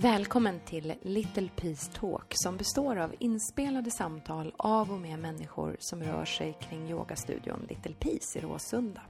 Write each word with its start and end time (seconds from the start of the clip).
Välkommen 0.00 0.60
till 0.60 0.94
Little 1.02 1.48
Peace 1.56 1.92
Talk 1.92 2.32
som 2.34 2.56
består 2.56 2.96
av 2.96 3.14
inspelade 3.18 3.90
samtal 3.90 4.54
av 4.56 4.92
och 4.92 4.98
med 4.98 5.18
människor 5.18 5.76
som 5.78 6.02
rör 6.02 6.24
sig 6.24 6.58
kring 6.60 6.90
yogastudion 6.90 7.66
Little 7.68 7.94
Peace 7.94 8.38
i 8.38 8.42
Råsunda. 8.42 9.02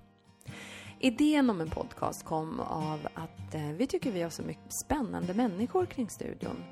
Idén 1.01 1.51
om 1.51 1.61
en 1.61 1.71
podcast 1.71 2.25
kom 2.25 2.61
av 2.61 3.09
att 3.15 3.55
eh, 3.55 3.63
vi 3.63 3.87
tycker 3.87 4.13
vi 4.13 4.23
har 4.23 4.31
så 4.31 4.43
mycket 4.43 4.73
spännande 4.85 5.35
människor 5.35 5.87
kring 5.87 6.11
studion. 6.11 6.65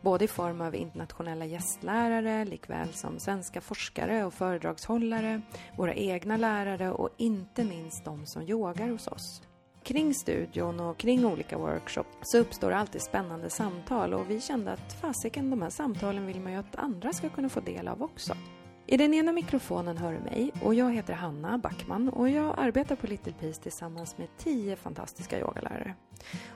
Både 0.00 0.24
i 0.24 0.28
form 0.28 0.60
av 0.60 0.74
internationella 0.74 1.44
gästlärare, 1.44 2.44
likväl 2.44 2.92
som 2.92 3.18
svenska 3.18 3.60
forskare 3.60 4.24
och 4.24 4.34
föredragshållare, 4.34 5.40
våra 5.76 5.94
egna 5.94 6.36
lärare 6.36 6.92
och 6.92 7.10
inte 7.16 7.64
minst 7.64 8.04
de 8.04 8.26
som 8.26 8.42
yogar 8.42 8.88
hos 8.88 9.06
oss. 9.06 9.42
Kring 9.88 10.14
studion 10.14 10.80
och 10.80 10.98
kring 10.98 11.26
olika 11.26 11.58
workshops 11.58 12.16
så 12.22 12.38
uppstår 12.38 12.70
alltid 12.70 13.02
spännande 13.02 13.50
samtal 13.50 14.14
och 14.14 14.30
vi 14.30 14.40
kände 14.40 14.72
att 14.72 14.92
fasiken, 14.92 15.50
de 15.50 15.62
här 15.62 15.70
samtalen 15.70 16.26
vill 16.26 16.40
man 16.40 16.52
ju 16.52 16.58
att 16.58 16.76
andra 16.76 17.12
ska 17.12 17.28
kunna 17.28 17.48
få 17.48 17.60
del 17.60 17.88
av 17.88 18.02
också. 18.02 18.34
I 18.86 18.96
den 18.96 19.14
ena 19.14 19.32
mikrofonen 19.32 19.96
hör 19.96 20.12
du 20.12 20.18
mig 20.18 20.52
och 20.62 20.74
jag 20.74 20.94
heter 20.94 21.12
Hanna 21.12 21.58
Backman 21.58 22.08
och 22.08 22.28
jag 22.28 22.54
arbetar 22.58 22.96
på 22.96 23.06
Little 23.06 23.32
Peace 23.32 23.62
tillsammans 23.62 24.18
med 24.18 24.28
tio 24.38 24.76
fantastiska 24.76 25.40
yogalärare. 25.40 25.94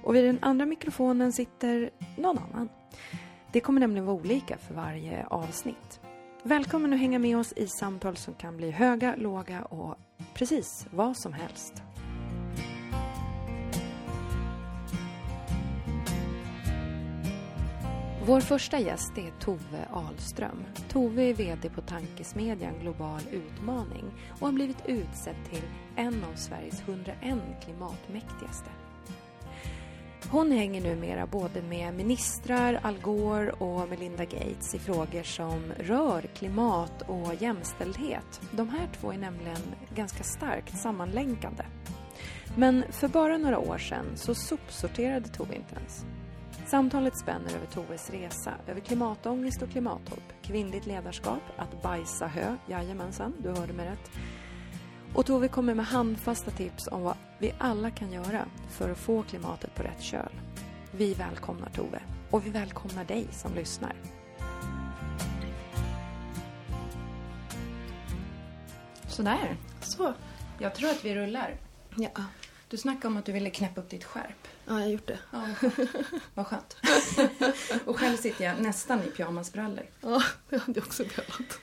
Och 0.03 0.15
vid 0.15 0.25
den 0.25 0.39
andra 0.43 0.67
mikrofonen 0.67 1.33
sitter 1.33 1.91
någon 2.17 2.39
annan. 2.39 2.69
Det 3.53 3.61
kommer 3.61 3.81
nämligen 3.81 4.07
vara 4.07 4.17
olika 4.17 4.59
för 4.59 4.75
varje 4.75 5.27
avsnitt. 5.27 6.01
Välkommen 6.43 6.93
att 6.93 7.01
hänga 7.01 7.19
med 7.19 7.39
oss 7.39 7.53
i 7.53 7.67
samtal 7.67 8.17
som 8.17 8.35
kan 8.35 8.57
bli 8.57 8.71
höga, 8.71 9.15
låga 9.17 9.63
och 9.63 9.97
precis 10.35 10.87
vad 10.91 11.17
som 11.17 11.33
helst. 11.33 11.83
Vår 18.27 18.41
första 18.41 18.79
gäst 18.79 19.19
är 19.19 19.31
Tove 19.41 19.89
Ahlström. 19.93 20.65
Tove 20.89 21.23
är 21.23 21.35
VD 21.35 21.69
på 21.69 21.81
tankesmedjan 21.81 22.75
Global 22.81 23.21
Utmaning 23.33 24.05
och 24.31 24.47
har 24.47 24.53
blivit 24.53 24.87
utsedd 24.87 25.37
till 25.51 25.63
en 25.97 26.25
av 26.25 26.35
Sveriges 26.35 26.81
101 26.81 27.39
klimatmäktigaste. 27.65 28.71
Hon 30.31 30.53
hänger 30.53 30.81
numera 30.81 31.27
både 31.27 31.63
med 31.63 31.95
ministrar, 31.95 32.81
Al 32.83 32.99
Gore 32.99 33.51
och 33.51 33.89
Melinda 33.89 34.25
Gates 34.25 34.75
i 34.75 34.79
frågor 34.79 35.23
som 35.23 35.73
rör 35.79 36.23
klimat 36.23 37.03
och 37.03 37.35
jämställdhet. 37.43 38.41
De 38.51 38.69
här 38.69 38.89
två 39.01 39.13
är 39.13 39.19
nämligen 39.19 39.63
ganska 39.95 40.25
starkt 40.25 40.79
sammanlänkande. 40.79 41.65
Men 42.57 42.85
för 42.91 43.09
bara 43.09 43.39
några 43.39 43.59
år 43.59 43.79
sedan 43.79 44.07
så 44.15 44.35
sopsorterade 44.35 45.29
Tove 45.29 45.55
inte 45.55 45.75
ens. 45.75 46.05
Samtalet 46.73 47.19
spänner 47.19 47.55
över 47.55 47.67
Toves 47.67 48.11
resa, 48.11 48.55
över 48.67 48.81
klimatångest 48.81 49.63
och 49.63 49.71
klimathopp, 49.71 50.33
kvinnligt 50.43 50.87
ledarskap, 50.87 51.43
att 51.57 51.83
bajsa 51.83 52.27
hö, 52.27 52.57
jajamensan, 52.69 53.35
du 53.43 53.49
hörde 53.49 53.73
mig 53.73 53.87
rätt. 53.87 54.11
Och 55.15 55.27
Tove 55.27 55.49
kommer 55.49 55.75
med 55.75 55.87
handfasta 55.87 56.51
tips 56.51 56.89
om 56.89 57.03
vad 57.03 57.17
vi 57.39 57.55
alla 57.59 57.91
kan 57.91 58.13
göra 58.13 58.47
för 58.69 58.91
att 58.91 58.99
få 58.99 59.23
klimatet 59.23 59.75
på 59.75 59.83
rätt 59.83 60.03
köl. 60.03 60.33
Vi 60.93 61.15
välkomnar 61.15 61.71
Tove 61.71 62.03
och 62.31 62.47
vi 62.47 62.51
välkomnar 62.51 63.05
dig 63.05 63.27
som 63.33 63.55
lyssnar. 63.55 63.95
Sådär. 69.09 69.57
Så. 69.81 70.15
Jag 70.59 70.75
tror 70.75 70.91
att 70.91 71.05
vi 71.05 71.15
rullar. 71.15 71.57
Ja. 71.97 72.25
Du 72.69 72.77
snackade 72.77 73.07
om 73.09 73.17
att 73.17 73.25
du 73.25 73.33
ville 73.33 73.51
knäppa 73.51 73.81
upp 73.81 73.91
ditt 73.91 74.05
skärp. 74.05 74.49
Ja, 74.67 74.73
jag 74.73 74.81
har 74.81 74.87
gjort 74.87 75.07
det. 75.07 75.19
Ja, 75.31 75.47
vad 76.35 76.47
skönt. 76.47 76.77
och 77.87 77.99
själv 77.99 78.17
sitter 78.17 78.45
jag 78.45 78.61
nästan 78.61 79.03
i 79.03 79.07
pyjamasbrallor. 79.07 79.87
Ja, 80.01 80.23
det 80.49 80.59
hade 80.59 80.79
jag 80.81 80.87
också 80.87 81.05
velat. 81.05 81.59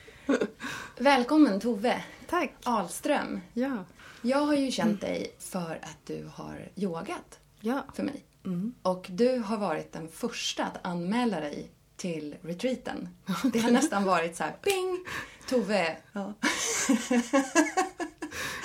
Välkommen 0.98 1.60
Tove 1.60 2.04
Tack. 2.30 2.54
Ahlström. 2.64 3.42
Ja. 3.54 3.86
Jag 4.22 4.38
har 4.38 4.54
ju 4.54 4.72
känt 4.72 5.02
dig 5.02 5.36
för 5.40 5.80
att 5.84 5.98
du 6.06 6.30
har 6.34 6.70
yogat 6.76 7.40
Ja. 7.60 7.86
för 7.96 8.04
mig. 8.04 8.26
Mm. 8.46 8.74
Och 8.82 9.06
du 9.10 9.38
har 9.40 9.58
varit 9.58 9.94
den 9.94 10.08
första 10.10 10.66
att 10.66 10.86
anmäla 10.86 11.40
dig 11.40 11.72
till 11.98 12.36
retreaten. 12.42 13.10
Det 13.54 13.60
har 13.60 13.72
nästan 13.72 14.04
varit 14.04 14.36
så 14.36 14.44
här, 14.44 14.52
ping! 14.52 15.06
Tove. 15.50 15.98
Ja. 16.14 16.34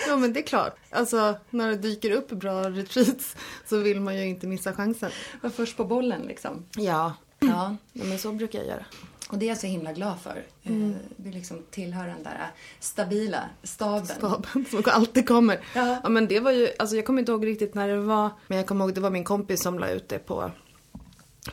ja, 0.06 0.16
men 0.16 0.32
det 0.32 0.41
är 0.41 0.47
klart. 0.47 0.76
Alltså, 0.91 1.34
när 1.50 1.69
det 1.69 1.76
dyker 1.76 2.10
upp 2.10 2.28
bra 2.28 2.70
retreats 2.70 3.37
så 3.66 3.76
vill 3.76 4.00
man 4.00 4.16
ju 4.16 4.26
inte 4.26 4.47
missa 4.47 4.72
chansen. 4.72 5.10
Var 5.41 5.50
först 5.50 5.76
på 5.76 5.84
bollen 5.84 6.22
liksom. 6.22 6.65
Ja. 6.76 7.15
Ja. 7.38 7.76
men 7.92 8.19
så 8.19 8.32
brukar 8.32 8.59
jag 8.59 8.69
göra. 8.69 8.84
Och 9.28 9.38
det 9.38 9.47
är 9.47 9.48
jag 9.48 9.59
så 9.59 9.66
himla 9.66 9.92
glad 9.92 10.20
för. 10.20 10.42
Mm. 10.62 10.94
Du 11.16 11.31
liksom 11.31 11.62
tillhör 11.70 12.06
den 12.06 12.22
där 12.22 12.50
stabila 12.81 13.42
staben. 13.62 14.06
Staben 14.06 14.65
som 14.70 14.82
alltid 14.87 15.28
kommer. 15.28 15.60
Ja. 15.75 16.00
ja, 16.03 16.09
men 16.09 16.28
det 16.28 16.41
var 16.41 16.50
ju, 16.50 16.69
alltså 16.78 16.97
jag 16.97 17.04
kommer 17.04 17.21
inte 17.21 17.32
ihåg 17.32 17.47
riktigt 17.47 17.75
när 17.75 17.88
det 17.88 18.00
var, 18.00 18.31
men 18.47 18.59
jag 18.59 18.66
kommer 18.66 18.84
ihåg 18.84 18.94
det 18.94 19.00
var 19.00 19.10
min 19.10 19.25
kompis 19.25 19.62
som 19.62 19.78
la 19.78 19.88
ut 19.88 20.09
det 20.09 20.19
på, 20.19 20.50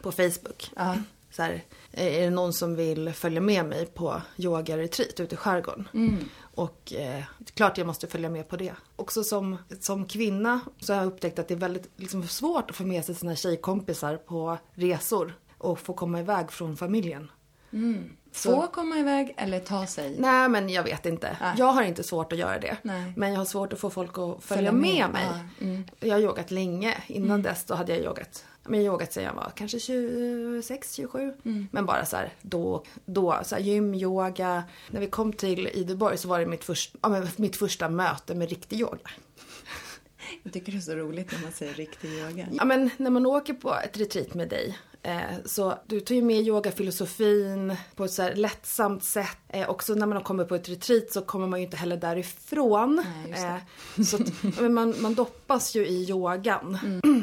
på 0.01 0.11
Facebook. 0.11 0.71
Ja. 0.75 0.95
Så 1.31 1.41
här, 1.41 1.63
är 1.91 2.21
det 2.21 2.29
någon 2.29 2.53
som 2.53 2.75
vill 2.75 3.13
följa 3.13 3.41
med 3.41 3.65
mig 3.65 3.85
på 3.85 4.21
yoga-retreat 4.37 5.21
ute 5.21 5.35
i 5.35 5.37
skärgården? 5.37 5.87
Mm. 5.93 6.17
Och 6.55 6.93
eh, 6.93 7.23
klart 7.53 7.77
jag 7.77 7.87
måste 7.87 8.07
följa 8.07 8.29
med 8.29 8.47
på 8.47 8.57
det. 8.57 8.73
Också 8.95 9.23
som, 9.23 9.57
som 9.79 10.05
kvinna 10.05 10.59
så 10.79 10.93
har 10.93 11.01
jag 11.01 11.07
upptäckt 11.07 11.39
att 11.39 11.47
det 11.47 11.53
är 11.53 11.57
väldigt 11.57 11.89
liksom, 11.95 12.27
svårt 12.27 12.69
att 12.69 12.75
få 12.75 12.83
med 12.83 13.05
sig 13.05 13.15
sina 13.15 13.35
tjejkompisar 13.35 14.17
på 14.17 14.57
resor 14.73 15.33
och 15.57 15.79
få 15.79 15.93
komma 15.93 16.19
iväg 16.19 16.51
från 16.51 16.77
familjen. 16.77 17.31
Mm. 17.73 18.09
Så- 18.33 18.61
Få 18.61 18.67
komma 18.67 18.97
iväg 18.97 19.33
eller 19.37 19.59
ta 19.59 19.87
sig? 19.87 20.15
Nej 20.19 20.49
men 20.49 20.69
jag 20.69 20.83
vet 20.83 21.05
inte. 21.05 21.37
Nej. 21.41 21.55
Jag 21.57 21.65
har 21.65 21.83
inte 21.83 22.03
svårt 22.03 22.31
att 22.33 22.39
göra 22.39 22.59
det. 22.59 22.77
Nej. 22.81 23.13
Men 23.17 23.31
jag 23.31 23.37
har 23.37 23.45
svårt 23.45 23.73
att 23.73 23.79
få 23.79 23.89
folk 23.89 24.09
att 24.11 24.15
följa, 24.17 24.39
Följa 24.39 24.71
med, 24.71 24.81
med, 24.81 25.09
mig. 25.11 25.23
ja, 25.59 25.65
mm. 25.65 25.83
Jag 25.99 26.13
har 26.15 26.19
yogat 26.19 26.51
länge. 26.51 26.97
Innan 27.07 27.41
dess 27.41 27.65
då 27.65 27.75
hade 27.75 27.91
jag 27.95 28.01
yogat. 28.05 28.45
Men 28.63 28.83
jag 28.83 28.91
har 28.91 28.95
yogat 28.95 29.13
sedan 29.13 29.23
jag 29.23 29.33
var 29.33 29.51
kanske 29.55 29.79
26, 29.79 30.95
27. 30.95 31.33
Mm. 31.45 31.67
Men 31.71 31.85
bara 31.85 32.05
så 32.05 32.15
här 32.15 32.33
då, 32.41 32.83
då 33.05 33.39
så 33.43 33.55
här 33.55 33.61
gym, 33.61 33.93
yoga. 33.93 34.63
När 34.89 34.99
vi 34.99 35.07
kom 35.07 35.33
till 35.33 35.67
Ideborg 35.67 36.17
så 36.17 36.27
var 36.27 36.39
det 36.39 36.45
mitt, 36.45 36.63
först, 36.63 36.95
ja, 37.01 37.23
mitt 37.35 37.55
första 37.55 37.89
möte 37.89 38.35
med 38.35 38.49
riktig 38.49 38.79
yoga. 38.79 39.09
Jag 40.43 40.53
tycker 40.53 40.71
det 40.71 40.77
är 40.77 40.81
så 40.81 40.95
roligt 40.95 41.31
när 41.31 41.39
man 41.39 41.51
säger 41.51 41.73
riktig 41.73 42.09
yoga. 42.09 42.47
Ja 42.51 42.65
men 42.65 42.89
när 42.97 43.09
man 43.09 43.25
åker 43.25 43.53
på 43.53 43.75
ett 43.75 43.97
retreat 43.97 44.33
med 44.33 44.49
dig 44.49 44.77
eh, 45.03 45.21
så 45.45 45.77
du 45.87 45.99
tar 45.99 46.15
ju 46.15 46.21
med 46.21 46.41
yogafilosofin 46.41 47.75
på 47.95 48.05
ett 48.05 48.11
så 48.11 48.21
här 48.21 48.35
lättsamt 48.35 49.03
sätt. 49.03 49.37
Eh, 49.49 49.69
också 49.69 49.93
när 49.93 50.07
man 50.07 50.23
kommer 50.23 50.45
på 50.45 50.55
ett 50.55 50.69
retreat 50.69 51.11
så 51.11 51.21
kommer 51.21 51.47
man 51.47 51.59
ju 51.59 51.65
inte 51.65 51.77
heller 51.77 51.97
därifrån. 51.97 53.05
Nej. 53.29 53.43
Eh, 53.43 54.03
så 54.03 54.15
att, 54.15 54.61
man, 54.71 54.95
man 54.99 55.13
doppas 55.13 55.75
ju 55.75 55.87
i 55.87 56.09
yogan 56.09 56.77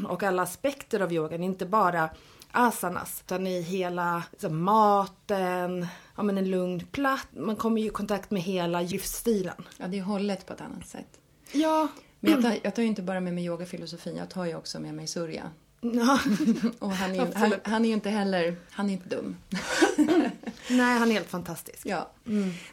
och 0.08 0.22
alla 0.22 0.42
aspekter 0.42 1.00
av 1.00 1.12
yogan, 1.12 1.42
inte 1.42 1.66
bara 1.66 2.10
asanas 2.50 3.22
utan 3.26 3.46
i 3.46 3.62
hela 3.62 4.22
så, 4.38 4.50
maten, 4.50 5.86
ja, 6.16 6.22
men 6.22 6.38
en 6.38 6.50
lugn 6.50 6.86
plats. 6.92 7.26
Man 7.30 7.56
kommer 7.56 7.80
ju 7.80 7.86
i 7.86 7.90
kontakt 7.90 8.30
med 8.30 8.42
hela 8.42 8.80
livsstilen. 8.80 9.64
Ja, 9.76 9.86
det 9.86 9.98
är 9.98 10.02
hållet 10.02 10.46
på 10.46 10.52
ett 10.52 10.60
annat 10.60 10.88
sätt. 10.88 11.20
Ja, 11.52 11.88
Men 12.20 12.32
jag 12.32 12.42
tar, 12.42 12.58
jag 12.62 12.74
tar 12.74 12.82
ju 12.82 12.88
inte 12.88 13.02
bara 13.02 13.20
med 13.20 13.34
mig 13.34 13.44
yogafilosofin, 13.44 14.16
jag 14.16 14.28
tar 14.30 14.44
ju 14.44 14.54
också 14.54 14.80
med 14.80 14.94
mig 14.94 15.06
Surya. 15.06 15.50
ja. 15.80 16.18
Och 16.78 16.92
han 16.92 17.10
är, 17.10 17.26
ju, 17.26 17.32
han, 17.34 17.54
han 17.62 17.84
är 17.84 17.88
ju 17.88 17.94
inte 17.94 18.10
heller, 18.10 18.56
han 18.70 18.88
är 18.88 18.92
inte 18.92 19.08
dum. 19.08 19.36
nej 20.68 20.98
han 20.98 21.08
är 21.08 21.12
helt 21.12 21.30
fantastisk. 21.30 21.80
Ja. 21.86 22.10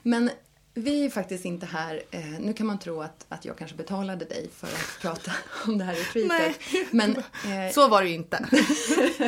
Men 0.04 0.30
vi 0.74 1.06
är 1.06 1.10
faktiskt 1.10 1.46
inte 1.46 1.66
här, 1.66 2.02
eh, 2.12 2.26
nu 2.40 2.54
kan 2.54 2.68
man 2.68 2.80
tro 2.80 3.02
att, 3.02 3.26
att 3.30 3.46
jag 3.46 3.58
kanske 3.58 3.78
betalade 3.78 4.26
dig 4.26 4.50
för 4.56 4.68
att 4.68 4.98
prata 5.02 5.32
om 5.68 5.78
det 5.78 5.84
här 5.84 5.94
retreatet. 5.94 6.30
Nej. 6.72 6.88
Men, 6.92 7.12
eh, 7.18 7.74
Så 7.74 7.88
var 7.88 8.02
det 8.04 8.10
ju 8.10 8.16
inte. 8.16 8.46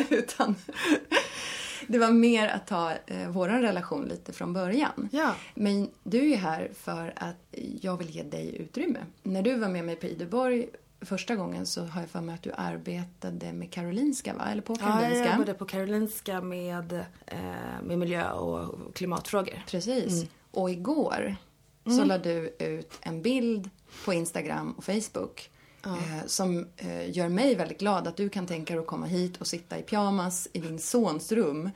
utan 0.09 0.55
det 1.87 1.97
var 1.99 2.11
mer 2.11 2.47
att 2.47 2.67
ta 2.67 2.91
eh, 2.91 3.29
vår 3.29 3.47
relation 3.47 4.05
lite 4.05 4.33
från 4.33 4.53
början. 4.53 5.09
Ja. 5.11 5.35
Men 5.55 5.89
du 6.03 6.19
är 6.19 6.23
ju 6.27 6.35
här 6.35 6.69
för 6.73 7.13
att 7.15 7.35
jag 7.81 7.97
vill 7.97 8.09
ge 8.09 8.23
dig 8.23 8.55
utrymme. 8.57 8.99
När 9.23 9.41
du 9.41 9.55
var 9.55 9.69
med 9.69 9.85
mig 9.85 9.95
på 9.95 10.05
Ideborg 10.07 10.67
första 11.01 11.35
gången 11.35 11.65
så 11.65 11.83
har 11.85 12.01
jag 12.01 12.09
för 12.09 12.21
mig 12.21 12.35
att 12.35 12.43
du 12.43 12.51
arbetade 12.57 13.53
med 13.53 13.71
Karolinska, 13.71 14.33
va? 14.33 14.45
Eller 14.51 14.61
på 14.61 14.73
Ja, 14.73 14.87
jag 14.89 15.01
Karolinska? 15.01 15.31
jobbade 15.31 15.53
på 15.53 15.65
Karolinska 15.65 16.41
med, 16.41 16.93
eh, 17.25 17.37
med 17.83 17.99
miljö 17.99 18.31
och 18.31 18.95
klimatfrågor. 18.95 19.63
Precis. 19.67 20.13
Mm. 20.13 20.27
Och 20.51 20.69
igår 20.69 21.35
så 21.85 22.03
la 22.05 22.17
du 22.17 22.55
ut 22.59 22.93
en 23.01 23.21
bild 23.21 23.69
på 24.05 24.13
Instagram 24.13 24.71
och 24.77 24.83
Facebook 24.83 25.49
eh, 25.85 26.25
som 26.25 26.67
eh, 26.77 27.17
gör 27.17 27.29
mig 27.29 27.55
väldigt 27.55 27.79
glad 27.79 28.07
att 28.07 28.17
du 28.17 28.29
kan 28.29 28.47
tänka 28.47 28.73
dig 28.73 28.81
att 28.81 28.87
komma 28.87 29.05
hit 29.05 29.37
och 29.37 29.47
sitta 29.47 29.79
i 29.79 29.81
pyjamas 29.81 30.47
i 30.53 30.59
din 30.59 30.79
sons 30.79 31.31
rum. 31.31 31.69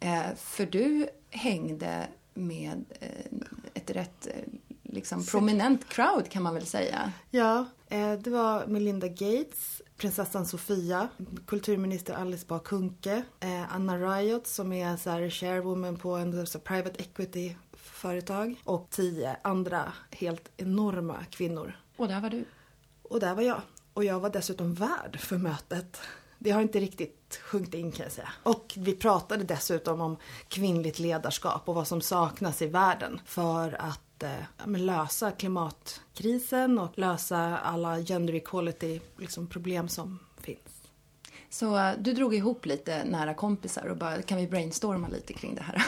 Eh, 0.00 0.34
för 0.36 0.66
du 0.66 1.08
hängde 1.30 2.08
med 2.34 2.84
ett 3.74 3.90
rätt 3.90 4.28
liksom 4.82 5.26
prominent 5.26 5.88
crowd 5.88 6.28
kan 6.28 6.42
man 6.42 6.54
väl 6.54 6.66
säga. 6.66 7.12
Ja, 7.30 7.66
det 8.24 8.26
var 8.30 8.66
Melinda 8.66 9.08
Gates, 9.08 9.82
prinsessan 9.96 10.46
Sofia, 10.46 11.08
kulturminister 11.46 12.14
Alice 12.14 12.46
Bah 12.48 12.58
Kuhnke, 12.58 13.22
Anna 13.68 13.96
Riot 13.96 14.46
som 14.46 14.72
är 14.72 14.96
så 14.96 15.10
här 15.10 15.30
chairwoman 15.30 15.96
på 15.96 16.14
en 16.14 16.46
så 16.46 16.58
private 16.58 17.02
equity 17.02 17.54
företag 17.72 18.54
och 18.64 18.86
tio 18.90 19.36
andra 19.42 19.92
helt 20.10 20.50
enorma 20.56 21.24
kvinnor. 21.30 21.76
Och 21.96 22.08
där 22.08 22.20
var 22.20 22.30
du. 22.30 22.44
Och 23.12 23.20
där 23.20 23.34
var 23.34 23.42
jag. 23.42 23.60
Och 23.94 24.04
jag 24.04 24.20
var 24.20 24.30
dessutom 24.30 24.74
värd 24.74 25.20
för 25.20 25.38
mötet. 25.38 26.00
Det 26.38 26.50
har 26.50 26.62
inte 26.62 26.80
riktigt 26.80 27.40
sjunkit 27.42 27.74
in 27.74 27.92
kan 27.92 28.04
jag 28.04 28.12
säga. 28.12 28.28
Och 28.42 28.74
vi 28.76 28.94
pratade 28.94 29.44
dessutom 29.44 30.00
om 30.00 30.16
kvinnligt 30.48 30.98
ledarskap 30.98 31.68
och 31.68 31.74
vad 31.74 31.88
som 31.88 32.00
saknas 32.00 32.62
i 32.62 32.66
världen 32.66 33.20
för 33.26 33.76
att 33.80 34.22
eh, 34.22 34.66
lösa 34.66 35.30
klimatkrisen 35.30 36.78
och 36.78 36.98
lösa 36.98 37.58
alla 37.58 38.00
gender 38.00 38.34
equality 38.34 39.00
liksom, 39.16 39.46
problem 39.46 39.88
som 39.88 40.18
finns. 40.40 40.82
Så 41.52 41.76
uh, 41.76 41.92
du 41.98 42.12
drog 42.12 42.34
ihop 42.34 42.66
lite 42.66 43.04
nära 43.04 43.34
kompisar 43.34 43.86
och 43.86 43.96
bara, 43.96 44.22
kan 44.22 44.38
vi 44.38 44.46
brainstorma 44.46 45.08
lite 45.08 45.32
kring 45.32 45.54
det 45.54 45.62
här? 45.62 45.84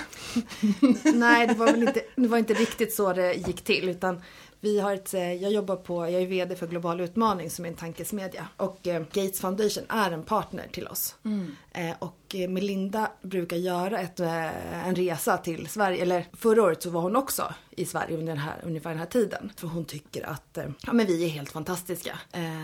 Nej, 1.14 1.46
det 1.46 1.54
var 1.54 1.66
väl 1.66 1.82
inte, 1.82 2.02
det 2.16 2.28
var 2.28 2.38
inte 2.38 2.54
riktigt 2.54 2.94
så 2.94 3.12
det 3.12 3.34
gick 3.34 3.64
till 3.64 3.88
utan 3.88 4.22
vi 4.64 4.80
har 4.80 4.94
ett, 4.94 5.14
eh, 5.14 5.32
jag 5.32 5.52
jobbar 5.52 5.76
på, 5.76 6.10
jag 6.10 6.22
är 6.22 6.26
VD 6.26 6.56
för 6.56 6.66
Global 6.66 7.00
Utmaning 7.00 7.50
som 7.50 7.64
är 7.64 7.68
en 7.68 7.74
tankesmedja. 7.74 8.48
Och 8.56 8.86
eh, 8.86 9.02
Gates 9.12 9.40
Foundation 9.40 9.84
är 9.88 10.10
en 10.10 10.22
partner 10.22 10.68
till 10.72 10.88
oss. 10.88 11.16
Mm. 11.24 11.56
Eh, 11.72 11.94
och 11.98 12.36
Melinda 12.48 13.10
brukar 13.22 13.56
göra 13.56 13.98
ett, 13.98 14.20
en 14.20 14.94
resa 14.94 15.36
till 15.36 15.68
Sverige, 15.68 16.02
eller 16.02 16.26
förra 16.32 16.62
året 16.62 16.82
så 16.82 16.90
var 16.90 17.00
hon 17.00 17.16
också 17.16 17.54
i 17.70 17.84
Sverige 17.84 18.16
under 18.16 18.32
den 18.32 18.42
här, 18.42 18.60
ungefär 18.64 18.90
den 18.90 18.98
här 18.98 19.06
tiden. 19.06 19.52
För 19.56 19.68
hon 19.68 19.84
tycker 19.84 20.26
att 20.26 20.58
ja, 20.86 20.92
men 20.92 21.06
vi 21.06 21.24
är 21.24 21.28
helt 21.28 21.50
fantastiska 21.50 22.18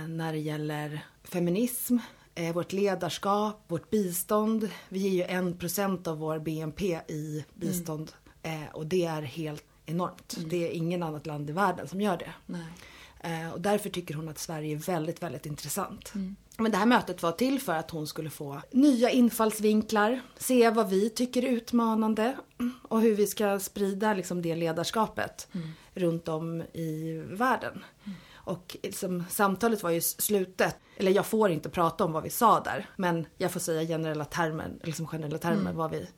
när 0.09 0.33
det 0.33 0.39
gäller 0.39 1.05
feminism, 1.25 1.97
vårt 2.55 2.73
ledarskap, 2.73 3.65
vårt 3.69 3.91
bistånd. 3.91 4.71
Vi 4.89 4.99
ger 4.99 5.11
ju 5.11 5.23
en 5.23 5.59
procent 5.59 6.07
av 6.07 6.19
vår 6.19 6.39
BNP 6.39 7.01
i 7.09 7.45
bistånd. 7.55 8.13
Mm. 8.43 8.69
och 8.73 8.87
det 8.87 9.05
är 9.05 9.23
helt 9.23 9.65
enormt. 9.91 10.37
Mm. 10.37 10.49
Det 10.49 10.69
är 10.69 10.71
ingen 10.71 11.03
annat 11.03 11.27
land 11.27 11.51
i 11.51 11.53
världen 11.53 11.89
som 11.89 12.01
gör 12.01 12.17
det. 12.17 12.33
Eh, 13.23 13.53
och 13.53 13.61
därför 13.61 13.91
tycker 13.91 14.15
hon 14.15 14.29
att 14.29 14.39
Sverige 14.39 14.77
är 14.77 14.79
väldigt, 14.79 15.23
väldigt 15.23 15.47
intressant. 15.47 16.15
Mm. 16.15 16.37
Men 16.57 16.73
det 16.73 16.79
här 16.79 16.87
mötet 16.87 17.23
var 17.23 17.33
till 17.33 17.61
för 17.61 17.73
att 17.73 17.91
hon 17.91 18.07
skulle 18.07 18.31
få 18.31 18.63
nya 18.71 19.11
infallsvinklar, 19.11 20.21
se 20.39 20.71
vad 20.71 20.91
vi 20.91 21.11
tycker 21.11 21.45
är 21.45 21.49
utmanande 21.49 22.37
och 22.83 23.01
hur 23.01 23.15
vi 23.15 23.27
ska 23.27 23.59
sprida 23.59 24.15
liksom, 24.15 24.43
det 24.43 24.57
ledarskapet 24.57 25.49
mm. 25.53 25.69
runt 25.95 26.29
om 26.29 26.63
i 26.73 27.23
världen. 27.27 27.85
Mm. 28.05 28.17
Och 28.35 28.77
liksom, 28.83 29.25
samtalet 29.31 29.83
var 29.83 29.91
ju 29.91 30.01
slutet, 30.01 30.77
eller 30.97 31.13
jag 31.13 31.27
får 31.27 31.51
inte 31.51 31.69
prata 31.69 32.05
om 32.05 32.13
vad 32.13 32.23
vi 32.23 32.31
sa 32.31 32.61
där, 32.61 32.91
men 32.97 33.27
jag 33.37 33.53
får 33.53 33.61
säga 33.61 33.87
generella 33.87 34.25
termer, 34.25 34.71
liksom 34.83 35.07
generella 35.07 35.39
termer 35.39 35.61
mm. 35.61 35.77
vad 35.77 35.91
vi 35.91 36.09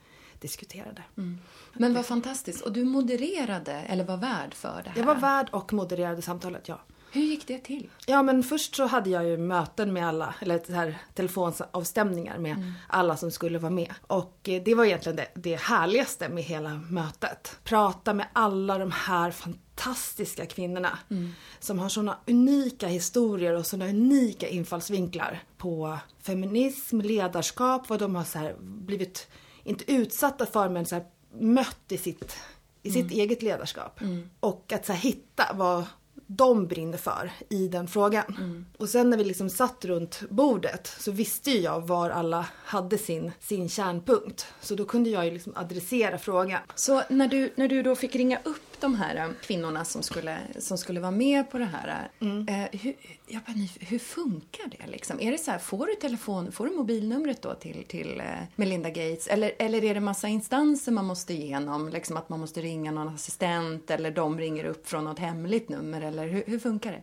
diskuterade. 0.42 1.02
Mm. 1.16 1.38
Men 1.72 1.94
vad 1.94 2.06
fantastiskt. 2.06 2.60
Och 2.60 2.72
du 2.72 2.84
modererade, 2.84 3.72
eller 3.72 4.04
var 4.04 4.16
värd 4.16 4.54
för 4.54 4.82
det 4.84 4.90
här? 4.90 4.98
Jag 4.98 5.06
var 5.06 5.14
värd 5.14 5.48
och 5.50 5.72
modererade 5.72 6.22
samtalet, 6.22 6.68
ja. 6.68 6.80
Hur 7.14 7.22
gick 7.22 7.46
det 7.46 7.58
till? 7.58 7.88
Ja 8.06 8.22
men 8.22 8.42
först 8.42 8.74
så 8.74 8.86
hade 8.86 9.10
jag 9.10 9.24
ju 9.24 9.36
möten 9.36 9.92
med 9.92 10.08
alla, 10.08 10.34
eller 10.40 10.58
så 10.66 10.72
här 10.72 10.98
telefonavstämningar 11.14 12.38
med 12.38 12.52
mm. 12.52 12.72
alla 12.88 13.16
som 13.16 13.30
skulle 13.30 13.58
vara 13.58 13.70
med. 13.70 13.94
Och 14.02 14.48
eh, 14.48 14.62
det 14.64 14.74
var 14.74 14.84
egentligen 14.84 15.16
det, 15.16 15.28
det 15.34 15.56
härligaste 15.60 16.28
med 16.28 16.44
hela 16.44 16.74
mötet. 16.74 17.56
Prata 17.64 18.14
med 18.14 18.26
alla 18.32 18.78
de 18.78 18.90
här 18.90 19.30
fantastiska 19.30 20.46
kvinnorna. 20.46 20.98
Mm. 21.10 21.30
Som 21.60 21.78
har 21.78 21.88
såna 21.88 22.18
unika 22.26 22.86
historier 22.86 23.54
och 23.54 23.66
såna 23.66 23.88
unika 23.88 24.48
infallsvinklar 24.48 25.42
på 25.58 25.98
feminism, 26.22 27.00
ledarskap, 27.00 27.88
vad 27.88 27.98
de 27.98 28.14
har 28.14 28.24
så 28.24 28.50
blivit, 28.60 29.28
inte 29.64 29.92
utsatta 29.92 30.46
för 30.46 30.68
men 30.68 30.86
så 30.86 30.94
här 30.94 31.04
mött 31.38 31.92
i 31.92 31.98
sitt, 31.98 32.36
i 32.82 32.90
sitt 32.90 33.04
mm. 33.04 33.18
eget 33.18 33.42
ledarskap. 33.42 34.00
Mm. 34.00 34.30
Och 34.40 34.72
att 34.72 34.86
så 34.86 34.92
här, 34.92 35.00
hitta 35.00 35.52
vad 35.54 35.84
de 36.26 36.66
brinner 36.66 36.98
för 36.98 37.32
i 37.48 37.68
den 37.68 37.88
frågan. 37.88 38.36
Mm. 38.38 38.66
Och 38.76 38.88
sen 38.88 39.10
när 39.10 39.16
vi 39.16 39.24
liksom 39.24 39.50
satt 39.50 39.84
runt 39.84 40.22
bordet 40.30 40.86
så 40.98 41.10
visste 41.10 41.50
ju 41.50 41.60
jag 41.60 41.86
var 41.86 42.10
alla 42.10 42.46
hade 42.64 42.98
sin, 42.98 43.32
sin 43.40 43.68
kärnpunkt. 43.68 44.46
Så 44.60 44.74
då 44.74 44.84
kunde 44.84 45.10
jag 45.10 45.24
ju 45.24 45.30
liksom 45.30 45.52
adressera 45.56 46.18
frågan. 46.18 46.60
Så 46.74 47.02
när 47.08 47.28
du, 47.28 47.52
när 47.54 47.68
du 47.68 47.82
då 47.82 47.96
fick 47.96 48.14
ringa 48.14 48.38
upp 48.44 48.71
de 48.82 48.94
här 48.94 49.16
eh, 49.16 49.28
kvinnorna 49.42 49.84
som 49.84 50.02
skulle, 50.02 50.38
som 50.58 50.78
skulle 50.78 51.00
vara 51.00 51.10
med 51.10 51.50
på 51.50 51.58
det 51.58 51.64
här. 51.64 52.10
Mm. 52.20 52.48
Eh, 52.48 52.80
hur, 52.80 52.94
jag 53.26 53.42
bara, 53.42 53.66
hur 53.80 53.98
funkar 53.98 54.64
det 54.78 54.86
liksom? 54.86 55.20
Är 55.20 55.32
det 55.32 55.38
så 55.38 55.50
här, 55.50 55.58
får 55.58 55.86
du 55.86 55.94
telefon, 55.94 56.52
får 56.52 56.66
du 56.66 56.76
mobilnumret 56.76 57.42
då 57.42 57.54
till, 57.54 57.84
till 57.88 58.20
eh, 58.20 58.26
Melinda 58.56 58.88
Gates? 58.88 59.26
Eller, 59.26 59.52
eller 59.58 59.84
är 59.84 59.94
det 59.94 60.00
massa 60.00 60.28
instanser 60.28 60.92
man 60.92 61.04
måste 61.04 61.34
igenom? 61.34 61.88
Liksom 61.88 62.16
att 62.16 62.28
man 62.28 62.40
måste 62.40 62.60
ringa 62.60 62.90
någon 62.90 63.08
assistent 63.08 63.90
eller 63.90 64.10
de 64.10 64.38
ringer 64.38 64.64
upp 64.64 64.88
från 64.88 65.04
något 65.04 65.18
hemligt 65.18 65.68
nummer? 65.68 66.00
Eller 66.00 66.28
hur, 66.28 66.44
hur 66.46 66.58
funkar 66.58 66.92
det? 66.92 67.02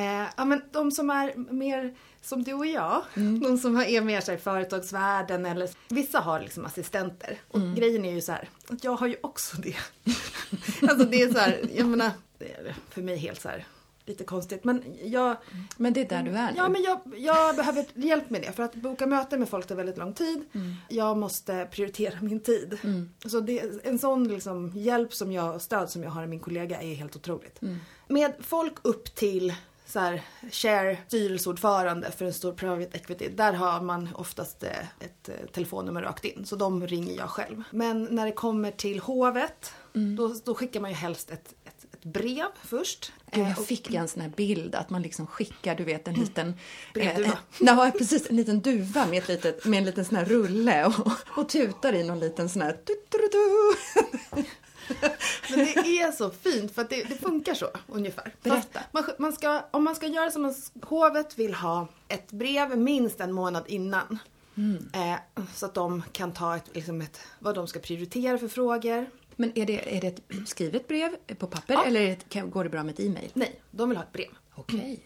Eh, 0.00 0.28
ja 0.36 0.44
men 0.44 0.62
de 0.72 0.90
som 0.90 1.10
är 1.10 1.52
mer 1.52 1.94
som 2.26 2.42
du 2.42 2.54
och 2.54 2.66
jag, 2.66 3.02
mm. 3.14 3.40
de 3.40 3.58
som 3.58 3.76
är 3.76 4.00
mer 4.00 4.20
så 4.20 4.32
i 4.32 4.36
företagsvärlden 4.36 5.46
eller 5.46 5.70
vissa 5.88 6.18
har 6.18 6.40
liksom 6.40 6.64
assistenter. 6.64 7.38
Och 7.48 7.58
mm. 7.58 7.74
grejen 7.74 8.04
är 8.04 8.14
ju 8.14 8.20
så 8.20 8.32
här, 8.32 8.48
att 8.68 8.84
jag 8.84 8.92
har 8.92 9.06
ju 9.06 9.16
också 9.20 9.56
det. 9.56 9.76
alltså 10.88 11.06
det 11.06 11.22
är 11.22 11.32
så 11.32 11.38
här, 11.38 11.60
jag 11.74 11.86
menar, 11.86 12.10
det 12.38 12.52
är 12.52 12.74
för 12.90 13.02
mig 13.02 13.16
helt 13.16 13.40
så 13.40 13.48
här 13.48 13.66
lite 14.06 14.24
konstigt. 14.24 14.64
Men 14.64 14.82
jag... 15.04 15.36
Men 15.76 15.92
det 15.92 16.00
är 16.00 16.08
där 16.08 16.22
du 16.22 16.30
är 16.30 16.52
nu. 16.52 16.56
Ja, 16.56 16.68
men 16.68 16.82
jag, 16.82 17.00
jag 17.16 17.56
behöver 17.56 17.84
hjälp 17.94 18.30
med 18.30 18.42
det. 18.42 18.52
För 18.52 18.62
att 18.62 18.74
boka 18.74 19.06
möten 19.06 19.38
med 19.38 19.48
folk 19.48 19.66
tar 19.66 19.74
väldigt 19.74 19.98
lång 19.98 20.14
tid. 20.14 20.44
Mm. 20.52 20.74
Jag 20.88 21.16
måste 21.16 21.68
prioritera 21.70 22.20
min 22.20 22.40
tid. 22.40 22.78
Mm. 22.84 23.10
Så 23.26 23.40
det, 23.40 23.62
en 23.84 23.98
sån 23.98 24.28
liksom 24.28 24.72
hjälp 24.74 25.14
som 25.14 25.32
jag, 25.32 25.62
stöd 25.62 25.90
som 25.90 26.02
jag 26.02 26.10
har 26.10 26.24
i 26.24 26.26
min 26.26 26.40
kollega 26.40 26.82
är 26.82 26.94
helt 26.94 27.16
otroligt. 27.16 27.62
Mm. 27.62 27.78
Med 28.08 28.32
folk 28.40 28.74
upp 28.82 29.14
till 29.14 29.54
så 29.86 29.98
här, 30.00 30.22
share 30.50 30.98
styrelseordförande 31.08 32.10
för 32.10 32.24
en 32.24 32.32
stor 32.32 32.52
private 32.52 32.98
equity. 32.98 33.28
Där 33.28 33.52
har 33.52 33.80
man 33.80 34.08
oftast 34.14 34.62
eh, 34.62 34.70
ett 35.00 35.28
eh, 35.28 35.34
telefonnummer 35.52 36.02
rakt 36.02 36.24
in. 36.24 36.46
Så 36.46 36.56
de 36.56 36.86
ringer 36.86 37.16
jag 37.16 37.30
själv. 37.30 37.62
Men 37.70 38.04
när 38.04 38.26
det 38.26 38.32
kommer 38.32 38.70
till 38.70 39.00
hovet, 39.00 39.74
mm. 39.94 40.16
då, 40.16 40.34
då 40.44 40.54
skickar 40.54 40.80
man 40.80 40.90
ju 40.90 40.96
helst 40.96 41.30
ett, 41.30 41.54
ett, 41.64 41.86
ett 41.92 42.04
brev 42.04 42.46
först. 42.62 43.12
Gud, 43.30 43.46
jag 43.46 43.66
fick 43.66 43.94
en 43.94 44.08
sån 44.08 44.22
här 44.22 44.28
bild 44.28 44.74
att 44.74 44.90
man 44.90 45.02
liksom 45.02 45.26
skickar, 45.26 45.74
du 45.74 45.84
vet 45.84 46.08
en 46.08 46.14
mm. 46.14 46.26
liten... 46.26 46.54
Brevduva. 46.94 47.28
Eh, 47.28 47.36
nej, 47.58 47.92
precis. 47.98 48.30
En 48.30 48.36
liten 48.36 48.60
duva 48.60 49.06
med, 49.06 49.18
ett 49.18 49.28
litet, 49.28 49.64
med 49.64 49.78
en 49.78 49.84
liten 49.84 50.04
sån 50.04 50.16
här 50.16 50.24
rulle 50.24 50.86
och, 50.86 51.12
och 51.38 51.48
tutar 51.48 51.92
i 51.92 52.04
någon 52.04 52.20
liten 52.20 52.48
sån 52.48 52.62
här... 52.62 52.78
Du, 52.84 52.94
du, 53.08 53.28
du. 53.32 54.42
Men 55.50 55.58
det 55.58 56.00
är 56.00 56.12
så 56.12 56.30
fint 56.30 56.74
för 56.74 56.82
att 56.82 56.90
det, 56.90 57.02
det 57.02 57.14
funkar 57.14 57.54
så 57.54 57.68
ungefär. 57.86 58.34
Berätta. 58.42 58.80
Man, 58.92 59.04
man 59.18 59.32
ska, 59.32 59.62
om 59.70 59.84
man 59.84 59.96
ska 59.96 60.06
göra 60.06 60.30
som 60.30 60.54
hovet 60.82 61.38
vill 61.38 61.54
ha 61.54 61.88
ett 62.08 62.32
brev 62.32 62.78
minst 62.78 63.20
en 63.20 63.32
månad 63.32 63.64
innan. 63.66 64.18
Mm. 64.56 64.88
Eh, 64.92 65.44
så 65.54 65.66
att 65.66 65.74
de 65.74 66.02
kan 66.12 66.32
ta 66.32 66.56
ett, 66.56 66.70
liksom 66.72 67.00
ett, 67.00 67.20
vad 67.38 67.54
de 67.54 67.66
ska 67.66 67.78
prioritera 67.78 68.38
för 68.38 68.48
frågor. 68.48 69.06
Men 69.36 69.58
är 69.58 69.66
det, 69.66 69.96
är 69.96 70.00
det 70.00 70.06
ett 70.06 70.48
skrivet 70.48 70.88
brev 70.88 71.16
på 71.38 71.46
papper 71.46 71.74
ja. 71.74 71.84
eller 71.84 72.18
det, 72.28 72.40
går 72.40 72.64
det 72.64 72.70
bra 72.70 72.82
med 72.82 72.92
ett 72.92 73.00
e-mail? 73.00 73.30
Nej, 73.34 73.60
de 73.70 73.88
vill 73.88 73.98
ha 73.98 74.04
ett 74.04 74.12
brev. 74.12 74.30
Okej. 74.54 74.78
Okay. 74.78 74.96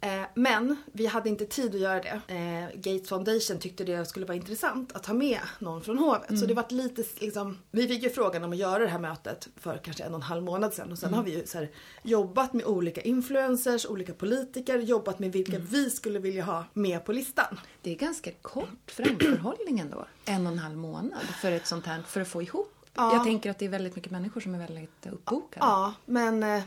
Eh, 0.00 0.22
men 0.34 0.76
vi 0.92 1.06
hade 1.06 1.28
inte 1.28 1.44
tid 1.44 1.74
att 1.74 1.80
göra 1.80 2.00
det. 2.00 2.20
Eh, 2.34 2.80
Gates 2.80 3.08
Foundation 3.08 3.58
tyckte 3.58 3.84
det 3.84 4.06
skulle 4.06 4.26
vara 4.26 4.36
intressant 4.36 4.92
att 4.92 5.06
ha 5.06 5.14
med 5.14 5.40
någon 5.58 5.82
från 5.82 5.98
hovet. 5.98 6.28
Mm. 6.30 6.40
Så 6.40 6.46
det 6.46 6.54
var 6.54 6.64
lite 6.68 7.04
liksom, 7.18 7.58
vi 7.70 7.88
fick 7.88 8.02
ju 8.02 8.10
frågan 8.10 8.44
om 8.44 8.52
att 8.52 8.58
göra 8.58 8.78
det 8.78 8.90
här 8.90 8.98
mötet 8.98 9.48
för 9.56 9.78
kanske 9.78 10.04
en 10.04 10.14
och 10.14 10.18
en 10.18 10.22
halv 10.22 10.42
månad 10.42 10.74
sedan. 10.74 10.92
Och 10.92 10.98
sen 10.98 11.08
mm. 11.08 11.18
har 11.18 11.24
vi 11.24 11.34
ju 11.34 11.46
så 11.46 11.58
här, 11.58 11.70
jobbat 12.02 12.52
med 12.52 12.64
olika 12.64 13.00
influencers, 13.00 13.86
olika 13.86 14.14
politiker, 14.14 14.78
jobbat 14.78 15.18
med 15.18 15.32
vilka 15.32 15.56
mm. 15.56 15.66
vi 15.70 15.90
skulle 15.90 16.18
vilja 16.18 16.44
ha 16.44 16.64
med 16.72 17.04
på 17.04 17.12
listan. 17.12 17.60
Det 17.82 17.90
är 17.90 17.96
ganska 17.96 18.30
kort 18.42 18.90
framförhållning 18.90 19.78
ändå. 19.78 20.06
En 20.24 20.46
och 20.46 20.52
en 20.52 20.58
halv 20.58 20.76
månad 20.76 21.26
för 21.40 21.52
ett 21.52 21.66
sånt 21.66 21.86
här, 21.86 22.02
för 22.02 22.20
att 22.20 22.28
få 22.28 22.42
ihop. 22.42 22.74
Ja. 22.94 23.12
Jag 23.14 23.24
tänker 23.24 23.50
att 23.50 23.58
det 23.58 23.64
är 23.64 23.68
väldigt 23.68 23.96
mycket 23.96 24.12
människor 24.12 24.40
som 24.40 24.54
är 24.54 24.58
väldigt 24.58 25.06
uppbokade. 25.06 25.66
Ja, 25.66 25.94
men 26.04 26.42
eh, 26.42 26.62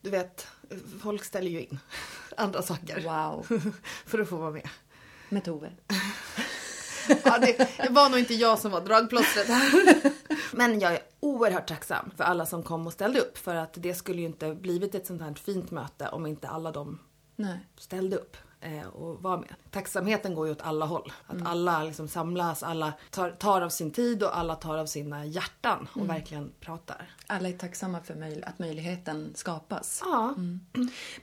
du 0.00 0.10
vet, 0.10 0.46
folk 1.02 1.24
ställer 1.24 1.50
ju 1.50 1.60
in 1.60 1.78
andra 2.42 2.62
saker. 2.62 3.00
Wow. 3.00 3.46
för 4.06 4.18
att 4.18 4.28
få 4.28 4.36
vara 4.36 4.50
med. 4.50 4.68
Med 5.28 5.44
Tove. 5.44 5.72
ja, 7.24 7.38
det, 7.38 7.88
var 7.90 8.08
nog 8.08 8.18
inte 8.18 8.34
jag 8.34 8.58
som 8.58 8.70
var 8.70 8.80
dragplåstret 8.80 9.48
här. 9.48 9.72
Men 10.56 10.80
jag 10.80 10.92
är 10.92 11.00
oerhört 11.20 11.68
tacksam 11.68 12.10
för 12.16 12.24
alla 12.24 12.46
som 12.46 12.62
kom 12.62 12.86
och 12.86 12.92
ställde 12.92 13.20
upp. 13.20 13.38
För 13.38 13.54
att 13.54 13.74
det 13.74 13.94
skulle 13.94 14.20
ju 14.20 14.26
inte 14.26 14.54
blivit 14.54 14.94
ett 14.94 15.06
sånt 15.06 15.22
här 15.22 15.34
fint 15.34 15.70
möte 15.70 16.08
om 16.08 16.26
inte 16.26 16.48
alla 16.48 16.72
de 16.72 16.98
Nej. 17.36 17.66
ställde 17.78 18.16
upp. 18.16 18.36
Eh, 18.62 18.86
och 18.86 19.22
vara 19.22 19.36
med. 19.36 19.54
Tacksamheten 19.70 20.34
går 20.34 20.46
ju 20.46 20.52
åt 20.52 20.60
alla 20.62 20.86
håll. 20.86 21.12
Att 21.26 21.46
alla 21.46 21.84
liksom 21.84 22.08
samlas, 22.08 22.62
alla 22.62 22.92
tar, 23.10 23.30
tar 23.30 23.60
av 23.60 23.68
sin 23.68 23.90
tid 23.90 24.22
och 24.22 24.38
alla 24.38 24.54
tar 24.54 24.78
av 24.78 24.86
sina 24.86 25.26
hjärtan 25.26 25.88
och 25.92 26.08
verkligen 26.08 26.52
pratar. 26.60 27.10
Alla 27.26 27.48
är 27.48 27.52
tacksamma 27.52 28.00
för 28.00 28.14
möj- 28.14 28.42
att 28.46 28.58
möjligheten 28.58 29.32
skapas. 29.34 30.02
Ja, 30.04 30.34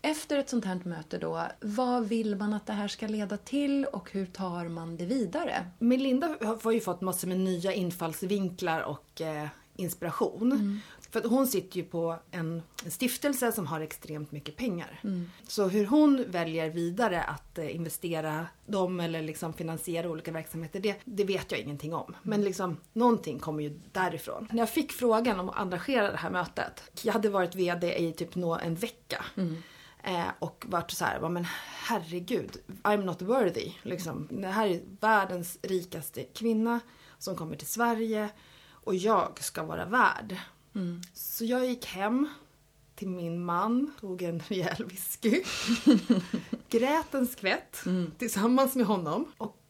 Efter 0.02 0.38
ett 0.38 0.50
sånt 0.50 0.66
här 0.66 0.82
möte 0.84 1.18
då, 1.18 1.44
vad 1.62 2.06
vill 2.08 2.36
man 2.36 2.54
att 2.54 2.66
det 2.66 2.74
här 2.74 2.88
ska 2.88 3.08
leda 3.08 3.38
till 3.38 3.86
och 3.86 4.12
hur 4.12 4.26
tar 4.26 4.68
man 4.68 4.98
det 4.98 5.06
vidare? 5.06 5.66
Melinda 5.80 6.28
har 6.42 6.64
har 6.64 6.72
ju 6.72 6.80
fått 6.80 7.02
massor 7.02 7.28
med 7.28 7.40
nya 7.40 7.74
infallsvinklar 7.74 8.82
och 8.82 9.22
eh, 9.22 9.48
inspiration. 9.76 10.82
För 11.12 11.20
att 11.20 11.26
hon 11.26 11.48
sitter 11.48 11.78
ju 11.78 11.84
på 11.84 12.20
en, 12.32 12.62
en 12.86 12.92
stiftelse 12.92 13.52
som 13.52 13.68
har 13.68 13.82
extremt 13.82 14.32
mycket 14.32 14.56
pengar. 14.56 15.00
Så 15.48 15.68
hur 15.68 15.86
hon 15.86 16.26
väljer 16.32 16.70
vidare 16.70 17.22
att 17.24 17.58
eh, 17.58 17.76
investera 17.76 18.48
dem 18.66 19.00
eller 19.00 19.22
liksom 19.22 19.54
finansiera 19.54 20.10
olika 20.10 20.32
verksamheter, 20.32 20.80
det, 20.80 20.96
det 21.06 21.24
vet 21.24 21.52
jag 21.52 21.62
ingenting 21.62 21.94
om. 21.94 22.16
Men 22.24 22.44
liksom, 22.44 22.78
någonting 22.94 23.40
kommer 23.40 23.64
ju 23.64 23.80
därifrån. 23.92 24.48
När 24.52 24.60
jag 24.60 24.70
fick 24.70 24.92
frågan 24.92 25.40
om 25.40 25.50
att 25.50 25.58
engagera 25.58 26.12
det 26.12 26.18
här 26.18 26.30
mötet, 26.30 26.84
jag 27.04 27.14
hade 27.14 27.30
varit 27.30 27.56
VD 27.56 27.96
i 27.98 28.14
typ 28.14 28.36
nå 28.36 28.56
en 28.56 28.76
vecka. 28.76 29.26
Eh, 30.04 30.28
och 30.40 30.66
varit 30.68 30.92
så 30.92 31.06
här, 31.06 31.20
"Va, 31.20 31.30
men 31.30 31.46
herregud, 31.88 32.58
I'm 32.84 33.04
not 33.04 33.22
worthy. 33.22 33.72
Liksom. 33.82 34.28
Det 34.32 34.48
här 34.48 34.68
är 34.68 34.82
världens 35.00 35.58
rikaste 35.62 36.24
kvinna 36.24 36.80
som 37.18 37.36
kommer 37.36 37.56
till 37.56 37.68
Sverige 37.68 38.30
och 38.72 38.96
jag 38.96 39.40
ska 39.44 39.64
vara 39.64 39.86
värd. 39.86 40.36
Så 41.14 41.46
jag 41.46 41.66
gick 41.66 41.86
hem 41.86 42.30
till 42.96 43.10
min 43.10 43.46
man, 43.46 43.92
tog 44.00 44.22
en 44.22 44.40
rejäl 44.48 44.86
whisky, 44.86 45.44
grät 46.70 47.14
en 47.14 47.28
skvätt 47.28 47.84
tillsammans 48.18 48.76
med 48.76 48.86
honom. 48.86 49.32
Och 49.38 49.64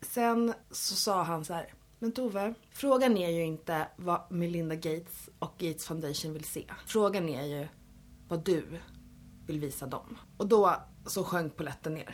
sen 0.00 0.54
så 0.70 0.94
sa 0.94 1.22
han 1.22 1.44
så 1.44 1.52
här, 1.54 1.74
men 1.98 2.12
Tove, 2.12 2.54
frågan 2.70 3.16
är 3.16 3.30
ju 3.30 3.44
inte 3.44 3.88
vad 3.96 4.20
Melinda 4.30 4.74
Gates 4.74 5.28
och 5.38 5.54
Gates 5.58 5.84
Foundation 5.86 6.32
vill 6.32 6.44
se. 6.44 6.64
Frågan 6.86 7.28
är 7.28 7.44
ju 7.44 7.68
vad 8.28 8.44
du 8.44 8.64
vill 9.46 9.60
visa 9.60 9.86
dem. 9.86 10.18
Och 10.36 10.46
då 10.46 10.76
så 11.06 11.24
sjönk 11.24 11.56
polletten 11.56 11.94
ner. 11.94 12.12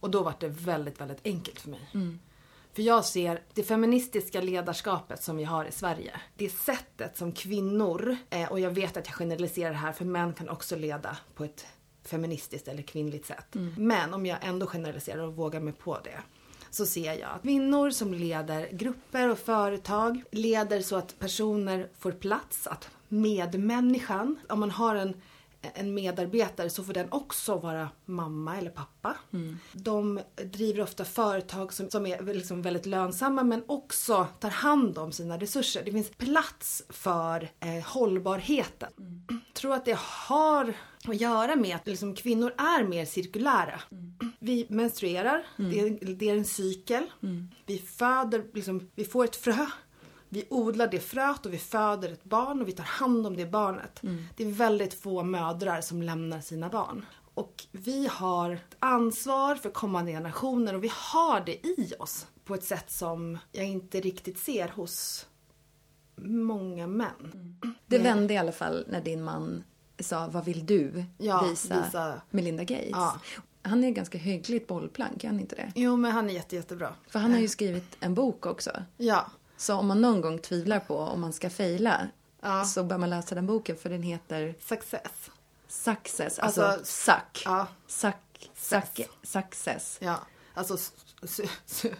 Och 0.00 0.10
då 0.10 0.22
var 0.22 0.34
det 0.40 0.48
väldigt, 0.48 1.00
väldigt 1.00 1.20
enkelt 1.26 1.60
för 1.60 1.70
mig. 1.70 1.88
För 2.74 2.82
jag 2.82 3.04
ser 3.04 3.42
det 3.54 3.62
feministiska 3.62 4.40
ledarskapet 4.40 5.22
som 5.22 5.36
vi 5.36 5.44
har 5.44 5.64
i 5.64 5.72
Sverige. 5.72 6.20
Det 6.36 6.48
sättet 6.48 7.16
som 7.16 7.32
kvinnor, 7.32 8.16
eh, 8.30 8.52
och 8.52 8.60
jag 8.60 8.70
vet 8.70 8.96
att 8.96 9.06
jag 9.06 9.16
generaliserar 9.16 9.72
här 9.72 9.92
för 9.92 10.04
män 10.04 10.32
kan 10.32 10.48
också 10.48 10.76
leda 10.76 11.16
på 11.34 11.44
ett 11.44 11.66
feministiskt 12.04 12.68
eller 12.68 12.82
kvinnligt 12.82 13.26
sätt. 13.26 13.46
Men 13.78 14.14
om 14.14 14.26
jag 14.26 14.38
ändå 14.42 14.66
generaliserar 14.66 15.22
och 15.22 15.36
vågar 15.36 15.60
mig 15.60 15.72
på 15.72 15.98
det 16.04 16.20
så 16.70 16.86
ser 16.86 17.12
jag 17.12 17.30
att 17.30 17.42
kvinnor 17.42 17.90
som 17.90 18.14
leder 18.14 18.68
grupper 18.72 19.28
och 19.28 19.38
företag 19.38 20.22
leder 20.30 20.82
så 20.82 20.96
att 20.96 21.18
personer 21.18 21.88
får 21.98 22.12
plats, 22.12 22.66
att 22.66 22.88
medmänniskan, 23.08 24.38
om 24.48 24.60
man 24.60 24.70
har 24.70 24.96
en 24.96 25.14
en 25.74 25.94
medarbetare 25.94 26.70
så 26.70 26.84
får 26.84 26.92
den 26.92 27.12
också 27.12 27.56
vara 27.58 27.88
mamma 28.04 28.58
eller 28.58 28.70
pappa. 28.70 29.16
De 29.72 30.20
driver 30.44 30.82
ofta 30.82 31.04
företag 31.04 31.72
som, 31.72 31.90
som 31.90 32.06
är 32.06 32.34
liksom 32.34 32.62
väldigt 32.62 32.86
lönsamma 32.86 33.42
men 33.42 33.64
också 33.66 34.26
tar 34.40 34.50
hand 34.50 34.98
om 34.98 35.12
sina 35.12 35.38
resurser. 35.38 35.82
Det 35.84 35.92
finns 35.92 36.10
plats 36.10 36.82
för 36.88 37.50
eh, 37.60 37.84
hållbarheten. 37.84 38.90
Jag 39.28 39.54
tror 39.54 39.74
att 39.74 39.84
det 39.84 39.98
har 39.98 40.74
att 41.08 41.20
göra 41.20 41.56
med 41.56 41.76
att 41.76 41.86
liksom, 41.86 42.14
kvinnor 42.14 42.54
är 42.58 42.84
mer 42.84 43.04
cirkulära. 43.04 43.80
Vi 44.38 44.66
menstruerar, 44.68 45.46
det, 45.56 45.80
är, 45.80 46.14
det 46.14 46.28
är 46.28 46.36
en 46.36 46.44
cykel. 46.44 47.04
Vi 47.66 47.78
föder, 47.78 48.44
liksom, 48.54 48.90
vi 48.94 49.04
får 49.04 49.24
ett 49.24 49.36
frö. 49.36 49.66
Vi 50.34 50.44
odlar 50.50 50.86
det 50.88 51.00
fröet 51.00 51.46
och 51.46 51.52
vi 51.52 51.58
föder 51.58 52.12
ett 52.12 52.24
barn 52.24 52.60
och 52.60 52.68
vi 52.68 52.72
tar 52.72 52.84
hand 52.84 53.26
om 53.26 53.36
det 53.36 53.46
barnet. 53.46 54.00
Det 54.36 54.44
är 54.44 54.50
väldigt 54.50 54.94
få 54.94 55.22
mödrar 55.22 55.80
som 55.80 56.02
lämnar 56.02 56.40
sina 56.40 56.68
barn. 56.68 57.04
Och 57.34 57.64
vi 57.72 58.06
har 58.10 58.50
ett 58.50 58.76
ansvar 58.78 59.54
för 59.54 59.70
kommande 59.70 60.12
generationer 60.12 60.74
och 60.74 60.84
vi 60.84 60.90
har 60.94 61.40
det 61.40 61.66
i 61.66 61.94
oss 61.98 62.26
på 62.44 62.54
ett 62.54 62.64
sätt 62.64 62.90
som 62.90 63.38
jag 63.52 63.66
inte 63.66 64.00
riktigt 64.00 64.38
ser 64.38 64.68
hos 64.68 65.26
många 66.24 66.86
män. 66.86 67.56
Det 67.86 67.98
vände 67.98 68.34
i 68.34 68.36
alla 68.36 68.52
fall 68.52 68.84
när 68.88 69.00
din 69.00 69.22
man 69.24 69.64
sa, 69.98 70.28
vad 70.28 70.44
vill 70.44 70.66
du 70.66 71.04
Ja, 71.18 71.42
visa, 71.50 71.82
visa- 71.84 72.20
Melinda 72.30 72.64
Gates? 72.64 72.90
Ja. 72.90 73.20
Han 73.62 73.84
är 73.84 73.90
ganska 73.90 74.18
hyggligt 74.18 74.66
bollplank, 74.66 75.24
är 75.24 75.28
han 75.28 75.40
inte 75.40 75.56
det? 75.56 75.72
Jo, 75.74 75.96
men 75.96 76.12
han 76.12 76.30
är 76.30 76.34
jätte, 76.34 76.56
jättebra. 76.56 76.94
För 77.08 77.18
han 77.18 77.32
har 77.32 77.38
ju 77.40 77.48
skrivit 77.48 77.96
en 78.00 78.14
bok 78.14 78.46
också. 78.46 78.70
Ja. 78.96 79.26
Så 79.62 79.74
om 79.74 79.86
man 79.88 80.00
någon 80.00 80.20
gång 80.20 80.38
tvivlar 80.38 80.80
på 80.80 80.98
om 80.98 81.20
man 81.20 81.32
ska 81.32 81.50
fejla 81.50 82.08
Ja. 82.40 82.64
så 82.64 82.84
bör 82.84 82.98
man 82.98 83.10
läsa 83.10 83.34
den 83.34 83.46
boken 83.46 83.76
för 83.76 83.90
den 83.90 84.02
heter 84.02 84.54
Success. 84.60 85.30
Success, 85.68 86.38
alltså, 86.38 86.62
Alltså, 86.62 86.84
suck. 86.84 87.42
Ja. 87.44 87.66
Suck, 87.86 88.50
suck, 88.54 89.08
success. 89.22 89.98
Ja. 90.00 90.20
Alltså, 90.54 90.74
su- 91.22 91.48
su- 91.66 91.94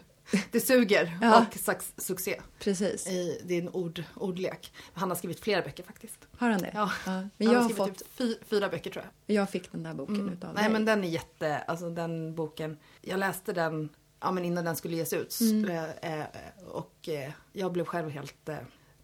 det 0.52 0.61
suger 0.61 1.19
Ja. 1.23 1.38
och 1.38 1.54
sax- 1.59 1.92
succé. 1.97 2.40
Precis. 2.59 3.07
I, 3.07 3.40
det 3.45 3.54
är 3.54 3.62
en 3.62 3.69
ord, 3.69 4.02
ordlek. 4.14 4.73
Han 4.95 5.09
har 5.11 5.16
skrivit 5.16 5.40
flera 5.40 5.62
böcker 5.62 5.83
faktiskt. 5.83 6.19
Har 6.38 6.50
han 6.50 6.61
det? 6.61 6.71
Ja. 6.75 6.90
Men 7.04 7.14
han 7.14 7.31
jag 7.38 7.49
har 7.50 7.54
har 7.57 7.62
skrivit 7.64 7.76
fått, 7.76 7.99
typ 7.99 8.09
fy, 8.16 8.37
fyra 8.49 8.69
böcker 8.69 8.90
tror 8.90 9.04
jag. 9.26 9.37
jag 9.37 9.50
fick 9.50 9.73
den 9.73 9.83
där 9.83 9.95
boken 9.95 10.28
utav 10.28 10.54
Nej 10.54 10.62
dig. 10.64 10.73
men 10.73 10.85
den 10.85 11.04
är 11.04 11.09
jätte, 11.09 11.59
alltså 11.59 11.90
den 11.90 12.35
boken. 12.35 12.78
Jag 13.00 13.19
läste 13.21 13.52
den 13.52 13.88
ja, 14.23 14.33
men 14.33 14.45
innan 14.45 14.64
den 14.64 14.76
skulle 14.76 14.97
ges 14.97 15.12
ut. 15.12 15.38
Mm. 15.41 15.71
Eh, 15.71 16.21
eh, 16.21 16.26
och 16.67 17.09
eh, 17.09 17.33
jag 17.52 17.73
blev 17.73 17.85
själv 17.85 18.11
helt 18.11 18.49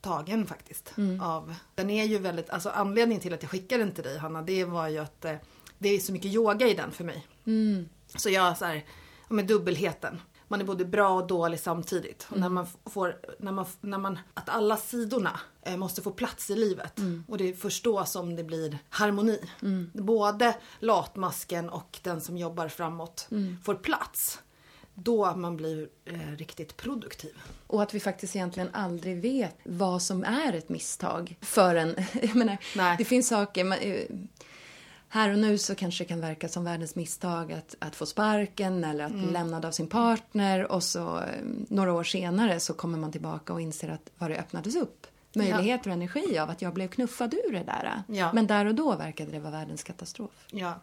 tagen 0.00 0.46
faktiskt. 0.46 0.92
Mm. 0.96 1.20
Av, 1.20 1.54
den 1.75 1.90
är 1.90 2.04
ju 2.04 2.18
väldigt, 2.18 2.50
alltså 2.50 2.68
anledningen 2.70 3.22
till 3.22 3.34
att 3.34 3.42
jag 3.42 3.50
skickade 3.50 3.84
den 3.84 3.92
till 3.94 4.04
dig 4.04 4.18
Hanna, 4.18 4.42
det 4.42 4.64
var 4.64 4.88
ju 4.88 4.98
att 4.98 5.26
det 5.78 5.88
är 5.88 5.98
så 5.98 6.12
mycket 6.12 6.32
yoga 6.32 6.68
i 6.68 6.75
den 6.75 6.92
för 6.92 7.04
mig. 7.04 7.26
Mm. 7.46 7.88
Så 8.16 8.30
jag 8.30 8.58
så 8.58 8.64
här, 8.64 8.84
ja, 9.28 9.34
med 9.34 9.46
dubbelheten. 9.46 10.20
Man 10.50 10.60
är 10.60 10.64
både 10.64 10.84
bra 10.84 11.08
och 11.10 11.26
dålig 11.26 11.60
samtidigt. 11.60 12.26
Och 12.30 12.40
när 12.40 12.48
man 12.48 12.64
f- 12.64 12.92
får, 12.92 13.16
när 13.38 13.52
man, 13.52 13.66
när 13.80 13.98
man, 13.98 14.18
att 14.34 14.48
alla 14.48 14.76
sidorna 14.76 15.40
måste 15.76 16.02
få 16.02 16.10
plats 16.10 16.50
i 16.50 16.56
livet. 16.56 16.98
Och 17.28 17.38
det 17.38 17.48
är 17.48 17.54
först 17.54 17.84
då 17.84 18.04
som 18.04 18.37
det 18.37 18.44
blir 18.44 18.78
harmoni. 18.88 19.40
Både 19.92 20.56
latmasken 20.78 21.68
och 21.70 21.98
den 22.02 22.20
som 22.20 22.37
jobbar 22.37 22.68
framåt 22.68 23.28
får 23.64 23.75
plats. 23.75 24.40
Då 25.02 25.37
man 25.37 25.57
blir 25.57 25.88
eh, 26.05 26.37
riktigt 26.37 26.76
produktiv. 26.76 27.37
Och 27.67 27.83
att 27.83 27.95
vi 27.95 28.00
faktiskt 28.00 28.37
egentligen 28.37 28.69
aldrig 28.73 29.23
vet 29.23 29.57
vad 29.64 30.02
som 30.02 30.25
är 30.25 30.52
ett 30.52 30.69
misstag 30.69 31.37
förrän... 31.40 31.95
Jag 32.23 32.37
menar, 32.37 32.59
Nej. 32.76 32.97
det 32.99 33.05
finns 33.05 33.28
saker... 33.28 33.64
Man, 33.64 33.78
eh, 33.78 34.05
här 35.09 35.33
och 35.33 35.38
nu 35.38 35.59
så 35.59 35.75
kanske 35.75 36.05
det 36.05 36.09
kan 36.09 36.21
verka 36.21 36.49
som 36.49 36.64
världens 36.64 36.95
misstag 36.95 37.52
att, 37.52 37.75
att 37.78 37.97
få 37.97 38.07
sparken 38.07 38.85
eller 38.85 39.05
att 39.05 39.12
bli 39.12 39.31
lämnad 39.31 39.64
av 39.64 39.71
sin 39.71 39.88
partner 39.88 40.73
och 40.73 40.83
så 40.83 41.17
eh, 41.17 41.25
några 41.69 41.93
år 41.93 42.05
senare 42.05 42.61
så 42.61 42.75
kommer 42.75 42.99
man 42.99 43.12
tillbaka 43.12 43.52
och 43.52 43.61
inser 43.61 43.88
att 43.88 44.11
vad 44.19 44.31
det 44.31 44.38
öppnades 44.38 44.76
upp 44.76 45.07
möjligheter 45.35 45.90
och 45.90 45.97
energi 45.97 46.38
av 46.38 46.50
att 46.50 46.62
jag 46.62 46.75
blev 46.75 46.88
knuffad 46.88 47.35
ur 47.35 47.52
det 47.52 47.64
där. 47.64 48.02
Ja. 48.07 48.33
Men 48.33 48.47
där 48.47 48.67
och 48.67 48.75
då 48.75 48.97
verkade 48.97 49.31
det 49.31 49.40
vara 49.40 49.52
världens 49.52 49.83
katastrof. 49.83 50.47
Ja, 50.50 50.75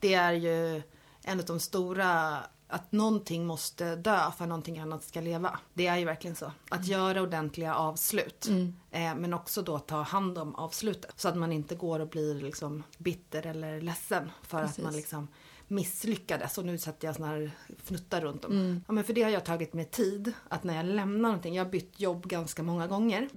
det 0.00 0.14
är 0.14 0.32
ju 0.32 0.82
en 1.22 1.40
av 1.40 1.44
de 1.44 1.60
stora 1.60 2.38
att 2.68 2.92
någonting 2.92 3.46
måste 3.46 3.96
dö 3.96 4.30
för 4.36 4.44
att 4.44 4.48
någonting 4.48 4.78
annat 4.78 5.04
ska 5.04 5.20
leva. 5.20 5.58
Det 5.74 5.86
är 5.86 5.96
ju 5.96 6.04
verkligen 6.04 6.36
så. 6.36 6.52
Att 6.68 6.86
göra 6.86 7.22
ordentliga 7.22 7.74
avslut. 7.74 8.48
Eh, 8.90 9.14
men 9.14 9.34
också 9.34 9.62
då 9.62 9.78
ta 9.78 10.02
hand 10.02 10.38
om 10.38 10.54
avslutet. 10.54 11.20
Så 11.20 11.28
att 11.28 11.36
man 11.36 11.52
inte 11.52 11.74
går 11.74 12.00
och 12.00 12.08
blir 12.08 12.34
liksom 12.34 12.82
bitter 12.98 13.46
eller 13.46 13.80
ledsen 13.80 14.30
för 14.42 14.62
Precis. 14.62 14.78
att 14.78 14.84
man 14.84 14.92
liksom 14.96 15.28
misslyckades. 15.68 16.58
Och 16.58 16.64
nu 16.64 16.78
sätter 16.78 17.08
jag 17.08 17.16
såna 17.16 17.28
här 17.28 17.50
fnuttar 17.84 18.20
runt 18.20 18.44
om. 18.44 18.82
Ja 18.86 18.92
men 18.92 19.04
för 19.04 19.12
det 19.12 19.22
har 19.22 19.30
jag 19.30 19.44
tagit 19.44 19.74
mig 19.74 19.84
tid. 19.84 20.32
Att 20.48 20.64
när 20.64 20.76
jag 20.76 20.86
lämnar 20.86 21.28
någonting, 21.28 21.54
jag 21.54 21.64
har 21.64 21.70
bytt 21.70 22.00
jobb 22.00 22.26
ganska 22.28 22.62
många 22.62 22.86
gånger. 22.86 23.28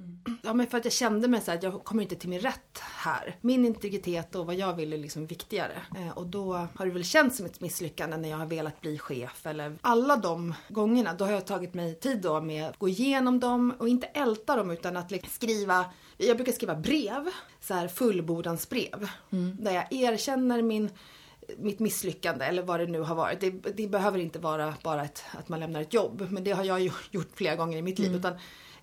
Ja 0.42 0.54
men 0.54 0.68
för 0.68 0.78
att 0.78 0.86
jag 0.86 0.94
kände 0.94 1.28
mig 1.28 1.42
så 1.42 1.52
här, 1.52 1.58
att 1.58 1.64
jag 1.64 1.84
kommer 1.84 2.04
inte 2.04 2.16
till 2.16 2.30
min 2.30 2.40
rätt 2.40 2.80
här. 2.80 3.36
Min 3.42 3.66
integritet 3.66 4.36
och 4.36 4.46
vad 4.46 4.56
jag 4.56 4.74
vill 4.74 4.94
är 4.94 4.98
liksom 4.98 5.26
viktigare. 5.26 5.82
Eh, 5.98 6.18
och 6.18 6.28
då 6.28 6.54
har 6.54 6.86
det 6.86 6.92
väl 6.92 7.04
känts 7.04 7.38
som 7.38 7.46
ett 7.46 7.62
misslyckande 7.62 8.18
när 8.18 8.30
jag 8.30 8.38
har 8.38 8.46
velat 8.46 8.82
bli 8.82 9.00
chef. 9.00 9.46
Eller 9.46 9.76
alla 9.82 10.16
de 10.16 10.54
gångerna, 10.70 11.14
då 11.14 11.26
har 11.26 11.32
jag 11.32 11.46
tagit 11.46 11.74
mig 11.74 11.96
tid 11.96 12.22
då 12.22 12.42
med 12.42 12.68
att 12.68 12.78
gå 12.78 12.90
igenom 12.90 13.40
dem 13.40 13.74
och 13.80 13.90
inte 13.90 14.08
älta 14.08 14.56
dem 14.56 14.72
utan 14.72 14.98
att 14.98 15.12
liksom 15.12 15.32
skriva 15.32 15.86
jag 16.28 16.38
brukar 16.38 16.52
skriva 16.52 16.76
brev, 16.76 17.30
så 17.62 17.74
här 17.74 17.88
fullbordansbrev. 17.88 19.10
Där 19.60 19.72
jag 19.72 19.94
erkänner 19.94 20.62
min 20.62 20.90
mitt 21.58 21.80
misslyckande 21.80 22.46
eller 22.46 22.64
vad 22.64 22.80
det 22.80 22.88
nu 22.88 23.00
har 23.00 23.16
varit. 23.16 23.42
Det, 23.42 23.52
det 23.52 23.88
behöver 23.88 24.20
inte 24.20 24.40
vara 24.40 24.74
bara 24.84 25.06
ett, 25.06 25.24
att 25.32 25.50
man 25.50 25.60
lämnar 25.60 25.82
ett 25.82 25.94
jobb. 25.94 26.28
Men 26.30 26.44
det 26.44 26.52
har 26.52 26.64
jag 26.64 26.82
gjort 27.12 27.32
flera 27.36 27.56
gånger 27.56 27.78
i 27.78 27.82
mitt 27.82 28.00
liv. 28.00 28.16
Utan 28.16 28.34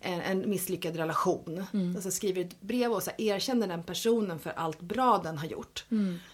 en, 0.00 0.20
en 0.20 0.50
misslyckad 0.50 0.96
relation. 0.96 1.64
Alltså 1.94 2.10
skriver 2.10 2.40
ett 2.40 2.60
brev 2.60 2.92
och 2.92 3.02
så 3.02 3.10
här, 3.10 3.20
erkänner 3.20 3.68
den 3.68 3.82
personen 3.82 4.38
för 4.38 4.50
allt 4.50 4.80
bra 4.80 5.20
den 5.24 5.38
har 5.38 5.46
gjort. 5.46 5.84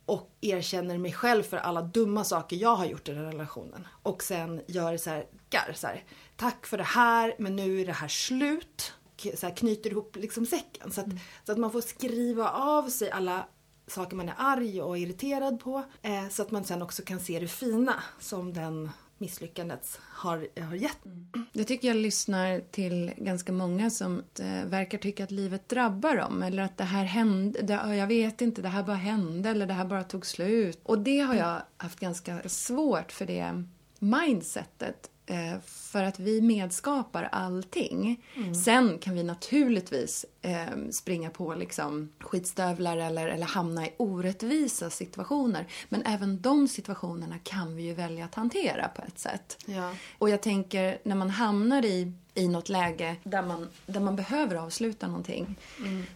Och 0.06 0.30
erkänner 0.40 0.98
mig 0.98 1.12
själv 1.12 1.42
för 1.42 1.56
alla 1.56 1.82
dumma 1.82 2.24
saker 2.24 2.56
jag 2.56 2.76
har 2.76 2.86
gjort 2.86 3.08
i 3.08 3.12
den 3.12 3.24
relationen. 3.24 3.86
Och 4.02 4.22
sen 4.22 4.60
gör 4.66 4.96
så 4.96 5.10
här, 5.10 5.26
gar, 5.50 5.72
så 5.74 5.86
här 5.86 6.04
tack 6.36 6.66
för 6.66 6.78
det 6.78 6.84
här 6.84 7.34
men 7.38 7.56
nu 7.56 7.80
är 7.80 7.86
det 7.86 7.92
här 7.92 8.08
slut. 8.08 8.92
Så 9.34 9.46
här, 9.46 9.56
knyter 9.56 9.90
ihop 9.90 10.16
liksom 10.16 10.46
säcken. 10.46 10.92
Så 10.92 11.00
att, 11.00 11.06
så 11.46 11.52
att 11.52 11.58
man 11.58 11.72
får 11.72 11.80
skriva 11.80 12.50
av 12.50 12.88
sig 12.88 13.10
alla 13.10 13.46
saker 13.92 14.16
man 14.16 14.28
är 14.28 14.34
arg 14.38 14.82
och 14.82 14.99
irriterad 14.99 15.61
på. 15.61 15.84
Eh, 16.02 16.28
så 16.28 16.42
att 16.42 16.50
man 16.50 16.64
sen 16.64 16.82
också 16.82 17.02
kan 17.02 17.20
se 17.20 17.40
det 17.40 17.49
fina 17.49 18.02
som 18.20 18.52
den 18.52 18.90
misslyckandet 19.18 20.00
har, 20.00 20.49
har 20.61 20.75
gett. 20.75 21.04
Mm. 21.04 21.46
Jag 21.52 21.66
tycker 21.66 21.88
jag 21.88 21.96
lyssnar 21.96 22.61
till 22.70 23.12
ganska 23.16 23.52
många 23.52 23.90
som 23.90 24.22
eh, 24.40 24.64
verkar 24.64 24.99
tycka 24.99 25.25
att 25.25 25.30
livet 25.30 25.68
drabbar 25.68 26.16
dem. 26.16 26.42
Eller 26.42 26.62
att 26.62 26.78
det 26.78 26.84
här 26.84 27.04
hände, 27.04 27.62
det, 27.62 27.96
jag 27.96 28.06
vet 28.06 28.40
inte, 28.40 28.62
det 28.62 28.68
här 28.68 28.82
bara 28.82 28.96
hände 28.96 29.50
eller 29.50 29.66
det 29.66 29.75
här 29.75 29.84
bara 29.84 30.04
tog 30.04 30.26
slut. 30.26 30.80
Och 30.82 30.99
det 30.99 31.20
har 31.20 31.34
jag 31.34 31.62
haft 31.76 32.00
ganska 32.00 32.49
svårt 32.49 33.12
för 33.12 33.26
det 33.26 33.64
mindsetet. 33.99 35.11
Eh, 35.32 35.60
för 35.64 36.04
att 36.04 36.20
vi 36.20 36.40
medskapar 36.40 37.28
allting. 37.32 38.24
Sen 38.64 38.98
kan 38.98 39.14
vi 39.14 39.22
naturligtvis 39.22 40.26
eh, 40.42 40.66
springa 40.90 41.30
på 41.30 41.54
liksom 41.54 42.12
skitstövlar 42.20 42.96
eller, 42.96 43.28
eller 43.28 43.46
hamna 43.46 43.86
i 43.86 43.92
orättvisa 43.96 44.90
situationer. 44.90 45.66
Men 45.88 46.02
även 46.02 46.40
de 46.40 46.68
situationerna 46.68 47.38
kan 47.38 47.76
vi 47.76 47.82
ju 47.82 47.94
välja 47.94 48.24
att 48.24 48.34
hantera 48.34 48.88
på 48.88 49.02
ett 49.02 49.18
sätt. 49.18 49.58
Ja. 49.66 49.94
Och 50.18 50.30
jag 50.30 50.42
tänker 50.42 50.98
när 51.02 51.16
man 51.16 51.30
hamnar 51.30 51.84
i, 51.84 52.12
i 52.34 52.48
något 52.48 52.68
läge 52.68 53.16
där 53.24 53.42
man, 53.42 53.68
där 53.86 54.00
man 54.00 54.16
behöver 54.16 54.56
avsluta 54.56 55.06
någonting 55.06 55.58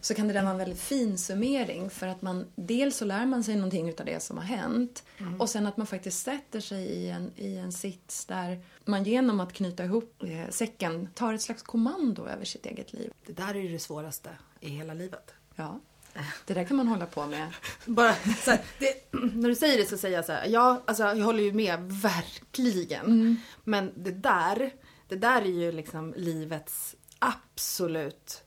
så 0.01 0.15
kan 0.15 0.29
det 0.29 0.35
där 0.35 0.43
vara 0.43 0.53
en 0.53 0.59
väldigt 0.59 0.81
fin 0.81 1.19
summering 1.19 1.91
för 1.91 2.07
att 2.07 2.23
man 2.23 2.47
dels 2.55 2.97
så 2.97 3.05
lär 3.05 3.27
man 3.27 3.45
sig 3.45 3.57
någonting 3.57 3.89
utav 3.89 4.07
det 4.07 4.23
som 4.23 4.37
har 4.37 4.45
hänt 4.45 5.05
och 5.39 5.51
sen 5.51 5.67
att 5.67 5.77
man 5.77 5.87
faktiskt 5.87 6.25
sätter 6.25 6.61
sig 6.61 6.85
i 6.85 7.11
en, 7.11 7.33
i 7.37 7.57
en 7.57 7.73
sits 7.73 8.25
där 8.25 8.61
man 8.85 9.05
genom 9.05 9.41
att 9.41 9.53
knyta 9.53 9.85
ihop 9.85 10.23
eh, 10.23 10.51
säcken 10.51 11.09
tar 11.15 11.35
ett 11.35 11.43
slags 11.43 11.63
kommando 11.63 12.27
över 12.27 12.45
sitt 12.45 12.67
eget 12.67 12.93
liv. 12.93 13.13
Det 13.27 13.33
där 13.33 13.55
är 13.55 13.61
ju 13.61 13.69
det 13.69 13.79
svåraste 13.79 14.31
i 14.61 14.69
hela 14.69 14.95
livet. 14.95 15.35
Ja, 15.57 15.81
det 16.47 16.55
där 16.55 16.65
kan 16.65 16.77
man 16.77 16.89
hålla 16.89 17.07
på 17.07 17.27
med. 17.27 17.49
Bara 17.87 18.11
här, 18.11 18.61
det, 18.79 19.13
när 19.13 19.49
du 19.49 19.55
säger 19.55 19.79
det 19.79 19.89
så 19.89 19.97
säger 19.97 20.17
jag 20.17 20.25
så 20.25 20.33
här, 20.33 20.47
ja, 20.47 20.83
alltså 20.87 21.03
jag 21.03 21.25
håller 21.25 21.43
ju 21.43 21.53
med 21.53 21.93
verkligen. 21.93 23.41
Men 23.65 23.93
det 23.97 24.11
där, 24.11 24.71
det 25.09 25.17
där 25.17 25.43
är 25.43 25.47
ju 25.47 25.73
liksom 25.73 26.15
livets 26.17 26.97
absolut 27.19 28.45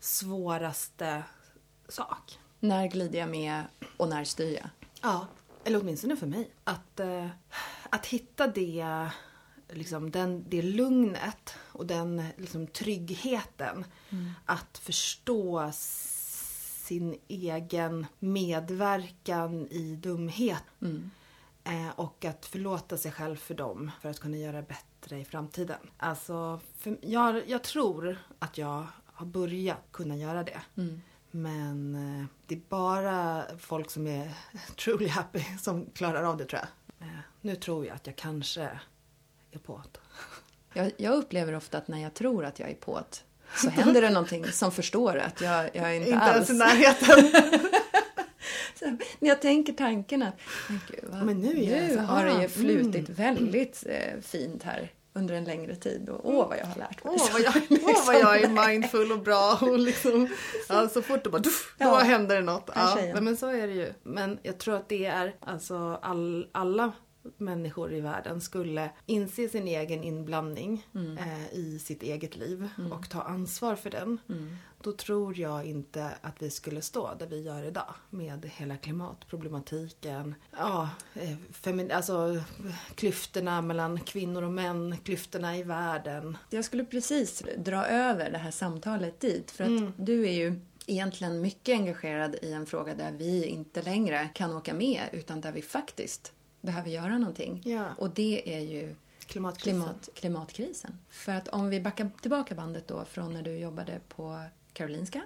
svåraste 0.00 1.22
sak. 1.88 2.38
När 2.60 2.88
glider 2.88 3.18
jag 3.18 3.28
med 3.28 3.64
och 3.96 4.08
när 4.08 4.24
styr 4.24 4.54
jag? 4.54 4.68
Ja, 5.02 5.26
eller 5.64 5.80
åtminstone 5.80 6.16
för 6.16 6.26
mig. 6.26 6.50
Att, 6.64 7.00
eh, 7.00 7.26
att 7.90 8.06
hitta 8.06 8.46
det, 8.46 9.08
liksom, 9.68 10.10
den, 10.10 10.44
det 10.48 10.62
lugnet 10.62 11.54
och 11.58 11.86
den 11.86 12.24
liksom, 12.36 12.66
tryggheten. 12.66 13.84
Att 14.44 14.78
förstå 14.78 15.70
sin 15.72 17.18
egen 17.28 18.06
medverkan 18.18 19.68
i 19.70 19.96
dumhet. 19.96 20.62
Eh, 20.80 20.88
och 21.96 22.24
att 22.24 22.46
förlåta 22.46 22.96
sig 22.96 23.12
själv 23.12 23.36
för 23.36 23.54
dem 23.54 23.90
för 24.02 24.08
att 24.08 24.20
kunna 24.20 24.36
göra 24.36 24.62
bättre 24.62 25.18
i 25.20 25.24
framtiden. 25.24 25.78
Alltså, 25.96 26.60
för, 26.78 26.96
jag, 27.00 27.48
jag 27.48 27.64
tror 27.64 28.18
att 28.38 28.58
jag 28.58 28.86
har 29.06 29.26
börjat 29.26 29.78
kunna 29.92 30.16
göra 30.16 30.44
det. 30.44 30.60
Men 31.30 31.94
eh, 31.94 32.26
det 32.46 32.54
är 32.54 32.60
bara 32.68 33.44
folk 33.58 33.90
som 33.90 34.06
är 34.06 34.32
truly 34.84 35.08
happy 35.08 35.44
som 35.60 35.86
klarar 35.94 36.22
av 36.22 36.36
det 36.36 36.44
tror 36.44 36.60
jag. 36.60 37.08
Eh, 37.08 37.14
nu 37.40 37.56
tror 37.56 37.86
jag 37.86 37.94
att 37.94 38.06
jag 38.06 38.16
kanske 38.16 38.62
är 39.50 39.58
på 39.58 39.82
det. 39.92 39.98
Jag, 40.72 40.92
jag 40.96 41.14
upplever 41.14 41.54
ofta 41.54 41.78
att 41.78 41.88
när 41.88 41.98
jag 41.98 42.14
tror 42.14 42.44
att 42.44 42.58
jag 42.58 42.70
är 42.70 42.74
på't 42.74 43.22
så 43.56 43.70
händer 43.70 44.00
det 44.00 44.10
någonting 44.10 44.52
som 44.52 44.72
förstår 44.72 45.16
att 45.16 45.40
jag, 45.40 45.70
jag 45.72 45.90
är 45.90 45.94
inte, 45.94 46.10
Inte 46.10 46.22
alls... 46.22 46.34
ens 46.34 46.50
i 46.50 46.54
närheten. 46.54 47.32
Så, 48.80 48.96
när 49.18 49.28
jag 49.28 49.42
tänker 49.42 49.72
tanken 49.72 50.22
att 50.22 50.34
men 50.68 50.80
gud, 50.90 51.00
vad, 51.10 51.22
Men 51.26 51.40
nu 51.40 51.62
jag 51.64 51.92
så- 51.92 51.98
har 52.00 52.24
det 52.24 52.32
ah, 52.34 52.42
ju 52.42 52.48
flutit 52.48 53.08
väldigt 53.08 53.84
eh, 53.86 54.20
fint 54.22 54.62
här 54.62 54.92
under 55.12 55.34
en 55.34 55.44
längre 55.44 55.76
tid 55.76 56.08
och 56.08 56.20
åh 56.34 56.48
vad 56.48 56.58
jag 56.58 56.66
har 56.66 56.76
lärt 56.76 57.04
mig. 57.04 57.14
Åh 57.18 57.28
vad, 57.32 57.40
jag, 57.42 57.54
åh 57.84 58.06
vad 58.06 58.14
jag 58.20 58.40
är 58.42 58.68
mindful 58.68 59.12
och 59.12 59.18
bra 59.18 59.58
och 59.62 59.78
liksom, 59.78 60.28
ja, 60.68 60.88
så 60.88 61.02
fort 61.02 61.24
det 61.24 61.30
bara 61.30 61.38
duff, 61.42 61.74
då 61.78 61.84
Ja. 61.84 61.98
händer 61.98 62.36
det 62.36 62.42
något. 62.42 62.70
Här 62.74 63.06
Ja, 63.14 63.20
men 63.20 63.36
så 63.36 63.46
är 63.46 63.66
det 63.66 63.72
ju. 63.72 63.92
Men 64.02 64.38
jag 64.42 64.58
tror 64.58 64.76
att 64.76 64.88
det 64.88 65.06
är 65.06 65.34
alltså 65.40 65.98
all, 66.02 66.46
alla 66.52 66.92
människor 67.36 67.92
i 67.94 68.00
världen 68.00 68.40
skulle 68.40 68.90
inse 69.06 69.48
sin 69.48 69.68
egen 69.68 70.04
inblandning 70.04 70.86
Mm. 70.94 71.18
eh, 71.18 71.52
i 71.54 71.78
sitt 71.78 72.02
eget 72.02 72.36
liv 72.36 72.68
och 72.92 73.10
ta 73.10 73.22
ansvar 73.22 73.76
för 73.76 73.90
den. 73.90 74.18
Mm. 74.28 74.56
Då 74.82 74.92
tror 74.92 75.38
jag 75.38 75.64
inte 75.66 76.10
att 76.20 76.42
vi 76.42 76.50
skulle 76.50 76.82
stå 76.82 77.14
där 77.18 77.26
vi 77.26 77.42
gör 77.42 77.62
idag 77.62 77.94
med 78.10 78.50
hela 78.56 78.76
klimatproblematiken. 78.76 80.34
Ja, 80.56 80.88
eh, 81.14 81.96
alltså 81.96 82.42
klyftorna 82.94 83.62
mellan 83.62 84.00
kvinnor 84.00 84.42
och 84.42 84.52
män, 84.52 84.96
klyftorna 85.04 85.56
i 85.56 85.62
världen. 85.62 86.36
Jag 86.50 86.64
skulle 86.64 86.84
precis 86.84 87.42
dra 87.58 87.86
över 87.86 88.30
det 88.30 88.38
här 88.38 88.50
samtalet 88.50 89.20
dit 89.20 89.50
för 89.50 89.64
att 89.64 89.92
du 89.96 90.28
är 90.28 90.32
ju 90.32 90.60
egentligen 90.86 91.40
mycket 91.40 91.72
engagerad 91.78 92.36
i 92.42 92.52
en 92.52 92.66
fråga 92.66 92.94
där 92.94 93.12
vi 93.12 93.44
inte 93.46 93.82
längre 93.82 94.28
kan 94.34 94.52
åka 94.56 94.74
med 94.74 95.02
utan 95.12 95.40
där 95.40 95.52
vi 95.52 95.62
faktiskt 95.62 96.32
behöver 96.60 96.90
göra 96.90 97.18
någonting. 97.18 97.62
Ja. 97.64 97.84
Och 97.98 98.10
det 98.10 98.54
är 98.56 98.60
ju 98.60 98.94
Klimatkrisen. 99.26 99.80
klimat, 99.82 100.08
klimatkrisen. 100.14 100.98
För 101.10 101.32
att 101.32 101.48
om 101.48 101.68
vi 101.70 101.80
backar 101.80 102.10
tillbaka 102.20 102.54
bandet 102.54 102.88
då 102.88 103.04
från 103.04 103.32
när 103.32 103.42
du 103.42 103.58
jobbade 103.58 104.00
på 104.08 104.44
Karolinska 104.72 105.22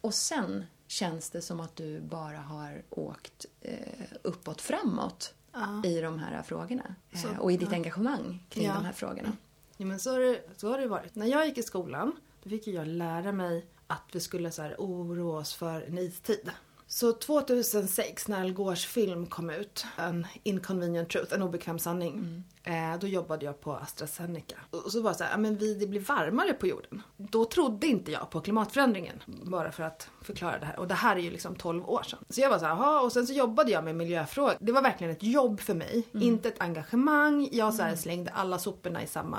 och 0.00 0.14
sen 0.14 0.64
känns 0.86 1.30
det 1.30 1.42
som 1.42 1.60
att 1.60 1.76
du 1.76 2.00
bara 2.00 2.38
har 2.38 2.82
åkt 2.90 3.46
eh, 3.60 3.76
uppåt 4.22 4.60
framåt 4.60 5.34
Ja. 5.54 5.82
i 5.84 6.00
de 6.00 6.18
här 6.18 6.42
frågorna 6.42 6.94
Så, 7.14 7.28
eh, 7.28 7.38
och 7.38 7.52
i 7.52 7.56
ditt 7.56 7.72
engagemang 7.72 8.44
kring 8.48 8.64
Ja. 8.66 8.74
de 8.74 8.84
här 8.84 8.92
frågorna. 8.92 9.32
Ja, 9.76 9.86
men 9.86 9.98
så 10.00 10.10
har, 10.12 10.20
det, 10.20 10.40
så 10.56 10.68
har 10.70 10.78
det 10.78 10.86
varit. 10.86 11.14
När 11.14 11.26
jag 11.26 11.46
gick 11.46 11.58
i 11.58 11.62
skolan, 11.62 12.12
då 12.42 12.50
fick 12.50 12.66
jag 12.66 12.86
lära 12.86 13.32
mig 13.32 13.66
att 13.86 14.02
vi 14.12 14.20
skulle 14.20 14.50
så 14.50 14.62
oroa 14.78 15.38
oss 15.38 15.54
för 15.54 15.82
en 15.82 15.98
istid. 15.98 16.50
Så 16.94 17.12
2006 17.12 18.28
när 18.28 18.40
Al 18.40 18.52
Gores 18.52 18.86
film 18.86 19.26
kom 19.26 19.50
ut, 19.50 19.86
En 19.96 20.26
Inconvenient 20.42 21.10
Truth, 21.10 21.34
En 21.34 21.42
obekväm 21.42 21.78
sanning. 21.78 22.44
Eh, 22.62 22.98
då 23.00 23.06
jobbade 23.06 23.44
jag 23.44 23.60
på 23.60 23.72
AstraZeneca. 23.72 24.56
Och 24.70 24.92
så 24.92 25.02
var 25.02 25.10
det 25.10 25.16
så 25.16 25.24
här, 25.24 25.38
men 25.38 25.56
vi, 25.56 25.74
det 25.74 25.86
blir 25.86 26.00
varmare 26.00 26.52
på 26.52 26.66
jorden. 26.66 27.02
Då 27.16 27.44
trodde 27.44 27.86
inte 27.86 28.12
jag 28.12 28.30
på 28.30 28.40
klimatförändringen. 28.40 29.22
Bara 29.26 29.72
för 29.72 29.82
att 29.82 30.08
förklara 30.22 30.58
det 30.58 30.66
här. 30.66 30.78
Och 30.78 30.88
det 30.88 30.94
här 30.94 31.16
är 31.16 31.20
ju 31.20 31.30
liksom 31.30 31.54
12 31.56 31.88
år 31.88 32.02
sedan. 32.02 32.18
Så 32.28 32.40
jag 32.40 32.50
var 32.50 32.58
så 32.58 32.64
här, 32.64 32.76
"Jaha." 32.76 33.00
och 33.00 33.12
sen 33.12 33.26
så 33.26 33.32
jobbade 33.32 33.70
jag 33.70 33.84
med 33.84 33.94
miljöfrågor. 33.96 34.54
Det 34.60 34.72
var 34.72 34.82
verkligen 34.82 35.12
ett 35.12 35.22
jobb 35.22 35.60
för 35.60 35.74
mig. 35.74 36.02
Inte 36.12 36.48
ett 36.48 36.60
engagemang. 36.60 37.48
Jag 37.52 37.74
så 37.74 37.82
här 37.82 37.96
slängde 37.96 38.30
alla 38.30 38.58
soporna 38.58 39.02
i 39.02 39.06
samma, 39.06 39.38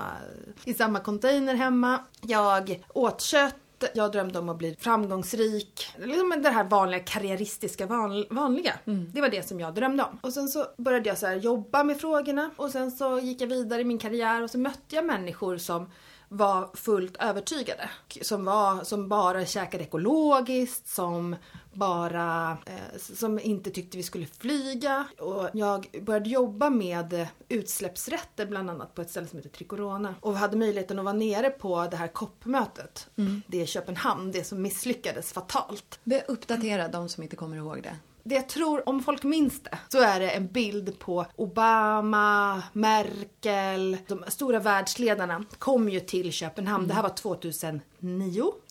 i 0.66 0.74
samma 0.74 1.00
container 1.00 1.56
hemma. 1.56 2.00
Jag 2.22 2.84
åt 2.94 3.22
kött. 3.22 3.56
Jag 3.94 4.12
drömde 4.12 4.40
om 4.40 4.50
att 4.50 4.58
bli 4.58 4.76
framgångsrik. 4.80 5.88
Liksom 5.98 6.42
det 6.44 6.50
här 6.50 6.64
vanliga 6.64 7.00
karriäristiska 7.00 7.86
van, 7.86 8.26
vanliga. 8.30 8.74
Det 9.14 9.22
var 9.22 9.30
det 9.30 9.48
som 9.48 9.60
jag 9.60 9.74
drömde 9.74 10.04
om. 10.04 10.20
Och 10.22 10.34
sen 10.34 10.48
så 10.48 10.66
började 10.78 11.10
jag 11.10 11.18
så 11.18 11.32
jobba 11.32 11.84
med 11.84 12.00
frågorna 12.02 12.52
och 12.56 12.70
sen 12.70 12.92
så 12.92 13.20
gick 13.20 13.42
jag 13.42 13.48
vidare 13.48 13.82
i 13.82 13.86
min 13.86 13.98
karriär 14.00 14.42
och 14.44 14.50
så 14.50 14.58
mötte 14.60 14.96
jag 14.96 15.06
människor 15.06 15.58
som 15.58 15.90
var 16.34 16.70
fullt 16.74 17.18
övertygade. 17.20 17.90
Som, 18.22 18.46
var, 18.46 18.84
som 18.84 19.10
bara 19.10 19.46
käkade 19.46 19.84
ekologiskt, 19.84 20.88
som 20.88 21.36
bara 21.74 22.58
eh, 22.66 23.00
som 23.00 23.40
inte 23.40 23.72
tyckte 23.72 23.98
vi 23.98 24.04
skulle 24.04 24.26
flyga. 24.26 25.06
Och 25.20 25.50
jag 25.54 25.88
började 26.02 26.30
jobba 26.30 26.70
med 26.70 27.28
utsläppsrätter 27.50 28.46
bland 28.46 28.70
annat 28.70 28.96
på 28.96 29.02
ett 29.02 29.10
ställe 29.10 29.28
som 29.28 29.38
heter 29.38 29.50
Tricorona. 29.50 30.16
Och 30.20 30.38
hade 30.38 30.58
möjligheten 30.58 31.00
att 31.00 31.06
vara 31.06 31.16
nere 31.16 31.50
på 31.50 31.88
det 31.92 31.98
här 31.98 32.08
COP-mötet. 32.08 33.08
Det 33.48 33.62
är 33.62 33.66
Köpenhamn, 33.66 34.32
det 34.32 34.44
som 34.44 34.62
misslyckades 34.62 35.34
fatalt. 35.34 36.00
Uppdatera 36.28 36.88
de 36.88 37.10
som 37.10 37.24
inte 37.24 37.36
kommer 37.36 37.58
ihåg 37.58 37.84
det. 37.84 37.96
Det 38.26 38.36
jag 38.36 38.50
tror, 38.50 38.90
om 38.90 39.04
folk 39.04 39.24
minns 39.24 39.64
det, 39.64 39.78
så 39.90 40.00
är 40.00 40.20
det 40.20 40.30
en 40.30 40.48
bild 40.48 41.00
på 41.00 41.26
Obama, 41.36 42.64
Merkel, 42.74 43.98
de 44.08 44.24
stora 44.28 44.60
världsledarna 44.60 45.46
kom 45.60 45.90
ju 45.90 46.00
till 46.00 46.32
Köpenhamn. 46.32 46.88
Det 46.88 46.94
här 46.94 47.02
var 47.04 47.10
2009. 47.10 47.82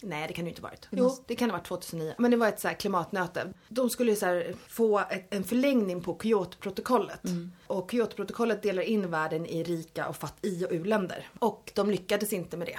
Nej, 0.02 0.28
det 0.28 0.34
kan 0.34 0.44
det 0.44 0.48
ju 0.48 0.50
inte 0.50 0.62
ha 0.62 0.68
varit. 0.68 0.88
Jo, 0.90 1.16
det 1.26 1.34
kan 1.36 1.50
ha 1.50 1.56
varit 1.58 1.66
2009. 1.66 2.14
Men 2.18 2.30
det 2.30 2.36
var 2.36 2.48
ett 2.48 2.60
så 2.60 2.68
här 2.68 2.74
klimatmöte. 2.74 3.52
De 3.68 3.90
skulle 3.90 4.10
ju 4.10 4.16
så 4.16 4.42
få 4.68 4.98
ett, 4.98 5.34
en 5.34 5.44
förlängning 5.44 6.00
på 6.02 6.18
Kyotoprotokollet. 6.22 7.20
Och 7.66 7.90
Kyotoprotokollet 7.90 8.62
delar 8.62 8.82
in 8.82 9.10
världen 9.10 9.46
i 9.46 9.62
rika 9.62 10.08
och 10.08 10.16
fatt 10.16 10.36
i 10.42 10.64
och 10.64 10.68
u-länder. 10.70 11.28
Och 11.38 11.72
de 11.74 11.90
lyckades 11.90 12.32
inte 12.32 12.56
med 12.56 12.66
det. 12.68 12.78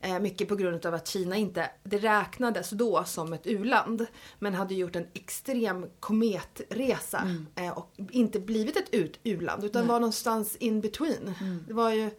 Eh, 0.00 0.18
mycket 0.20 0.48
på 0.48 0.56
grund 0.56 0.86
av 0.86 0.94
att 0.94 1.08
Kina 1.08 1.36
inte, 1.36 1.70
det 1.84 1.98
räknades 1.98 2.70
då 2.70 3.04
som 3.04 3.32
ett 3.32 3.46
uland, 3.46 4.06
men 4.38 4.54
hade 4.54 4.74
gjort 4.74 4.96
en 4.96 5.06
extrem 5.14 5.86
kometresa 6.00 7.18
Mm. 7.18 7.46
eh, 7.54 7.78
och 7.78 7.90
inte 8.10 8.40
blivit 8.40 8.76
ett 8.76 9.16
u-land 9.22 9.64
utan 9.64 9.86
var 9.86 10.00
någonstans 10.00 10.56
in 10.56 10.80
between. 10.80 11.34
Mm. 11.40 11.64
Det 11.68 11.74
var 11.74 11.90
ju 11.90 12.10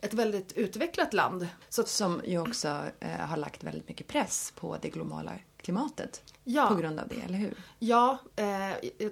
ett 0.00 0.14
väldigt 0.14 0.52
utvecklat 0.52 1.14
land. 1.14 1.48
Så 1.68 1.80
att, 1.80 1.88
Som 1.88 2.20
ju 2.26 2.38
också 2.38 2.82
eh, 3.00 3.10
har 3.10 3.36
lagt 3.36 3.64
väldigt 3.64 3.88
mycket 3.88 4.06
press 4.06 4.52
på 4.56 4.76
det 4.82 4.88
globala 4.90 5.32
klimatet. 5.56 6.22
Ja. 6.44 6.66
På 6.68 6.74
grund 6.74 7.00
av 7.00 7.08
det, 7.08 7.20
eller 7.24 7.38
hur? 7.38 7.54
ja, 7.78 8.18
eh, 8.36 8.44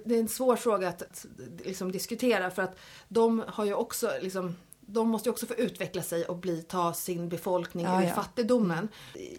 det 0.05 0.15
är 0.15 0.19
en 0.19 0.27
svår 0.27 0.55
fråga 0.55 0.87
att, 0.89 1.01
att 1.01 1.25
liksom, 1.65 1.91
diskutera 1.91 2.51
för 2.51 2.61
att 2.61 2.79
de 3.07 3.43
har 3.47 3.65
ju 3.65 3.73
också 3.73 4.11
liksom 4.21 4.55
de 4.89 5.09
måste 5.09 5.29
ju 5.29 5.31
också 5.33 5.45
få 5.45 5.53
utveckla 5.53 6.01
sig 6.01 6.25
och 6.25 6.37
bli, 6.37 6.61
ta 6.61 6.93
sin 6.93 7.29
befolkning 7.29 7.85
Ja, 7.85 8.01
ur 8.01 8.07
ja. 8.07 8.13
fattigdomen. 8.13 8.87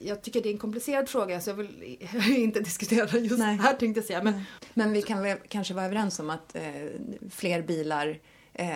Jag 0.02 0.22
tycker 0.22 0.42
det 0.42 0.48
är 0.48 0.52
en 0.52 0.58
komplicerad 0.58 1.08
fråga 1.08 1.40
så 1.40 1.50
jag 1.50 1.54
vill 1.54 1.96
inte 2.36 2.60
diskutera 2.60 3.06
den 3.06 3.24
just 3.24 3.38
Nej. 3.38 3.56
här 3.56 3.74
tänkte 3.74 3.98
jag 4.00 4.06
säga. 4.06 4.22
Men 4.22 4.42
Men 4.74 4.92
vi 4.92 5.02
kan 5.02 5.22
väl 5.22 5.38
kanske 5.48 5.74
vara 5.74 5.84
överens 5.86 6.18
om 6.20 6.30
att 6.30 6.54
eh, 6.56 6.62
fler 7.30 7.62
bilar 7.62 8.18
eh, 8.52 8.70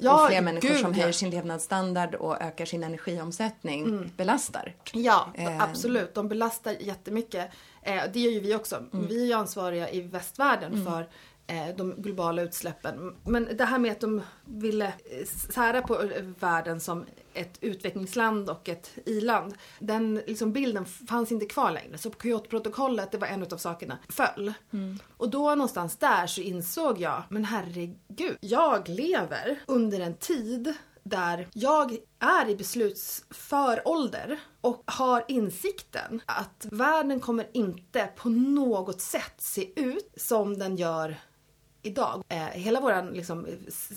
Ja, 0.00 0.22
och 0.24 0.28
fler 0.30 0.42
människor 0.42 0.68
gud, 0.68 0.76
som. 0.78 0.86
Mm. 0.86 1.00
höjer 1.00 1.12
sin 1.12 1.30
levnadsstandard 1.30 2.14
och 2.14 2.42
ökar 2.42 2.64
sin 2.64 2.84
energiomsättning 2.84 4.10
belastar. 4.16 4.74
Ja, 4.92 5.32
Eh. 5.34 5.62
absolut. 5.62 6.14
De 6.14 6.28
belastar 6.28 6.76
jättemycket. 6.80 7.50
Eh, 7.82 8.02
det 8.12 8.20
gör 8.20 8.32
ju 8.32 8.40
vi 8.40 8.54
också. 8.54 8.76
Mm. 8.92 9.06
Vi 9.06 9.22
är 9.22 9.26
ju 9.26 9.32
ansvariga 9.32 9.90
i 9.90 10.00
västvärlden 10.00 10.84
för 10.86 11.00
eh, 11.00 11.06
de 11.76 11.94
globala 12.02 12.42
utsläppen. 12.42 13.16
Men 13.24 13.48
det 13.56 13.64
här 13.64 13.78
med 13.78 13.92
att 13.92 14.00
de 14.00 14.22
ville 14.44 14.86
eh, 14.86 15.26
sära 15.50 15.82
på 15.82 16.02
eh, 16.02 16.22
världen 16.40 16.80
som 16.80 17.04
ett 17.34 17.58
utvecklingsland 17.60 18.50
och 18.50 18.68
ett 18.68 18.90
i-land. 19.06 19.54
Den 19.78 20.14
liksom 20.26 20.52
bilden 20.52 20.86
fanns 20.86 21.32
inte 21.32 21.46
kvar 21.46 21.70
längre. 21.70 21.98
Så 21.98 22.10
Kyotoprotokollet, 22.22 23.12
det 23.12 23.18
var 23.18 23.28
en 23.28 23.42
av 23.42 23.56
sakerna, 23.56 23.98
föll. 24.08 24.52
Och 25.16 25.30
då 25.30 25.54
någonstans 25.54 25.96
där 25.96 26.26
så 26.26 26.40
insåg 26.40 27.00
jag, 27.00 27.22
men 27.28 27.44
herregud, 27.44 28.36
jag 28.40 28.88
lever 28.88 29.58
under 29.66 30.00
en 30.00 30.14
tid 30.14 30.74
där 31.10 31.48
jag 31.52 31.96
är 32.18 32.48
i 32.48 32.56
beslutsför 32.56 33.88
ålder 33.88 34.40
och 34.60 34.82
har 34.86 35.24
insikten 35.28 36.20
att 36.26 36.66
världen 36.70 37.20
kommer 37.20 37.46
inte 37.52 38.08
på 38.16 38.28
något 38.28 39.00
sätt 39.00 39.34
se 39.38 39.80
ut 39.80 40.14
som 40.16 40.58
den 40.58 40.76
gör 40.76 41.16
idag. 41.86 42.24
Eh, 42.28 42.38
hela 42.38 42.80
våran, 42.80 43.06
liksom, 43.06 43.46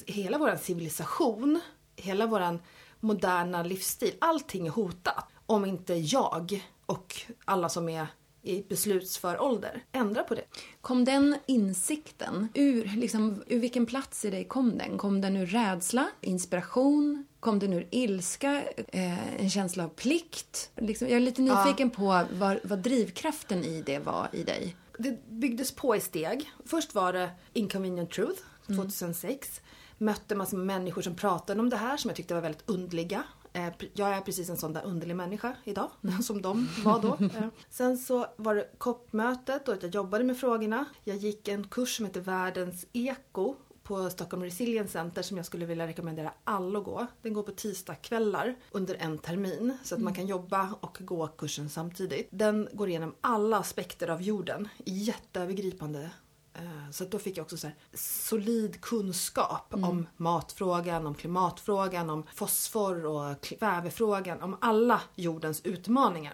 hela 0.06 0.38
våran 0.38 0.58
civilisation, 0.58 1.60
hela 1.96 2.26
våran 2.26 2.60
moderna 3.00 3.64
livsstil, 3.64 4.14
allting 4.20 4.68
är 4.68 4.72
hotat. 4.72 5.26
Om 5.46 5.66
inte 5.66 5.94
jag 5.94 6.64
och 6.86 7.16
alla 7.46 7.70
som 7.70 7.90
är 7.90 8.08
i 8.42 8.64
beslutsför 8.70 9.42
ålder 9.42 9.84
ändrar 9.92 10.24
på 10.24 10.36
det. 10.36 10.44
Kom 10.82 11.06
den 11.06 11.38
insikten, 11.46 12.48
ur, 12.54 12.86
liksom, 12.86 13.44
ur 13.48 13.60
vilken 13.60 13.86
plats 13.86 14.26
i 14.26 14.30
dig 14.30 14.44
kom 14.44 14.78
den? 14.78 14.98
Kom 14.98 15.22
den 15.22 15.38
ur 15.38 15.46
rädsla, 15.46 16.08
inspiration? 16.22 17.26
Kom 17.40 17.60
den 17.60 17.74
ur 17.74 17.88
ilska, 17.92 18.64
eh, 18.88 19.42
en 19.42 19.50
känsla 19.50 19.84
av 19.84 19.90
plikt? 19.90 20.72
Liksom, 20.76 21.08
jag 21.08 21.16
är 21.16 21.20
lite 21.20 21.42
nyfiken 21.42 21.90
på 21.90 22.26
vad, 22.32 22.60
vad 22.64 22.80
drivkraften 22.80 23.64
i 23.64 23.82
det 23.86 24.00
var 24.00 24.30
i 24.34 24.44
dig. 24.44 24.76
Det 25.00 25.28
byggdes 25.30 25.72
på 25.72 25.96
i 25.96 26.00
steg. 26.00 26.52
Först 26.66 26.96
var 26.96 27.14
det 27.14 27.30
Inconvenient 27.54 28.12
Truth 28.12 28.42
2006. 28.68 29.62
Mötte 29.98 30.36
massor 30.36 30.58
med 30.58 30.66
människor 30.66 31.02
som 31.02 31.16
pratade 31.16 31.60
om 31.60 31.70
det 31.70 31.78
här 31.78 31.98
som 31.98 32.10
jag 32.10 32.16
tyckte 32.16 32.34
var 32.34 32.42
väldigt 32.42 32.70
undliga. 32.70 33.24
Eh, 33.54 33.68
Jag 33.94 34.10
är 34.10 34.22
precis 34.22 34.50
en 34.50 34.58
sån 34.58 34.74
där 34.74 34.86
underlig 34.86 35.16
människa 35.16 35.56
idag, 35.64 35.90
som 36.24 36.42
de 36.42 36.70
var 36.84 37.00
då. 37.02 37.18
Eh, 37.38 37.48
Sen 37.70 37.98
så 37.98 38.26
var 38.38 38.56
det 38.56 38.70
COP-mötet 38.78 39.68
och 39.68 39.76
jag 39.84 39.96
jobbade 39.96 40.24
med 40.24 40.38
frågorna. 40.40 40.86
Jag 41.04 41.18
gick 41.18 41.48
en 41.48 41.68
kurs 41.68 41.96
som 41.98 42.06
heter 42.06 42.22
Världens 42.22 42.86
eko 42.94 43.56
på 43.90 44.10
Stockholm 44.10 44.44
Resilience 44.44 44.92
Center 44.92 45.22
som 45.22 45.38
jag 45.38 45.46
skulle 45.46 45.66
vilja 45.66 45.88
rekommendera 45.88 46.34
alla 46.44 46.80
att 46.80 46.86
gå. 46.86 47.08
Den 47.22 47.34
går 47.34 47.44
på 47.44 47.52
tisdagskvällar 47.52 48.56
under 48.72 48.96
en 48.96 49.18
termin 49.18 49.78
så 49.84 49.96
att 49.96 50.02
man 50.02 50.14
kan 50.14 50.28
jobba 50.28 50.74
och 50.80 50.98
gå 51.02 51.28
kursen 51.28 51.70
samtidigt. 51.70 52.28
Den 52.32 52.68
går 52.74 52.90
igenom 52.90 53.16
alla 53.22 53.58
aspekter 53.58 54.08
av 54.08 54.22
jorden, 54.22 54.68
jätteövergripande. 54.86 56.10
Eh, 56.54 56.92
Så 56.92 57.06
då 57.06 57.20
fick 57.20 57.38
jag 57.38 57.44
också 57.44 57.58
så 57.58 57.68
här 57.68 57.76
solid 57.94 58.82
kunskap 58.82 59.74
om 59.74 60.08
matfrågan, 60.18 61.08
om 61.08 61.16
klimatfrågan, 61.16 62.10
om 62.10 62.24
fosfor 62.34 63.06
och 63.06 63.42
kvävefrågan, 63.42 64.42
om 64.42 64.58
alla 64.62 65.02
jordens 65.16 65.62
utmaningar. 65.62 66.34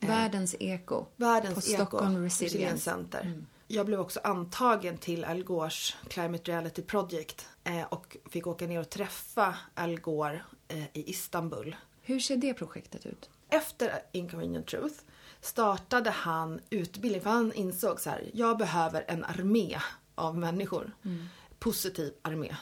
Världens 0.00 0.56
eko. 0.60 1.06
Världens 1.16 1.54
På 1.54 1.60
Stockholm 1.60 2.12
Eko 2.14 2.24
Resilience. 2.24 2.78
Center. 2.90 3.44
Jag 3.66 3.86
blev 3.86 4.00
också 4.00 4.20
antagen 4.24 4.98
till 4.98 5.24
Al 5.24 5.44
Gores 5.44 5.96
Climate 6.08 6.52
Reality 6.52 6.82
Project 6.82 7.48
eh, 7.64 7.82
och 7.82 8.16
fick 8.30 8.46
åka 8.46 8.66
ner 8.66 8.80
och 8.80 8.90
träffa 8.90 9.54
Al 9.74 10.00
Gore 10.00 10.42
eh, 10.68 10.84
i 10.84 11.10
Istanbul. 11.10 11.76
Hur 12.02 12.20
ser 12.20 12.36
det 12.36 12.54
projektet 12.54 13.06
ut? 13.06 13.30
Efter 13.48 14.02
Inconvenient 14.12 14.66
Truth 14.66 14.94
startade 15.40 16.10
han 16.10 16.60
utbildning 16.70 17.20
för 17.20 17.30
han 17.30 17.52
insåg 17.52 18.00
så 18.00 18.10
här, 18.10 18.30
jag 18.32 18.58
behöver 18.58 19.04
en 19.08 19.24
armé 19.24 19.78
av 20.14 20.38
människor. 20.38 20.92
Positiv 21.58 22.12
armé. 22.22 22.56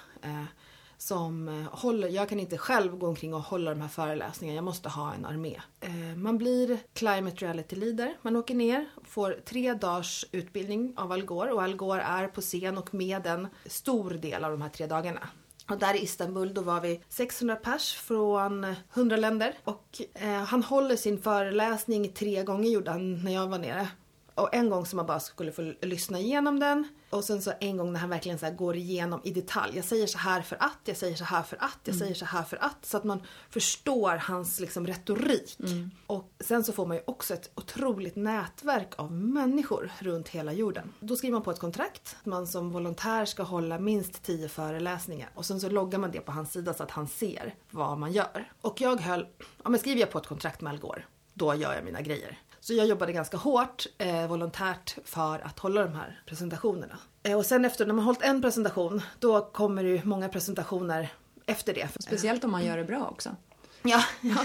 Som 1.02 1.48
eh, 1.48 1.78
håller, 1.78 2.08
jag 2.08 2.28
kan 2.28 2.40
inte 2.40 2.58
själv 2.58 2.98
gå 2.98 3.06
omkring 3.06 3.34
och 3.34 3.40
hålla 3.40 3.70
de 3.70 3.80
här 3.80 3.88
föreläsningarna, 3.88 4.56
jag 4.56 4.64
måste 4.64 4.88
ha 4.88 5.14
en 5.14 5.24
armé. 5.24 5.60
Eh, 5.80 6.16
man 6.16 6.38
blir 6.38 6.78
Climate 6.94 7.44
Reality 7.44 7.76
Leader, 7.76 8.16
man 8.22 8.36
åker 8.36 8.54
ner, 8.54 8.86
får 9.04 9.40
tre 9.44 9.74
dagars 9.74 10.24
utbildning 10.32 10.94
av 10.96 11.12
Al 11.12 11.22
Gore 11.22 11.52
och 11.52 11.62
Al 11.62 11.76
Gore 11.76 12.02
är 12.02 12.28
på 12.28 12.40
scen 12.40 12.78
och 12.78 12.94
med 12.94 13.26
en 13.26 13.48
stor 13.66 14.10
del 14.10 14.44
av 14.44 14.50
de 14.50 14.62
här 14.62 14.68
tre 14.68 14.86
dagarna. 14.86 15.28
Och 15.70 15.78
där 15.78 15.94
i 15.94 16.02
Istanbul 16.02 16.54
då 16.54 16.60
var 16.60 16.80
vi 16.80 17.00
600 17.08 17.56
pers 17.56 17.94
från 17.94 18.74
100 18.94 19.16
länder. 19.16 19.58
Och 19.64 20.02
eh, 20.14 20.28
han 20.28 20.62
håller 20.62 20.96
sin 20.96 21.22
föreläsning 21.22 22.12
tre 22.12 22.42
gånger 22.42 22.70
gjorde 22.70 22.90
han 22.90 23.24
när 23.24 23.32
jag 23.32 23.46
var 23.46 23.58
nere. 23.58 23.88
Och 24.34 24.54
en 24.54 24.70
gång 24.70 24.86
som 24.86 24.96
man 24.96 25.06
bara 25.06 25.20
skulle 25.20 25.52
få 25.52 25.72
lyssna 25.80 26.18
igenom 26.18 26.60
den. 26.60 26.88
Och 27.10 27.24
sen 27.24 27.42
så 27.42 27.52
en 27.60 27.76
gång 27.76 27.92
när 27.92 28.00
han 28.00 28.10
verkligen 28.10 28.38
så 28.38 28.50
går 28.50 28.76
igenom 28.76 29.20
i 29.24 29.30
detalj. 29.30 29.76
Jag 29.76 29.84
säger 29.84 30.06
så 30.06 30.18
här 30.18 30.42
för 30.42 30.56
att, 30.60 30.78
jag 30.84 30.96
säger 30.96 31.16
så 31.16 31.24
här 31.24 31.42
för 31.42 31.56
att, 31.60 31.78
jag 31.84 31.94
säger 31.96 32.14
så 32.14 32.24
här 32.24 32.42
för 32.42 32.56
att. 32.64 32.86
Så 32.86 32.96
att 32.96 33.04
man 33.04 33.22
förstår 33.50 34.16
hans 34.16 34.60
liksom 34.60 34.86
retorik. 34.86 35.58
Och 36.06 36.32
sen 36.40 36.64
så 36.64 36.72
får 36.72 36.86
man 36.86 36.96
ju 36.96 37.02
också 37.06 37.34
ett 37.34 37.50
otroligt 37.54 38.16
nätverk 38.16 38.94
av 38.96 39.12
människor 39.12 39.90
runt 39.98 40.28
hela 40.28 40.52
jorden. 40.52 40.92
Då 41.00 41.16
skriver 41.16 41.32
man 41.32 41.42
på 41.42 41.50
ett 41.50 41.58
kontrakt. 41.58 42.16
Man 42.24 42.46
som 42.46 42.70
volontär 42.70 43.24
ska 43.24 43.42
hålla 43.42 43.78
minst 43.78 44.22
10 44.22 44.48
föreläsningar. 44.48 45.30
Och 45.34 45.46
sen 45.46 45.60
så 45.60 45.68
loggar 45.68 45.98
man 45.98 46.10
det 46.10 46.20
på 46.20 46.32
hans 46.32 46.52
sida 46.52 46.74
så 46.74 46.82
att 46.82 46.90
han 46.90 47.08
ser 47.08 47.54
vad 47.70 47.98
man 47.98 48.12
gör. 48.12 48.52
Och 48.60 48.80
jag 48.80 49.00
höll, 49.00 49.26
ja 49.62 49.70
men 49.70 49.80
skriver 49.80 50.00
jag 50.00 50.10
på 50.10 50.18
ett 50.18 50.26
kontrakt 50.26 50.60
med 50.60 50.72
Al 50.72 50.78
Gore, 50.78 51.04
då 51.34 51.54
gör 51.54 51.74
jag 51.74 51.84
mina 51.84 52.00
grejer. 52.00 52.38
Så 52.62 52.74
jag 52.74 52.86
jobbade 52.86 53.12
ganska 53.12 53.36
hårt 53.36 53.86
eh, 53.98 54.26
volontärt 54.26 54.96
för 55.04 55.46
att 55.46 55.58
hålla 55.58 55.82
de 55.82 55.94
här 55.94 56.22
presentationerna. 56.26 56.98
Eh, 57.22 57.38
och 57.38 57.46
sen 57.46 57.64
efter 57.64 57.86
när 57.86 57.94
man 57.94 58.04
hållit 58.04 58.22
en 58.22 58.42
presentation, 58.42 59.02
då 59.18 59.40
kommer 59.40 59.82
det 59.84 59.88
ju 59.88 60.00
många 60.04 60.28
presentationer 60.28 61.12
efter 61.46 61.74
det. 61.74 61.88
Speciellt 62.00 62.44
om 62.44 62.50
man 62.50 62.64
gör 62.64 62.76
det 62.76 62.84
bra 62.84 63.08
också. 63.08 63.36
Ja, 63.82 64.04
ja. 64.20 64.36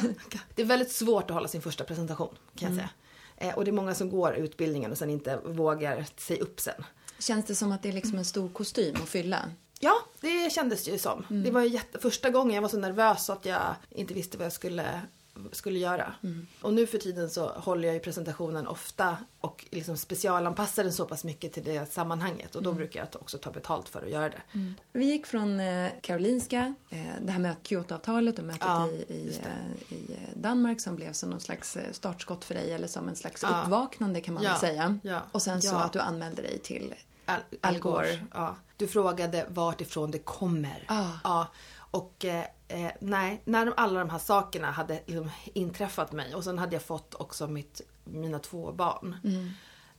Det 0.55 0.61
är 0.61 0.65
väldigt 0.65 0.91
svårt 0.91 1.23
att 1.23 1.33
hålla 1.33 1.47
sin 1.47 1.61
första 1.61 1.83
presentation 1.83 2.35
kan 2.55 2.69
jag 2.69 2.75
säga. 2.75 2.89
Eh, 3.37 3.57
och 3.57 3.65
det 3.65 3.71
är 3.71 3.73
många 3.73 3.95
som 3.95 4.09
går 4.09 4.35
utbildningen 4.35 4.91
och 4.91 4.97
sen 4.97 5.09
inte 5.09 5.39
vågar 5.45 6.05
sig 6.17 6.41
upp 6.41 6.59
sen. 6.59 6.85
Känns 7.19 7.45
det 7.45 7.55
som 7.55 7.71
att 7.71 7.83
det 7.83 7.89
är 7.89 7.93
liksom 7.93 8.17
en 8.17 8.25
stor 8.25 8.49
kostym 8.49 8.95
att 9.03 9.09
fylla? 9.09 9.39
Ja, 9.79 9.93
det 10.21 10.53
kändes 10.53 10.87
ju 10.87 10.97
som. 10.97 11.25
Det 11.43 11.51
var 11.51 11.61
ju 11.61 11.67
jätte, 11.67 11.99
första 11.99 12.29
gången 12.29 12.55
jag 12.55 12.61
var 12.61 12.69
så 12.69 12.77
nervös 12.77 13.25
så 13.25 13.33
att 13.33 13.45
jag 13.45 13.75
inte 13.89 14.13
visste 14.13 14.37
vad 14.37 14.45
jag 14.45 14.53
skulle, 14.53 15.01
skulle 15.51 15.79
göra. 15.79 16.13
Och 16.61 16.73
nu 16.73 16.87
för 16.87 16.97
tiden 16.97 17.29
så 17.29 17.47
håller 17.49 17.87
jag 17.87 17.93
ju 17.93 17.99
presentationen 17.99 18.67
ofta 18.67 19.17
och 19.41 19.65
liksom 19.71 19.97
specialanpassar 19.97 20.83
den 20.83 20.93
så 20.93 21.05
pass 21.05 21.23
mycket 21.23 21.53
till 21.53 21.63
det 21.63 21.91
sammanhanget. 21.93 22.55
Och 22.55 22.63
då 22.63 22.73
brukar 22.73 22.99
jag 22.99 23.21
också 23.21 23.37
ta 23.37 23.51
betalt 23.51 23.89
för 23.89 24.01
att 24.03 24.09
göra 24.09 24.29
det. 24.29 24.41
Vi 24.93 25.05
gick 25.05 25.25
från 25.25 25.59
eh, 25.59 25.91
Karolinska, 26.01 26.73
eh, 26.89 26.97
det 27.21 27.31
här 27.31 27.39
med 27.39 27.55
Kyotoavtalet 27.63 28.39
och 28.39 28.45
mötet 28.45 28.61
Ja, 28.65 28.87
i, 28.87 28.93
i, 29.13 29.39
eh, 29.43 29.93
i 29.97 30.17
Danmark 30.35 30.81
som 30.81 30.95
blev 30.95 31.13
som 31.13 31.29
någon 31.29 31.39
slags 31.39 31.77
startskott 31.91 32.45
för 32.45 32.53
dig 32.53 32.71
eller 32.73 32.87
som 32.87 33.07
en 33.07 33.15
slags 33.15 33.43
Ja. 33.43 33.61
uppvaknande 33.63 34.21
kan 34.21 34.33
man 34.33 34.43
Ja, 34.43 34.49
väl 34.51 34.59
säga. 34.59 34.99
ja, 35.03 35.21
Och 35.31 35.41
sen 35.41 35.61
så 35.61 35.75
att 35.75 35.93
du 35.93 35.99
anmälde 35.99 36.41
dig 36.41 36.59
till 36.59 36.93
Al, 37.25 37.39
Al 37.61 37.79
Gore. 37.79 38.19
Ja. 38.33 38.55
Du 38.77 38.87
frågade 38.87 39.45
vart 39.49 39.81
ifrån 39.81 40.11
det 40.11 40.19
kommer. 40.19 40.83
Ah. 40.87 41.05
Ja. 41.23 41.47
Och 41.91 42.25
eh, 42.67 42.91
nej, 42.99 43.41
när 43.45 43.65
de, 43.65 43.73
alla 43.77 43.99
de 43.99 44.09
här 44.09 44.19
sakerna 44.19 44.71
hade 44.71 44.93
liksom 45.05 45.29
inträffat 45.53 46.11
mig 46.11 46.35
och 46.35 46.43
sen 46.43 46.57
hade 46.57 46.75
jag 46.75 46.83
fått 46.83 47.15
också 47.15 47.47
mitt, 47.47 47.81
mina 48.03 48.39
två 48.39 48.71
barn. 48.71 49.15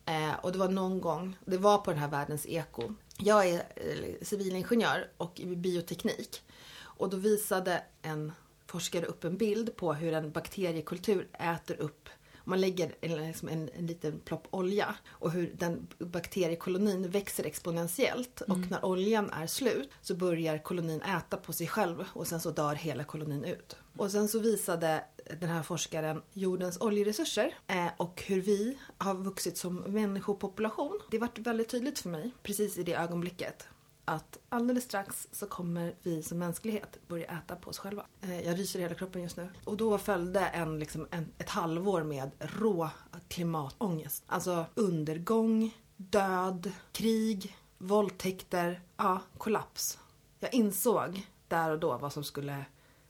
Eh, 0.04 0.34
och 0.42 0.52
det 0.52 0.58
var 0.58 0.68
någon 0.68 1.00
gång, 1.00 1.36
det 1.44 1.58
var 1.58 1.78
på 1.78 1.90
den 1.90 2.00
här 2.00 2.08
Världens 2.08 2.46
Eko. 2.46 2.94
Jag 3.18 3.48
är 3.48 3.62
eh, 3.76 4.14
civilingenjör 4.22 5.10
och 5.16 5.40
i 5.40 5.56
bioteknik. 5.56 6.42
Och 6.80 7.10
då 7.10 7.16
visade 7.16 7.82
en 8.02 8.32
forskare 8.66 9.06
upp 9.06 9.24
en 9.24 9.36
bild 9.36 9.76
på 9.76 9.94
hur 9.94 10.12
en 10.12 10.30
bakteriekultur 10.30 11.28
äter 11.32 11.80
upp 11.80 12.08
man 12.48 12.60
lägger 12.60 12.94
liksom 13.26 13.48
en, 13.48 13.70
en 13.78 13.86
liten 13.86 14.20
plopp 14.20 14.48
olja 14.50 14.94
och 15.08 15.30
hur 15.30 15.54
den 15.58 15.86
bakteriekolonin 15.98 17.10
växer 17.10 17.44
exponentiellt 17.44 18.40
och 18.40 18.58
när 18.70 18.84
oljan 18.84 19.30
är 19.30 19.46
slut 19.46 19.90
så 20.00 20.14
börjar 20.14 20.58
kolonin 20.58 21.02
äta 21.02 21.36
på 21.36 21.52
sig 21.52 21.66
själv 21.66 22.04
och 22.12 22.26
sen 22.26 22.40
så 22.40 22.50
dör 22.50 22.74
hela 22.74 23.04
kolonin 23.04 23.44
ut. 23.44 23.76
Och 23.96 24.10
sen 24.10 24.28
så 24.28 24.38
visade 24.38 25.04
den 25.40 25.48
här 25.48 25.62
forskaren 25.62 26.22
jordens 26.32 26.80
oljeresurser 26.80 27.54
eh, 27.66 27.88
och 27.96 28.22
hur 28.26 28.40
vi 28.40 28.78
har 28.98 29.14
vuxit 29.14 29.58
som 29.58 29.76
människopopulation. 29.76 31.00
Det 31.10 31.18
vart 31.18 31.38
väldigt 31.38 31.68
tydligt 31.68 31.98
för 31.98 32.08
mig 32.08 32.30
precis 32.42 32.78
i 32.78 32.82
det 32.82 32.94
ögonblicket 32.94 33.68
att 34.08 34.38
alldeles 34.48 34.84
strax 34.84 35.28
så 35.32 35.46
kommer 35.46 35.94
vi 36.02 36.22
som 36.22 36.38
mänsklighet 36.38 36.98
börja 37.08 37.26
äta 37.26 37.56
på 37.56 37.70
oss 37.70 37.78
själva. 37.78 38.06
Eh, 38.20 38.40
Jag 38.46 38.58
ryser 38.58 38.78
i 38.78 38.82
hela 38.82 38.94
kroppen 38.94 39.22
just 39.22 39.36
nu. 39.36 39.48
Och 39.64 39.76
då 39.76 39.98
följde 39.98 40.40
en, 40.40 40.78
liksom, 40.78 41.06
en, 41.10 41.32
ett 41.38 41.48
halvår 41.48 42.02
med 42.02 42.30
rå 42.38 42.90
klimatångest. 43.28 44.24
Alltså 44.26 44.66
undergång, 44.74 45.74
död, 45.96 46.72
krig, 46.92 47.56
våldtäkter, 47.78 48.80
ja, 48.96 49.20
kollaps. 49.38 49.98
Jag 50.40 50.54
insåg 50.54 51.26
där 51.48 51.70
och 51.70 51.78
då 51.78 51.98
vad 51.98 52.12
som 52.12 52.24
skulle 52.24 52.64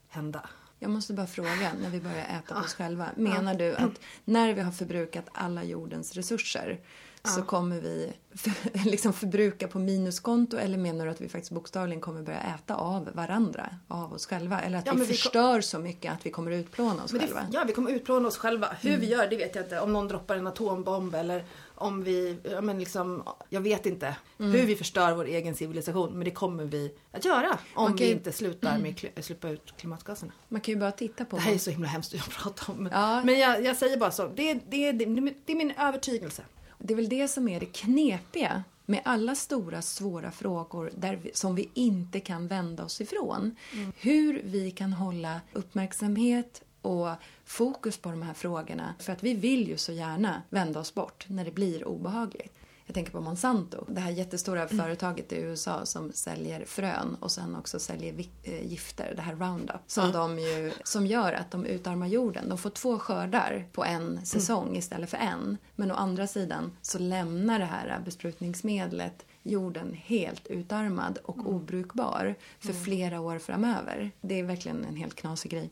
hända. 0.09 0.49
Jag 0.79 0.91
måste 0.91 1.13
bara 1.13 1.27
fråga, 1.27 1.73
när 1.81 1.91
vi 1.91 2.01
börjar 2.01 2.25
äta 2.39 2.55
på 2.55 2.61
oss 2.61 2.75
själva. 2.75 3.09
Menar 3.17 3.55
du 3.55 3.75
att 3.75 4.01
när 4.25 4.55
vi 4.55 4.61
har 4.61 4.73
förbrukat 4.73 5.25
alla 5.33 5.65
jordens 5.65 6.13
resurser 6.15 6.81
så 7.25 7.43
kommer 7.43 7.81
vi 7.81 8.13
för, 8.35 8.53
liksom 8.91 9.13
förbruka 9.13 9.69
på 9.69 9.79
minuskonto 9.79 10.57
eller 10.57 10.79
menar 10.79 11.05
du 11.05 11.11
att 11.11 11.21
vi 11.21 11.29
faktiskt 11.29 11.53
bokstavligen 11.53 12.01
kommer 12.01 12.23
börja 12.23 12.41
äta 12.41 12.75
av 12.75 13.09
varandra, 13.15 13.71
av 13.89 14.13
oss 14.13 14.27
själva? 14.27 14.61
Eller 14.61 14.79
att 14.79 14.87
Ja, 14.87 14.93
vi 14.93 15.01
vi 15.01 15.07
förstör 15.07 15.61
så 15.61 15.79
mycket 15.79 16.13
att 16.13 16.27
vi 16.27 16.31
kommer 16.31 16.51
utplåna 16.51 17.05
oss 17.05 17.11
det, 17.11 17.19
själva? 17.19 17.47
ja, 17.53 17.65
vi 17.67 17.73
kommer 17.73 17.91
utplåna 17.91 18.29
oss 18.29 18.37
själva. 18.37 18.69
Hur 18.81 18.97
vi 18.97 19.07
gör 19.07 19.27
det 19.31 19.37
vet 19.37 19.55
jag 19.55 19.65
inte. 19.65 19.81
Om 19.81 19.93
någon 19.93 20.09
droppar 20.09 20.37
en 20.37 20.47
atombomb 20.47 21.15
eller 21.15 21.45
om 21.75 22.05
vi, 22.05 22.37
ja 22.43 22.61
men 22.61 22.79
liksom, 22.79 23.23
jag 23.49 23.61
vet 23.61 23.87
inte 23.87 24.17
hur 24.39 24.67
vi 24.67 24.77
förstör 24.77 25.13
vår 25.15 25.25
egen 25.25 25.55
civilisation. 25.55 26.11
Men 26.13 26.25
det 26.25 26.31
kommer 26.31 26.65
vi 26.65 26.93
att 27.13 27.25
göra 27.25 27.59
om 27.75 27.87
kan 27.87 27.97
vi 27.97 28.05
ju- 28.07 28.13
inte 28.13 28.33
slutar 28.33 28.79
med 28.79 29.11
att 29.17 29.25
släppa 29.25 29.49
ut 29.49 29.75
klimatgaserna. 29.79 30.33
Man 30.49 30.61
kan 30.61 30.75
ju 30.75 30.81
bara 30.81 30.93
titta 30.93 31.25
på 31.25 31.37
Det 31.37 31.43
här 31.43 31.55
är 31.55 31.59
så 31.59 31.71
himla 31.71 31.89
hemskt 31.89 32.15
att 32.15 32.31
prata 32.31 32.73
om. 32.73 32.79
Men, 32.79 32.93
Ja. 32.93 33.23
men 33.25 33.39
jag, 33.39 33.65
jag 33.65 33.77
säger 33.77 33.97
bara 33.97 34.11
så. 34.11 34.29
Det, 34.29 34.55
det, 34.55 34.93
det, 34.93 35.05
det 35.47 35.53
är 35.53 35.57
min 35.57 35.71
övertygelse. 35.79 36.43
Det 36.79 36.95
är 36.95 36.97
väl 36.97 37.09
det 37.09 37.29
som 37.29 37.49
är 37.49 37.61
det 37.61 37.67
knepiga 37.67 38.65
med 38.87 39.01
alla 39.05 39.35
stora 39.35 39.83
svåra 39.83 40.31
frågor 40.31 40.91
där 40.97 41.17
vi, 41.17 41.31
som 41.35 41.55
vi 41.55 41.71
inte 41.75 42.21
kan 42.21 42.47
vända 42.47 42.85
oss 42.85 43.01
ifrån. 43.01 43.57
Hur 43.97 44.43
vi 44.45 44.71
kan 44.71 44.93
hålla 44.93 45.41
uppmärksamhet 45.53 46.63
och 46.83 47.09
fokus 47.45 47.99
på 47.99 48.11
de 48.11 48.23
här 48.23 48.35
frågorna. 48.35 48.95
För 48.99 49.13
att 49.13 49.23
vi 49.23 49.35
vill 49.35 49.69
ju 49.69 49.77
så 49.77 49.93
gärna 49.93 50.43
vända 50.51 50.81
oss 50.81 50.95
bort 50.95 51.25
när 51.29 51.45
det 51.45 51.51
blir 51.51 51.89
obehagligt. 51.89 52.58
Jag 52.89 52.95
tänker 52.95 53.13
på 53.13 53.21
Monsanto, 53.21 53.85
det 53.89 54.01
här 54.01 54.11
jättestora 54.11 54.69
företaget 54.69 55.33
i 55.33 55.37
USA 55.37 55.87
som 55.87 56.13
säljer 56.13 56.65
frön 56.65 57.17
och 57.21 57.31
sen 57.33 57.57
också 57.57 57.79
säljer 57.79 58.15
eh, 58.43 58.67
gifter, 58.67 59.13
det 59.17 59.23
här 59.23 59.35
Roundup. 59.35 59.77
Som, 59.87 60.13
de 60.13 60.39
ju, 60.39 60.73
som 60.85 61.07
gör 61.07 61.33
att 61.33 61.51
de 61.51 61.65
utarmar 61.67 62.07
jorden. 62.07 62.49
De 62.49 62.59
får 62.59 62.71
två 62.71 62.99
skördar 62.99 63.67
på 63.73 63.85
en 63.85 64.27
säsong 64.27 64.77
istället 64.77 65.11
för 65.11 65.17
en. 65.17 65.57
Men 65.77 65.91
å 65.91 65.95
andra 65.95 66.27
sidan 66.27 66.73
så 66.83 66.99
lämnar 66.99 67.59
det 67.59 67.65
här 67.65 68.01
besprutningsmedlet 68.05 69.27
jorden 69.43 69.95
helt 70.05 70.47
utarmad 70.47 71.19
och 71.25 71.39
obrukbar 71.39 72.35
för 72.59 72.73
flera 72.73 73.21
år 73.21 73.39
framöver. 73.39 74.11
Det 74.21 74.39
är 74.39 74.43
verkligen 74.43 74.85
en 74.85 74.97
helt 74.97 75.15
knasig 75.15 75.51
grej. 75.51 75.71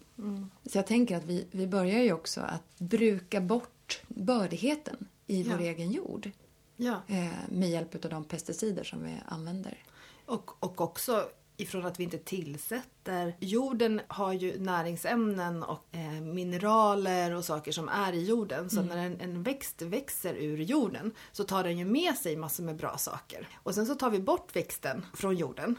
Så 0.72 0.78
jag 0.78 0.86
tänker 0.86 1.16
att 1.16 1.24
vi, 1.24 1.46
vi 1.50 1.66
börjar 1.66 2.00
ju 2.00 2.12
också 2.12 2.40
att 2.40 2.78
bruka 2.78 3.40
bort 3.40 4.00
bördigheten 4.08 4.96
i 5.26 5.42
vår 5.42 5.60
Ja. 5.60 5.66
egen 5.66 5.90
jord 5.92 6.30
Ja. 6.76 7.02
eh, 7.06 7.28
med 7.48 7.70
hjälp 7.70 8.04
av 8.04 8.10
de 8.10 8.24
pesticider 8.24 8.84
som 8.84 9.04
vi 9.04 9.14
använder. 9.26 9.82
Och, 10.26 10.64
och 10.64 10.80
också 10.80 11.28
ifrån 11.56 11.86
att 11.86 12.00
vi 12.00 12.04
inte 12.04 12.18
tillsätter. 12.18 13.36
Jorden 13.40 14.00
har 14.08 14.32
ju 14.32 14.58
näringsämnen 14.58 15.62
och 15.62 15.84
eh, 15.92 16.20
mineraler 16.22 17.34
och 17.34 17.44
saker 17.44 17.72
som 17.72 17.88
är 17.88 18.12
i 18.12 18.24
jorden. 18.24 18.70
Så 18.70 18.82
när 18.82 18.96
en, 18.96 19.20
en 19.20 19.42
växt 19.42 19.82
växer 19.82 20.34
ur 20.34 20.58
jorden 20.58 21.12
så 21.32 21.44
tar 21.44 21.64
den 21.64 21.78
ju 21.78 21.84
med 21.84 22.14
sig 22.14 22.36
massor 22.36 22.64
med 22.64 22.76
bra 22.76 22.98
saker. 22.98 23.48
Och 23.62 23.74
sen 23.74 23.86
så 23.86 23.94
tar 23.94 24.10
vi 24.10 24.20
bort 24.20 24.56
växten 24.56 25.06
från 25.14 25.36
jorden 25.36 25.76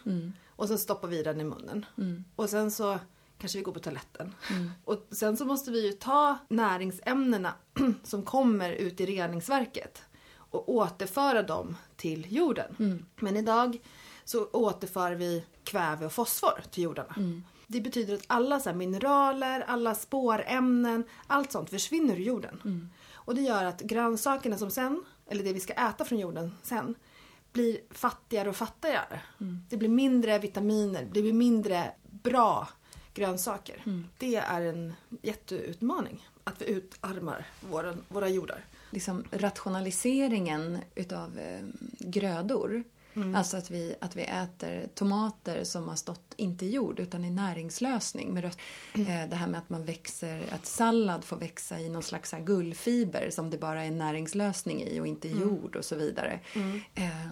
och 0.48 0.68
sen 0.68 0.78
stoppar 0.78 1.08
vi 1.08 1.24
den 1.24 1.42
i 1.42 1.44
munnen. 1.44 1.86
Och 2.36 2.50
sen 2.50 2.72
så 2.72 3.00
kanske 3.38 3.58
vi 3.58 3.64
går 3.64 3.72
på 3.72 3.80
toaletten. 3.80 4.36
Och 4.84 5.08
sen 5.12 5.38
så 5.38 5.46
måste 5.46 5.72
vi 5.72 5.86
ju 5.86 5.92
ta 5.92 6.38
näringsämnena 6.50 7.54
som 8.04 8.24
kommer 8.24 8.70
ut 8.72 9.02
i 9.02 9.06
reningsverket 9.06 10.02
och 10.52 10.70
återföra 10.70 11.44
dem 11.44 11.76
till 11.96 12.34
jorden. 12.34 13.06
Men 13.16 13.38
idag 13.38 13.80
så 14.26 14.46
återför 14.46 15.12
vi 15.12 15.44
kväve 15.64 16.06
och 16.06 16.14
fosfor 16.14 16.64
till 16.72 16.84
jordarna. 16.84 17.16
Det 17.68 17.82
betyder 17.82 18.14
att 18.14 18.24
alla 18.28 18.60
så 18.60 18.74
mineraler, 18.74 19.62
alla 19.68 19.96
spårämnen, 19.96 21.04
allt 21.28 21.52
sånt 21.52 21.70
försvinner 21.70 22.16
ur 22.16 22.20
jorden. 22.24 22.90
Och 23.14 23.36
det 23.36 23.42
gör 23.42 23.66
att 23.66 23.82
grönsakerna 23.82 24.58
som 24.58 24.72
sen, 24.72 25.04
eller 25.30 25.44
det 25.44 25.54
vi 25.54 25.60
ska 25.60 25.74
äta 25.74 26.06
från 26.06 26.20
jorden 26.20 26.56
sen, 26.64 26.96
blir 27.54 27.78
fattigare 27.92 28.50
och 28.50 28.56
fattigare. 28.56 29.22
Det 29.70 29.78
blir 29.78 29.90
mindre 29.90 30.40
vitaminer, 30.40 31.08
det 31.14 31.22
blir 31.22 31.34
mindre 31.34 31.92
bra 32.04 32.68
grönsaker. 33.14 33.82
Det 34.18 34.36
är 34.36 34.62
en 34.62 34.94
jätteutmaning 35.22 36.30
att 36.44 36.62
vi 36.62 36.66
utarmar 36.70 37.46
våra, 37.70 37.98
våra 38.10 38.30
jordar. 38.30 38.66
Liksom 38.90 39.24
rationaliseringen 39.32 40.78
utav 40.96 41.40
eh, 41.40 41.66
grödor. 42.00 42.84
Alltså 43.36 43.58
att 43.58 43.72
vi, 43.72 43.96
att 44.02 44.16
vi 44.16 44.24
äter 44.24 44.88
tomater 44.96 45.64
som 45.64 45.88
har 45.88 45.96
stått 45.96 46.34
inte 46.36 46.66
i 46.66 46.70
jord 46.70 47.00
utan 47.00 47.26
i 47.26 47.30
näringslösning. 47.30 48.34
Med 48.34 48.44
röt, 48.44 48.58
eh, 48.94 49.30
det 49.30 49.36
här 49.36 49.48
med 49.48 49.58
att 49.58 49.70
man 49.70 49.86
växer, 49.86 50.44
att 50.52 50.66
sallad 50.66 51.24
får 51.24 51.38
växa 51.38 51.80
i 51.80 51.90
någon 51.90 52.04
slags 52.04 52.32
här 52.32 52.40
gullfiber 52.40 53.30
som 53.30 53.50
det 53.50 53.58
bara 53.58 53.86
är 53.86 53.92
näringslösning 53.92 54.84
i 54.84 55.00
och 55.00 55.08
inte 55.08 55.28
i 55.28 55.32
jord 55.32 55.76
och 55.76 55.86
så 55.86 55.96
vidare. 55.96 56.40
Eh, 56.96 57.32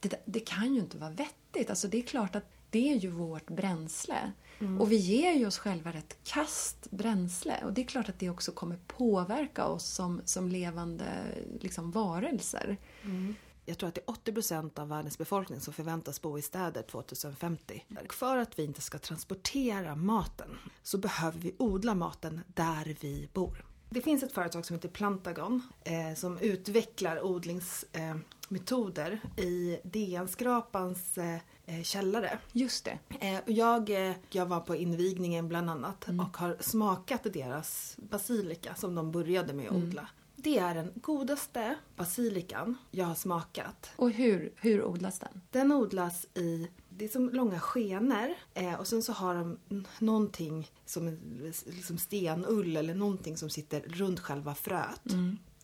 det, 0.00 0.22
det 0.24 0.40
kan 0.40 0.74
ju 0.74 0.80
inte 0.80 0.98
vara 0.98 1.10
vettigt. 1.10 1.70
Alltså 1.70 1.88
det 1.88 1.98
är 1.98 2.02
klart 2.02 2.36
att 2.36 2.44
det 2.70 2.92
är 2.92 2.96
ju 2.96 3.10
vårt 3.10 3.50
bränsle. 3.50 4.32
Och 4.80 4.92
vi 4.92 4.96
ger 4.96 5.32
ju 5.32 5.46
oss 5.46 5.58
själva 5.58 5.92
ett 5.92 6.16
kast 6.24 6.90
bränsle. 6.90 7.64
Och 7.64 7.72
det 7.72 7.80
är 7.80 7.86
klart 7.86 8.08
att 8.08 8.18
det 8.18 8.30
också 8.30 8.52
kommer 8.52 8.78
påverka 8.86 9.66
oss 9.66 9.84
som, 9.84 10.20
som 10.24 10.48
levande 10.48 11.04
liksom, 11.60 11.90
varelser. 11.90 12.76
Jag 13.64 13.78
tror 13.78 13.88
att 13.88 13.94
det 13.94 14.00
är 14.06 14.32
80% 14.32 14.80
av 14.80 14.88
världens 14.88 15.18
befolkning 15.18 15.60
som 15.60 15.74
förväntas 15.74 16.22
bo 16.22 16.38
i 16.38 16.42
städer 16.42 16.82
2050. 16.82 17.84
För 18.10 18.36
att 18.36 18.58
vi 18.58 18.64
inte 18.64 18.80
ska 18.80 18.98
transportera 18.98 19.96
maten 19.96 20.58
så 20.82 20.98
behöver 20.98 21.38
vi 21.38 21.54
odla 21.58 21.94
maten 21.94 22.40
där 22.54 22.96
vi 23.00 23.28
bor. 23.32 23.64
Det 23.90 24.00
finns 24.00 24.22
ett 24.22 24.32
företag 24.32 24.66
som 24.66 24.76
heter 24.76 24.88
Plantagon 24.88 25.62
eh, 25.84 26.14
som 26.16 26.38
utvecklar 26.38 27.24
odlingsmetoder 27.24 29.20
eh, 29.36 29.44
i 29.44 29.80
DN-skrapans 29.84 31.18
eh, 31.18 31.38
källare. 31.82 32.38
Just 32.52 32.84
det. 32.84 32.98
Eh, 33.20 33.40
jag, 33.46 34.08
eh, 34.08 34.14
jag 34.30 34.46
var 34.46 34.60
på 34.60 34.76
invigningen 34.76 35.48
bland 35.48 35.70
annat 35.70 36.08
och 36.08 36.36
har 36.36 36.56
smakat 36.60 37.22
deras 37.32 37.96
basilika 37.98 38.74
som 38.74 38.94
de 38.94 39.12
började 39.12 39.52
med 39.52 39.66
att 39.66 39.72
odla. 39.72 40.08
Det 40.36 40.58
är 40.58 40.74
den 40.74 40.92
godaste 40.94 41.74
basilikan 41.96 42.76
jag 42.90 43.06
har 43.06 43.14
smakat. 43.14 43.90
Och 43.96 44.10
hur, 44.10 44.52
hur 44.56 44.84
odlas 44.84 45.18
den? 45.18 45.40
Den 45.50 45.72
odlas 45.72 46.26
i, 46.34 46.68
det 46.88 47.04
är 47.04 47.08
som 47.08 47.30
långa 47.30 47.60
skenor 47.60 48.34
eh, 48.54 48.74
och 48.74 48.86
sen 48.86 49.02
så 49.02 49.12
har 49.12 49.34
de 49.34 49.58
någonting 49.98 50.70
som 50.86 51.18
liksom 51.66 51.98
stenull 51.98 52.76
eller 52.76 52.94
någonting 52.94 53.36
som 53.36 53.50
sitter 53.50 53.80
runt 53.80 54.20
själva 54.20 54.54
fröet. 54.54 55.12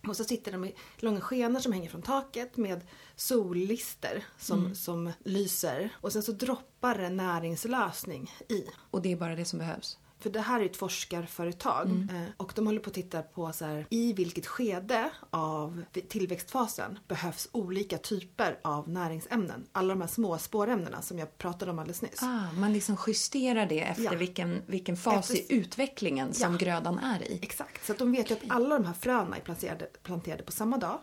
Och 0.06 0.16
så 0.16 0.24
sitter 0.24 0.52
de 0.52 0.64
i 0.64 0.74
långa 0.96 1.20
skenor 1.20 1.60
som 1.60 1.72
hänger 1.72 1.90
från 1.90 2.02
taket 2.02 2.56
med 2.56 2.86
sollister 3.16 4.26
som, 4.38 4.74
som 4.74 5.12
lyser. 5.24 5.90
Och 6.00 6.12
sen 6.12 6.22
så 6.22 6.32
droppar 6.32 6.98
det 6.98 7.10
näringslösning 7.10 8.32
i. 8.48 8.64
Och 8.90 9.02
det 9.02 9.12
är 9.12 9.16
bara 9.16 9.36
det 9.36 9.44
som 9.44 9.58
behövs? 9.58 9.98
För 10.20 10.30
det 10.30 10.40
här 10.40 10.60
är 10.60 10.64
ett 10.66 10.76
forskarföretag 10.76 11.86
eh, 11.90 12.22
och 12.36 12.52
de 12.54 12.66
håller 12.66 12.80
på 12.80 12.88
att 12.90 12.94
titta 12.94 13.22
på 13.22 13.52
så 13.52 13.64
här, 13.64 13.86
i 13.90 14.12
vilket 14.12 14.46
skede 14.46 15.10
av 15.30 15.82
tillväxtfasen 16.08 16.98
behövs 17.08 17.48
olika 17.52 17.98
typer 17.98 18.58
av 18.64 18.88
näringsämnen. 18.88 19.66
Alla 19.72 19.88
de 19.94 20.00
här 20.00 20.08
små 20.08 20.38
spårämnena 20.38 21.02
som 21.02 21.18
jag 21.18 21.38
pratade 21.38 21.70
om 21.70 21.78
alldeles 21.78 22.02
nyss. 22.02 22.22
Ah, 22.22 22.52
man 22.52 22.72
liksom 22.72 22.96
justerar 23.06 23.66
det 23.66 23.80
efter 23.80 24.02
Ja. 24.04 24.10
vilken, 24.14 24.62
vilken 24.66 24.96
fas 24.96 25.30
Efter- 25.30 25.52
i 25.54 25.56
utvecklingen 25.58 26.34
som 26.34 26.52
Ja. 26.52 26.58
grödan 26.58 26.98
är 26.98 27.22
i. 27.22 27.38
Exakt, 27.42 27.86
så 27.86 27.92
de 27.92 28.12
vet 28.12 28.30
ju 28.30 28.34
att 28.34 28.42
alla 28.48 28.78
de 28.78 28.84
här 28.86 28.94
fröna 28.94 29.36
är 29.36 29.40
planterade, 29.40 29.84
planterade 30.02 30.42
på 30.42 30.52
samma 30.52 30.76
dag. 30.78 30.98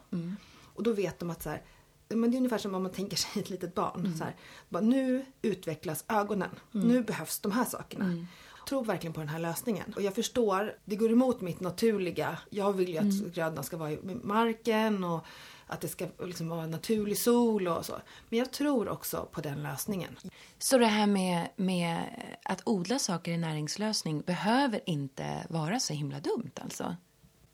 Och 0.64 0.84
då 0.84 0.94
vet 0.94 1.20
de 1.20 1.30
att 1.30 1.44
så 1.44 1.50
här, 1.50 1.62
men 2.10 2.32
det 2.32 2.36
är 2.36 2.38
ungefär 2.38 2.58
som 2.58 2.76
om 2.76 2.84
man 2.84 2.92
tänker 2.92 3.18
sig 3.18 3.42
ett 3.42 3.50
litet 3.50 3.76
barn. 3.76 4.14
Så 4.18 4.24
här, 4.24 4.36
bara, 4.70 4.84
nu 4.84 5.26
utvecklas 5.42 6.06
ögonen. 6.08 6.50
Nu 6.72 7.04
behövs 7.04 7.40
de 7.40 7.52
här 7.52 7.66
sakerna. 7.66 8.28
Tror 8.66 8.84
verkligen 8.86 9.14
på 9.14 9.20
den 9.20 9.30
här 9.30 9.40
lösningen. 9.40 9.94
Och 9.96 10.02
jag 10.02 10.16
förstår, 10.16 10.76
det 10.86 10.96
går 10.96 11.12
emot 11.12 11.42
mitt 11.42 11.60
naturliga. 11.60 12.38
Jag 12.50 12.74
vill 12.74 12.90
ju 12.90 12.98
att 12.98 13.04
Mm. 13.04 13.32
grödorna 13.32 13.64
ska 13.64 13.78
vara 13.78 13.92
i 13.92 14.00
marken 14.24 15.04
och 15.04 15.26
att 15.68 15.82
det 15.82 15.88
ska 15.88 16.08
liksom 16.24 16.50
vara 16.50 16.68
naturlig 16.68 17.18
sol 17.18 17.68
och 17.68 17.86
så. 17.86 17.94
Men 18.30 18.40
jag 18.40 18.52
tror 18.52 18.90
också 18.90 19.28
på 19.32 19.42
den 19.42 19.64
lösningen. 19.64 20.16
Så 20.60 20.78
det 20.78 20.86
här 20.86 21.08
med, 21.08 21.48
med 21.56 21.98
att 22.44 22.62
odla 22.66 23.00
saker 23.00 23.32
i 23.32 23.38
näringslösning 23.38 24.22
behöver 24.22 24.82
inte 24.86 25.46
vara 25.50 25.80
så 25.80 25.94
himla 25.94 26.20
dumt 26.20 26.52
alltså? 26.62 26.96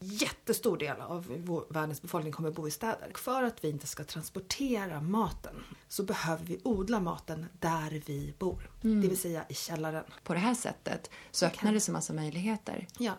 Jättestor 0.04 0.78
del 0.78 1.02
av 1.02 1.42
vår, 1.46 1.66
världens 1.70 2.02
befolkning 2.02 2.34
kommer 2.34 2.52
bo 2.52 2.68
i 2.68 2.72
städer. 2.72 3.12
För 3.16 3.44
att 3.44 3.64
vi 3.64 3.70
inte 3.70 3.88
ska 3.88 4.04
transportera 4.04 5.02
maten 5.02 5.56
så 5.88 6.04
behöver 6.04 6.46
vi 6.46 6.60
odla 6.64 7.00
maten 7.00 7.46
där 7.60 8.04
vi 8.06 8.34
bor. 8.40 8.70
Mm. 8.84 9.02
Det 9.02 9.08
vill 9.08 9.18
säga 9.18 9.46
i 9.50 9.54
källaren. 9.54 10.04
På 10.24 10.34
det 10.34 10.40
här 10.40 10.54
sättet 10.54 11.10
så 11.32 11.46
öppnar 11.46 11.74
det 11.74 11.80
sig 11.80 11.94
massa 11.94 12.14
möjligheter. 12.14 12.88
Ja. 12.98 13.14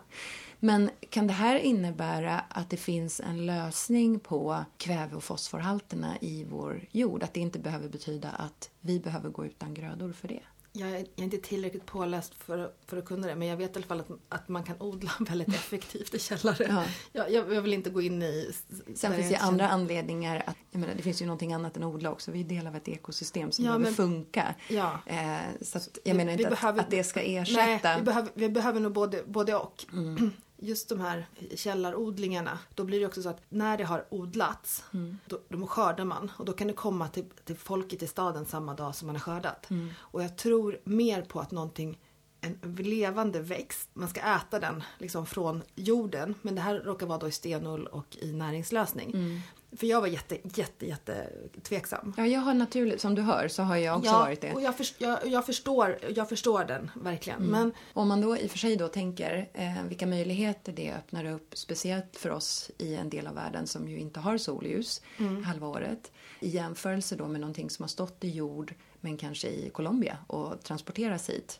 Men 0.59 0.89
kan 1.09 1.27
det 1.27 1.33
här 1.33 1.55
innebära 1.55 2.39
att 2.39 2.69
det 2.69 2.77
finns 2.77 3.19
en 3.19 3.45
lösning 3.45 4.19
på 4.19 4.65
kväve 4.77 5.15
och 5.15 5.23
fosforhalterna 5.23 6.17
i 6.21 6.43
vår 6.43 6.85
jord? 6.91 7.23
Att 7.23 7.33
det 7.33 7.39
inte 7.39 7.59
behöver 7.59 7.89
betyda 7.89 8.29
att 8.29 8.69
vi 8.81 8.99
behöver 8.99 9.29
gå 9.29 9.45
utan 9.45 9.73
grödor 9.73 10.13
för 10.13 10.27
det? 10.27 10.43
Jag 10.75 10.89
är, 10.89 11.05
inte 11.15 11.37
tillräckligt 11.37 11.85
påläst 11.85 12.33
för, 12.35 12.57
att- 12.59 12.77
för 12.87 12.97
att 12.97 13.05
kunna 13.05 13.27
det 13.27 13.35
men 13.35 13.47
jag 13.47 13.57
vet 13.57 13.75
i 13.75 13.79
alla 13.79 13.85
fall 13.85 13.99
att, 13.99 14.09
att 14.29 14.49
man 14.49 14.63
kan 14.63 14.75
odla 14.81 15.11
väldigt 15.19 15.47
effektivt 15.47 16.13
i 16.13 16.19
källare. 16.19 16.65
Ja. 16.69 16.83
Jag, 17.11 17.31
jag, 17.31 17.53
jag 17.53 17.61
vill 17.61 17.73
inte 17.73 17.89
gå 17.89 18.01
in 18.01 18.21
i... 18.23 18.51
Sen 18.95 19.13
finns 19.15 19.27
det 19.27 19.33
jag 19.33 19.41
andra 19.41 19.65
känner- 19.65 19.73
anledningar. 19.73 20.43
Att, 20.47 20.55
jag 20.71 20.79
menar, 20.79 20.93
det 20.95 21.03
finns 21.03 21.21
ju 21.21 21.25
någonting 21.25 21.53
annat 21.53 21.77
än 21.77 21.83
att 21.83 21.93
odla 21.93 22.11
också. 22.11 22.31
Vi 22.31 22.39
är 22.39 22.43
del 22.43 22.67
av 22.67 22.75
ett 22.75 22.87
ekosystem 22.87 23.51
som 23.51 23.65
Ja, 23.65 23.69
behöver 23.69 23.83
men- 23.85 23.93
funka. 23.93 24.55
Ja. 24.69 24.99
Eh, 25.05 25.37
så 25.61 25.77
att, 25.77 25.87
Vi- 26.03 26.09
jag 26.09 26.17
menar 26.17 26.37
vi 26.37 26.43
inte 26.43 26.49
behöver- 26.55 26.79
att, 26.79 26.85
att 26.85 26.91
det 26.91 27.03
ska 27.03 27.21
ersätta. 27.21 27.65
Nej, 27.89 27.97
vi 27.97 28.03
behöver, 28.03 28.31
vi 28.33 28.49
behöver 28.49 28.79
nog 28.79 28.93
både, 28.93 29.23
både 29.27 29.55
och. 29.55 29.85
Mm. 29.93 30.31
Just 30.63 30.89
de 30.89 30.99
här 30.99 31.25
källarodlingarna, 31.55 32.59
då 32.75 32.83
blir 32.83 32.99
det 32.99 33.05
också 33.05 33.21
så 33.21 33.29
att 33.29 33.41
när 33.49 33.77
det 33.77 33.83
har 33.83 34.05
odlats, 34.09 34.83
Mm. 34.93 35.17
då, 35.25 35.39
då 35.49 35.67
skördar 35.67 36.05
man 36.05 36.31
och 36.37 36.45
då 36.45 36.53
kan 36.53 36.67
det 36.67 36.73
komma 36.73 37.07
till, 37.07 37.25
till 37.43 37.55
folket 37.55 38.03
i 38.03 38.07
staden 38.07 38.45
samma 38.45 38.73
dag 38.73 38.95
som 38.95 39.05
man 39.05 39.15
har 39.15 39.21
skördat. 39.21 39.69
Mm. 39.69 39.89
Och 39.97 40.23
jag 40.23 40.37
tror 40.37 40.79
mer 40.83 41.21
på 41.21 41.39
att 41.39 41.51
någonting 41.51 41.99
en 42.41 42.75
levande 42.75 43.39
växt, 43.39 43.89
man 43.93 44.09
ska 44.09 44.21
äta 44.21 44.59
den 44.59 44.83
liksom 44.97 45.25
från 45.25 45.63
jorden. 45.75 46.35
Men 46.41 46.55
det 46.55 46.61
här 46.61 46.79
råkar 46.79 47.07
vara 47.07 47.17
då 47.19 47.27
i 47.27 47.31
stenull 47.31 47.87
och 47.87 48.17
i 48.21 48.33
näringslösning. 48.33 49.11
Mm. 49.11 49.39
För 49.77 49.87
jag 49.87 50.01
var 50.01 50.07
jätte, 50.07 50.37
jätte, 50.57 50.85
jätte 50.85 51.29
tveksam. 51.63 52.13
Ja, 52.17 52.25
jag 52.27 52.39
har 52.39 52.53
naturligt, 52.53 53.01
som 53.01 53.15
du 53.15 53.21
hör, 53.21 53.47
så 53.47 53.63
har 53.63 53.77
jag 53.77 53.97
också 53.97 54.11
varit 54.11 54.41
det. 54.41 54.53
och 54.53 54.61
jag, 54.61 54.77
förs- 54.77 54.95
jag, 54.97 55.19
jag, 55.27 55.45
förstår, 55.45 55.99
jag 56.15 56.29
förstår 56.29 56.63
den 56.65 56.91
verkligen. 56.95 57.39
Mm. 57.39 57.51
Men 57.51 57.71
Om 57.93 58.07
man 58.07 58.21
då 58.21 58.37
i 58.37 58.47
och 58.47 58.51
för 58.51 58.57
sig 58.57 58.75
då 58.75 58.87
tänker 58.87 59.49
eh, 59.53 59.83
vilka 59.87 60.05
möjligheter 60.07 60.73
det 60.73 60.93
öppnar 60.93 61.25
upp, 61.25 61.57
speciellt 61.57 62.15
för 62.17 62.29
oss 62.29 62.71
i 62.77 62.95
en 62.95 63.09
del 63.09 63.27
av 63.27 63.35
världen 63.35 63.67
som 63.67 63.87
ju 63.87 63.99
inte 63.99 64.19
har 64.19 64.37
solljus 64.37 65.01
halva 65.45 65.67
året, 65.67 66.11
i 66.39 66.49
jämförelse 66.49 67.15
då 67.15 67.27
med 67.27 67.41
någonting 67.41 67.69
som 67.69 67.83
har 67.83 67.87
stått 67.87 68.23
i 68.23 68.29
jord 68.29 68.73
men 69.01 69.17
kanske 69.17 69.47
i 69.47 69.69
Colombia 69.69 70.17
och 70.27 70.63
transporteras 70.63 71.29
hit, 71.29 71.59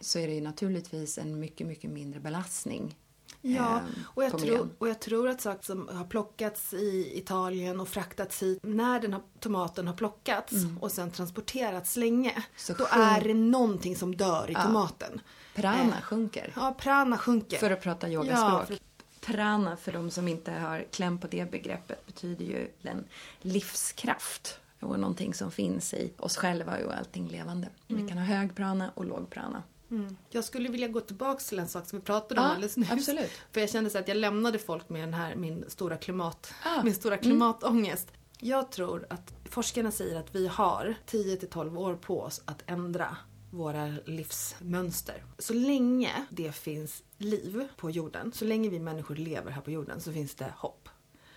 så 0.00 0.18
är 0.18 0.26
det 0.28 0.34
ju 0.34 0.40
naturligtvis 0.40 1.18
en 1.18 1.40
mycket, 1.40 1.66
mycket 1.66 1.90
mindre 1.90 2.20
belastning. 2.20 2.96
Ja, 3.44 3.76
eh, 3.76 3.82
och 4.04 4.24
jag, 4.24 4.40
miljön. 4.40 4.70
och 4.78 4.88
jag 4.88 5.00
tror 5.00 5.28
att 5.28 5.40
saker 5.40 5.64
som 5.64 5.88
har 5.88 6.04
plockats 6.04 6.72
i 6.74 7.12
Italien 7.18 7.80
och 7.80 7.88
fraktats 7.88 8.42
hit, 8.42 8.58
när 8.62 9.00
den 9.00 9.12
har, 9.12 9.22
tomaten 9.40 9.86
har 9.86 9.94
plockats 9.94 10.52
och 10.80 10.92
sen 10.92 11.10
transporterats 11.10 11.96
länge, 11.96 12.30
Mm. 12.30 12.42
Så 12.56 12.72
då 12.72 12.84
sjunk- 12.84 13.06
är 13.06 13.20
det 13.20 13.34
någonting 13.34 13.96
som 13.96 14.16
dör 14.16 14.50
i 14.50 14.54
tomaten. 14.54 15.20
Prana 15.54 15.96
Eh, 15.96 16.02
sjunker. 16.02 16.52
Ja, 16.56 16.74
prana 16.78 17.18
sjunker. 17.18 17.58
För 17.58 17.70
att 17.70 17.80
prata 17.82 18.08
Ja, 18.08 18.12
yogaspråk. 18.24 18.66
för- 18.66 18.78
Prana, 19.20 19.76
för 19.76 19.92
de 19.92 20.10
som 20.10 20.28
inte 20.28 20.52
har 20.52 20.84
kläm 20.90 21.18
på 21.18 21.26
det 21.26 21.50
begreppet, 21.50 22.06
betyder 22.06 22.44
ju 22.44 22.68
en 22.82 23.04
livskraft. 23.40 24.58
Och 24.80 24.98
någonting 25.00 25.34
som 25.34 25.50
finns 25.50 25.94
i 25.94 26.12
oss 26.18 26.36
själva 26.36 26.72
och 26.86 26.92
allting 26.98 27.28
levande. 27.28 27.68
Vi 27.86 28.08
kan 28.08 28.18
ha 28.18 28.24
hög 28.24 28.54
prana 28.54 28.90
och 28.94 29.04
låg 29.04 29.30
prana. 29.30 29.62
Mm. 29.92 30.16
Jag 30.30 30.44
skulle 30.44 30.68
vilja 30.68 30.88
gå 30.88 31.00
tillbaks 31.00 31.46
till 31.46 31.58
en 31.58 31.68
sak 31.68 31.86
som 31.88 31.98
vi 31.98 32.04
pratade 32.04 32.40
om 32.40 32.46
Ja, 32.46 32.52
alldeles 32.52 32.76
nyss. 32.76 32.90
absolut. 32.90 33.30
För 33.52 33.60
jag 33.60 33.70
kände 33.70 33.90
så 33.90 33.98
att 33.98 34.08
jag 34.08 34.16
lämnade 34.16 34.58
folk 34.58 34.88
med 34.88 35.02
den 35.02 35.14
här, 35.14 35.36
min 35.36 35.64
stora 35.68 35.96
klimat, 35.96 36.54
Ah, 36.64 36.82
min 36.82 36.94
stora 36.94 37.16
klimatångest. 37.16 38.08
Jag 38.40 38.72
tror 38.72 39.06
att 39.10 39.32
forskarna 39.44 39.90
säger 39.90 40.18
att 40.20 40.34
vi 40.34 40.46
har 40.46 40.94
10 41.06 41.36
till 41.36 41.48
12 41.48 41.78
år 41.78 41.94
på 41.94 42.20
oss 42.22 42.42
att 42.44 42.62
ändra 42.66 43.16
våra 43.50 43.94
livsmönster. 44.04 45.24
Så 45.38 45.52
länge 45.54 46.26
det 46.30 46.52
finns 46.52 47.02
liv 47.18 47.68
på 47.76 47.90
jorden, 47.90 48.32
så 48.32 48.44
länge 48.44 48.68
vi 48.68 48.78
människor 48.80 49.16
lever 49.16 49.50
här 49.50 49.60
på 49.62 49.70
jorden 49.70 50.00
så 50.00 50.12
finns 50.12 50.34
det 50.34 50.52
hopp. 50.56 50.88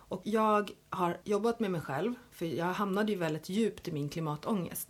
Och 0.08 0.22
jag 0.26 0.72
har 0.90 1.18
jobbat 1.24 1.60
med 1.60 1.72
mig 1.72 1.82
själv, 1.82 2.14
för 2.32 2.46
jag 2.46 2.66
hamnade 2.74 3.12
ju 3.12 3.18
väldigt 3.18 3.50
djupt 3.50 3.88
i 3.88 3.92
min 3.92 4.10
klimatångest. 4.10 4.90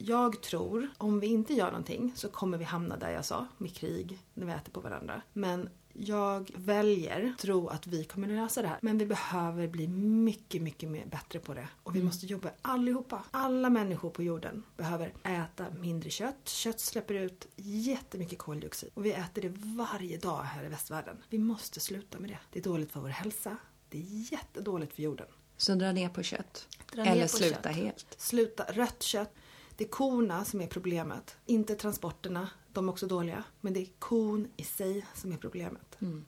Jag 0.00 0.42
tror, 0.42 0.88
om 0.98 1.20
vi 1.20 1.26
inte 1.26 1.54
gör 1.54 1.66
någonting 1.70 2.12
så 2.16 2.28
kommer 2.28 2.58
vi 2.58 2.64
hamna 2.64 2.96
där 2.96 3.10
jag 3.10 3.24
sa, 3.24 3.46
med 3.58 3.74
krig, 3.74 4.18
när 4.34 4.46
vi 4.46 4.52
äter 4.52 4.72
på 4.72 4.80
varandra. 4.80 5.22
Men 5.32 5.68
jag 5.92 6.50
väljer 6.54 7.34
tro 7.38 7.68
att 7.68 7.86
vi 7.86 8.04
kommer 8.04 8.28
lösa 8.28 8.62
det 8.62 8.68
här. 8.68 8.78
Men 8.82 8.98
vi 8.98 9.06
behöver 9.06 9.68
bli 9.68 9.88
mycket, 9.88 10.62
mycket 10.62 10.88
mer 10.88 11.06
bättre 11.06 11.38
på 11.38 11.54
det. 11.54 11.68
Och 11.82 11.96
vi 11.96 12.02
måste 12.02 12.26
jobba 12.26 12.50
allihopa. 12.62 13.22
Alla 13.30 13.70
människor 13.70 14.10
på 14.10 14.22
jorden 14.22 14.62
behöver 14.76 15.12
äta 15.22 15.66
mindre 15.80 16.10
kött. 16.10 16.48
Kött 16.48 16.80
släpper 16.80 17.14
ut 17.14 17.48
jättemycket 17.56 18.38
koldioxid. 18.38 18.90
Och 18.94 19.04
vi 19.04 19.12
äter 19.12 19.42
det 19.42 19.48
varje 19.58 20.18
dag 20.18 20.42
här 20.42 20.64
i 20.64 20.68
västvärlden. 20.68 21.16
Vi 21.28 21.38
måste 21.38 21.80
sluta 21.80 22.18
med 22.18 22.30
det. 22.30 22.38
Det 22.52 22.58
är 22.58 22.62
dåligt 22.62 22.92
för 22.92 23.00
vår 23.00 23.08
hälsa. 23.08 23.56
Det 23.88 23.98
är 23.98 24.32
jättedåligt 24.32 24.94
för 24.94 25.02
jorden. 25.02 25.26
Så 25.56 25.74
dra 25.74 25.92
ner 25.92 26.08
på 26.08 26.22
kött. 26.22 26.68
Dra 26.92 27.04
ner 27.04 27.12
Eller 27.12 27.22
på 27.22 27.28
sluta 27.28 27.62
kött. 27.62 27.76
helt. 27.76 28.14
Sluta. 28.18 28.64
Rött 28.64 29.02
kött. 29.02 29.34
Det 29.78 29.84
är 29.84 29.88
korna 29.88 30.44
som 30.44 30.60
är 30.60 30.66
problemet. 30.66 31.36
Inte 31.46 31.74
transporterna. 31.74 32.50
De 32.72 32.88
är 32.88 32.92
också 32.92 33.06
dåliga. 33.06 33.44
Men 33.60 33.72
det 33.72 33.80
är 33.80 33.88
kon 33.98 34.48
i 34.56 34.64
sig 34.64 35.06
som 35.14 35.32
är 35.32 35.36
problemet. 35.36 35.96
Mm. 36.00 36.24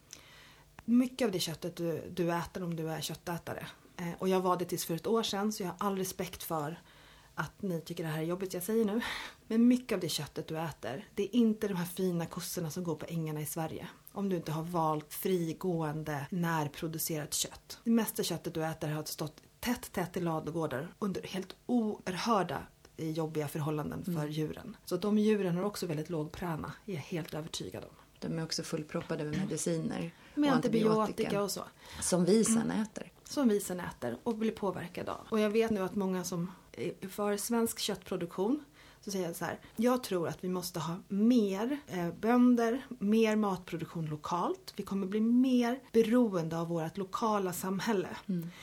Mycket 0.85 1.27
av 1.27 1.33
det 1.33 1.41
köttet 1.41 1.77
du, 1.77 2.11
du 2.11 2.33
äter 2.33 2.63
om 2.63 2.77
du 2.77 2.91
är 2.91 3.01
köttätare. 3.01 3.67
Eh, 3.97 4.13
och 4.19 4.29
jag 4.29 4.41
var 4.41 4.57
det 4.57 4.65
tills 4.65 4.85
för 4.85 4.95
ett 4.95 5.07
år 5.07 5.23
sedan 5.23 5.53
så 5.53 5.63
jag 5.63 5.69
har 5.69 5.77
all 5.79 5.97
respekt 5.97 6.43
för 6.43 6.81
att 7.35 7.63
ni 7.63 7.81
tycker 7.81 8.05
det 8.05 8.11
här 8.11 8.19
är 8.19 8.27
jobbigt 8.27 8.55
jag 8.55 8.63
säger 8.63 8.85
nu. 8.85 9.01
Men 9.47 9.69
mycket 9.69 9.95
av 9.95 10.01
det 10.01 10.09
köttet 10.09 10.49
du 10.49 10.59
äter, 10.59 11.09
det 11.15 11.23
är 11.23 11.37
inte 11.37 11.69
de 11.69 11.75
här 11.75 11.85
fina 11.85 12.27
kossorna 12.27 12.71
som 12.71 12.85
går 12.85 12.95
på 12.95 13.07
ängarna 13.09 13.41
i 13.41 13.47
Sverige. 13.47 13.89
Om 14.13 14.29
du 14.29 14.37
inte 14.37 14.53
har 14.53 14.63
valt 14.63 15.15
frigående, 15.15 16.27
närproducerat 16.31 17.35
kött. 17.35 17.79
Det 17.85 17.91
mesta 17.91 18.23
köttet 18.23 18.55
du 18.55 18.65
äter 18.65 18.89
har 18.89 19.05
stått 19.05 19.43
tätt, 19.61 19.93
tätt 19.93 20.17
i 20.17 20.21
ladugårdar 20.21 20.95
under 20.99 21.23
helt 21.23 21.57
oerhörda 21.67 22.67
jobbiga 23.05 23.49
förhållanden 23.49 24.05
för 24.05 24.27
djuren. 24.27 24.77
Så 24.85 24.97
de 24.97 25.19
djuren 25.19 25.57
har 25.57 25.65
också 25.65 25.87
väldigt 25.87 26.11
låg 26.11 26.33
prana, 26.33 26.73
är 26.87 26.95
jag 26.95 27.01
helt 27.01 27.35
övertygad 27.35 27.85
om. 27.85 27.91
De 28.19 28.39
är 28.39 28.45
också 28.45 28.63
fullproppade 28.63 29.25
med 29.25 29.39
mediciner 29.39 30.15
Med 30.35 30.51
och 30.51 30.57
antibiotika 30.57 31.43
och 31.43 31.51
så. 31.51 31.65
Som 32.01 32.25
vi 32.25 32.45
sen 32.45 32.71
äter. 32.71 33.13
som 33.25 33.49
vi 33.49 33.61
sen 33.61 33.81
äter 33.81 34.19
och 34.23 34.37
blir 34.37 34.51
påverkade 34.51 35.13
av. 35.13 35.27
Och 35.31 35.41
jag 35.41 35.51
vet 35.51 35.71
nu 35.71 35.81
att 35.81 35.95
många 35.95 36.25
som 36.25 36.51
är 36.73 37.09
för 37.09 37.37
svensk 37.37 37.79
köttproduktion 37.79 38.65
så 39.01 39.11
säger 39.11 39.27
jag 39.27 39.37
så 39.37 39.45
här. 39.45 39.59
Jag 39.77 40.03
tror 40.03 40.29
att 40.29 40.45
vi 40.45 40.49
måste 40.49 40.81
ha 40.81 40.97
mer 41.09 41.79
eh, 41.87 42.11
bönder, 42.21 42.87
mer 42.89 43.37
matproduktion 43.37 44.07
lokalt. 44.07 44.73
Vi 44.77 44.83
kommer 44.83 45.07
bli 45.07 45.21
mer 45.21 45.81
beroende 45.93 46.59
av 46.59 46.69
vårt 46.69 46.97
lokala 46.97 47.53
samhälle. 47.53 48.09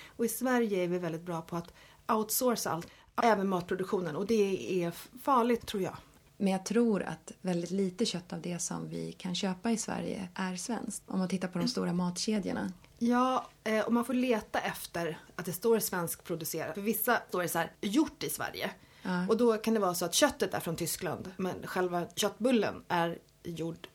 Och 0.07 0.25
i 0.25 0.27
Sverige 0.27 0.83
är 0.83 0.87
vi 0.87 0.99
väldigt 0.99 1.21
bra 1.21 1.41
på 1.41 1.55
att 1.55 1.73
outsourca 2.07 2.69
allt, 2.69 2.87
även 3.23 3.47
matproduktionen. 3.49 4.15
Och 4.15 4.25
det 4.25 4.83
är 4.83 4.91
farligt 5.21 5.65
tror 5.65 5.83
jag. 5.83 5.97
Men 6.37 6.53
jag 6.53 6.65
tror 6.65 7.03
att 7.03 7.31
väldigt 7.41 7.71
lite 7.71 8.05
kött 8.05 8.33
av 8.33 8.41
det 8.41 8.59
som 8.59 8.89
vi 8.89 9.11
kan 9.11 9.35
köpa 9.35 9.71
i 9.71 9.77
Sverige 9.77 10.29
är 10.33 10.55
svenskt. 10.55 11.03
Om 11.07 11.19
man 11.19 11.29
tittar 11.29 11.47
på 11.47 11.59
de 11.59 11.67
stora 11.67 11.93
matkedjorna. 11.93 12.71
Ja, 12.99 13.47
eh, 13.63 13.85
och 13.85 13.93
man 13.93 14.05
får 14.05 14.13
leta 14.13 14.59
efter 14.59 15.19
att 15.35 15.45
det 15.45 15.53
står 15.53 15.79
svenskproducerat. 15.79 16.73
För 16.73 16.81
vissa 16.81 17.21
står 17.29 17.41
det 17.41 17.47
så 17.47 17.57
här, 17.57 17.71
gjort 17.81 18.23
i 18.23 18.29
Sverige. 18.29 18.71
Ja. 19.01 19.27
Och 19.27 19.37
då 19.37 19.57
kan 19.57 19.73
det 19.73 19.79
vara 19.79 19.95
så 19.95 20.05
att 20.05 20.13
köttet 20.13 20.53
är 20.53 20.59
från 20.59 20.75
Tyskland 20.75 21.31
men 21.37 21.67
själva 21.67 22.05
köttbullen 22.15 22.83
är 22.87 23.17
gjord 23.43 23.87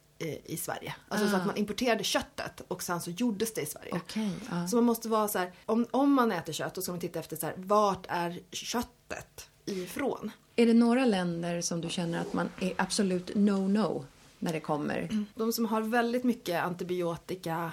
i 0.45 0.57
Sverige. 0.57 0.95
Alltså 1.09 1.29
så 1.29 1.35
Ah. 1.35 1.39
att 1.39 1.47
man 1.47 1.57
importerade 1.57 2.05
köttet 2.05 2.63
och 2.69 2.83
sen 2.83 3.01
så 3.01 3.11
gjordes 3.11 3.55
det 3.55 3.61
i 3.61 3.67
Sverige. 3.67 3.91
Okej, 3.95 4.31
ja. 4.51 4.69
Så 4.69 4.77
man 4.77 4.85
måste 4.85 5.09
vara 5.09 5.29
så 5.29 5.39
här, 5.39 5.53
om, 5.67 5.87
om 5.91 6.13
man 6.13 6.33
äter 6.33 6.53
kött 6.53 6.75
då 6.75 6.83
ska 6.83 6.93
man 6.93 7.01
titta 7.01 7.19
efter 7.19 7.37
så 7.37 7.47
här, 7.47 7.55
vart 7.59 8.07
är 8.09 8.41
köttet 8.53 9.49
ifrån? 9.65 10.31
Är 10.57 10.67
det 10.67 10.75
några 10.75 11.05
länder 11.05 11.61
som 11.61 11.81
du 11.81 11.89
känner 11.91 12.21
att 12.21 12.33
man 12.33 12.49
är 12.61 12.73
absolut 12.77 13.31
no-no 13.35 14.05
när 14.39 14.53
det 14.53 14.61
kommer? 14.61 15.27
De 15.35 15.53
som 15.53 15.65
har 15.67 15.83
väldigt 15.83 16.25
mycket 16.25 16.63
antibiotika 16.65 17.73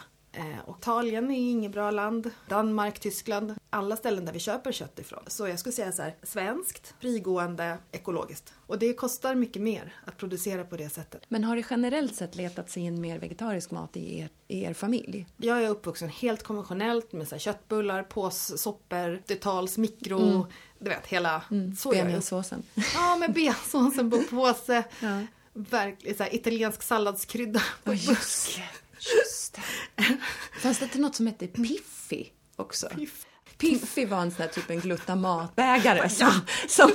och 0.65 0.77
Italien 0.79 1.31
är 1.31 1.51
inget 1.51 1.71
bra 1.71 1.91
land. 1.91 2.31
Danmark, 2.47 2.99
Tyskland. 2.99 3.55
Alla 3.69 3.95
ställen 3.95 4.25
där 4.25 4.33
vi 4.33 4.39
köper 4.39 4.71
kött 4.71 4.99
ifrån. 4.99 5.23
Så 5.27 5.47
jag 5.47 5.59
skulle 5.59 5.73
säga 5.73 5.91
så 5.91 6.01
här, 6.01 6.15
svenskt, 6.23 6.93
frigående, 6.99 7.77
ekologiskt. 7.91 8.53
Och 8.67 8.79
det 8.79 8.93
kostar 8.93 9.35
mycket 9.35 9.61
mer 9.61 9.93
att 10.05 10.17
producera 10.17 10.63
på 10.63 10.77
det 10.77 10.89
sättet. 10.89 11.23
Men 11.27 11.43
har 11.43 11.55
det 11.55 11.65
generellt 11.69 12.15
sett 12.15 12.35
letat 12.35 12.69
sig 12.69 12.83
in 12.83 13.01
mer 13.01 13.19
vegetarisk 13.19 13.71
mat 13.71 13.97
i 13.97 14.19
er, 14.19 14.29
i 14.47 14.63
er 14.63 14.73
familj? 14.73 15.25
Jag 15.37 15.63
är 15.63 15.69
uppvuxen 15.69 16.09
helt 16.09 16.43
konventionellt 16.43 17.11
med 17.11 17.27
så 17.27 17.35
här 17.35 17.39
köttbullar, 17.39 18.03
påssoppor, 18.03 19.21
detals, 19.27 19.77
mikro. 19.77 20.21
Mm. 20.21 20.43
Du 20.79 20.89
vet, 20.89 21.07
hela... 21.07 21.43
Mm. 21.51 21.75
Så 21.75 21.89
Benjasåsen. 21.89 22.63
Ja, 22.93 23.15
med 23.19 23.33
bensåsen 23.33 24.11
på 24.11 24.17
påse. 24.29 24.83
ja. 24.99 25.21
Verkligen 25.53 26.17
så 26.17 26.23
här, 26.23 26.35
italiensk 26.35 26.81
salladskrydda 26.81 27.61
på 27.83 27.91
oh, 27.91 27.95
det. 27.95 28.63
Just 28.99 29.53
det. 29.53 29.61
Fanns 30.61 30.79
det 30.79 30.85
inte 30.85 30.99
något 30.99 31.15
som 31.15 31.27
hette 31.27 31.47
Piffy 31.47 32.25
också? 32.55 32.89
Piff. 32.89 33.25
Piffy 33.57 34.05
var 34.05 34.21
en 34.21 34.31
sån 34.31 34.41
här 34.41 34.47
typ 34.49 34.69
en 34.69 34.79
glutamatbägare 34.79 36.09
som, 36.09 36.31
som, 36.67 36.91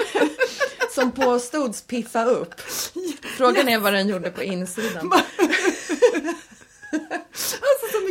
som 0.94 1.12
påstods 1.12 1.82
piffa 1.82 2.24
upp. 2.24 2.60
Frågan 3.36 3.68
är 3.68 3.78
vad 3.78 3.92
den 3.92 4.08
gjorde 4.08 4.30
på 4.30 4.42
insidan. 4.42 5.12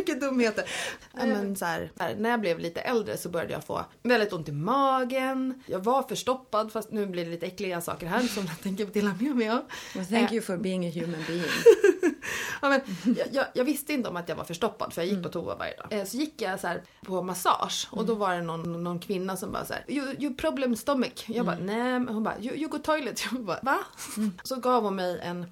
mycket 0.08 0.20
dumheter. 0.28 0.64
Ja, 1.12 1.26
men 1.26 1.56
så 1.56 1.64
här, 1.64 1.90
när 2.18 2.30
jag 2.30 2.40
blev 2.40 2.58
lite 2.58 2.80
äldre 2.80 3.16
så 3.16 3.28
började 3.28 3.52
jag 3.52 3.64
få 3.64 3.84
väldigt 4.02 4.32
ont 4.32 4.48
i 4.48 4.52
magen. 4.52 5.62
Jag 5.66 5.78
var 5.78 6.02
förstoppad 6.02 6.72
fast 6.72 6.90
nu 6.90 7.06
blir 7.06 7.24
det 7.24 7.30
lite 7.30 7.46
äckliga 7.46 7.80
saker 7.80 8.06
här 8.06 8.22
som 8.22 8.46
jag 8.46 8.60
tänker 8.60 8.86
dela 8.86 9.14
med 9.20 9.36
mig 9.36 9.48
av. 9.48 9.62
Well, 9.94 10.06
thank 10.06 10.32
you 10.32 10.42
for 10.42 10.56
being 10.56 10.86
a 10.86 10.90
human 10.94 11.24
being. 11.26 11.42
ja, 12.62 12.68
men, 12.68 12.80
jag, 13.16 13.26
jag, 13.32 13.46
jag, 13.54 13.64
visste 13.64 13.92
inte 13.92 14.08
om 14.08 14.16
att 14.16 14.28
jag 14.28 14.36
var 14.36 14.44
förstoppad 14.44 14.92
för 14.92 15.02
jag 15.02 15.06
gick 15.06 15.12
mm. 15.12 15.22
på 15.22 15.28
toa 15.28 15.56
varje 15.56 15.76
dag. 15.76 15.86
Eh, 15.90 16.04
så 16.04 16.16
gick 16.16 16.42
jag 16.42 16.60
så 16.60 16.66
här, 16.66 16.82
på 17.04 17.22
massage 17.22 17.88
och 17.90 18.04
då 18.04 18.12
mm. 18.12 18.18
var 18.18 18.34
det 18.34 18.42
någon, 18.42 18.84
någon 18.84 18.98
kvinna 18.98 19.36
som 19.36 19.52
bara 19.52 19.64
så 19.64 19.72
här, 19.72 19.84
you, 19.88 20.14
you 20.18 20.34
problem 20.34 20.76
stomach. 20.76 21.24
Jag 21.26 21.46
bara, 21.46 21.56
mm. 21.56 21.66
nej. 21.66 22.14
Hon 22.14 22.22
bara, 22.22 22.38
you, 22.40 22.56
you 22.56 22.68
go 22.68 22.78
toilet. 22.78 23.24
Jag 23.32 23.44
bara, 23.44 23.60
va? 23.62 23.78
Mm. 24.16 24.32
Så 24.42 24.56
gav 24.56 24.82
hon 24.82 24.96
mig 24.96 25.20
en 25.22 25.46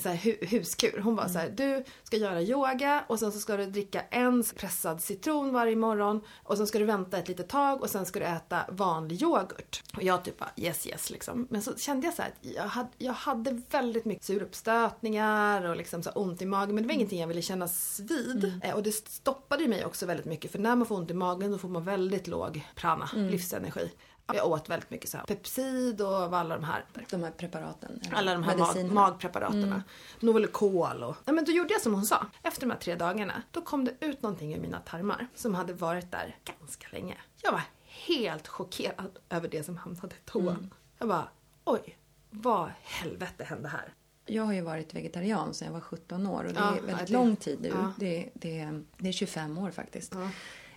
så 0.00 0.08
här, 0.08 0.16
hu 0.16 0.36
huskur. 0.46 1.00
Hon 1.04 1.16
var 1.16 1.22
mm. 1.22 1.32
så 1.32 1.38
här, 1.38 1.50
du 1.50 1.84
ska 2.02 2.16
göra 2.16 2.42
yoga 2.42 3.04
och 3.06 3.18
sen 3.18 3.32
så 3.32 3.38
ska 3.38 3.56
du 3.56 3.66
dricka 3.66 4.02
en 4.10 4.44
pressad 4.56 5.02
citron 5.02 5.52
varje 5.52 5.76
morgon 5.76 6.20
och 6.42 6.56
sen 6.56 6.66
ska 6.66 6.78
du 6.78 6.84
vänta 6.84 7.18
ett 7.18 7.28
litet 7.28 7.48
tag 7.48 7.82
och 7.82 7.90
sen 7.90 8.06
ska 8.06 8.18
du 8.18 8.26
äta 8.26 8.64
vanlig 8.68 9.22
yoghurt. 9.22 9.82
Och 9.96 10.02
jag 10.02 10.24
typ 10.24 10.38
bara 10.38 10.50
yes 10.56 10.86
yes 10.86 11.10
liksom. 11.10 11.46
Men 11.50 11.62
så 11.62 11.76
kände 11.76 12.06
jag 12.06 12.14
så 12.14 12.22
här 12.22 12.28
att 12.28 12.46
jag 12.46 12.62
hade, 12.62 12.90
jag 12.98 13.12
hade 13.12 13.62
väldigt 13.70 14.04
mycket 14.04 14.24
suruppstötningar 14.24 15.64
och 15.64 15.76
liksom 15.76 16.02
så 16.02 16.10
ont 16.10 16.42
i 16.42 16.46
magen 16.46 16.74
men 16.74 16.82
det 16.82 16.86
var 16.86 16.92
mm. 16.92 17.00
ingenting 17.00 17.20
jag 17.20 17.28
ville 17.28 17.42
kännas 17.42 18.00
vid. 18.00 18.44
Mm. 18.44 18.60
Eh, 18.62 18.74
och 18.74 18.82
det 18.82 18.92
stoppade 18.92 19.68
mig 19.68 19.84
också 19.84 20.06
väldigt 20.06 20.26
mycket 20.26 20.52
för 20.52 20.58
när 20.58 20.76
man 20.76 20.86
får 20.86 20.96
ont 20.96 21.10
i 21.10 21.14
magen 21.14 21.50
då 21.50 21.58
får 21.58 21.68
man 21.68 21.84
väldigt 21.84 22.26
låg 22.26 22.68
prana, 22.74 23.10
mm. 23.14 23.28
livsenergi. 23.28 23.90
Jag 24.26 24.46
åt 24.46 24.68
väldigt 24.68 24.90
mycket 24.90 25.10
så 25.10 25.16
här 25.16 25.24
Pepsid 25.24 26.00
och 26.00 26.36
alla 26.36 26.54
de 26.54 26.64
här. 26.64 26.84
De 27.10 27.22
här 27.22 27.30
preparaten? 27.30 28.00
Alla 28.12 28.32
de 28.32 28.42
här 28.42 28.56
mag, 28.56 28.92
magpreparaterna. 28.92 29.66
Mm. 29.66 29.82
Novelikol 30.20 31.02
och... 31.02 31.16
Ja 31.24 31.32
men 31.32 31.44
då 31.44 31.52
gjorde 31.52 31.72
jag 31.72 31.82
som 31.82 31.94
hon 31.94 32.04
sa. 32.04 32.26
Efter 32.42 32.60
de 32.60 32.70
här 32.70 32.78
tre 32.78 32.94
dagarna, 32.94 33.42
då 33.50 33.60
kom 33.60 33.84
det 33.84 33.94
ut 34.00 34.22
någonting 34.22 34.54
ur 34.54 34.60
mina 34.60 34.80
tarmar 34.80 35.26
som 35.34 35.54
hade 35.54 35.72
varit 35.72 36.10
där 36.10 36.36
ganska 36.44 36.86
länge. 36.90 37.16
Jag 37.42 37.52
var 37.52 37.62
helt 37.84 38.48
chockerad 38.48 39.18
över 39.28 39.48
det 39.48 39.62
som 39.62 39.76
hamnade 39.76 40.14
i 40.14 40.30
toan. 40.30 40.48
Mm. 40.48 40.70
Jag 40.98 41.08
bara, 41.08 41.28
oj, 41.64 41.98
vad 42.30 42.70
helvete 42.82 43.44
hände 43.44 43.68
här? 43.68 43.94
Jag 44.26 44.42
har 44.42 44.52
ju 44.52 44.60
varit 44.60 44.94
vegetarian 44.94 45.54
sedan 45.54 45.66
jag 45.66 45.72
var 45.72 45.80
17 45.80 46.26
år 46.26 46.44
och 46.44 46.52
det 46.52 46.60
ja, 46.60 46.76
är 46.76 46.82
väldigt 46.82 47.06
det, 47.06 47.12
lång 47.12 47.36
tid 47.36 47.58
nu. 47.60 47.68
Ja. 47.68 47.92
Det, 47.98 48.30
det, 48.34 48.80
det, 48.98 49.08
är 49.08 49.12
25 49.12 49.58
år 49.58 49.70
faktiskt. 49.70 50.14
Ja 50.14 50.28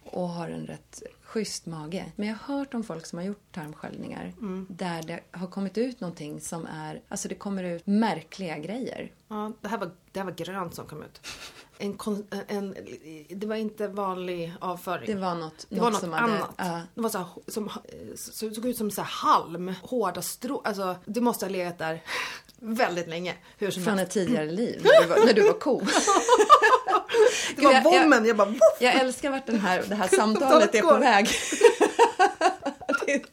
och 0.06 0.30
har 0.30 0.50
en 0.50 0.66
rätt 0.66 1.04
schysst 1.22 1.66
mage. 1.66 2.12
Men 2.16 2.28
jag 2.28 2.36
har 2.36 2.58
hört 2.58 2.74
om 2.74 2.84
folk 2.84 3.06
som 3.06 3.20
har 3.20 3.26
gjort 3.26 3.52
tarmsköljningar 3.52 4.34
mm. 4.38 4.68
där 4.70 5.04
det 5.04 5.20
har 5.32 5.48
kommit 5.48 5.78
ut 5.78 6.02
någonting 6.02 6.42
som 6.42 6.66
är... 6.66 7.02
Alltså 7.10 7.28
det 7.28 7.36
kommer 7.36 7.64
ut 7.64 7.88
märkliga 7.88 8.58
grejer. 8.58 9.12
Ja, 9.28 9.52
det 9.62 9.68
här 9.68 9.78
var, 9.78 9.92
det 10.12 10.20
här 10.20 10.26
var 10.26 10.34
grönt 10.34 10.76
som 10.76 10.86
kom 10.86 11.04
ut. 11.04 11.22
En, 11.78 11.98
en, 12.48 12.76
det 13.30 13.48
var 13.48 13.56
inte 13.56 13.88
vanlig 13.88 14.54
avföring. 14.60 15.06
Det 15.06 15.22
var 15.22 15.36
något, 15.36 15.66
det 15.70 15.76
något, 15.76 15.84
var 15.84 15.92
något 15.92 16.00
som 16.00 16.14
annat. 16.14 16.54
Hade, 16.58 16.78
uh. 16.78 16.84
Det 16.96 17.02
var 17.02 17.10
så 17.10 17.18
här, 17.18 17.28
som, 17.48 17.70
såg 18.54 18.66
ut 18.66 18.78
som 18.78 18.92
så 18.92 19.02
halm, 19.02 19.74
hårda 19.82 20.22
strå. 20.22 20.62
Alltså, 20.66 20.96
det 21.06 21.22
måste 21.22 21.46
ha 21.46 21.52
legat 21.52 21.78
där 21.78 22.04
väldigt 22.60 23.08
länge. 23.08 23.36
Hur 23.58 23.72
som 23.72 23.84
Från 23.84 24.00
ett 24.00 24.10
tidigare 24.10 24.52
liv, 24.52 24.82
när 24.84 25.02
du 25.02 25.08
var, 25.08 25.26
när 25.26 25.34
du 25.34 25.42
var 25.42 25.60
ko. 25.60 25.80
det 27.56 27.62
var 27.62 27.82
bommen, 27.82 28.12
jag, 28.12 28.28
jag 28.28 28.38
bara... 28.38 28.50
Voff! 28.50 28.78
Jag 28.80 28.94
älskar 28.96 29.32
vart 29.32 29.46
den 29.46 29.60
här, 29.60 29.84
det 29.88 29.96
här 29.96 30.08
samtalet 30.08 30.76
är 30.76 30.82
på 30.82 30.98
väg. 30.98 31.30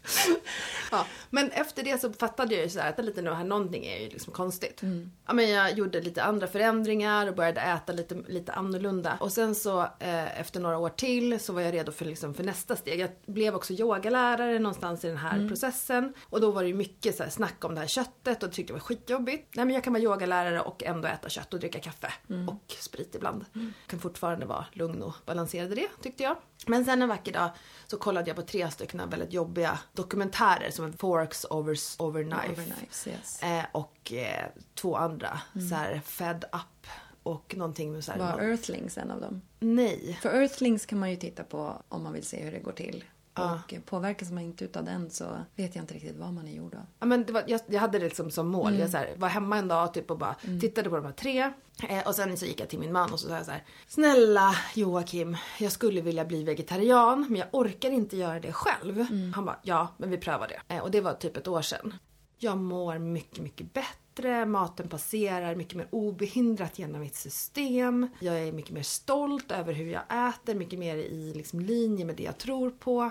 ja, 0.90 1.06
men 1.34 1.50
efter 1.50 1.82
det 1.82 2.00
så 2.00 2.12
fattade 2.12 2.54
jag 2.54 2.64
ju 2.64 2.70
så 2.70 2.80
här 2.80 2.90
att 2.90 3.04
lite 3.04 3.22
nu 3.22 3.30
här, 3.30 3.44
någonting 3.44 3.86
är 3.86 4.00
ju 4.00 4.08
liksom 4.08 4.32
konstigt. 4.32 4.82
Mm. 4.82 5.12
Ja, 5.26 5.32
men 5.32 5.50
jag 5.50 5.72
gjorde 5.78 6.00
lite 6.00 6.22
andra 6.22 6.46
förändringar 6.46 7.26
och 7.26 7.34
började 7.34 7.60
äta 7.60 7.92
lite, 7.92 8.14
lite 8.28 8.52
annorlunda. 8.52 9.16
Och 9.20 9.32
sen 9.32 9.54
så 9.54 9.80
eh, 9.80 10.40
efter 10.40 10.60
några 10.60 10.78
år 10.78 10.88
till 10.88 11.40
så 11.40 11.52
var 11.52 11.60
jag 11.60 11.74
redo 11.74 11.92
för, 11.92 12.04
liksom, 12.04 12.34
för 12.34 12.44
nästa 12.44 12.76
steg. 12.76 13.00
Jag 13.00 13.10
blev 13.26 13.54
också 13.54 13.72
yogalärare 13.72 14.58
någonstans 14.58 15.04
i 15.04 15.08
den 15.08 15.16
här 15.16 15.36
mm. 15.36 15.48
processen. 15.48 16.14
Och 16.24 16.40
då 16.40 16.50
var 16.50 16.62
det 16.62 16.68
ju 16.68 16.74
mycket 16.74 17.16
så 17.16 17.22
här, 17.22 17.30
snack 17.30 17.64
om 17.64 17.74
det 17.74 17.80
här 17.80 17.88
köttet 17.88 18.42
och 18.42 18.48
det 18.48 18.54
tyckte 18.54 18.72
jag 18.72 18.78
var 18.78 18.84
skitjobbigt. 18.84 19.56
Nej 19.56 19.64
men 19.64 19.74
jag 19.74 19.84
kan 19.84 19.92
vara 19.92 20.02
yogalärare 20.02 20.60
och 20.60 20.84
ändå 20.84 21.08
äta 21.08 21.28
kött 21.28 21.54
och 21.54 21.60
dricka 21.60 21.80
kaffe. 21.80 22.12
Mm. 22.30 22.48
Och 22.48 22.62
sprit 22.68 23.14
ibland. 23.14 23.44
Mm. 23.54 23.72
Kan 23.86 24.00
fortfarande 24.00 24.46
vara 24.46 24.66
lugn 24.72 25.02
och 25.02 25.14
balanserad 25.26 25.72
i 25.72 25.74
det 25.74 25.88
tyckte 26.02 26.22
jag. 26.22 26.36
Men 26.66 26.84
sen 26.84 27.02
en 27.02 27.08
vacker 27.08 27.32
dag 27.32 27.50
så 27.86 27.96
kollade 27.96 28.30
jag 28.30 28.36
på 28.36 28.42
tre 28.42 28.70
stycken 28.70 29.10
väldigt 29.10 29.32
jobbiga 29.32 29.78
dokumentärer 29.92 30.70
som 30.70 30.92
Forks 31.22 31.46
over, 31.50 31.76
over 31.98 32.22
Knife. 32.22 32.52
Over 32.52 32.64
knives, 32.64 33.06
yes. 33.06 33.42
eh, 33.42 33.64
och 33.72 34.12
eh, 34.12 34.46
två 34.74 34.96
andra, 34.96 35.40
mm. 35.54 35.68
så 35.68 35.74
här, 35.74 36.00
Fed 36.04 36.44
Up 36.52 36.86
och 37.22 37.54
någonting 37.56 37.92
med 37.92 38.04
så 38.04 38.12
här, 38.12 38.18
Var 38.18 38.40
Earthlings 38.40 38.98
en 38.98 39.10
av 39.10 39.20
dem? 39.20 39.42
Nej. 39.58 40.18
För 40.22 40.40
Earthlings 40.42 40.86
kan 40.86 40.98
man 40.98 41.10
ju 41.10 41.16
titta 41.16 41.44
på 41.44 41.82
om 41.88 42.02
man 42.02 42.12
vill 42.12 42.24
se 42.24 42.42
hur 42.44 42.52
det 42.52 42.58
går 42.58 42.72
till. 42.72 43.04
Ja. 43.34 43.60
Och 43.64 43.74
påverkas 43.86 44.30
man 44.30 44.42
inte 44.42 44.64
utav 44.64 44.84
den 44.84 45.10
så 45.10 45.24
vet 45.56 45.76
jag 45.76 45.82
inte 45.82 45.94
riktigt 45.94 46.16
vad 46.16 46.32
man 46.32 46.48
är 46.48 46.52
gjord 46.52 46.74
av. 46.74 46.86
Ja, 47.00 47.06
men 47.06 47.26
var, 47.32 47.44
jag, 47.46 47.60
jag, 47.66 47.80
hade 47.80 47.98
det 47.98 48.04
liksom 48.04 48.30
som 48.30 48.48
mål. 48.48 48.68
Mm. 48.68 48.80
Jag 48.80 48.90
så 48.90 48.96
här, 48.96 49.14
var 49.16 49.28
hemma 49.28 49.58
en 49.58 49.68
dag 49.68 49.94
typ 49.94 50.10
och 50.10 50.18
bara 50.18 50.36
mm. 50.42 50.60
tittade 50.60 50.90
på 50.90 50.96
de 50.96 51.04
här 51.04 51.12
tre. 51.12 51.52
Eh, 51.88 52.06
och 52.06 52.14
sen 52.14 52.36
så 52.36 52.46
gick 52.46 52.60
jag 52.60 52.68
till 52.68 52.78
min 52.78 52.92
man 52.92 53.12
och 53.12 53.20
så 53.20 53.28
sa 53.28 53.34
jag 53.34 53.44
så 53.44 53.50
här. 53.50 53.64
Snälla 53.88 54.54
Joakim, 54.74 55.36
jag 55.60 55.72
skulle 55.72 56.00
vilja 56.00 56.24
bli 56.24 56.44
vegetarian 56.44 57.26
men 57.28 57.36
jag 57.36 57.48
orkar 57.52 57.90
inte 57.90 58.16
göra 58.16 58.40
det 58.40 58.52
själv. 58.52 59.00
Mm. 59.00 59.32
Han 59.32 59.44
bara, 59.44 59.58
ja 59.62 59.88
men 59.96 60.10
vi 60.10 60.18
prövar 60.18 60.48
det. 60.48 60.74
Eh, 60.74 60.82
och 60.82 60.90
det 60.90 61.00
var 61.00 61.12
typ 61.12 61.36
ett 61.36 61.48
år 61.48 61.62
sedan. 61.62 61.94
Jag 62.38 62.58
mår 62.58 62.98
mycket, 62.98 63.42
mycket 63.42 63.72
bättre. 63.72 64.01
Maten 64.46 64.88
passerar 64.88 65.54
mycket 65.54 65.74
mer 65.74 65.86
obehindrat 65.90 66.78
genom 66.78 67.00
mitt 67.00 67.16
system. 67.16 68.08
Jag 68.20 68.38
är 68.38 68.52
mycket 68.52 68.70
mer 68.70 68.82
stolt 68.82 69.50
över 69.50 69.72
hur 69.72 69.92
jag 69.92 70.02
äter, 70.28 70.54
mycket 70.54 70.78
mer 70.78 70.96
i 70.96 71.32
liksom 71.34 71.60
linje 71.60 72.04
med 72.04 72.16
det 72.16 72.22
jag 72.22 72.38
tror 72.38 72.70
på. 72.70 73.10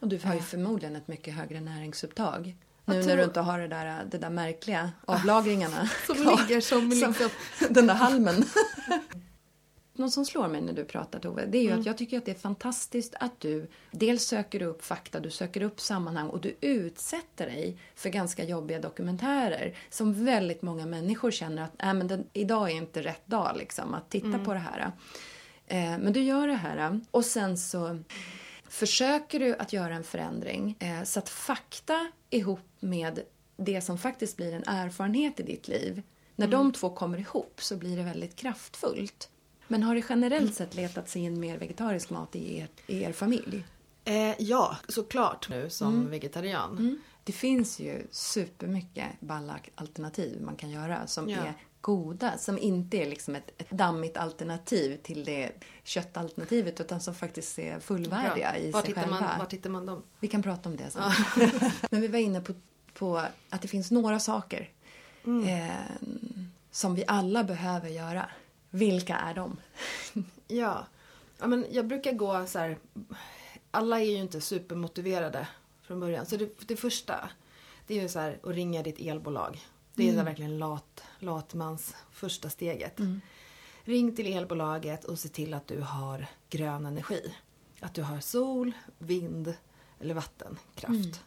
Och 0.00 0.08
du 0.08 0.18
har 0.24 0.34
ju 0.34 0.40
förmodligen 0.40 0.96
ett 0.96 1.08
mycket 1.08 1.34
högre 1.34 1.60
näringsupptag. 1.60 2.56
Nu 2.84 3.02
när 3.02 3.16
du 3.16 3.24
inte 3.24 3.40
har 3.40 3.58
det 3.58 3.68
där, 3.68 4.04
det 4.10 4.18
där 4.18 4.30
märkliga 4.30 4.90
avlagringarna 5.04 5.90
Som 6.06 6.16
ligger 6.16 6.60
som 6.60 6.88
liksom... 6.88 7.14
Den 7.70 7.86
där 7.86 7.94
halmen. 7.94 8.44
Något 9.96 10.12
som 10.12 10.24
slår 10.24 10.48
mig 10.48 10.60
när 10.60 10.72
du 10.72 10.84
pratar 10.84 11.18
Tove, 11.18 11.46
det 11.46 11.58
är 11.58 11.62
ju 11.62 11.68
mm. 11.68 11.80
att 11.80 11.86
jag 11.86 11.98
tycker 11.98 12.18
att 12.18 12.24
det 12.24 12.30
är 12.30 12.38
fantastiskt 12.38 13.14
att 13.20 13.40
du 13.40 13.66
dels 13.90 14.24
söker 14.24 14.62
upp 14.62 14.84
fakta, 14.84 15.20
du 15.20 15.30
söker 15.30 15.62
upp 15.62 15.80
sammanhang 15.80 16.28
och 16.28 16.40
du 16.40 16.56
utsätter 16.60 17.46
dig 17.46 17.78
för 17.94 18.08
ganska 18.08 18.44
jobbiga 18.44 18.80
dokumentärer 18.80 19.76
som 19.90 20.24
väldigt 20.24 20.62
många 20.62 20.86
människor 20.86 21.30
känner 21.30 21.62
att 21.62 21.82
äh, 21.82 21.94
men 21.94 22.08
den, 22.08 22.26
idag 22.32 22.70
är 22.70 22.74
inte 22.74 23.02
rätt 23.02 23.26
dag 23.26 23.56
liksom, 23.56 23.94
att 23.94 24.10
titta 24.10 24.26
mm. 24.26 24.44
på 24.44 24.52
det 24.52 24.58
här. 24.58 24.92
Eh, 25.66 25.98
men 25.98 26.12
du 26.12 26.22
gör 26.22 26.48
det 26.48 26.54
här 26.54 27.00
och 27.10 27.24
sen 27.24 27.58
så 27.58 27.98
försöker 28.68 29.40
du 29.40 29.56
att 29.56 29.72
göra 29.72 29.94
en 29.94 30.04
förändring 30.04 30.76
eh, 30.78 31.02
så 31.02 31.18
att 31.18 31.28
fakta 31.28 32.10
ihop 32.30 32.60
med 32.80 33.20
det 33.56 33.80
som 33.80 33.98
faktiskt 33.98 34.36
blir 34.36 34.52
en 34.52 34.64
erfarenhet 34.66 35.40
i 35.40 35.42
ditt 35.42 35.68
liv, 35.68 36.02
när 36.36 36.46
mm. 36.46 36.58
de 36.58 36.72
två 36.72 36.90
kommer 36.90 37.18
ihop 37.18 37.54
så 37.62 37.76
blir 37.76 37.96
det 37.96 38.02
väldigt 38.02 38.36
kraftfullt. 38.36 39.30
Men 39.68 39.82
har 39.82 39.94
det 39.94 40.04
generellt 40.08 40.54
sett 40.54 40.74
letat 40.74 41.08
sig 41.08 41.22
in 41.22 41.40
mer 41.40 41.58
vegetarisk 41.58 42.10
mat 42.10 42.36
i 42.36 42.58
er, 42.58 42.68
i 42.86 43.02
er 43.02 43.12
familj? 43.12 43.64
Eh, 44.04 44.34
ja, 44.38 44.76
såklart 44.88 45.48
nu 45.48 45.70
som 45.70 45.94
mm. 45.94 46.10
vegetarian. 46.10 46.70
Mm. 46.70 46.98
Det 47.24 47.32
finns 47.32 47.80
ju 47.80 48.06
supermycket 48.10 49.20
balla 49.20 49.58
alternativ 49.74 50.42
man 50.42 50.56
kan 50.56 50.70
göra 50.70 51.06
som 51.06 51.28
ja. 51.28 51.38
är 51.38 51.54
goda, 51.80 52.38
som 52.38 52.58
inte 52.58 52.96
är 52.96 53.06
liksom 53.06 53.34
ett, 53.34 53.50
ett 53.58 53.70
dammigt 53.70 54.16
alternativ 54.16 54.96
till 54.96 55.24
det 55.24 55.50
köttalternativet 55.82 56.80
utan 56.80 57.00
som 57.00 57.14
faktiskt 57.14 57.58
är 57.58 57.80
fullvärdiga 57.80 58.50
Bra. 58.50 58.58
i 58.58 58.70
var 58.70 58.82
sig 58.82 58.94
själva. 58.94 59.20
Man, 59.20 59.38
var 59.38 59.46
tittar 59.46 59.70
man 59.70 59.86
dem? 59.86 60.02
Vi 60.20 60.28
kan 60.28 60.42
prata 60.42 60.68
om 60.68 60.76
det 60.76 60.90
sen. 60.90 61.02
Men 61.90 62.00
vi 62.00 62.08
var 62.08 62.18
inne 62.18 62.40
på, 62.40 62.54
på 62.94 63.22
att 63.50 63.62
det 63.62 63.68
finns 63.68 63.90
några 63.90 64.20
saker 64.20 64.70
mm. 65.24 65.48
eh, 65.48 66.06
som 66.70 66.94
vi 66.94 67.04
alla 67.06 67.44
behöver 67.44 67.88
göra 67.88 68.26
Vilka 68.74 69.16
är 69.16 69.34
de? 69.34 69.56
Ja. 70.48 70.86
ja 71.38 71.46
men 71.46 71.66
jag 71.70 71.86
brukar 71.86 72.12
gå 72.12 72.46
så 72.46 72.58
här. 72.58 72.78
Alla 73.70 74.00
är 74.00 74.04
ju 74.04 74.16
inte 74.16 74.40
supermotiverade 74.40 75.48
från 75.82 76.00
början. 76.00 76.26
Så 76.26 76.36
det, 76.36 76.68
det 76.68 76.76
första, 76.76 77.30
det 77.86 77.98
är 77.98 78.02
ju 78.02 78.08
så 78.08 78.18
här 78.18 78.38
att 78.42 78.54
ringa 78.54 78.82
ditt 78.82 78.98
elbolag. 78.98 79.60
Det 79.94 80.08
är 80.08 80.12
så 80.12 80.18
här 80.18 80.24
verkligen 80.24 80.58
lat, 80.58 81.02
latmans 81.18 81.96
första 82.12 82.50
steget. 82.50 83.00
Ring 83.84 84.16
till 84.16 84.36
elbolaget 84.36 85.04
och 85.04 85.18
se 85.18 85.28
till 85.28 85.54
att 85.54 85.66
du 85.66 85.80
har 85.80 86.26
grön 86.50 86.86
energi. 86.86 87.34
Att 87.80 87.94
du 87.94 88.02
har 88.02 88.20
sol, 88.20 88.72
vind 88.98 89.54
eller 90.00 90.14
vattenkraft. 90.14 91.22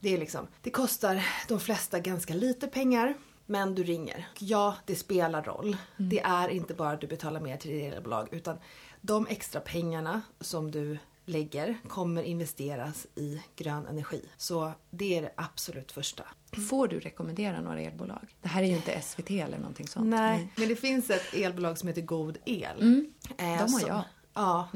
Det, 0.00 0.14
är 0.14 0.18
liksom, 0.18 0.46
det 0.62 0.70
kostar 0.70 1.26
de 1.48 1.60
flesta 1.60 1.98
ganska 1.98 2.34
lite 2.34 2.66
pengar. 2.66 3.14
Men 3.46 3.74
du 3.74 3.82
ringer. 3.84 4.26
Ja, 4.38 4.76
det 4.86 4.96
spelar 4.96 5.42
roll. 5.42 5.76
Det 5.96 6.20
är 6.20 6.48
inte 6.48 6.74
bara 6.74 6.90
att 6.90 7.00
du 7.00 7.06
betalar 7.06 7.40
mer 7.40 7.56
till 7.56 7.70
ditt 7.70 7.92
elbolag 7.94 8.28
utan 8.32 8.58
de 9.00 9.26
extra 9.26 9.60
pengarna 9.60 10.22
som 10.40 10.70
du 10.70 10.98
lägger 11.24 11.78
kommer 11.88 12.22
investeras 12.22 13.06
i 13.14 13.42
grön 13.56 13.86
energi. 13.86 14.24
Så 14.36 14.72
det 14.90 15.18
är 15.18 15.22
det 15.22 15.32
absolut 15.36 15.92
första. 15.92 16.24
Får 16.70 16.88
du 16.88 17.00
rekommendera 17.00 17.60
några 17.60 17.80
elbolag? 17.80 18.34
Det 18.42 18.48
här 18.48 18.62
är 18.62 18.66
ju 18.66 18.74
inte 18.76 19.00
SVT 19.02 19.30
eller 19.30 19.58
någonting 19.58 19.88
sånt. 19.88 20.06
Nej, 20.06 20.52
men 20.56 20.68
det 20.68 20.76
finns 20.76 21.10
ett 21.10 21.34
elbolag 21.34 21.78
som 21.78 21.88
heter 21.88 22.02
God 22.02 22.38
El. 22.44 22.62
Eh, 22.64 22.86
Mm. 22.86 23.12
De 23.38 23.58
har 23.58 23.68
som- 23.68 23.88
jag. 23.88 24.02
Ja. 24.34 24.68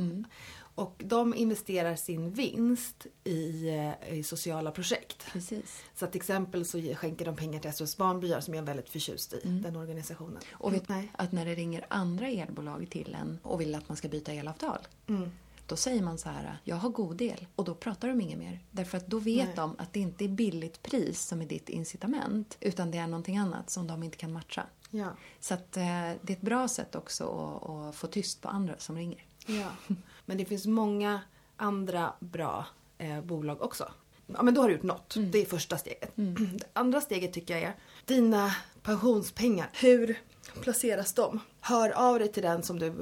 Och 0.77 1.03
de 1.05 1.35
investerar 1.35 1.97
sin 1.97 2.31
vinst 2.31 3.07
i, 3.25 3.69
eh, 3.69 4.15
i 4.19 4.23
sociala 4.23 4.71
projekt. 4.71 5.27
Precis. 5.33 5.85
Så 5.95 6.07
till 6.07 6.21
exempel 6.21 6.65
så 6.65 6.81
skänker 6.95 7.25
de 7.25 7.37
pengar 7.37 7.61
till 7.61 7.73
SOS 7.73 7.97
Barnbyar 7.97 8.41
som 8.41 8.55
jag 8.55 8.63
är 8.63 8.67
väldigt 8.67 8.89
förtjust 8.89 9.33
i, 9.33 9.41
den 9.45 9.77
organisationen. 9.77 10.43
Och 10.53 10.75
vet 10.75 10.89
Nej. 10.89 11.13
att 11.19 11.33
när 11.33 11.45
det 11.45 11.55
ringer 11.55 11.87
andra 11.89 12.29
elbolag 12.29 12.87
till 12.91 13.17
en 13.21 13.39
och 13.43 13.61
vill 13.61 13.75
att 13.75 13.89
man 13.89 13.97
ska 13.97 14.09
byta 14.09 14.33
elavtal. 14.33 14.79
Mm. 15.07 15.31
Då 15.67 15.77
säger 15.77 16.03
man 16.03 16.19
så 16.19 16.29
här, 16.29 16.59
jag 16.65 16.77
har 16.77 16.91
god 16.91 17.23
el. 17.23 17.47
Och 17.55 17.65
då 17.65 17.75
pratar 17.75 18.09
de 18.09 18.21
inget 18.21 18.39
mer. 18.39 18.61
Därför 18.71 18.99
att 18.99 19.07
då 19.07 19.19
vet 19.19 19.47
Nej. 19.47 19.57
de 19.57 19.75
att 19.79 19.93
det 19.93 20.01
inte 20.01 20.25
är 20.25 20.29
billigt 20.29 20.83
pris 20.83 21.23
som 21.23 21.41
är 21.43 21.47
ditt 21.47 21.69
incitament. 21.69 22.57
Utan 22.61 22.91
det 22.91 22.99
är 22.99 23.07
någonting 23.07 23.37
annat 23.37 23.71
som 23.71 23.87
de 23.87 24.03
inte 24.03 24.17
kan 24.17 24.33
matcha. 24.33 24.67
Ja. 24.91 25.11
Så 25.41 25.55
att, 25.55 25.77
eh, 25.77 25.83
det 26.23 26.33
är 26.33 26.37
ett 26.37 26.41
bra 26.41 26.69
sätt 26.69 26.95
också 26.95 27.25
att, 27.25 27.71
att 27.71 27.95
få 27.95 28.07
tyst 28.07 28.43
på 28.43 28.49
andra 28.49 28.75
som 28.79 28.97
ringer. 28.97 29.25
ja. 29.47 29.71
Men 30.27 30.39
det 30.39 30.45
finns 30.45 30.67
många 30.67 31.21
andra 31.57 32.13
bra 32.21 32.67
eh, 32.99 33.21
bolag 33.21 33.63
också. 33.63 33.89
Ja 34.27 34.43
men 34.43 34.55
då 34.55 34.61
har 34.61 34.69
du 34.69 34.75
gjort 34.75 34.83
något. 34.83 35.15
Det 35.19 35.43
är 35.43 35.47
första 35.47 35.79
steget. 35.79 36.13
Det 36.15 36.65
andra 36.73 37.01
steget 37.01 37.33
tycker 37.33 37.55
jag 37.55 37.63
är 37.63 37.75
dina 38.05 38.55
pensionspengar. 38.83 39.71
Hur 39.73 40.19
placeras 40.61 41.15
de? 41.15 41.41
Hör 41.61 41.91
av 41.91 42.19
dig 42.19 42.33
till 42.33 42.43
den 42.43 42.63
som 42.63 42.79
du 42.79 42.95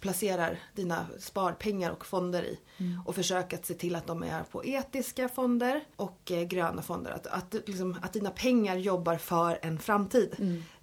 placerar 0.00 0.58
dina 0.74 1.06
sparpengar 1.18 1.90
och 1.90 2.06
fonder 2.06 2.42
i. 2.44 2.58
Och 3.06 3.14
försök 3.14 3.52
att 3.52 3.66
se 3.66 3.74
till 3.74 3.96
att 3.96 4.06
de 4.06 4.22
är 4.22 4.42
på 4.42 4.64
etiska 4.64 5.28
fonder 5.28 5.84
och 5.96 6.30
eh, 6.30 6.42
gröna 6.42 6.82
fonder. 6.82 7.10
Att, 7.10 7.26
att, 7.26 7.54
liksom, 7.66 7.96
att 8.02 8.12
dina 8.12 8.30
pengar 8.30 8.76
jobbar 8.76 9.16
för 9.16 9.58
en 9.62 9.78
framtid. 9.78 10.34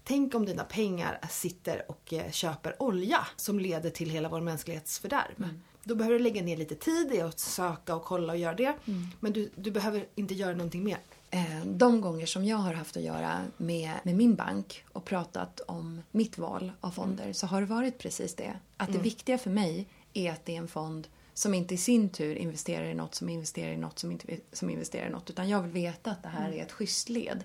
Tänk 0.03 0.35
om 0.35 0.45
dina 0.45 0.63
pengar 0.63 1.19
sitter 1.29 1.91
och 1.91 2.13
eh, 2.13 2.31
köper 2.31 2.81
olja 2.83 3.27
som 3.35 3.59
leder 3.59 3.89
till 3.89 4.09
hela 4.09 4.29
vår 4.29 4.41
mänsklighets 4.41 4.99
fördärv. 4.99 5.49
Då 5.89 5.95
behöver 5.95 6.17
du 6.17 6.23
lägga 6.23 6.41
ner 6.41 6.57
lite 6.57 6.75
tid 6.75 7.11
i 7.13 7.21
att 7.21 7.39
söka 7.39 7.95
och 7.95 8.03
kolla 8.03 8.33
och 8.33 8.39
göra 8.39 8.53
det. 8.55 8.73
Men 9.19 9.33
du, 9.33 9.49
du 9.55 9.71
behöver 9.71 10.05
inte 10.15 10.33
göra 10.33 10.51
någonting 10.51 10.83
mer. 10.83 10.97
Eh, 11.29 11.65
De 11.65 12.01
gånger 12.01 12.25
som 12.25 12.45
jag 12.45 12.57
har 12.57 12.73
haft 12.73 12.97
att 12.97 13.03
göra 13.03 13.41
med, 13.57 13.91
med 14.03 14.15
min 14.15 14.35
bank 14.35 14.83
och 14.93 15.05
pratat 15.05 15.59
om 15.59 16.01
mitt 16.11 16.37
val 16.37 16.71
av 16.81 16.91
fonder 16.91 17.33
så 17.33 17.47
har 17.47 17.61
det 17.61 17.67
varit 17.67 17.97
precis 17.97 18.35
det. 18.35 18.53
Att 18.77 18.93
det 18.93 18.99
viktiga 18.99 19.37
för 19.37 19.49
mig 19.49 19.87
är 20.13 20.31
att 20.31 20.45
det 20.45 20.53
är 20.53 20.57
en 20.57 20.67
fond 20.67 21.07
som 21.39 21.53
inte 21.53 21.73
i 21.73 21.77
sin 21.77 22.09
tur 22.09 22.35
investerar 22.35 22.85
i 22.85 22.93
något 22.93 23.15
som 23.15 23.29
investerar 23.29 23.71
i 23.71 23.77
något 23.77 23.99
som 23.99 24.11
inte 24.11 24.37
som 24.51 24.69
investerar 24.69 25.07
i 25.07 25.09
något. 25.09 25.29
Utan 25.29 25.49
jag 25.49 25.61
vill 25.61 25.71
veta 25.71 26.11
att 26.11 26.23
det 26.23 26.29
här 26.29 26.51
är 26.51 26.61
ett 26.63 26.71
schysst 26.71 27.09
led. 27.09 27.43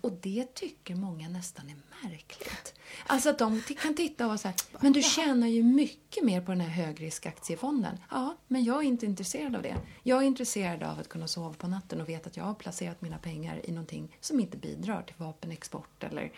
Och 0.00 0.12
det 0.12 0.54
tycker 0.54 0.94
många 0.94 1.28
nästan 1.28 1.68
är 1.68 1.76
märkligt. 2.08 2.74
Alltså 3.06 3.30
att 3.30 3.38
de 3.38 3.60
kan 3.60 3.94
titta 3.94 4.24
och 4.24 4.28
vara 4.28 4.38
så 4.38 4.48
här, 4.48 4.56
men 4.80 4.92
du 4.92 5.02
tjänar 5.02 5.46
ju 5.46 5.62
mycket 5.62 6.24
mer 6.24 6.40
på 6.40 6.50
den 6.50 6.60
här 6.60 6.84
högriskaktiefonden. 6.84 7.98
Ja, 8.10 8.36
men 8.46 8.64
jag 8.64 8.76
är 8.76 8.82
inte 8.82 9.06
intresserad 9.06 9.56
av 9.56 9.62
det. 9.62 9.76
Jag 10.02 10.22
är 10.22 10.26
intresserad 10.26 10.82
av 10.82 10.98
att 10.98 11.08
kunna 11.08 11.28
sova 11.28 11.54
på 11.54 11.68
natten 11.68 12.00
och 12.00 12.08
veta 12.08 12.28
att 12.28 12.36
jag 12.36 12.44
har 12.44 12.54
placerat 12.54 13.02
mina 13.02 13.18
pengar 13.18 13.60
i 13.64 13.72
någonting 13.72 14.16
som 14.20 14.40
inte 14.40 14.56
bidrar 14.56 15.02
till 15.02 15.16
vapenexport 15.18 16.04
eller, 16.04 16.32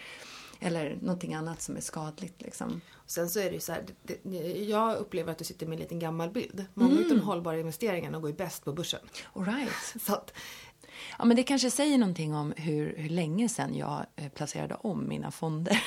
eller 0.60 0.98
någonting 1.02 1.34
annat 1.34 1.62
som 1.62 1.76
är 1.76 1.80
skadligt. 1.80 2.42
Liksom. 2.42 2.80
Sen 3.06 3.30
så 3.30 3.40
är 3.40 3.44
det 3.44 3.54
ju 3.54 3.60
så 3.60 3.72
här, 3.72 3.84
det, 4.02 4.64
jag 4.64 4.96
upplever 4.96 5.32
att 5.32 5.38
du 5.38 5.44
sitter 5.44 5.66
med 5.66 5.74
en 5.76 5.80
liten 5.80 5.98
gammal 5.98 6.30
bild. 6.30 6.64
Många 6.74 6.98
av 6.98 7.08
de 7.08 7.20
hållbara 7.20 7.58
investeringarna 7.58 8.18
går 8.18 8.30
ju 8.30 8.36
bäst 8.36 8.64
på 8.64 8.72
börsen. 8.72 9.00
All 9.32 9.44
right. 9.44 9.72
Så 10.06 10.12
att, 10.12 10.32
Ja, 11.18 11.24
men 11.24 11.36
det 11.36 11.42
kanske 11.42 11.70
säger 11.70 11.98
någonting 11.98 12.34
om 12.34 12.52
hur, 12.56 12.96
hur 12.96 13.08
länge 13.08 13.48
sedan 13.48 13.74
jag 13.74 14.06
eh, 14.16 14.28
placerade 14.28 14.74
om 14.74 15.08
mina 15.08 15.30
fonder. 15.30 15.82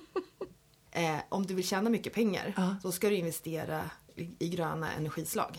eh, 0.90 1.16
om 1.28 1.46
du 1.46 1.54
vill 1.54 1.68
tjäna 1.68 1.90
mycket 1.90 2.12
pengar 2.14 2.54
Ja. 2.56 2.76
så 2.82 2.92
ska 2.92 3.08
du 3.08 3.16
investera 3.16 3.90
i, 4.16 4.30
i 4.38 4.48
gröna 4.48 4.92
energislag. 4.92 5.58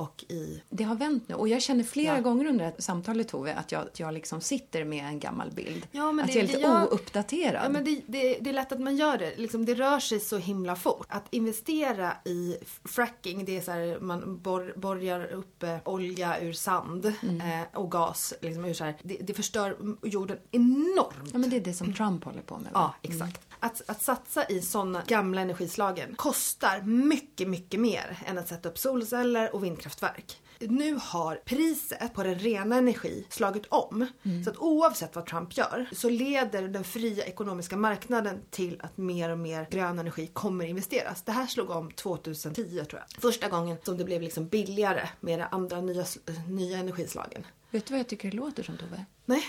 Och 0.00 0.24
i... 0.28 0.62
Det 0.70 0.84
har 0.84 0.94
vänt 0.94 1.28
nu 1.28 1.34
och 1.34 1.48
jag 1.48 1.62
känner 1.62 1.84
flera 1.84 2.14
Ja. 2.16 2.20
gånger 2.20 2.44
under 2.46 2.72
samtalet 2.78 3.28
Tove 3.28 3.54
att 3.54 3.72
jag, 3.72 3.82
att 3.82 4.00
jag 4.00 4.14
liksom 4.14 4.40
sitter 4.40 4.84
med 4.84 5.04
en 5.04 5.20
gammal 5.20 5.50
bild. 5.50 5.86
Ja, 5.92 6.12
men 6.12 6.24
att 6.24 6.32
det- 6.32 6.38
jag 6.38 6.42
är 6.42 6.46
lite 6.46 6.58
det 6.58 6.62
gör- 6.62 6.92
ouppdaterad. 6.92 7.64
Ja, 7.64 7.68
men 7.68 7.84
det, 7.84 8.00
det, 8.06 8.38
det 8.40 8.50
är 8.50 8.54
lätt 8.54 8.72
att 8.72 8.80
man 8.80 8.96
gör 8.96 9.18
det. 9.18 9.36
Liksom, 9.36 9.64
det 9.64 9.74
rör 9.74 10.00
sig 10.00 10.20
så 10.20 10.36
himla 10.38 10.76
fort. 10.76 11.06
Att 11.08 11.24
investera 11.30 12.12
i 12.24 12.56
fracking, 12.84 13.44
det 13.44 13.56
är 13.56 13.60
så 13.60 13.70
här, 13.70 13.98
man 14.00 14.38
bor, 14.42 14.72
borgar 14.76 15.24
upp 15.32 15.62
eh, 15.62 15.76
olja 15.84 16.40
ur 16.40 16.52
sand 16.52 17.06
eh, 17.06 17.12
och 17.80 17.90
gas. 17.90 18.34
Liksom, 18.40 18.64
ur 18.64 18.74
så 18.74 18.84
här, 18.84 18.96
det, 19.02 19.16
det 19.20 19.34
förstör 19.34 19.76
jorden 20.02 20.38
enormt. 20.50 21.30
Ja, 21.32 21.38
men 21.38 21.50
det 21.50 21.56
är 21.56 21.60
det 21.60 21.74
som 21.74 21.94
Trump 21.94 22.24
håller 22.24 22.42
på 22.42 22.54
med. 22.58 22.72
va? 22.72 22.94
Ja, 23.02 23.08
exakt. 23.10 23.40
Att, 23.62 23.82
att 23.86 24.02
satsa 24.02 24.44
i 24.48 24.62
sådana 24.62 25.02
gamla 25.06 25.40
energislagen 25.40 26.14
kostar 26.16 26.82
mycket, 26.82 27.48
mycket 27.48 27.80
mer 27.80 28.18
än 28.26 28.38
att 28.38 28.48
sätta 28.48 28.68
upp 28.68 28.78
solceller 28.78 29.54
och 29.54 29.64
vindkraftverk. 29.90 30.40
Nu 30.58 30.98
har 31.02 31.36
priset 31.36 32.14
på 32.14 32.22
den 32.22 32.34
rena 32.38 32.76
energi 32.76 33.26
slagit 33.30 33.66
om. 33.68 34.06
Så 34.44 34.50
att 34.50 34.56
oavsett 34.56 35.16
vad 35.16 35.26
Trump 35.26 35.56
gör 35.56 35.88
så 35.92 36.08
leder 36.08 36.68
den 36.68 36.84
fria 36.84 37.24
ekonomiska 37.24 37.76
marknaden 37.76 38.40
till 38.50 38.80
att 38.80 38.96
mer 38.96 39.30
och 39.30 39.38
mer 39.38 39.66
grön 39.70 39.98
energi 39.98 40.26
kommer 40.26 40.64
investeras. 40.64 41.22
Det 41.22 41.32
här 41.32 41.46
slog 41.46 41.70
om 41.70 41.90
2010 41.90 42.84
tror 42.84 43.02
jag. 43.08 43.22
Första 43.22 43.48
gången 43.48 43.76
som 43.82 43.96
det 43.96 44.04
blev 44.04 44.22
liksom 44.22 44.48
billigare 44.48 45.08
med 45.20 45.38
de 45.38 45.46
andra 45.50 45.80
nya, 45.80 46.04
nya 46.48 46.78
energislagen. 46.78 47.46
Vet 47.70 47.86
du 47.86 47.94
vad 47.94 48.00
jag 48.00 48.08
tycker 48.08 48.30
det 48.30 48.36
låter 48.36 48.62
som 48.62 48.76
Tove? 48.76 49.04
Nej, 49.24 49.42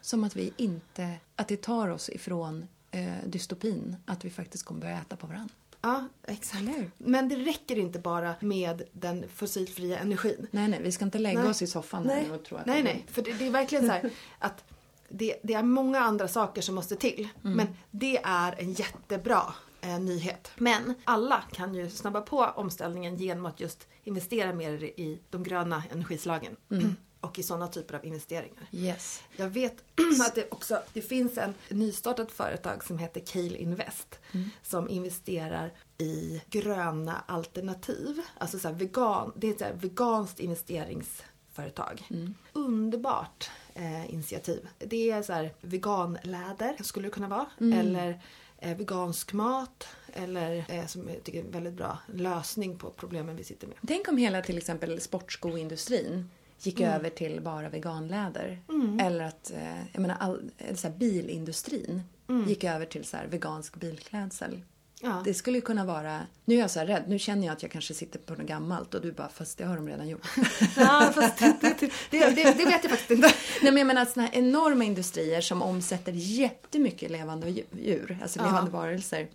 Som 0.00 0.24
att 0.24 0.36
vi 0.36 0.52
inte, 0.56 1.12
att 1.36 1.48
det 1.48 1.62
tar 1.62 1.88
oss 1.88 2.08
ifrån 2.08 2.66
eh, 2.90 3.14
dystopin. 3.26 3.96
Att 4.06 4.24
vi 4.24 4.30
faktiskt 4.30 4.64
kommer 4.64 4.80
börja 4.80 4.98
äta 4.98 5.16
på 5.16 5.26
varandra. 5.26 5.54
Ja, 5.80 6.08
exakt. 6.26 6.62
Eller? 6.62 6.90
Men 6.98 7.28
det 7.28 7.36
räcker 7.36 7.78
inte 7.78 7.98
bara 7.98 8.34
med 8.40 8.82
den 8.92 9.24
fossilfria 9.34 9.98
energin. 9.98 10.46
Nej, 10.50 10.68
nej, 10.68 10.80
vi 10.82 10.92
ska 10.92 11.04
inte 11.04 11.18
lägga 11.18 11.40
Nej. 11.40 11.50
oss 11.50 11.62
i 11.62 11.66
soffan 11.66 12.02
nej. 12.02 12.30
och 12.30 12.44
tro 12.44 12.56
att 12.56 12.66
nej, 12.66 12.82
det 12.82 12.90
är 12.90 12.94
nej. 12.94 13.06
För 13.08 13.22
det, 13.22 13.32
det 13.32 13.46
är 13.46 13.50
verkligen 13.50 13.86
så 13.86 13.92
här 13.92 14.10
att 14.38 14.64
det, 15.08 15.36
det 15.42 15.54
är 15.54 15.62
många 15.62 16.00
andra 16.00 16.28
saker 16.28 16.62
som 16.62 16.74
måste 16.74 16.96
till. 16.96 17.28
Mm. 17.44 17.56
Men 17.56 17.66
det 17.90 18.18
är 18.24 18.54
en 18.58 18.72
jättebra 18.72 19.54
eh, 19.80 20.00
nyhet. 20.00 20.50
Men 20.56 20.94
alla 21.04 21.42
kan 21.52 21.74
ju 21.74 21.90
snabba 21.90 22.20
på 22.20 22.44
omställningen 22.44 23.16
genom 23.16 23.46
att 23.46 23.60
just 23.60 23.88
investera 24.04 24.52
mer 24.52 24.84
i 24.84 25.20
de 25.30 25.42
gröna 25.42 25.82
energislagen. 25.92 26.56
Mm. 26.70 26.96
Och 27.20 27.38
i 27.38 27.42
sådana 27.42 27.68
typer 27.68 27.94
av 27.94 28.04
investeringar. 28.04 28.66
Yes. 28.72 29.22
Jag 29.36 29.48
vet 29.48 29.84
att 30.26 30.34
det 30.34 30.52
också 30.52 30.82
det 30.92 31.02
finns 31.02 31.38
en 31.38 31.54
nystartat 31.68 32.32
företag 32.32 32.84
som 32.84 32.98
heter 32.98 33.20
Kale 33.20 33.56
Invest. 33.56 34.18
Som 34.62 34.88
investerar 34.88 35.72
i 35.98 36.42
gröna 36.50 37.22
alternativ. 37.26 38.20
Alltså 38.38 38.58
så 38.58 38.72
vegan, 38.72 39.32
det 39.36 39.46
är 39.46 39.52
ett 39.52 39.58
så 39.58 39.88
veganskt 39.88 40.40
investeringsföretag. 40.40 42.08
Underbart 42.52 43.50
eh, 43.74 44.14
initiativ. 44.14 44.68
Det 44.78 45.10
är 45.10 45.22
så 45.22 45.32
här 45.32 45.54
veganläder 45.60 46.76
skulle 46.82 47.06
det 47.06 47.12
kunna 47.12 47.28
vara. 47.28 47.46
Eller 47.74 48.20
eh, 48.58 48.76
vegansk 48.76 49.32
mat. 49.32 49.88
Eller 50.12 50.64
eh, 50.68 50.86
som 50.86 51.08
jag 51.08 51.24
tycker 51.24 51.40
är 51.40 51.44
en 51.44 51.50
väldigt 51.50 51.74
bra 51.74 51.98
lösning 52.14 52.78
på 52.78 52.90
problemen 52.90 53.36
vi 53.36 53.44
sitter 53.44 53.66
med. 53.66 53.76
Tänk 53.86 54.08
om 54.08 54.16
hela 54.16 54.42
till 54.42 54.58
exempel 54.58 55.00
sportskoindustrin 55.00 56.30
gick 56.60 56.80
Mm. 56.80 56.92
över 56.92 57.10
till 57.10 57.40
bara 57.40 57.68
veganläder. 57.68 58.58
Eller 59.00 59.24
att 59.24 59.50
eh, 59.50 59.78
jag 59.92 60.00
menar, 60.00 60.16
all, 60.20 60.50
så 60.74 60.90
bilindustrin 60.90 62.02
Mm. 62.28 62.48
gick 62.48 62.64
över 62.64 62.86
till 62.86 63.04
så 63.04 63.16
vegansk 63.30 63.76
bilklädsel. 63.76 64.60
Ja. 65.00 65.22
Det 65.24 65.34
skulle 65.34 65.58
ju 65.58 65.62
kunna 65.62 65.84
vara... 65.84 66.20
Nu 66.44 66.54
är 66.54 66.58
jag 66.58 66.70
så 66.70 66.78
här 66.78 66.86
rädd. 66.86 67.02
Nu 67.06 67.18
känner 67.18 67.46
jag 67.46 67.52
att 67.52 67.62
jag 67.62 67.70
kanske 67.72 67.94
sitter 67.94 68.18
på 68.18 68.34
något 68.34 68.46
gammalt 68.46 68.94
och 68.94 69.00
du 69.02 69.12
bara, 69.12 69.28
fast 69.28 69.58
det 69.58 69.64
har 69.64 69.76
de 69.76 69.88
redan 69.88 70.08
gjort. 70.08 70.26
Ja, 70.76 71.10
fast 71.14 71.38
det, 71.38 71.56
det, 71.60 71.90
det, 72.10 72.30
det, 72.30 72.64
vet 72.64 72.84
jag 72.84 72.90
faktiskt 72.90 73.10
inte. 73.10 73.28
Nej, 73.62 73.72
men 73.72 73.76
jag 73.76 73.86
menar 73.86 74.04
såna 74.04 74.26
här 74.26 74.34
enorma 74.38 74.84
industrier 74.84 75.40
som 75.40 75.62
omsätter 75.62 76.12
jättemycket 76.12 77.10
levande 77.10 77.50
djur, 77.50 78.18
alltså 78.22 78.42
levande 78.42 78.70
varelser. 78.70 79.28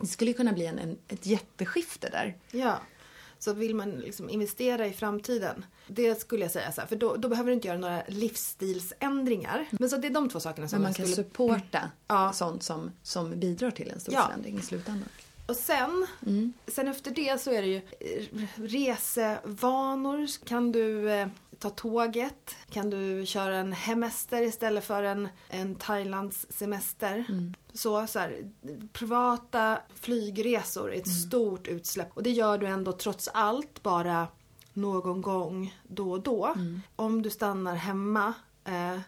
Det 0.00 0.06
skulle 0.06 0.30
ju 0.30 0.36
kunna 0.36 0.52
bli 0.52 0.66
en, 0.66 0.78
en, 0.78 0.96
ett 1.08 1.26
jätteskifte 1.26 2.08
där. 2.08 2.34
Ja. 2.50 2.80
Så 3.38 3.52
vill 3.52 3.74
man 3.74 3.90
liksom 3.90 4.30
investera 4.30 4.86
i 4.86 4.92
framtiden, 4.92 5.64
det 5.86 6.20
skulle 6.20 6.42
jag 6.44 6.50
säga 6.52 6.72
så 6.72 6.80
här, 6.80 6.88
för 6.88 6.96
då, 6.96 7.16
då 7.16 7.28
behöver 7.28 7.50
du 7.50 7.54
inte 7.54 7.68
göra 7.68 7.78
några 7.78 8.02
livsstilsändringar. 8.08 9.66
Men 9.70 9.90
så 9.90 9.96
det 9.96 10.06
är 10.06 10.10
de 10.10 10.28
två 10.28 10.40
sakerna 10.40 10.68
som 10.68 10.76
Men 10.76 10.82
man 10.82 10.90
jag 10.90 10.96
kan 10.96 11.06
skulle... 11.06 11.24
supporta 11.28 11.90
Ja. 12.08 12.32
sånt 12.32 12.62
som, 12.62 12.90
som 13.02 13.40
bidrar 13.40 13.70
till 13.70 13.90
en 13.90 14.00
stor 14.00 14.14
Ja. 14.14 14.26
förändring 14.26 14.58
i 14.58 14.62
slutändan. 14.62 15.08
Och 15.46 15.56
sen, 15.56 16.06
Mm. 16.26 16.52
sen 16.66 16.88
efter 16.88 17.10
det 17.10 17.40
så 17.40 17.50
är 17.50 17.62
det 17.62 17.68
ju 17.68 17.76
eh, 18.00 18.26
resevanor. 18.56 20.44
Kan 20.46 20.72
du 20.72 21.10
eh, 21.10 21.28
ta 21.58 21.70
tåget? 21.70 22.56
Kan 22.70 22.90
du 22.90 23.26
köra 23.26 23.56
en 23.56 23.72
hemester 23.72 24.42
istället 24.42 24.84
för 24.84 25.02
en, 25.02 25.28
en 25.48 25.74
Thailands 25.74 26.46
semester? 26.50 27.24
Mm. 27.28 27.54
Så, 27.72 28.06
så 28.06 28.18
här, 28.18 28.50
privata 28.92 29.78
flygresor 29.94 30.92
är 30.92 30.96
ett 30.98 31.06
Mm. 31.06 31.18
stort 31.18 31.68
utsläpp. 31.68 32.08
Och 32.14 32.22
det 32.22 32.30
gör 32.30 32.58
du 32.58 32.66
ändå 32.66 32.92
trots 32.92 33.28
allt 33.28 33.82
bara 33.82 34.28
någon 34.72 35.22
gång 35.22 35.74
då 35.88 36.10
och 36.10 36.20
då. 36.22 36.46
Mm. 36.46 36.80
Om 36.96 37.22
du 37.22 37.30
stannar 37.30 37.74
hemma 37.74 38.34
eh, 38.64 38.98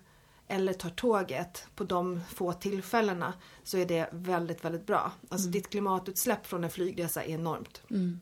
eller 0.48 0.72
tar 0.72 0.90
tåget 0.90 1.66
på 1.74 1.84
de 1.84 2.20
få 2.28 2.52
tillfällena 2.52 3.32
så 3.62 3.78
är 3.78 3.86
det 3.86 4.08
väldigt, 4.12 4.64
väldigt 4.64 4.86
bra. 4.86 5.12
Alltså 5.28 5.48
ditt 5.48 5.70
klimatutsläpp 5.70 6.46
från 6.46 6.64
en 6.64 6.70
flygresa 6.70 7.24
är 7.24 7.34
enormt. 7.34 7.82
Mm. 7.90 8.20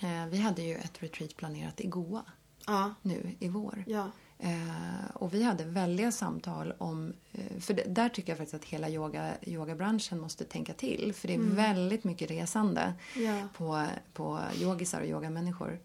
Eh, 0.00 0.26
vi 0.30 0.38
hade 0.38 0.62
ju 0.62 0.74
ett 0.74 1.02
retreat 1.02 1.36
planerat 1.36 1.80
i 1.80 1.86
Goa 1.86 2.22
Ja, 2.66 2.94
nu 3.02 3.36
i 3.38 3.48
vår. 3.48 3.84
ja, 3.86 4.10
Eh, 4.38 5.06
och 5.14 5.34
vi 5.34 5.42
hade 5.42 5.64
väldiga 5.64 6.12
samtal 6.12 6.74
om, 6.78 7.12
eh, 7.32 7.60
för 7.60 7.74
det, 7.74 7.82
där 7.86 8.08
tycker 8.08 8.32
jag 8.32 8.38
faktiskt 8.38 8.54
att 8.54 8.64
hela 8.64 8.88
yoga, 8.88 9.32
yogabranschen 9.42 10.20
måste 10.20 10.44
tänka 10.44 10.72
till. 10.72 11.12
För 11.14 11.28
det 11.28 11.34
är 11.34 11.38
väldigt 11.38 12.04
mycket 12.04 12.30
resande 12.30 12.94
ja. 13.16 13.48
på, 13.56 13.86
på 14.12 14.40
yogisar 14.60 15.00
och 15.00 15.06
yogamänniskor. 15.06 15.78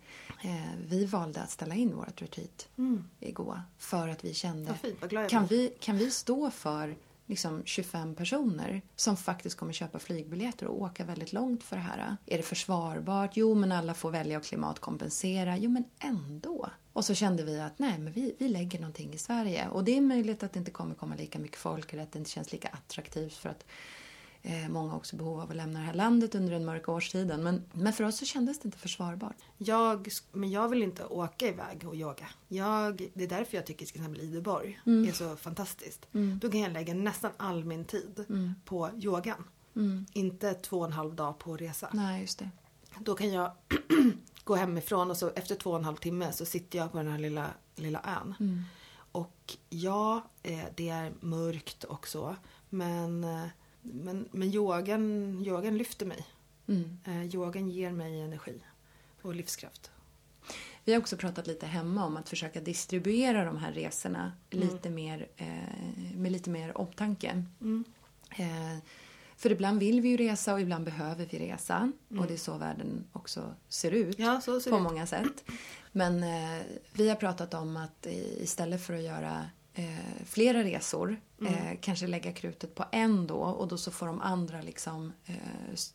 Eh, 0.44 0.72
vi 0.88 1.06
valde 1.06 1.42
att 1.42 1.52
ställa 1.52 1.76
in 1.76 1.96
vårt 1.96 2.22
retreat 2.22 2.68
Mm. 2.78 3.04
i 3.20 3.32
Goa 3.32 3.64
för 3.78 4.08
att 4.08 4.26
vi 4.26 4.34
kände, 4.34 4.76
Vad 5.00 5.10
fint, 5.10 5.30
kan 5.30 5.46
vi, 5.46 5.74
kan 5.80 5.98
vi 5.98 6.12
stå 6.12 6.52
för 6.52 6.96
liksom 7.32 7.62
25 7.66 8.16
personer 8.16 8.82
som 8.96 9.18
faktiskt 9.18 9.58
kommer 9.58 9.74
köpa 9.74 10.00
flygbiljetter 10.00 10.68
och 10.68 10.82
åka 10.82 11.06
väldigt 11.06 11.34
långt 11.34 11.64
för 11.64 11.76
det 11.76 11.82
här. 11.82 12.18
Är 12.26 12.38
det 12.38 12.44
försvarbart? 12.44 13.32
Jo, 13.34 13.56
men 13.56 13.72
alla 13.72 13.94
får 13.94 14.12
välja 14.12 14.38
att 14.38 14.46
klimatkompensera. 14.46 15.58
Jo, 15.58 15.70
men 15.70 15.84
ändå. 16.00 16.70
Och 16.94 17.06
så 17.06 17.14
kände 17.14 17.44
vi 17.44 17.60
att 17.60 17.80
nej, 17.80 18.00
men 18.00 18.14
vi, 18.14 18.36
vi 18.40 18.48
lägger 18.48 18.80
någonting 18.80 19.14
i 19.14 19.18
Sverige. 19.18 19.68
Och 19.68 19.84
det 19.84 19.98
är 19.98 20.02
möjligt 20.02 20.44
att 20.44 20.54
det 20.54 20.60
inte 20.60 20.72
kommer 20.72 20.96
komma 20.96 21.16
lika 21.16 21.40
mycket 21.40 21.58
folk 21.58 21.94
eller 21.94 22.04
att 22.04 22.12
det 22.12 22.20
inte 22.20 22.32
känns 22.32 22.52
lika 22.52 22.68
attraktivt 22.68 23.34
för 23.34 23.50
att 23.50 23.66
många 24.70 24.90
har 24.90 24.98
också 24.98 25.16
behov 25.16 25.40
av 25.40 25.50
att 25.50 25.56
lämna 25.56 25.80
det 25.80 25.86
här 25.86 25.94
landet 25.94 26.36
under 26.36 26.52
den 26.54 26.66
mörka 26.66 26.92
årstiden. 26.92 27.44
Men, 27.44 27.64
men 27.74 27.94
för 27.94 28.04
oss 28.04 28.18
så 28.18 28.26
kändes 28.26 28.60
det 28.60 28.66
inte 28.66 28.78
försvarbart. 28.78 29.36
Jag, 29.58 30.08
men 30.32 30.52
jag 30.52 30.70
vill 30.70 30.84
inte 30.84 31.06
åka 31.06 31.48
iväg 31.48 31.88
och 31.88 31.96
yoga. 31.96 32.28
Jag, 32.48 33.10
det 33.14 33.24
är 33.24 33.28
därför 33.28 33.58
jag 33.58 33.66
tycker 33.66 33.86
till 33.86 33.96
exempel 33.96 34.22
Ideborg 34.22 34.82
Mm. 34.86 35.10
är 35.10 35.14
så 35.14 35.36
fantastiskt. 35.36 36.08
Då 36.42 36.52
kan 36.52 36.60
jag 36.60 36.72
lägga 36.72 36.94
nästan 36.94 37.32
all 37.38 37.64
min 37.66 37.86
tid 37.86 38.26
Mm. 38.30 38.54
på 38.66 38.90
yogan. 38.96 39.44
Inte 40.14 40.54
två 40.54 40.80
och 40.80 40.86
en 40.86 40.92
halv 40.94 41.16
dag 41.16 41.40
på 41.40 41.58
resa. 41.58 41.90
Nej, 41.94 42.22
just 42.22 42.40
det. 42.40 42.50
Då 43.00 43.16
kan 43.16 43.32
jag 43.34 43.52
gå 44.44 44.56
hemifrån 44.56 45.12
och 45.12 45.18
så 45.18 45.30
efter 45.36 45.56
två 45.56 45.70
och 45.72 45.78
en 45.80 45.86
halv 45.86 45.96
timme 45.96 46.32
så 46.32 46.46
sitter 46.46 46.80
jag 46.80 46.92
på 46.92 46.98
den 46.98 47.08
här 47.08 47.20
lilla, 47.20 47.48
lilla 47.76 48.02
ön. 48.22 48.34
Mm. 48.40 48.64
Och 49.12 49.58
ja, 49.70 50.22
eh, 50.44 50.64
det 50.76 50.90
är 50.90 51.14
mörkt 51.20 51.84
och 51.84 52.08
så. 52.08 52.36
Men, 52.70 53.24
eh, 53.24 53.46
men, 53.82 54.28
men 54.32 54.48
yogan, 54.54 55.36
yogan 55.46 55.78
lyfter 55.78 56.06
mig. 56.06 56.26
Mm. 56.68 56.98
Eh, 57.06 57.36
Yogan 57.36 57.70
ger 57.70 57.92
mig 57.92 58.22
energi 58.22 58.62
och 59.22 59.36
livskraft. 59.36 59.92
Vi 60.86 60.94
har 60.94 61.00
också 61.00 61.18
pratat 61.18 61.48
lite 61.48 61.66
hemma 61.66 62.06
om 62.06 62.18
att 62.18 62.30
försöka 62.30 62.62
distribuera 62.62 63.46
de 63.46 63.58
här 63.58 63.72
resorna 63.72 64.32
lite 64.50 64.90
mer, 64.90 65.28
eh, 65.38 66.16
med 66.16 66.32
lite 66.32 66.50
mer 66.50 66.78
omtanke. 66.78 67.44
Mm. 67.62 67.84
Eh, 68.30 68.78
för 69.38 69.52
ibland 69.52 69.80
vill 69.80 70.02
vi 70.02 70.10
ju 70.10 70.18
resa 70.18 70.54
och 70.54 70.62
ibland 70.62 70.86
behöver 70.86 71.26
vi 71.32 71.40
resa. 71.40 71.92
Och 72.20 72.28
det 72.28 72.34
är 72.34 72.38
så 72.38 72.58
världen 72.58 73.08
också 73.14 73.56
ser 73.70 73.92
ut 73.92 74.20
Ja, 74.20 74.42
ser 74.42 74.70
på 74.70 74.78
ut. 74.78 74.84
många 74.84 75.06
sätt. 75.08 75.44
Men 75.92 76.24
eh, 76.24 76.62
vi 76.94 77.10
har 77.10 77.16
pratat 77.16 77.54
om 77.54 77.78
att 77.78 78.06
istället 78.40 78.86
för 78.86 78.94
att 78.94 79.02
göra 79.04 79.46
eh, 79.74 80.24
flera 80.26 80.64
resor 80.64 81.22
eh, 81.42 81.78
kanske 81.82 82.08
lägga 82.08 82.32
krutet 82.32 82.76
på 82.76 82.86
en 82.92 83.28
då 83.28 83.36
och 83.36 83.68
då 83.68 83.78
så 83.78 83.92
får 83.92 84.08
de 84.08 84.22
andra 84.22 84.62
liksom 84.62 85.14
eh, 85.26 85.36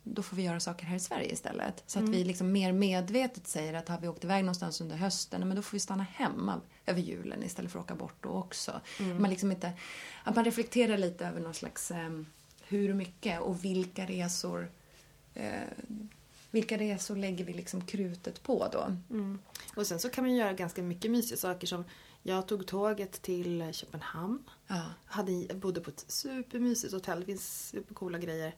då 0.02 0.22
får 0.22 0.36
vi 0.36 0.42
göra 0.42 0.60
saker 0.60 0.86
här 0.86 0.96
i 0.96 1.00
Sverige 1.00 1.32
istället. 1.32 1.82
Så 1.86 1.98
att 1.98 2.08
vi 2.08 2.24
liksom 2.24 2.52
mer 2.52 2.72
medvetet 2.72 3.46
säger 3.46 3.74
att 3.74 3.88
har 3.88 4.00
vi 4.00 4.08
åkt 4.08 4.24
iväg 4.24 4.44
någonstans 4.44 4.80
under 4.80 4.96
hösten 4.96 5.48
men 5.48 5.56
då 5.56 5.62
får 5.62 5.72
vi 5.72 5.80
stanna 5.80 6.06
hemma 6.12 6.60
över 6.86 7.00
julen 7.00 7.42
istället 7.42 7.72
för 7.72 7.78
att 7.78 7.84
åka 7.84 7.94
bort 7.94 8.16
då 8.20 8.28
också. 8.30 8.80
Man 9.18 9.30
liksom 9.30 9.52
inte, 9.52 9.72
att 10.24 10.36
man 10.36 10.44
reflekterar 10.44 10.98
lite 10.98 11.26
över 11.26 11.40
någon 11.40 11.54
slags 11.54 11.90
eh, 11.90 12.10
hur 12.68 12.94
mycket 12.94 13.40
och 13.40 13.64
vilka 13.64 14.06
resor 14.06 14.70
eh, 15.34 15.50
vilka 16.56 16.78
resor 16.78 17.16
lägger 17.16 17.44
vi 17.44 17.52
liksom 17.52 17.80
krutet 17.80 18.42
på 18.42 18.68
då? 18.72 18.96
Mm. 19.10 19.38
Och 19.76 19.86
sen 19.86 20.00
så 20.00 20.08
kan 20.08 20.24
man 20.24 20.34
göra 20.34 20.52
ganska 20.52 20.82
mycket 20.82 21.10
mysiga 21.10 21.36
saker 21.36 21.66
som 21.66 21.84
jag 22.22 22.48
tog 22.48 22.66
tåget 22.66 23.22
till 23.22 23.72
Köpenhamn. 23.72 24.42
Ja. 24.66 24.82
Hade, 25.04 25.54
bodde 25.54 25.80
på 25.80 25.90
ett 25.90 26.04
supermysigt 26.08 26.92
hotell. 26.92 27.20
Det 27.20 27.26
finns 27.26 27.68
supercoola 27.68 28.18
grejer. 28.18 28.54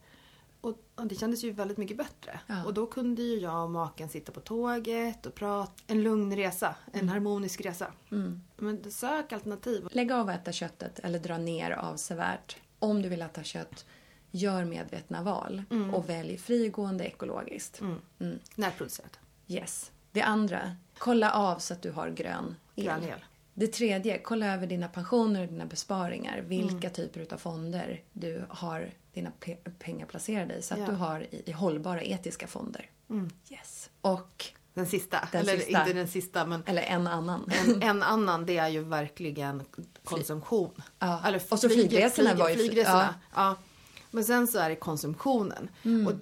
Och, 0.61 0.77
och 0.95 1.07
det 1.07 1.15
kändes 1.15 1.43
ju 1.43 1.51
väldigt 1.51 1.77
mycket 1.77 1.97
bättre. 1.97 2.39
Ja. 2.47 2.65
Och 2.65 2.73
då 2.73 2.87
kunde 2.87 3.21
ju 3.21 3.39
jag 3.39 3.63
och 3.63 3.71
maken 3.71 4.09
sitta 4.09 4.31
på 4.31 4.39
tåget 4.39 5.25
och 5.25 5.35
prata. 5.35 5.73
En 5.87 6.03
lugn 6.03 6.35
resa. 6.35 6.75
En 6.91 7.09
harmonisk 7.09 7.61
resa. 7.61 7.93
Mm. 8.11 8.41
Men 8.57 8.91
sök 8.91 9.33
alternativ. 9.33 9.87
Lägg 9.91 10.11
av 10.11 10.29
att 10.29 10.35
äta 10.35 10.51
köttet 10.51 10.99
eller 10.99 11.19
dra 11.19 11.37
ner 11.37 11.71
avsevärt. 11.71 12.57
Om 12.79 13.01
du 13.01 13.09
vill 13.09 13.21
äta 13.21 13.43
kött, 13.43 13.85
gör 14.31 14.65
medvetna 14.65 15.23
val 15.23 15.63
och 15.93 16.09
välj 16.09 16.37
frigående 16.37 17.03
ekologiskt. 17.05 17.81
Mm. 17.81 17.95
Mm. 18.19 18.39
Närproducerat. 18.55 19.19
Yes. 19.47 19.91
Det 20.11 20.21
andra, 20.21 20.75
kolla 20.97 21.31
av 21.31 21.59
så 21.59 21.73
att 21.73 21.81
du 21.81 21.91
har 21.91 22.09
grön 22.09 22.55
el. 22.75 22.83
Grön 22.85 23.03
el. 23.03 23.25
Det 23.53 23.67
tredje, 23.67 24.17
kolla 24.17 24.53
över 24.53 24.67
dina 24.67 24.87
pensioner 24.87 25.41
och 25.41 25.47
dina 25.47 25.65
besparingar. 25.65 26.41
Vilka 26.47 26.89
typer 26.89 27.33
av 27.33 27.37
fonder 27.37 28.01
du 28.13 28.45
har 28.49 28.89
dina 29.13 29.31
pe- 29.41 29.71
pengar 29.79 30.05
placerade 30.05 30.53
i. 30.55 30.61
Så 30.61 30.73
att 30.73 30.79
Ja. 30.79 30.85
du 30.85 30.93
har 30.93 31.19
i, 31.21 31.43
i 31.45 31.51
hållbara 31.51 32.01
etiska 32.03 32.47
fonder. 32.47 32.89
Mm. 33.09 33.29
Yes. 33.49 33.89
Och, 34.01 34.45
Den 34.73 34.85
sista. 34.85 35.27
Den 35.31 35.41
Eller 35.41 35.57
sista. 35.57 35.79
inte 35.79 35.93
den 35.93 36.07
sista 36.07 36.45
men 36.45 36.63
eller 36.65 36.81
en 36.81 37.07
annan. 37.07 37.51
en, 37.65 37.81
en 37.83 38.03
annan 38.03 38.45
det 38.45 38.57
är 38.57 38.67
ju 38.67 38.83
verkligen 38.83 39.63
konsumtion. 40.03 40.71
Ja. 40.99 41.21
Eller 41.27 41.41
Och 41.49 41.59
så 41.59 41.69
flyg- 41.69 41.73
flygresorna 41.89 42.33
var 42.33 42.49
ju- 42.49 42.55
flygresorna. 42.55 43.15
Ja. 43.35 43.55
Men 44.11 44.23
sen 44.23 44.47
så 44.47 44.59
är 44.59 44.69
det 44.69 44.75
konsumtionen. 44.75 45.69
Mm. 45.83 46.07
Och, 46.07 46.13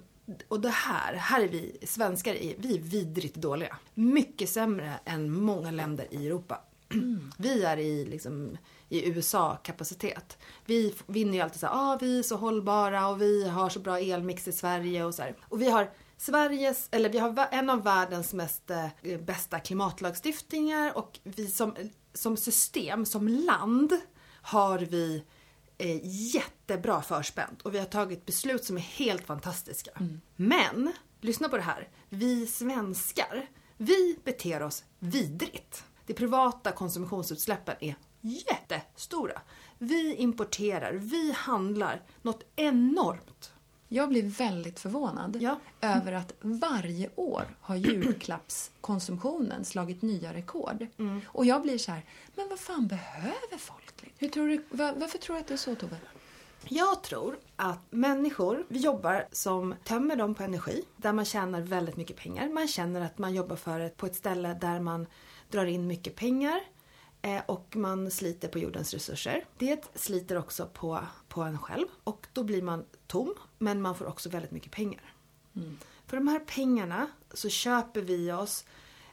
och 0.48 0.60
det 0.60 0.68
här, 0.68 1.14
här 1.14 1.40
är 1.40 1.48
vi 1.48 1.76
svenskar, 1.82 2.34
är, 2.34 2.54
vi 2.58 2.76
är 2.76 2.80
vidrigt 2.80 3.36
dåliga. 3.36 3.76
Mycket 3.94 4.50
sämre 4.50 4.92
än 5.04 5.32
många 5.32 5.70
länder 5.70 6.06
i 6.10 6.26
Europa. 6.26 6.60
Mm. 6.92 7.30
Vi 7.38 7.62
är 7.62 7.76
i, 7.76 8.04
liksom, 8.04 8.58
i 8.88 9.08
USA-kapacitet. 9.08 10.38
Vi 10.66 10.94
vinner 11.06 11.34
ju 11.34 11.40
alltid 11.40 11.60
så 11.60 11.66
här, 11.66 11.74
ah, 11.74 11.98
vi 12.00 12.18
är 12.18 12.22
så 12.22 12.36
hållbara 12.36 13.08
och 13.08 13.22
vi 13.22 13.48
har 13.48 13.68
så 13.68 13.80
bra 13.80 13.98
elmix 13.98 14.48
i 14.48 14.52
Sverige 14.52 15.04
och 15.04 15.14
så 15.14 15.22
här. 15.22 15.36
Och 15.42 15.62
vi 15.62 15.70
har 15.70 15.90
Sveriges, 16.16 16.88
eller 16.90 17.08
vi 17.08 17.18
har 17.18 17.48
en 17.50 17.70
av 17.70 17.82
världens 17.82 18.34
mest 18.34 18.70
eh, 18.70 19.20
bästa 19.20 19.60
klimatlagstiftningar 19.60 20.98
och 20.98 21.18
vi 21.22 21.46
som, 21.46 21.74
som 22.14 22.36
system, 22.36 23.06
som 23.06 23.28
land, 23.28 23.92
har 24.42 24.78
vi 24.78 25.24
eh, 25.78 26.00
jättebra 26.02 27.02
förspänt 27.02 27.62
och 27.62 27.74
vi 27.74 27.78
har 27.78 27.86
tagit 27.86 28.26
beslut 28.26 28.64
som 28.64 28.76
är 28.76 28.80
helt 28.80 29.26
fantastiska. 29.26 29.90
Men, 30.36 30.92
lyssna 31.20 31.48
på 31.48 31.56
det 31.56 31.62
här. 31.62 31.88
Vi 32.08 32.46
svenskar, 32.46 33.48
vi 33.76 34.18
beter 34.24 34.62
oss 34.62 34.84
vidrigt. 34.98 35.84
De 36.06 36.14
privata 36.14 36.72
konsumtionsutsläppen 36.72 37.76
är 37.80 37.94
jättestora. 38.20 39.40
Vi 39.78 40.14
importerar, 40.14 40.92
vi 40.92 41.32
handlar 41.32 42.02
något 42.22 42.44
enormt. 42.56 43.52
Jag 43.88 44.08
blir 44.08 44.22
väldigt 44.22 44.80
förvånad 44.80 45.36
Ja. 45.40 45.60
över 45.80 46.12
att 46.12 46.32
varje 46.40 47.10
år 47.14 47.56
har 47.60 47.76
julklappskonsumtionen 47.76 49.64
slagit 49.64 50.02
nya 50.02 50.34
rekord. 50.34 50.86
Mm. 50.98 51.20
Och 51.28 51.46
jag 51.46 51.62
blir 51.62 51.78
så 51.78 51.92
här, 51.92 52.04
men 52.34 52.48
vad 52.48 52.58
fan 52.58 52.86
behöver 52.86 53.58
folk? 53.58 53.87
Hur 54.18 54.28
tror 54.28 54.48
du, 54.48 54.64
var, 54.70 54.92
varför 54.92 55.18
tror 55.18 55.36
du 55.36 55.40
att 55.40 55.46
det 55.46 55.54
är 55.54 55.58
så 55.58 55.74
Tove? 55.74 55.96
Jag 56.64 57.02
tror 57.02 57.38
att 57.56 57.78
människor, 57.90 58.64
vi 58.68 58.78
jobbar 58.78 59.26
som 59.32 59.74
tömmer 59.84 60.16
dem 60.16 60.34
på 60.34 60.42
energi, 60.42 60.84
där 60.96 61.12
man 61.12 61.24
tjänar 61.24 61.60
väldigt 61.60 61.96
mycket 61.96 62.16
pengar. 62.16 62.48
Man 62.48 62.68
känner 62.68 63.00
att 63.00 63.18
man 63.18 63.34
jobbar 63.34 63.56
för 63.56 63.80
ett, 63.80 63.96
på 63.96 64.06
ett 64.06 64.14
ställe 64.14 64.58
där 64.60 64.80
man 64.80 65.06
drar 65.50 65.66
in 65.66 65.86
mycket 65.86 66.16
pengar 66.16 66.60
eh, 67.22 67.42
och 67.46 67.76
man 67.76 68.10
sliter 68.10 68.48
på 68.48 68.58
jordens 68.58 68.94
resurser. 68.94 69.44
Det 69.58 69.90
sliter 69.94 70.38
också 70.38 70.66
på, 70.72 71.00
på 71.28 71.42
en 71.42 71.58
själv 71.58 71.86
och 72.04 72.26
då 72.32 72.44
blir 72.44 72.62
man 72.62 72.84
tom, 73.06 73.34
men 73.58 73.82
man 73.82 73.94
får 73.94 74.06
också 74.06 74.28
väldigt 74.28 74.50
mycket 74.50 74.72
pengar. 74.72 75.14
Mm. 75.56 75.78
För 76.06 76.16
de 76.16 76.28
här 76.28 76.40
pengarna 76.40 77.06
så 77.34 77.48
köper 77.48 78.02
vi 78.02 78.32
oss 78.32 78.64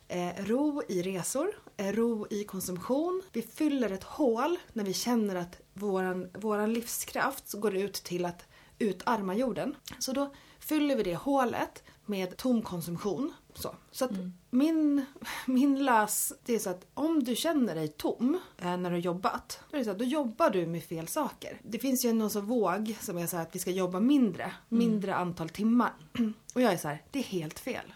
eh, 0.08 0.46
ro 0.46 0.82
i 0.88 1.02
resor, 1.02 1.48
eh, 1.78 1.92
ro 1.92 2.28
i 2.30 2.44
konsumtion. 2.44 3.22
Vi 3.34 3.42
fyller 3.42 3.90
ett 3.90 4.04
hål 4.04 4.58
när 4.74 4.84
vi 4.84 4.94
känner 4.94 5.36
att 5.36 5.62
våran, 5.74 6.30
våran 6.34 6.74
livskraft 6.74 7.54
går 7.54 7.76
ut 7.76 7.94
till 7.94 8.26
att 8.26 8.46
utarma 8.80 9.36
jorden. 9.36 9.76
Så 10.00 10.12
då 10.12 10.34
fyller 10.60 10.96
vi 10.96 11.04
det 11.04 11.16
hålet 11.16 11.84
med 12.06 12.38
tom 12.38 12.62
konsumtion. 12.62 13.34
Så, 13.54 13.76
så 13.92 14.06
att 14.06 14.12
mm. 14.12 14.34
min, 14.50 15.06
min 15.46 15.86
lös, 15.86 16.34
det 16.46 16.56
är 16.56 16.60
så 16.60 16.70
att 16.70 16.86
om 16.94 17.24
du 17.24 17.36
känner 17.36 17.76
dig 17.76 17.88
tom 17.88 18.40
eh, 18.58 18.78
när 18.78 18.90
du 18.90 18.96
har 18.96 19.02
jobbat, 19.02 19.60
då, 19.70 19.78
är 19.78 19.80
det 19.80 19.86
så 19.86 19.92
att, 19.92 20.00
då 20.00 20.06
jobbar 20.06 20.50
du 20.50 20.66
med 20.66 20.84
fel 20.84 21.08
saker. 21.08 21.62
Det 21.64 21.80
finns 21.80 22.06
ju 22.06 22.14
någon 22.14 22.30
sån 22.30 22.46
våg 22.46 22.96
som 23.02 23.18
är 23.18 23.28
så 23.28 23.38
att 23.38 23.56
vi 23.56 23.60
ska 23.60 23.72
jobba 23.72 24.00
mindre, 24.00 24.44
mm. 24.44 24.56
mindre 24.70 25.16
antal 25.16 25.50
timmar. 25.50 25.94
Och 26.54 26.62
jag 26.62 26.74
är 26.74 26.78
så 26.78 26.88
här, 26.88 27.04
det 27.12 27.20
är 27.20 27.24
helt 27.24 27.60
fel. 27.60 27.94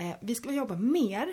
Eh, 0.00 0.16
vi 0.20 0.34
ska 0.34 0.52
jobba 0.52 0.76
mer, 0.76 1.32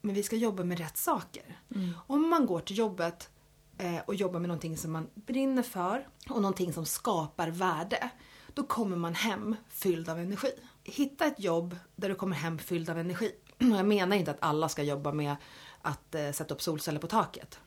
men 0.00 0.14
vi 0.14 0.22
ska 0.22 0.36
jobba 0.36 0.64
med 0.64 0.78
rätt 0.78 0.96
saker. 0.96 1.58
Mm. 1.74 1.90
Om 2.06 2.28
man 2.28 2.46
går 2.46 2.60
till 2.60 2.78
jobbet 2.78 3.30
eh, 3.78 3.98
och 4.06 4.14
jobbar 4.14 4.40
med 4.40 4.48
någonting 4.48 4.76
som 4.76 4.92
man 4.92 5.08
brinner 5.14 5.62
för 5.62 6.08
och 6.28 6.42
någonting 6.42 6.72
som 6.72 6.86
skapar 6.86 7.48
värde, 7.48 8.10
då 8.54 8.62
kommer 8.62 8.96
man 8.96 9.14
hem 9.14 9.56
fylld 9.68 10.08
av 10.08 10.18
energi. 10.18 10.52
Hitta 10.84 11.26
ett 11.26 11.40
jobb 11.40 11.76
där 11.96 12.08
du 12.08 12.14
kommer 12.14 12.36
hem 12.36 12.58
fylld 12.58 12.90
av 12.90 12.98
energi. 12.98 13.32
Jag 13.58 13.86
menar 13.86 14.16
inte 14.16 14.30
att 14.30 14.38
alla 14.40 14.68
ska 14.68 14.82
jobba 14.82 15.12
med 15.12 15.36
att 15.82 16.14
eh, 16.14 16.32
sätta 16.32 16.54
upp 16.54 16.62
solceller 16.62 17.00
på 17.00 17.06
taket. 17.06 17.60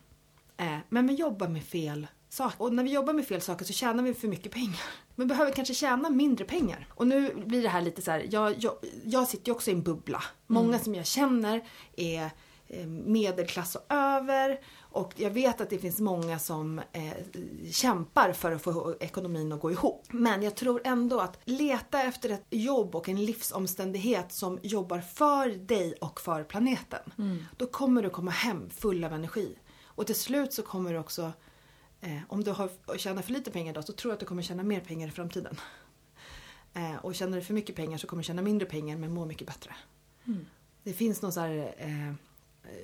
Eh, 0.57 0.77
men 0.89 1.07
vi 1.07 1.13
jobbar 1.13 1.47
med 1.47 1.63
fel 1.63 2.07
saker. 2.29 2.61
Och 2.61 2.73
när 2.73 2.83
vi 2.83 2.93
jobbar 2.93 3.13
med 3.13 3.27
fel 3.27 3.41
saker 3.41 3.65
så 3.65 3.73
tjänar 3.73 4.03
vi 4.03 4.13
för 4.13 4.27
mycket 4.27 4.51
pengar. 4.51 4.85
Men 5.15 5.27
behöver 5.27 5.51
kanske 5.51 5.73
tjäna 5.73 6.09
mindre 6.09 6.45
pengar. 6.45 6.87
Och 6.89 7.07
nu 7.07 7.35
blir 7.45 7.63
det 7.63 7.69
här 7.69 7.81
lite 7.81 8.01
så 8.01 8.11
här, 8.11 8.27
jag, 8.31 8.55
jag, 8.59 8.73
jag 9.03 9.27
sitter 9.27 9.47
ju 9.47 9.51
också 9.51 9.71
i 9.71 9.73
en 9.73 9.83
bubbla. 9.83 10.23
Många 10.47 10.67
mm. 10.67 10.79
som 10.79 10.95
jag 10.95 11.05
känner 11.05 11.63
är 11.95 12.29
eh, 12.67 12.87
medelklass 12.87 13.75
och 13.75 13.85
över. 13.89 14.59
Och 14.79 15.13
jag 15.15 15.29
vet 15.29 15.61
att 15.61 15.69
det 15.69 15.77
finns 15.77 15.99
många 15.99 16.39
som 16.39 16.79
eh, 16.79 17.13
kämpar 17.71 18.33
för 18.33 18.51
att 18.51 18.61
få 18.61 18.95
ekonomin 18.99 19.51
att 19.51 19.61
gå 19.61 19.71
ihop. 19.71 20.07
Men 20.09 20.43
jag 20.43 20.55
tror 20.55 20.81
ändå 20.83 21.19
att 21.19 21.39
leta 21.43 22.01
efter 22.01 22.29
ett 22.29 22.45
jobb 22.49 22.95
och 22.95 23.09
en 23.09 23.25
livsomständighet 23.25 24.31
som 24.31 24.59
jobbar 24.63 24.99
för 24.99 25.49
dig 25.49 25.93
och 25.93 26.21
för 26.21 26.43
planeten. 26.43 27.13
Mm. 27.17 27.45
Då 27.57 27.65
kommer 27.67 28.03
du 28.03 28.09
komma 28.09 28.31
hem 28.31 28.69
full 28.69 29.03
av 29.03 29.13
energi. 29.13 29.55
Och 29.95 30.05
till 30.05 30.15
slut 30.15 30.53
så 30.53 30.61
kommer 30.61 30.93
du 30.93 30.99
också 30.99 31.31
Eh, 32.03 32.21
om 32.27 32.43
du 32.43 32.51
har, 32.51 32.97
tjänar 32.97 33.21
för 33.21 33.31
lite 33.31 33.51
pengar 33.51 33.73
då 33.73 33.81
så 33.81 33.93
tror 33.93 34.11
jag 34.11 34.13
att 34.13 34.19
du 34.19 34.25
kommer 34.25 34.41
tjäna 34.41 34.63
mer 34.63 34.79
pengar 34.79 35.07
i 35.07 35.11
framtiden. 35.11 35.59
Eh, 36.75 36.95
och 36.95 37.15
tjänar 37.15 37.37
du 37.37 37.43
för 37.43 37.53
mycket 37.53 37.75
pengar 37.75 37.97
så 37.97 38.07
kommer 38.07 38.23
du 38.23 38.27
tjäna 38.27 38.41
mindre 38.41 38.67
pengar 38.67 38.97
men 38.97 39.13
må 39.13 39.25
mycket 39.25 39.47
bättre. 39.47 39.75
Mm. 40.25 40.45
Det 40.83 40.93
finns 40.93 41.21
någon 41.21 41.31
här 41.31 41.75
eh, 41.77 42.13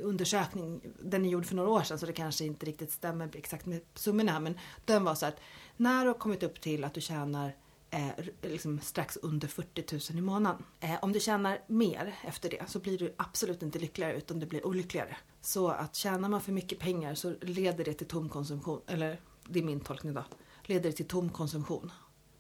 undersökning, 0.02 0.82
den 1.00 1.26
är 1.26 1.30
gjord 1.30 1.46
för 1.46 1.56
några 1.56 1.70
år 1.70 1.84
sedan 1.84 2.00
så 2.00 2.06
det 2.06 2.14
kanske 2.14 2.46
inte 2.46 2.66
riktigt 2.66 2.92
stämmer 2.92 3.30
exakt 3.34 3.66
med 3.66 3.82
summorna 3.94 4.32
här 4.32 4.40
men 4.40 4.58
den 4.86 5.04
var 5.04 5.16
så 5.16 5.26
att 5.26 5.40
när 5.78 6.04
du 6.04 6.10
har 6.10 6.18
kommit 6.18 6.44
upp 6.44 6.62
till 6.62 6.84
att 6.84 6.94
du 6.94 7.02
tjänar 7.02 7.56
eh, 7.90 8.26
liksom 8.42 8.80
strax 8.80 9.18
under 9.22 9.48
40 9.48 10.14
000 10.14 10.20
i 10.20 10.22
månaden. 10.22 10.64
Eh, 10.80 10.96
om 11.02 11.12
du 11.12 11.20
tjänar 11.20 11.62
mer 11.68 12.16
efter 12.24 12.50
det 12.50 12.64
så 12.68 12.80
blir 12.80 12.98
du 12.98 13.14
absolut 13.18 13.64
inte 13.64 13.80
lyckligare 13.80 14.14
utan 14.14 14.40
du 14.40 14.46
blir 14.46 14.66
olyckligare. 14.66 15.18
Så 15.42 15.68
att 15.68 15.96
tjänar 15.96 16.30
man 16.30 16.42
för 16.42 16.52
mycket 16.52 16.80
pengar 16.80 17.16
så 17.16 17.36
leder 17.42 17.86
det 17.86 17.94
till 17.94 18.08
tom 18.08 18.30
konsumtion. 18.30 18.82
Eller 18.88 19.20
det 19.48 19.60
är 19.60 19.64
min 19.64 19.80
tolkning 19.80 20.14
då. 20.14 20.24
Leder 20.64 20.90
det 20.90 20.96
till 20.96 21.08
tom 21.08 21.30
konsumtion. 21.30 21.92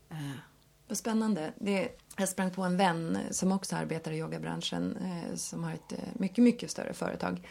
Eh. 0.09 0.31
Vad 0.87 0.97
spännande. 0.97 1.53
Det, 1.57 1.89
jag 2.17 2.29
sprang 2.29 2.51
på 2.51 2.63
en 2.63 2.77
vän 2.77 3.17
som 3.31 3.51
också 3.51 3.75
arbetar 3.75 4.11
i 4.11 4.17
yogabranschen 4.17 4.97
eh, 4.97 5.35
som 5.35 5.63
har 5.63 5.73
ett 5.73 5.91
eh, 5.91 5.99
mycket, 6.13 6.43
mycket 6.43 6.71
större 6.71 6.93
företag. 6.93 7.47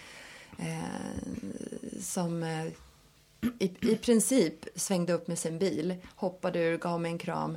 Eh, 0.58 2.00
som 2.00 2.42
eh, 2.42 2.66
i, 3.58 3.76
i 3.80 3.96
princip 3.96 4.66
svängde 4.74 5.12
upp 5.12 5.28
med 5.28 5.38
sin 5.38 5.58
bil, 5.58 5.94
hoppade 6.14 6.58
ur, 6.58 6.78
gav 6.78 7.00
mig 7.00 7.12
en 7.12 7.18
kram 7.18 7.56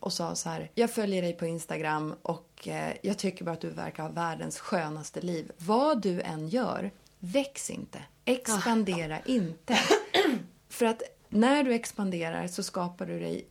och 0.00 0.12
sa 0.12 0.34
så 0.34 0.48
här, 0.48 0.70
jag 0.74 0.90
följer 0.90 1.22
dig 1.22 1.32
på 1.32 1.46
Instagram 1.46 2.14
och 2.22 2.68
uh, 2.68 2.90
jag 3.02 3.18
tycker 3.18 3.44
bara 3.44 3.52
att 3.52 3.60
du 3.60 3.70
verkar 3.70 4.02
ha 4.02 4.10
världens 4.10 4.58
skönaste 4.58 5.20
liv. 5.20 5.52
Vad 5.58 6.02
du 6.02 6.20
än 6.20 6.48
gör, 6.48 6.90
väx 7.18 7.70
inte. 7.70 7.98
Expandera 8.24 9.16
ah. 9.16 9.22
inte. 9.26 9.78
För 10.68 10.86
att 10.86 11.02
när 11.28 11.64
du 11.64 11.74
expanderar 11.74 12.46
så 12.46 12.62
skapar 12.62 13.06
du 13.06 13.20
dig 13.20 13.48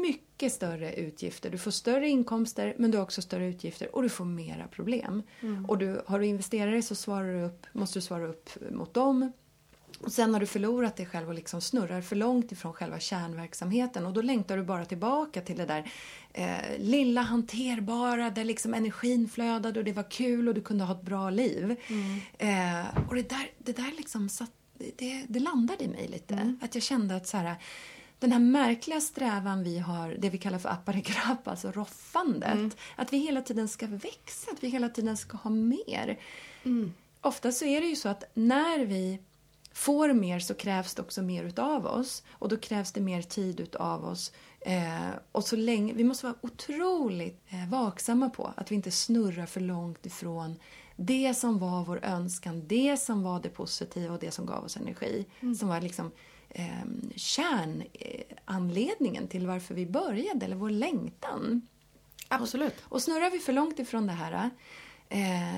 mycket 0.00 0.52
större 0.52 0.94
utgifter. 0.94 1.50
Du 1.50 1.58
får 1.58 1.70
större 1.70 2.08
inkomster 2.08 2.74
men 2.78 2.90
du 2.90 2.98
har 2.98 3.02
också 3.04 3.22
större 3.22 3.46
utgifter 3.46 3.96
och 3.96 4.02
du 4.02 4.08
får 4.08 4.24
mera 4.24 4.68
problem. 4.68 5.22
Mm. 5.40 5.66
Och 5.66 5.78
du, 5.78 6.02
har 6.06 6.18
du 6.18 6.26
investerare 6.26 6.82
så 6.82 6.94
svarar 6.94 7.32
du 7.32 7.42
upp, 7.42 7.66
måste 7.72 7.98
du 7.98 8.02
svara 8.02 8.26
upp 8.26 8.50
mot 8.70 8.94
dem 8.94 9.32
och 10.00 10.12
sen 10.12 10.32
har 10.32 10.40
du 10.40 10.46
förlorat 10.46 10.96
dig 10.96 11.06
själv 11.06 11.28
och 11.28 11.34
liksom 11.34 11.60
snurrar 11.60 12.00
för 12.00 12.16
långt 12.16 12.52
ifrån 12.52 12.72
själva 12.72 12.98
kärnverksamheten 12.98 14.06
och 14.06 14.12
då 14.12 14.22
längtar 14.22 14.56
du 14.56 14.62
bara 14.62 14.84
tillbaka 14.84 15.40
till 15.40 15.56
det 15.56 15.66
där 15.66 15.90
eh, 16.32 16.78
lilla 16.78 17.20
hanterbara 17.20 18.30
där 18.30 18.44
liksom 18.44 18.74
energin 18.74 19.28
flödade 19.28 19.78
och 19.78 19.84
det 19.84 19.92
var 19.92 20.10
kul 20.10 20.48
och 20.48 20.54
du 20.54 20.60
kunde 20.60 20.84
ha 20.84 20.94
ett 20.94 21.02
bra 21.02 21.30
liv. 21.30 21.76
Mm. 21.86 22.20
Eh, 22.38 22.86
och 23.08 23.14
det 23.14 23.28
där, 23.28 23.50
det 23.58 23.76
där 23.76 23.92
liksom 23.96 24.28
satt, 24.28 24.50
det, 24.96 25.24
det 25.28 25.40
landade 25.40 25.84
i 25.84 25.88
mig 25.88 26.08
lite. 26.08 26.34
Mm. 26.34 26.58
Att 26.62 26.74
jag 26.74 26.84
kände 26.84 27.16
att 27.16 27.26
så 27.26 27.36
här, 27.36 27.56
den 28.18 28.32
här 28.32 28.38
märkliga 28.38 29.00
strävan 29.00 29.64
vi 29.64 29.78
har, 29.78 30.16
det 30.18 30.30
vi 30.30 30.38
kallar 30.38 30.58
för 30.58 30.68
apparigrapp, 30.68 31.48
alltså 31.48 31.72
roffandet. 31.72 32.52
Mm. 32.52 32.70
Att 32.96 33.12
vi 33.12 33.18
hela 33.18 33.42
tiden 33.42 33.68
ska 33.68 33.86
växa, 33.86 34.50
att 34.50 34.64
vi 34.64 34.68
hela 34.68 34.88
tiden 34.88 35.16
ska 35.16 35.36
ha 35.36 35.50
mer. 35.50 36.18
Mm. 36.64 36.94
Ofta 37.20 37.52
så 37.52 37.64
är 37.64 37.80
det 37.80 37.86
ju 37.86 37.96
så 37.96 38.08
att 38.08 38.24
när 38.34 38.78
vi 38.78 39.18
får 39.76 40.12
mer 40.12 40.38
så 40.38 40.54
krävs 40.54 40.94
det 40.94 41.02
också 41.02 41.22
mer 41.22 41.44
utav 41.44 41.86
oss 41.86 42.22
och 42.30 42.48
då 42.48 42.56
krävs 42.56 42.92
det 42.92 43.00
mer 43.00 43.22
tid 43.22 43.60
utav 43.60 44.04
oss. 44.04 44.32
Eh, 44.60 45.08
och 45.32 45.44
så 45.44 45.56
länge, 45.56 45.92
vi 45.92 46.04
måste 46.04 46.26
vara 46.26 46.36
otroligt 46.40 47.42
eh, 47.48 47.68
vaksamma 47.68 48.30
på 48.30 48.52
att 48.56 48.70
vi 48.70 48.74
inte 48.74 48.90
snurrar 48.90 49.46
för 49.46 49.60
långt 49.60 50.06
ifrån 50.06 50.56
det 50.96 51.34
som 51.34 51.58
var 51.58 51.84
vår 51.84 52.04
önskan, 52.04 52.62
det 52.66 52.96
som 52.96 53.22
var 53.22 53.40
det 53.40 53.48
positiva 53.48 54.14
och 54.14 54.20
det 54.20 54.30
som 54.30 54.46
gav 54.46 54.64
oss 54.64 54.76
energi. 54.76 55.26
Mm. 55.40 55.54
Som 55.54 55.68
var 55.68 55.80
liksom 55.80 56.10
eh, 56.48 56.84
kärnanledningen 57.16 59.28
till 59.28 59.46
varför 59.46 59.74
vi 59.74 59.86
började, 59.86 60.46
eller 60.46 60.56
vår 60.56 60.70
längtan. 60.70 61.68
Absolut. 62.28 62.74
Och, 62.84 62.92
och 62.92 63.02
snurrar 63.02 63.30
vi 63.30 63.38
för 63.38 63.52
långt 63.52 63.78
ifrån 63.78 64.06
det 64.06 64.12
här 64.12 64.50
eh, 65.08 65.54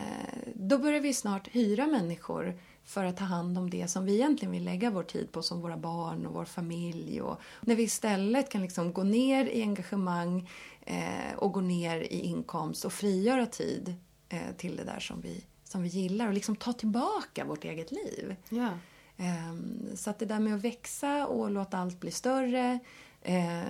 då 0.55 0.79
börjar 0.79 1.01
vi 1.01 1.15
snart 1.15 1.49
hyra 1.49 1.87
människor 1.87 2.59
för 2.89 3.05
att 3.05 3.17
ta 3.17 3.25
hand 3.25 3.59
om 3.59 3.71
det 3.71 3.89
som 3.89 4.05
vi 4.05 4.15
egentligen 4.15 4.53
vill 4.53 4.65
lägga 4.65 4.91
vår 4.91 5.03
tid 5.03 5.33
på 5.33 5.43
som 5.43 5.61
våra 5.61 5.77
barn 5.77 6.27
och 6.27 6.35
vår 6.35 6.45
familj. 6.45 7.23
Och 7.23 7.41
när 7.61 7.77
vi 7.77 7.83
istället 7.83 8.51
kan 8.51 8.63
liksom 8.63 8.93
gå 8.93 9.03
ner 9.03 9.45
i 9.45 9.63
engagemang 9.63 10.51
eh, 10.81 11.35
och 11.37 11.53
gå 11.53 11.61
ner 11.61 12.01
i 12.01 12.21
inkomst 12.21 12.85
och 12.85 12.93
frigöra 12.93 13.47
tid 13.47 13.95
eh, 14.29 14.57
till 14.57 14.77
det 14.77 14.85
där 14.85 15.01
som 15.01 15.21
vi, 15.21 15.45
som 15.65 15.83
vi 15.83 15.89
gillar 15.89 16.27
och 16.27 16.35
liksom 16.35 16.57
ta 16.57 16.73
tillbaka 16.73 17.45
vårt 17.45 17.65
eget 17.65 17.93
liv. 17.93 18.37
Ja. 18.49 18.71
Eh, 19.17 19.55
så 19.95 20.11
att 20.11 20.19
det 20.19 20.27
där 20.27 20.41
med 20.41 20.55
att 20.55 20.65
växa 20.65 21.27
och 21.27 21.51
låta 21.51 21.79
allt 21.79 22.01
bli 22.01 22.11
större 22.11 22.79
eh, 23.23 23.63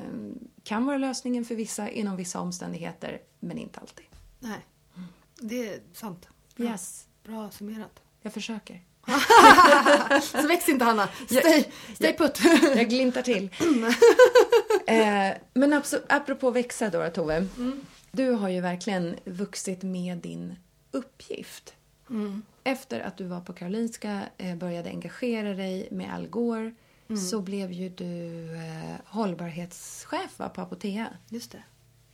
kan 0.63 0.87
vara 0.87 0.99
lösningen 0.99 1.45
för 1.45 1.55
vissa 1.55 1.91
inom 1.91 2.17
vissa 2.17 2.41
omständigheter, 2.41 3.21
men 3.41 3.59
inte 3.59 3.81
alltid. 3.81 4.07
Nej, 4.39 4.67
det 5.41 5.69
är 5.69 5.81
sant. 5.93 6.29
Bra, 6.57 6.67
yes. 6.67 7.07
Bra 7.25 7.51
summerat. 7.51 8.01
Jag 8.23 8.33
försöker. 8.33 8.83
så 10.23 10.49
väx 10.49 10.69
inte 10.69 10.85
Hanna. 10.85 11.09
Stay, 11.27 11.65
stay 11.95 12.17
put. 12.17 12.41
jag 12.77 12.89
glintar 12.89 13.23
till. 13.23 13.49
eh, 14.87 15.37
men 15.55 15.83
apropå 16.09 16.51
växa 16.51 16.91
då, 16.91 17.09
Tove. 17.09 17.37
Mm. 17.37 17.81
Du 18.11 18.31
har 18.31 18.49
ju 18.49 18.61
verkligen 18.61 19.17
vuxit 19.25 19.83
med 19.83 20.19
din 20.19 20.57
uppgift. 20.91 21.75
Mm. 22.11 22.43
Efter 22.65 23.01
att 23.01 23.17
du 23.17 23.25
var 23.25 23.41
på 23.41 23.53
Karolinska, 23.53 24.21
eh, 24.39 24.57
började 24.57 24.89
engagera 24.89 25.55
dig 25.55 25.89
med 25.91 26.15
Al 26.15 26.27
Gore 26.27 26.75
mm. 27.09 27.21
så 27.21 27.41
blev 27.41 27.73
ju 27.73 27.89
du 27.89 28.45
eh, 28.55 28.97
hållbarhetschef 29.05 30.39
va, 30.39 30.49
på 30.49 30.61
Apotea. 30.61 31.09
Just 31.29 31.53
det. 31.53 31.63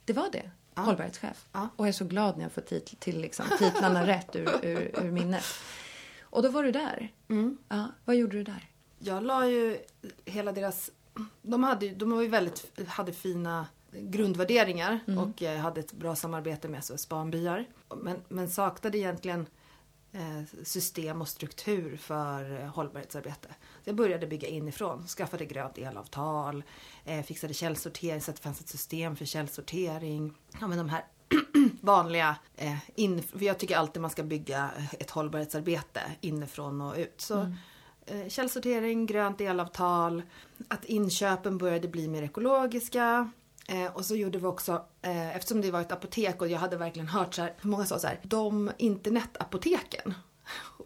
Det 0.05 0.13
var 0.13 0.29
det? 0.33 0.51
Ja. 0.75 0.83
Hållbarhetschef. 0.83 1.47
Ja. 1.53 1.69
Och 1.77 1.85
jag 1.85 1.89
är 1.89 1.93
så 1.93 2.05
glad 2.05 2.37
när 2.37 2.45
jag 2.45 2.53
får 2.53 2.61
tit 2.61 3.01
till 3.01 3.21
liksom, 3.21 3.47
titlarna 3.59 4.07
rätt 4.07 4.37
ur, 4.37 4.49
ur, 4.63 5.01
ur 5.03 5.11
minnet. 5.11 5.45
Och 6.35 6.43
då 6.43 6.49
var 6.49 6.63
du 6.63 6.73
där. 6.73 7.13
Mm. 7.29 7.59
Ja, 7.69 7.89
vad 8.05 8.17
gjorde 8.17 8.37
du 8.37 8.43
där? 8.43 8.71
Jag 8.99 9.25
la 9.25 9.49
ju 9.49 9.79
hela 10.25 10.53
deras 10.53 10.91
de, 11.43 11.63
hade, 11.63 11.91
de 11.91 12.11
var 12.11 12.23
ju 12.23 12.29
väldigt, 12.29 12.89
hade 12.89 13.13
fina 13.13 13.67
grundvärderingar 13.93 15.01
och 15.19 15.43
eh, 15.43 15.59
hade 15.59 15.81
ett 15.81 15.93
bra 15.93 16.17
samarbete 16.17 16.69
med 16.69 16.85
SOS 16.85 17.09
Barnbyar. 17.09 17.67
Men, 17.97 18.17
men 18.29 18.49
saknade 18.49 18.99
egentligen 18.99 19.47
eh, 20.13 20.63
system 20.63 21.21
och 21.21 21.29
struktur 21.29 21.97
för 21.97 22.61
eh, 22.61 22.67
hållbarhetsarbete. 22.67 23.49
Så 23.85 23.91
jag 23.91 23.97
började 23.97 24.27
bygga 24.27 24.49
inifrån, 24.49 25.07
skaffade 25.07 25.45
grönt 25.45 25.79
elavtal, 25.79 26.63
fixade 27.25 27.55
källsortering 27.55 28.21
så 28.21 28.31
att 28.31 28.37
det 28.37 28.43
fanns 28.43 28.61
ett 28.61 28.69
system 28.69 29.17
för 29.17 29.25
källsortering. 29.25 30.35
Ja, 30.61 30.67
men 30.67 30.79
de 30.79 30.89
här 30.89 31.05
vanliga, 31.81 32.37
eh, 32.57 32.79
in, 32.95 33.23
för 33.23 33.45
jag 33.45 33.59
tycker 33.59 33.77
alltid 33.77 34.03
man 34.03 34.11
ska 34.11 34.23
bygga 34.23 34.71
ett 35.01 35.11
hållbarhetsarbete 35.11 36.01
inifrån 36.21 36.81
och 36.81 36.97
ut. 36.97 37.21
Så 37.21 37.41
eh, 38.07 38.29
källsortering, 38.29 39.07
grönt 39.07 39.41
elavtal, 39.41 40.23
att 40.69 40.85
inköpen 40.85 41.59
började 41.59 41.89
bli 41.89 42.09
mer 42.09 42.23
ekologiska. 42.23 43.31
Eh, 43.69 43.97
och 43.97 44.05
så 44.05 44.17
gjorde 44.17 44.39
vi 44.39 44.47
också, 44.47 44.85
eh, 45.03 45.37
eftersom 45.37 45.61
det 45.61 45.71
var 45.71 45.81
ett 45.81 45.93
apotek 45.93 46.41
och 46.41 46.49
jag 46.49 46.59
hade 46.59 46.77
verkligen 46.77 47.09
hört 47.09 47.35
så 47.35 47.43
här, 47.43 47.55
många 47.61 47.85
sa 47.85 47.99
så 47.99 48.07
här, 48.07 48.21
de 48.23 48.71
internetapoteken. 48.79 50.15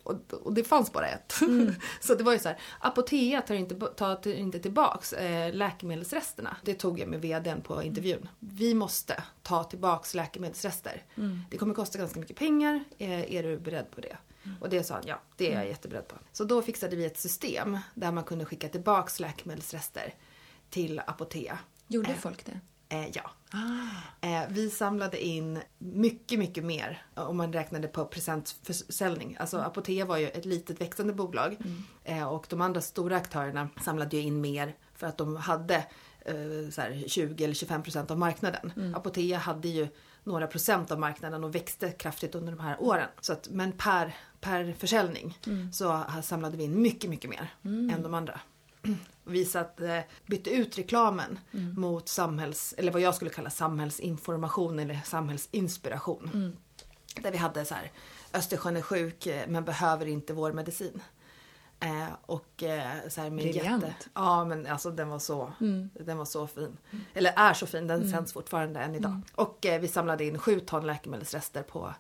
Och, 0.03 0.33
och 0.33 0.53
det 0.53 0.65
fanns 0.65 0.93
bara 0.93 1.09
ett. 1.09 1.33
så 2.01 2.15
det 2.15 2.25
var 2.25 2.33
ju 2.33 2.39
så 2.39 2.49
här, 2.49 2.59
Apotea 2.81 3.43
tar 3.43 3.55
inte, 3.55 3.75
tar 3.75 4.29
inte 4.29 4.59
tillbaks 4.59 5.13
eh, 5.13 5.55
läkemedelsresterna. 5.55 6.57
Det 6.63 6.75
tog 6.75 7.01
jag 7.01 7.09
med 7.09 7.21
vdn 7.21 7.61
på 7.61 7.83
intervjun. 7.83 8.29
Vi 8.39 8.75
måste 8.75 9.23
ta 9.43 9.65
tillbaks 9.65 10.15
läkemedelsrester. 10.15 11.03
Det 11.51 11.57
kommer 11.57 11.75
kosta 11.75 11.99
ganska 11.99 12.21
mycket 12.21 12.37
pengar. 12.37 12.85
Eh, 12.99 13.35
är 13.35 13.43
du 13.43 13.59
beredd 13.59 13.91
på 13.91 14.01
det? 14.01 14.17
Och 14.61 14.69
det 14.69 14.85
sa 14.85 14.95
han, 14.95 15.03
ja 15.07 15.21
det 15.37 15.53
är 15.53 15.57
jag 15.59 15.69
jätteberedd 15.69 16.09
på. 16.09 16.17
Så 16.33 16.45
då 16.45 16.63
fixade 16.63 16.97
vi 16.97 17.05
ett 17.05 17.19
system 17.19 17.79
där 17.95 18.13
man 18.13 18.25
kunde 18.25 18.45
skicka 18.45 18.69
tillbaks 18.69 19.21
läkemedelsrester 19.21 20.15
till 20.71 21.01
Apotea. 21.07 21.59
Gjorde 21.87 22.15
folk 22.15 22.45
det? 22.45 22.61
Eh, 22.89 23.09
ja. 23.09 23.31
Eh, 24.21 24.43
vi 24.49 24.71
samlade 24.71 25.25
in 25.25 25.61
mycket, 25.79 26.39
mycket 26.39 26.65
mer 26.65 27.03
om 27.15 27.37
man 27.37 27.53
räknade 27.53 27.89
på 27.89 28.05
presentförsäljning. 28.05 29.37
Alltså 29.41 29.59
Apotea 29.59 30.05
var 30.05 30.17
ju 30.17 30.29
ett 30.29 30.45
litet 30.45 30.81
växande 30.81 31.13
bolag 31.13 31.57
eh, 32.05 32.29
och 32.29 32.47
de 32.49 32.61
andra 32.61 32.81
stora 32.81 33.17
aktörerna 33.17 33.69
samlade 33.85 34.17
ju 34.17 34.23
in 34.23 34.41
mer 34.41 34.75
för 34.95 35.07
att 35.07 35.19
de 35.19 35.37
hade 35.37 35.77
eh, 36.21 36.71
så 36.71 36.81
här 36.81 37.05
20 37.07 37.45
eller 37.45 37.55
25 37.55 37.83
procent 37.83 38.11
av 38.11 38.19
marknaden. 38.19 38.95
Apotea 38.97 39.39
hade 39.39 39.69
ju 39.69 39.89
några 40.25 40.47
procent 40.47 40.91
av 40.91 40.99
marknaden 40.99 41.45
och 41.45 41.55
växte 41.55 41.91
kraftigt 41.91 42.35
under 42.35 42.53
de 42.53 42.61
här 42.61 42.83
åren. 42.83 43.09
Så 43.21 43.33
att, 43.33 43.49
men 43.51 43.73
per, 43.73 44.17
per 44.41 44.73
försäljning 44.73 45.39
så 45.73 46.05
samlade 46.23 46.57
vi 46.57 46.65
in 46.65 46.83
mycket, 46.83 47.11
mycket 47.11 47.31
mer 47.31 47.49
än 47.63 48.03
de 48.03 48.15
andra 48.15 48.41
vi 49.25 49.45
satt, 49.45 49.81
eh, 49.81 50.01
bytte 50.27 50.51
ut 50.51 50.79
reklamen 50.79 51.39
mot 51.77 52.09
samhälls, 52.09 52.75
eller 52.79 52.93
vad 52.93 53.03
jag 53.03 53.15
skulle 53.15 53.31
kalla 53.31 53.51
samhällsinformation 53.51 54.79
eller 54.79 55.01
samhällsinspiration. 55.05 56.57
Där 57.23 57.31
vi 57.31 57.39
hade 57.39 57.65
så 57.65 57.75
här, 57.75 57.91
Östersjön 58.33 58.77
är 58.77 58.83
sjuk 58.83 59.27
eh, 59.27 59.49
men 59.49 59.65
behöver 59.65 60.07
inte 60.07 60.33
vår 60.33 60.53
medicin. 60.53 61.03
Eh, 61.81 62.07
och 62.27 62.63
eh, 62.63 63.09
så 63.09 63.21
här 63.21 63.31
med 63.31 63.45
jätte... 63.55 63.95
Ja 64.15 64.45
men 64.45 64.67
alltså 64.67 64.91
den 64.91 65.09
var 65.09 65.19
så, 65.19 65.53
den 66.01 66.19
var 66.19 66.25
så 66.25 66.47
fin. 66.47 66.77
Eller 67.15 67.33
är 67.37 67.55
så 67.55 67.67
fin, 67.67 67.87
den 67.87 68.01
sänds 68.11 68.33
fortfarande 68.33 68.81
än 68.81 68.95
idag. 68.95 69.21
Och 69.35 69.67
eh, 69.67 69.81
vi 69.81 69.89
samlade 69.89 70.25
in 70.25 70.39
sju 70.39 70.61
ton 70.61 70.87
läkemedelsrester 70.87 71.63
på 71.63 71.95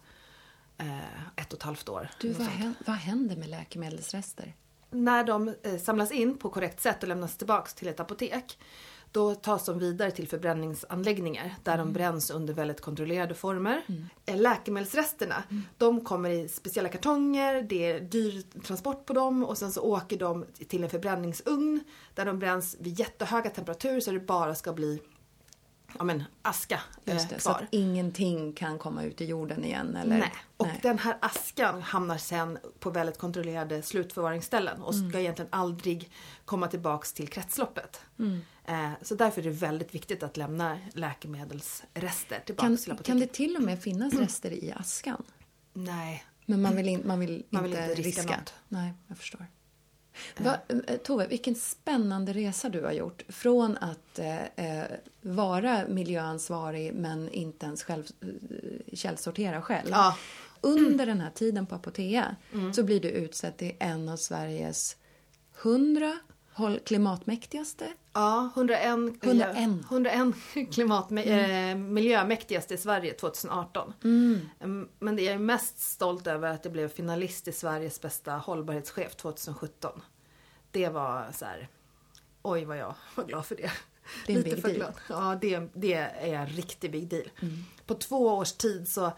eh, 0.78 0.98
ett 1.36 1.52
och 1.52 1.58
ett 1.58 1.62
halvt 1.62 1.88
år. 1.88 2.08
Du, 2.20 2.32
vad, 2.32 2.72
vad 2.86 2.96
händer 2.96 3.36
med 3.36 3.48
läkemedelsrester? 3.48 4.54
När 4.90 5.24
de 5.24 5.54
eh, 5.62 5.78
samlas 5.78 6.12
in 6.12 6.38
på 6.38 6.50
korrekt 6.50 6.80
sätt 6.80 7.02
och 7.02 7.08
lämnas 7.08 7.36
tillbaks 7.36 7.74
till 7.74 7.88
ett 7.88 8.00
apotek 8.00 8.58
då 9.12 9.34
tas 9.34 9.64
de 9.64 9.78
vidare 9.78 10.10
till 10.10 10.28
förbränningsanläggningar 10.28 11.54
där 11.62 11.78
de 11.78 11.92
bränns 11.92 12.30
under 12.30 12.54
väldigt 12.54 12.80
kontrollerade 12.80 13.34
former. 13.34 13.82
Eh, 14.26 14.36
Läkemedelsresterna, 14.36 15.42
de 15.78 16.00
kommer 16.04 16.30
i 16.30 16.48
speciella 16.48 16.88
kartonger, 16.88 17.62
det 17.62 17.92
är 17.92 18.00
dyr 18.00 18.60
transport 18.60 19.06
på 19.06 19.12
dem 19.12 19.44
och 19.44 19.58
sen 19.58 19.72
så 19.72 19.82
åker 19.82 20.18
de 20.18 20.44
till 20.68 20.84
en 20.84 20.90
förbränningsugn 20.90 21.80
där 22.14 22.24
de 22.24 22.38
bränns 22.38 22.76
vid 22.80 22.98
jättehöga 22.98 23.50
temperaturer 23.50 24.00
så 24.00 24.10
det 24.10 24.20
bara 24.20 24.54
ska 24.54 24.72
bli 24.72 25.00
ja, 25.98 26.04
men, 26.04 26.24
aska 26.42 26.80
Just 27.04 27.28
det, 27.28 27.40
så 27.40 27.50
kvar. 27.50 27.60
att 27.62 27.68
ingenting 27.70 28.52
kan 28.52 28.78
komma 28.78 29.02
ut 29.04 29.20
i 29.20 29.24
jorden 29.24 29.64
igen? 29.64 29.96
Eller? 29.96 30.18
Nej. 30.18 30.32
Och 30.56 30.66
Nej. 30.66 30.78
den 30.82 30.98
här 30.98 31.16
askan 31.20 31.82
hamnar 31.82 32.18
sen 32.18 32.58
på 32.78 32.90
väldigt 32.90 33.18
kontrollerade 33.18 33.82
slutförvaringsställen 33.82 34.82
och 34.82 34.94
ska 34.94 35.04
Mm. 35.04 35.16
egentligen 35.16 35.48
aldrig 35.52 36.10
komma 36.44 36.68
tillbaks 36.68 37.12
till 37.12 37.28
kretsloppet. 37.28 38.00
Mm. 38.18 38.40
Eh, 38.64 38.90
så 39.02 39.14
därför 39.14 39.40
är 39.40 39.44
det 39.44 39.50
väldigt 39.50 39.94
viktigt 39.94 40.22
att 40.22 40.36
lämna 40.36 40.78
läkemedelsrester 40.94 42.40
tillbaks 42.46 42.62
Kan, 42.66 42.76
till 42.76 42.92
apoteket. 42.92 43.06
kan 43.06 43.20
det 43.20 43.26
till 43.32 43.56
och 43.56 43.62
med 43.62 43.82
finnas 43.82 44.14
rester 44.14 44.50
i 44.52 44.72
askan? 44.76 45.22
Nej. 45.72 46.24
Men 46.46 46.62
man 46.62 46.76
vill, 46.76 46.88
in, 46.88 47.02
man 47.06 47.20
vill, 47.20 47.44
Man 47.50 47.62
vill 47.62 47.72
inte, 47.72 47.82
inte 47.84 47.94
riska 48.02 48.22
riska. 48.22 48.36
något. 48.36 48.54
Nej, 48.68 48.92
jag 49.06 49.18
förstår. 49.18 49.46
Va, 50.36 50.58
eh, 50.68 50.96
Tove, 50.96 51.26
vilken 51.26 51.54
spännande 51.54 52.32
resa 52.32 52.68
du 52.68 52.84
har 52.84 52.92
gjort. 52.92 53.22
Från 53.28 53.76
att 53.76 54.18
eh, 54.18 54.44
eh, 54.66 54.86
vara 55.20 55.88
miljöansvarig 55.88 56.94
men 56.94 57.28
inte 57.28 57.66
ens 57.66 57.82
själv, 57.82 58.04
eh, 58.20 58.94
källsortera 58.96 59.62
själv. 59.62 59.88
Ja. 59.90 60.16
Under 60.60 61.06
den 61.06 61.20
här 61.20 61.30
tiden 61.30 61.66
på 61.66 61.74
Apotea 61.74 62.36
så 62.74 62.82
blir 62.82 63.00
du 63.00 63.08
utsedd 63.08 63.56
till 63.56 63.72
en 63.78 64.08
av 64.08 64.16
Sveriges 64.16 64.96
hundra 65.54 66.18
klimatmäktigaste. 66.84 67.92
Ja, 68.12 68.50
101, 68.54 68.84
101. 69.22 69.70
101 69.90 70.34
klimat, 70.72 71.12
eh, 71.12 71.74
miljömäktigaste 71.76 72.74
i 72.74 72.78
Sverige 72.78 73.12
2018. 73.14 73.92
Mm, 74.04 74.88
Men 74.98 75.16
det 75.16 75.22
jag 75.22 75.34
är 75.34 75.38
mest 75.38 75.80
stolt 75.80 76.26
över 76.26 76.50
att 76.54 76.64
jag 76.64 76.72
blev 76.72 76.88
finalist 76.88 77.48
i 77.48 77.52
Sveriges 77.52 78.00
bästa 78.00 78.32
hållbarhetschef 78.32 79.14
2017. 79.16 80.00
Det 80.70 80.88
var 80.88 81.26
så 81.32 81.44
här, 81.44 81.68
oj 82.42 82.64
vad 82.64 82.76
jag 82.78 82.94
var 83.14 83.24
glad 83.24 83.46
för 83.46 83.56
det. 83.56 83.70
Det 84.26 84.32
är 84.32 84.36
en 84.36 84.42
Lite 84.42 84.56
big 84.56 84.64
deal. 84.64 84.76
glad. 84.76 84.94
Ja, 85.08 85.38
det, 85.40 85.68
det 85.74 85.94
är 85.94 86.34
en 86.34 86.46
riktig 86.46 86.92
big 86.92 87.08
deal. 87.08 87.30
På 87.86 87.94
två 87.94 88.28
års 88.28 88.52
tid 88.52 88.88
så 88.88 89.12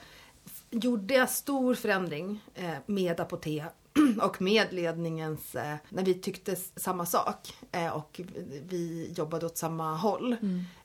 gjorde 0.70 1.14
jag 1.14 1.30
stor 1.30 1.74
förändring 1.74 2.40
eh, 2.54 2.74
med 2.86 3.20
Apotea 3.20 3.70
och 4.20 4.42
med 4.42 4.72
ledningens, 4.72 5.54
eh, 5.54 5.76
när 5.88 6.04
vi 6.04 6.14
tyckte 6.14 6.56
samma 6.76 7.06
sak 7.06 7.54
eh, 7.72 7.88
och 7.88 8.20
vi 8.68 9.12
jobbade 9.16 9.46
åt 9.46 9.58
samma 9.58 9.96
håll 9.96 10.36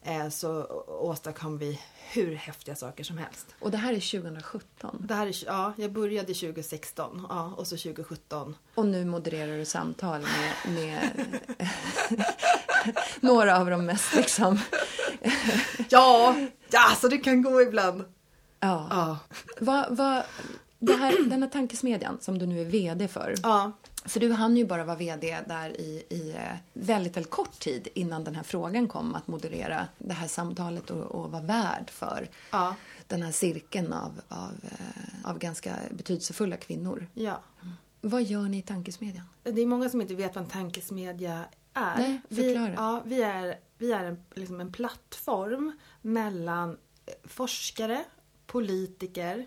eh, 0.03 0.29
så 0.29 0.63
åstadkom 0.87 1.57
vi 1.57 1.79
hur 2.13 2.35
häftiga 2.35 2.75
saker 2.75 3.03
som 3.03 3.17
helst. 3.17 3.55
Och 3.59 3.71
det 3.71 3.77
här 3.77 3.93
är 3.93 4.19
2017. 4.19 5.05
Det 5.07 5.13
här 5.13 5.27
är, 5.27 5.43
ja, 5.45 5.73
jag 5.77 5.91
började 5.91 6.33
2016 6.33 7.25
ja, 7.29 7.53
och 7.57 7.67
så 7.67 7.77
2017. 7.77 8.55
Och 8.75 8.85
nu 8.85 9.05
modererar 9.05 9.57
du 9.57 9.65
samtal 9.65 10.21
med, 10.21 10.75
med 10.75 11.11
några 13.19 13.59
av 13.59 13.69
de 13.69 13.85
mest 13.85 14.15
liksom... 14.15 14.59
Ja, 15.89 16.35
ja 16.69 16.95
så 17.01 17.07
det 17.07 17.17
kan 17.17 17.41
gå 17.41 17.61
ibland. 17.61 18.03
Ja. 18.59 18.87
Ja, 18.89 19.17
vad, 19.59 19.97
det 19.97 20.25
här, 20.79 21.25
den 21.29 21.43
här 21.43 21.49
tankesmedjan 21.49 22.17
som 22.21 22.37
du 22.39 22.45
nu 22.45 22.61
är 22.61 22.65
VD 22.65 23.07
för. 23.07 23.35
ja, 23.43 23.71
För 24.05 24.19
du 24.19 24.31
hann 24.31 24.57
ju 24.57 24.65
bara 24.65 24.83
vara 24.83 24.95
VD 24.97 25.37
där 25.47 25.81
i, 25.81 26.03
i 26.09 26.31
eh, 26.31 26.57
väldigt, 26.73 27.17
väldigt 27.17 27.31
kort 27.31 27.59
tid 27.59 27.87
innan 27.93 28.23
den 28.23 28.35
här 28.35 28.43
frågan 28.43 28.87
kom 28.87 29.15
att 29.15 29.27
moderera 29.27 29.87
det 29.97 30.13
här 30.13 30.27
samtalet 30.27 30.89
och, 30.89 31.03
och 31.03 31.31
vara 31.31 31.41
värd 31.41 31.89
för 31.89 32.29
ja, 32.51 32.75
den 33.07 33.21
här 33.21 33.31
cirkeln 33.31 33.93
av, 33.93 34.21
av, 34.29 34.51
eh, 34.63 35.29
av 35.29 35.39
ganska 35.39 35.75
betydelsefulla 35.91 36.57
kvinnor. 36.57 37.07
ja. 37.13 37.41
Vad 38.01 38.23
gör 38.23 38.41
ni 38.43 38.57
i 38.57 38.61
tankesmedjan? 38.61 39.25
Det 39.43 39.61
är 39.61 39.65
många 39.65 39.89
som 39.89 40.01
inte 40.01 40.15
vet 40.15 40.35
vad 40.35 40.43
en 40.43 40.49
tankesmedja 40.49 41.45
är. 41.73 41.97
Nej, 41.97 42.21
vi, 42.29 42.35
förklara. 42.43 42.73
ja, 42.75 43.01
vi 43.05 43.21
är, 43.21 43.55
vi 43.77 43.91
är 43.91 44.03
en, 44.03 44.23
liksom 44.33 44.61
en 44.61 44.71
plattform 44.71 45.71
mellan 46.01 46.77
forskare, 47.23 48.03
politiker, 48.47 49.45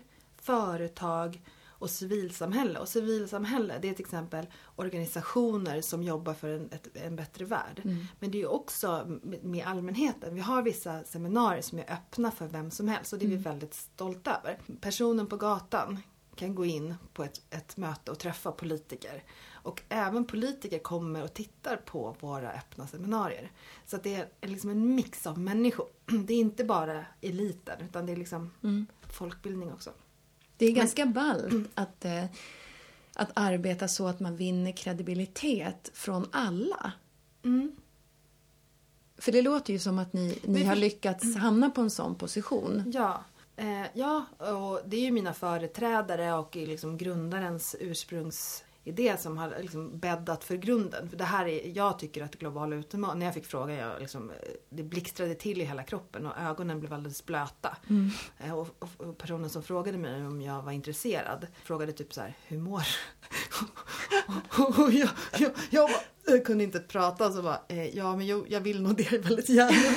företag 0.49 1.41
och 1.69 1.89
civilsamhälle. 1.89 2.79
Och 2.79 2.87
civilsamhälle 2.87 3.79
det 3.81 3.89
är 3.89 3.93
till 3.93 4.05
exempel 4.05 4.47
organisationer 4.75 5.81
som 5.81 6.03
jobbar 6.03 6.33
för 6.33 6.49
en, 6.49 6.69
ett, 6.71 6.87
en 6.93 7.15
bättre 7.15 7.45
värld. 7.45 7.81
Men 8.19 8.31
det 8.31 8.41
är 8.41 8.51
också 8.51 9.19
med, 9.41 9.67
allmänheten. 9.67 10.35
Vi 10.35 10.41
har 10.41 10.61
vissa 10.61 11.03
seminarier 11.03 11.61
som 11.61 11.79
är 11.79 11.93
öppna 11.93 12.31
för 12.31 12.47
vem 12.47 12.71
som 12.71 12.87
helst 12.87 13.13
och 13.13 13.19
det 13.19 13.25
är 13.25 13.29
vi 13.29 13.35
väldigt 13.35 13.73
stolta 13.73 14.37
över. 14.37 14.59
Personen 14.81 15.27
på 15.27 15.37
gatan 15.37 15.99
kan 16.35 16.55
gå 16.55 16.65
in 16.65 16.95
på 17.13 17.23
ett, 17.23 17.41
ett 17.49 17.77
möte 17.77 18.11
och 18.11 18.19
träffa 18.19 18.51
politiker. 18.51 19.23
Och 19.51 19.81
även 19.89 20.25
politiker 20.25 20.79
kommer 20.79 21.23
och 21.23 21.33
tittar 21.33 21.77
på 21.77 22.15
våra 22.19 22.51
öppna 22.51 22.87
seminarier. 22.87 23.51
Så 23.85 23.97
det 23.97 24.27
är 24.41 24.47
liksom 24.47 24.69
en 24.69 24.95
mix 24.95 25.27
av 25.27 25.39
människor. 25.39 25.87
Det 26.25 26.33
är 26.33 26.39
inte 26.39 26.63
bara 26.63 27.05
eliten 27.21 27.81
utan 27.81 28.05
det 28.05 28.11
är 28.11 28.17
liksom 28.17 28.51
folkbildning 29.09 29.73
också. 29.73 29.91
Det 30.59 30.65
är 30.65 30.71
ganska 30.71 31.05
ballt 31.05 31.69
att, 31.75 32.05
eh, 32.05 32.25
att 33.15 33.31
arbeta 33.33 33.87
så 33.87 34.07
att 34.07 34.19
man 34.19 34.35
vinner 34.35 34.71
kredibilitet 34.71 35.91
från 35.93 36.25
alla. 36.31 36.91
För 39.17 39.31
det 39.31 39.41
låter 39.41 39.73
ju 39.73 39.79
som 39.79 39.99
att 39.99 40.13
ni, 40.13 40.39
ni 40.43 40.63
har 40.63 40.75
lyckats 40.75 41.35
hamna 41.35 41.69
på 41.69 41.81
en 41.81 41.89
sån 41.89 42.15
position. 42.15 42.91
Ja. 42.93 43.23
Eh, 43.55 43.85
ja, 43.93 44.25
och 44.37 44.81
det 44.85 44.97
är 44.97 45.01
ju 45.01 45.11
mina 45.11 45.33
företrädare 45.33 46.33
och 46.33 46.55
liksom 46.55 46.97
grundarens 46.97 47.75
ursprungsidé 48.85 49.17
som 49.17 49.37
har 49.37 49.53
liksom 49.61 49.99
bäddat 49.99 50.43
för 50.43 50.55
grunden. 50.55 51.09
För 51.09 51.17
det 51.17 51.23
här 51.23 51.45
är, 51.45 51.77
jag 51.77 51.99
tycker 51.99 52.23
att 52.23 52.35
globala 52.35 52.75
utmaningar, 52.75 53.15
när 53.15 53.25
jag 53.25 53.33
fick 53.33 53.45
frågan, 53.45 53.75
jag 53.75 53.99
liksom, 53.99 54.31
det 54.69 54.83
blixtrade 54.83 55.35
till 55.35 55.61
i 55.61 55.65
hela 55.65 55.83
kroppen 55.83 56.25
och 56.25 56.37
ögonen 56.37 56.79
blev 56.79 56.93
alldeles 56.93 57.25
blöta. 57.25 57.77
Mm. 57.89 58.09
Eh, 58.37 58.53
och, 58.53 58.67
och, 58.79 58.89
och 58.97 59.17
personen 59.17 59.49
som 59.49 59.63
frågade 59.63 59.97
mig 59.97 60.25
om 60.25 60.41
jag 60.41 60.61
var 60.61 60.71
intresserad 60.71 61.47
frågade 61.63 61.91
typ 61.91 62.13
så 62.13 62.21
här, 62.21 62.33
hur 62.47 62.57
mår 62.57 62.83
och 64.83 64.91
jag, 64.91 65.09
jag, 65.37 65.51
jag, 65.69 65.89
jag 66.25 66.45
kunde 66.45 66.63
inte 66.63 66.79
prata 66.79 67.31
så 67.31 67.41
bara, 67.41 67.61
eh, 67.69 67.97
ja 67.97 68.15
men 68.15 68.27
jag, 68.27 68.45
jag 68.49 68.61
vill 68.61 68.81
nog 68.81 68.95
det 68.95 69.11
väldigt 69.11 69.49
gärna, 69.49 69.95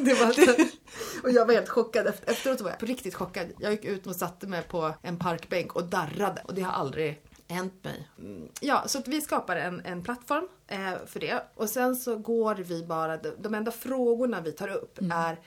det 0.04 0.14
var 0.14 0.46
det. 0.46 0.81
Och 1.22 1.30
jag 1.30 1.46
var 1.46 1.54
helt 1.54 1.68
chockad. 1.68 2.06
Efter, 2.06 2.30
efteråt 2.32 2.60
var 2.60 2.70
jag 2.70 2.78
på 2.78 2.86
riktigt 2.86 3.14
chockad. 3.14 3.46
Jag 3.58 3.72
gick 3.72 3.84
ut 3.84 4.06
och 4.06 4.16
satte 4.16 4.46
mig 4.46 4.62
på 4.62 4.94
en 5.02 5.18
parkbänk 5.18 5.76
och 5.76 5.84
darrade. 5.84 6.42
Och 6.44 6.54
det 6.54 6.62
har 6.62 6.72
aldrig 6.72 7.22
hänt 7.48 7.84
mig. 7.84 8.08
Mm, 8.18 8.48
Ja, 8.60 8.84
så 8.86 8.98
att 8.98 9.08
vi 9.08 9.20
skapar 9.20 9.56
en, 9.56 9.80
en 9.84 10.02
plattform 10.02 10.48
eh, 10.68 10.92
för 11.06 11.20
det. 11.20 11.42
Och 11.54 11.70
sen 11.70 11.96
så 11.96 12.16
går 12.16 12.54
vi 12.54 12.84
bara, 12.84 13.16
de, 13.16 13.54
enda 13.54 13.70
frågorna 13.70 14.40
vi 14.40 14.52
tar 14.52 14.68
upp 14.68 14.98
är 15.12 15.40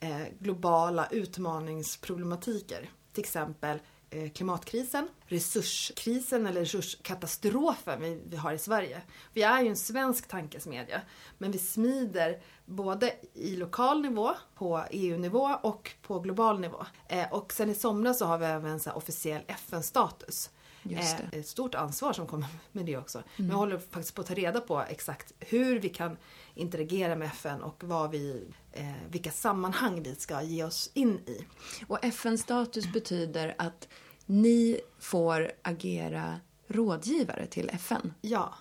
eh, 0.00 0.22
globala 0.38 1.08
utmaningsproblematiker. 1.10 2.90
Till 3.12 3.24
exempel 3.24 3.78
eh, 4.10 4.30
klimatkrisen, 4.30 5.08
resurskrisen 5.26 6.46
eller 6.46 6.60
resurskatastrofen 6.60 8.00
vi, 8.00 8.22
vi 8.26 8.36
har 8.36 8.52
i 8.52 8.58
Sverige. 8.58 9.02
Vi 9.32 9.42
är 9.42 9.62
ju 9.62 9.68
en 9.68 9.76
svensk 9.76 10.28
tankesmedja, 10.28 11.00
men 11.38 11.50
vi 11.50 11.58
smider 11.58 12.40
både 12.72 13.12
i 13.34 13.56
lokal 13.56 14.02
nivå, 14.02 14.34
på 14.54 14.84
EU-nivå 14.90 15.56
och 15.62 15.90
på 16.02 16.20
global 16.20 16.60
nivå. 16.60 16.86
Eh, 17.08 17.32
och 17.32 17.52
sen 17.52 17.70
i 17.70 17.74
somras 17.74 18.18
så 18.18 18.26
har 18.26 18.38
vi 18.38 18.46
även 18.46 18.80
så 18.80 18.90
officiell 18.90 19.42
FN-status. 19.46 20.50
Just 20.82 21.20
Eh, 21.32 21.38
ett 21.38 21.46
stort 21.46 21.74
ansvar 21.74 22.12
som 22.12 22.26
kommer 22.26 22.46
med 22.72 22.86
det 22.86 22.96
också. 22.96 23.22
Men 23.36 23.48
jag 23.48 23.56
håller 23.56 23.78
faktiskt 23.78 24.14
på 24.14 24.20
att 24.20 24.26
ta 24.26 24.34
reda 24.34 24.60
på 24.60 24.82
exakt 24.88 25.32
hur 25.38 25.80
vi 25.80 25.88
kan 25.88 26.16
interagera 26.54 27.16
med 27.16 27.28
FN 27.28 27.62
och 27.62 27.84
vad 27.84 28.10
vi, 28.10 28.44
eh, 28.72 28.92
vilka 29.10 29.30
sammanhang 29.30 30.02
vi 30.02 30.14
ska 30.14 30.42
ge 30.42 30.64
oss 30.64 30.90
in 30.94 31.18
i. 31.18 31.46
Och 31.86 32.04
FN-status 32.04 32.92
betyder 32.92 33.54
att 33.58 33.88
ni 34.26 34.80
får 34.98 35.52
agera 35.62 36.40
rådgivare 36.66 37.46
till 37.46 37.70
FN. 37.72 38.14
Ja. 38.20 38.54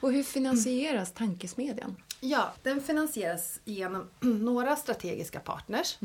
Och 0.00 0.12
hur 0.12 0.22
finansieras 0.22 1.12
tankesmedjan? 1.12 1.96
Ja, 2.20 2.52
den 2.62 2.80
finansieras 2.80 3.60
genom 3.64 4.08
några 4.20 4.76
strategiska 4.76 5.40
partners. 5.40 5.98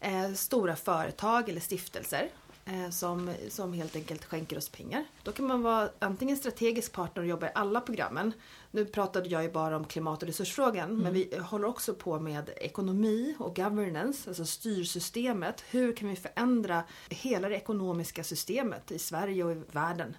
Eh, 0.00 0.32
stora 0.34 0.76
företag 0.76 1.48
eller 1.48 1.60
stiftelser. 1.60 2.28
Eh, 2.64 2.90
som, 2.90 3.34
som 3.48 3.72
helt 3.72 3.96
enkelt 3.96 4.24
skänker 4.24 4.58
oss 4.58 4.68
pengar. 4.68 5.04
Då 5.22 5.32
kan 5.32 5.46
man 5.46 5.62
vara 5.62 5.90
antingen 5.98 6.36
strategisk 6.36 6.92
partner 6.92 7.22
och 7.22 7.28
jobba 7.28 7.46
i 7.46 7.50
alla 7.54 7.80
programmen. 7.80 8.32
Nu 8.70 8.84
pratade 8.84 9.28
jag 9.28 9.42
ju 9.42 9.50
bara 9.50 9.76
om 9.76 9.84
klimat 9.84 10.22
och 10.22 10.28
resursfrågan. 10.28 10.96
Men 10.96 11.12
vi 11.12 11.38
håller 11.38 11.68
också 11.68 11.94
på 11.94 12.20
med 12.20 12.50
ekonomi 12.56 13.34
och 13.38 13.56
governance, 13.56 14.30
alltså 14.30 14.44
styrsystemet. 14.44 15.64
Hur 15.70 15.96
kan 15.96 16.08
vi 16.08 16.16
förändra 16.16 16.82
hela 17.08 17.48
det 17.48 17.56
ekonomiska 17.56 18.24
systemet 18.24 18.90
i 18.92 18.98
Sverige 18.98 19.44
och 19.44 19.52
i 19.52 19.62
världen. 19.72 20.16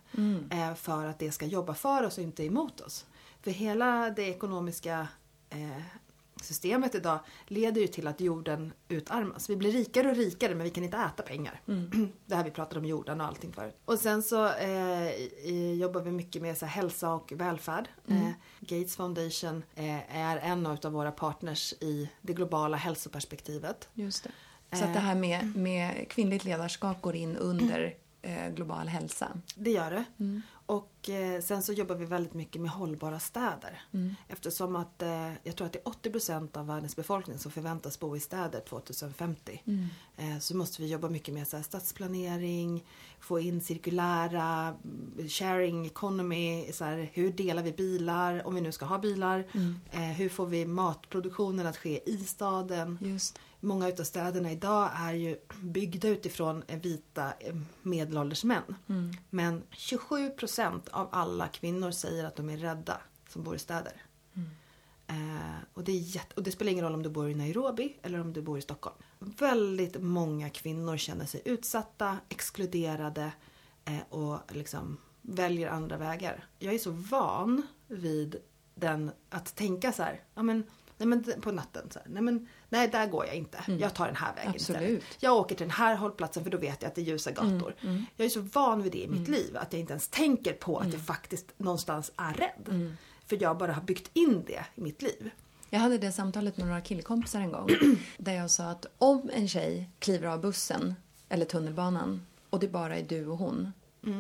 Eh, 0.51 0.75
för 0.75 1.05
att 1.05 1.19
det 1.19 1.31
ska 1.31 1.45
jobba 1.45 1.73
för 1.73 2.03
oss 2.03 2.17
och 2.17 2.23
inte 2.23 2.43
emot 2.43 2.81
oss. 2.81 3.05
För 3.41 3.51
hela 3.51 4.09
det 4.09 4.23
ekonomiska 4.23 5.07
eh, 5.53 5.83
systemet 6.43 6.95
idag 6.95 7.19
leder 7.47 7.81
ju 7.81 7.87
till 7.87 8.07
att 8.07 8.21
jorden 8.21 8.73
utarmas. 8.87 9.49
Vi 9.49 9.55
blir 9.55 9.71
rikare 9.71 10.09
och 10.09 10.15
rikare 10.15 10.55
men 10.55 10.63
vi 10.63 10.69
kan 10.69 10.83
inte 10.83 10.97
äta 10.97 11.23
pengar. 11.23 11.61
Det 12.25 12.35
här 12.35 12.43
vi 12.43 12.51
pratade 12.51 12.79
om 12.79 12.85
jorden 12.85 13.21
och 13.21 13.27
allting 13.27 13.53
förut. 13.53 13.77
Och 13.85 13.99
sen 13.99 14.23
så 14.23 14.53
eh, 14.53 15.73
jobbar 15.73 16.01
vi 16.01 16.11
mycket 16.11 16.41
med 16.41 16.57
så 16.57 16.65
här, 16.65 16.73
hälsa 16.73 17.13
och 17.13 17.33
välfärd. 17.35 17.87
Eh, 18.07 18.29
Gates 18.59 18.95
Foundation 18.95 19.63
eh, 19.75 20.17
är 20.17 20.37
en 20.37 20.65
av 20.65 20.91
våra 20.91 21.11
partners 21.11 21.73
i 21.73 22.09
det 22.21 22.33
globala 22.33 22.77
hälsoperspektivet. 22.77 23.89
Just 23.93 24.23
det. 24.23 24.31
Så 24.77 24.85
att 24.85 24.93
det 24.93 24.99
här 24.99 25.15
med, 25.15 25.55
med 25.55 26.09
kvinnligt 26.09 26.45
ledarskap 26.45 27.01
går 27.01 27.15
in 27.15 27.37
under 27.37 27.95
eh, 28.21 28.49
global 28.49 28.87
hälsa. 28.87 29.27
Det 29.55 29.71
gör 29.71 29.91
det. 29.91 30.03
Och 30.74 31.09
eh, 31.09 31.41
sen 31.41 31.63
så 31.63 31.74
jobbar 31.74 31.95
vi 31.95 32.05
väldigt 32.05 32.34
mycket 32.34 32.61
med 32.61 32.71
hållbara 32.71 33.19
städer. 33.19 33.82
Eftersom 34.28 34.76
att 34.76 35.01
eh, 35.01 35.34
jag 35.43 35.55
tror 35.55 35.67
att 35.67 35.74
det 35.74 35.80
är 35.80 36.11
80% 36.11 36.57
av 36.57 36.67
världens 36.67 36.95
befolkning 36.95 37.38
som 37.38 37.51
förväntas 37.51 37.99
bo 37.99 38.15
i 38.15 38.19
städer 38.19 38.59
2050. 38.59 39.61
Eh, 40.17 40.39
så 40.39 40.55
måste 40.55 40.82
vi 40.82 40.88
jobba 40.88 41.09
mycket 41.09 41.34
med 41.34 41.47
så 41.47 41.57
här, 41.57 41.63
stadsplanering, 41.63 42.86
få 43.19 43.39
in 43.39 43.61
cirkulära, 43.61 44.76
mm, 44.84 45.30
sharing 45.30 45.86
economy, 45.86 46.71
så 46.74 46.84
här, 46.86 47.09
hur 47.13 47.32
delar 47.32 47.63
vi 47.63 47.71
bilar 47.71 48.47
om 48.47 48.55
vi 48.55 48.61
nu 48.61 48.71
ska 48.71 48.86
ha 48.86 48.97
bilar? 48.97 49.47
Eh, 49.91 49.99
hur 50.01 50.30
får 50.30 50.45
vi 50.45 50.65
matproduktionen 50.65 51.67
att 51.67 51.78
ske 51.78 52.09
i 52.09 52.17
staden? 52.17 52.97
Just. 53.01 53.39
Många 53.65 53.88
utav 53.89 54.03
städerna 54.03 54.51
idag 54.51 54.89
är 54.95 55.13
ju 55.13 55.38
byggda 55.61 56.07
utifrån 56.07 56.63
vita 56.67 57.34
eh, 57.39 57.55
medelålders 57.82 58.43
män. 58.43 58.76
Men 59.30 59.63
27% 59.71 60.62
av 60.91 61.09
alla 61.11 61.47
kvinnor 61.47 61.91
säger 61.91 62.24
att 62.24 62.36
de 62.36 62.49
är 62.49 62.57
rädda 62.57 63.01
som 63.30 63.43
bor 63.43 63.55
i 63.55 63.59
städer. 63.59 64.01
Eh, 65.07 65.64
och, 65.74 65.84
det 65.84 65.91
är 65.91 65.99
jätte- 65.99 66.36
och 66.36 66.43
det 66.43 66.51
spelar 66.51 66.72
ingen 66.72 66.84
roll 66.84 66.93
om 66.93 67.03
du 67.03 67.09
bor 67.09 67.30
i 67.30 67.36
Nairobi 67.36 67.97
eller 68.01 68.20
om 68.22 68.34
du 68.34 68.41
bor 68.41 68.57
i 68.57 68.61
Stockholm. 68.61 68.95
Väldigt 69.20 70.01
många 70.01 70.49
kvinnor 70.49 70.97
känner 70.97 71.26
sig 71.26 71.41
utsatta, 71.45 72.18
exkluderade 72.30 73.32
eh, 73.86 73.99
och 74.09 74.39
liksom 74.49 74.97
väljer 75.22 75.70
andra 75.70 75.97
vägar. 75.97 76.47
Jag 76.59 76.74
är 76.74 76.80
så 76.80 76.91
van 76.91 77.61
vid 77.88 78.36
den, 78.76 79.11
att 79.30 79.55
tänka 79.55 79.91
så 79.91 80.03
här, 80.03 80.22
ja 80.36 80.43
men, 80.43 80.64
nej 81.05 81.07
men 81.07 81.41
på 81.41 81.51
natten, 81.51 81.89
så 81.91 81.99
här, 81.99 82.07
nej 82.09 82.21
men, 82.21 82.47
nej 82.69 82.87
där 82.87 83.07
går 83.07 83.25
jag 83.25 83.35
inte, 83.35 83.63
jag 83.79 83.93
tar 83.93 84.05
den 84.05 84.15
här 84.15 84.35
vägen 84.35 84.51
Absolut. 84.55 84.81
istället. 84.81 85.03
Jag 85.19 85.35
åker 85.35 85.55
till 85.55 85.67
den 85.67 85.75
här 85.75 85.95
hållplatsen 85.95 86.43
för 86.43 86.51
då 86.51 86.57
vet 86.57 86.81
jag 86.81 86.89
att 86.89 86.95
det 86.95 87.01
är 87.01 87.05
ljusa 87.05 87.31
gator. 87.31 87.75
Jag 88.15 88.25
är 88.25 88.29
så 88.29 88.41
van 88.41 88.81
vid 88.81 88.91
det 88.91 89.03
i 89.03 89.07
mitt 89.07 89.27
liv 89.27 89.57
att 89.57 89.73
jag 89.73 89.79
inte 89.79 89.93
ens 89.93 90.07
tänker 90.07 90.53
på 90.53 90.77
att 90.77 90.93
jag 90.93 91.01
faktiskt 91.01 91.45
någonstans 91.57 92.11
är 92.17 92.33
rädd. 92.33 92.95
För 93.25 93.41
jag 93.41 93.57
bara 93.57 93.73
har 93.73 93.81
byggt 93.81 94.09
in 94.13 94.43
det 94.47 94.65
i 94.75 94.81
mitt 94.81 95.01
liv. 95.01 95.29
Jag 95.69 95.79
hade 95.79 95.97
det 95.97 96.11
samtalet 96.11 96.57
med 96.57 96.67
några 96.67 96.81
killkompisar 96.81 97.39
en 97.39 97.51
gång. 97.51 97.69
där 98.17 98.33
jag 98.33 98.51
sa 98.51 98.63
att 98.63 98.85
om 98.97 99.29
en 99.33 99.47
tjej 99.47 99.89
kliver 99.99 100.27
av 100.27 100.41
bussen 100.41 100.95
eller 101.29 101.45
tunnelbanan 101.45 102.25
och 102.49 102.59
det 102.59 102.67
bara 102.67 102.95
är 102.97 103.03
du 103.03 103.27
och 103.27 103.37
hon. 103.37 103.71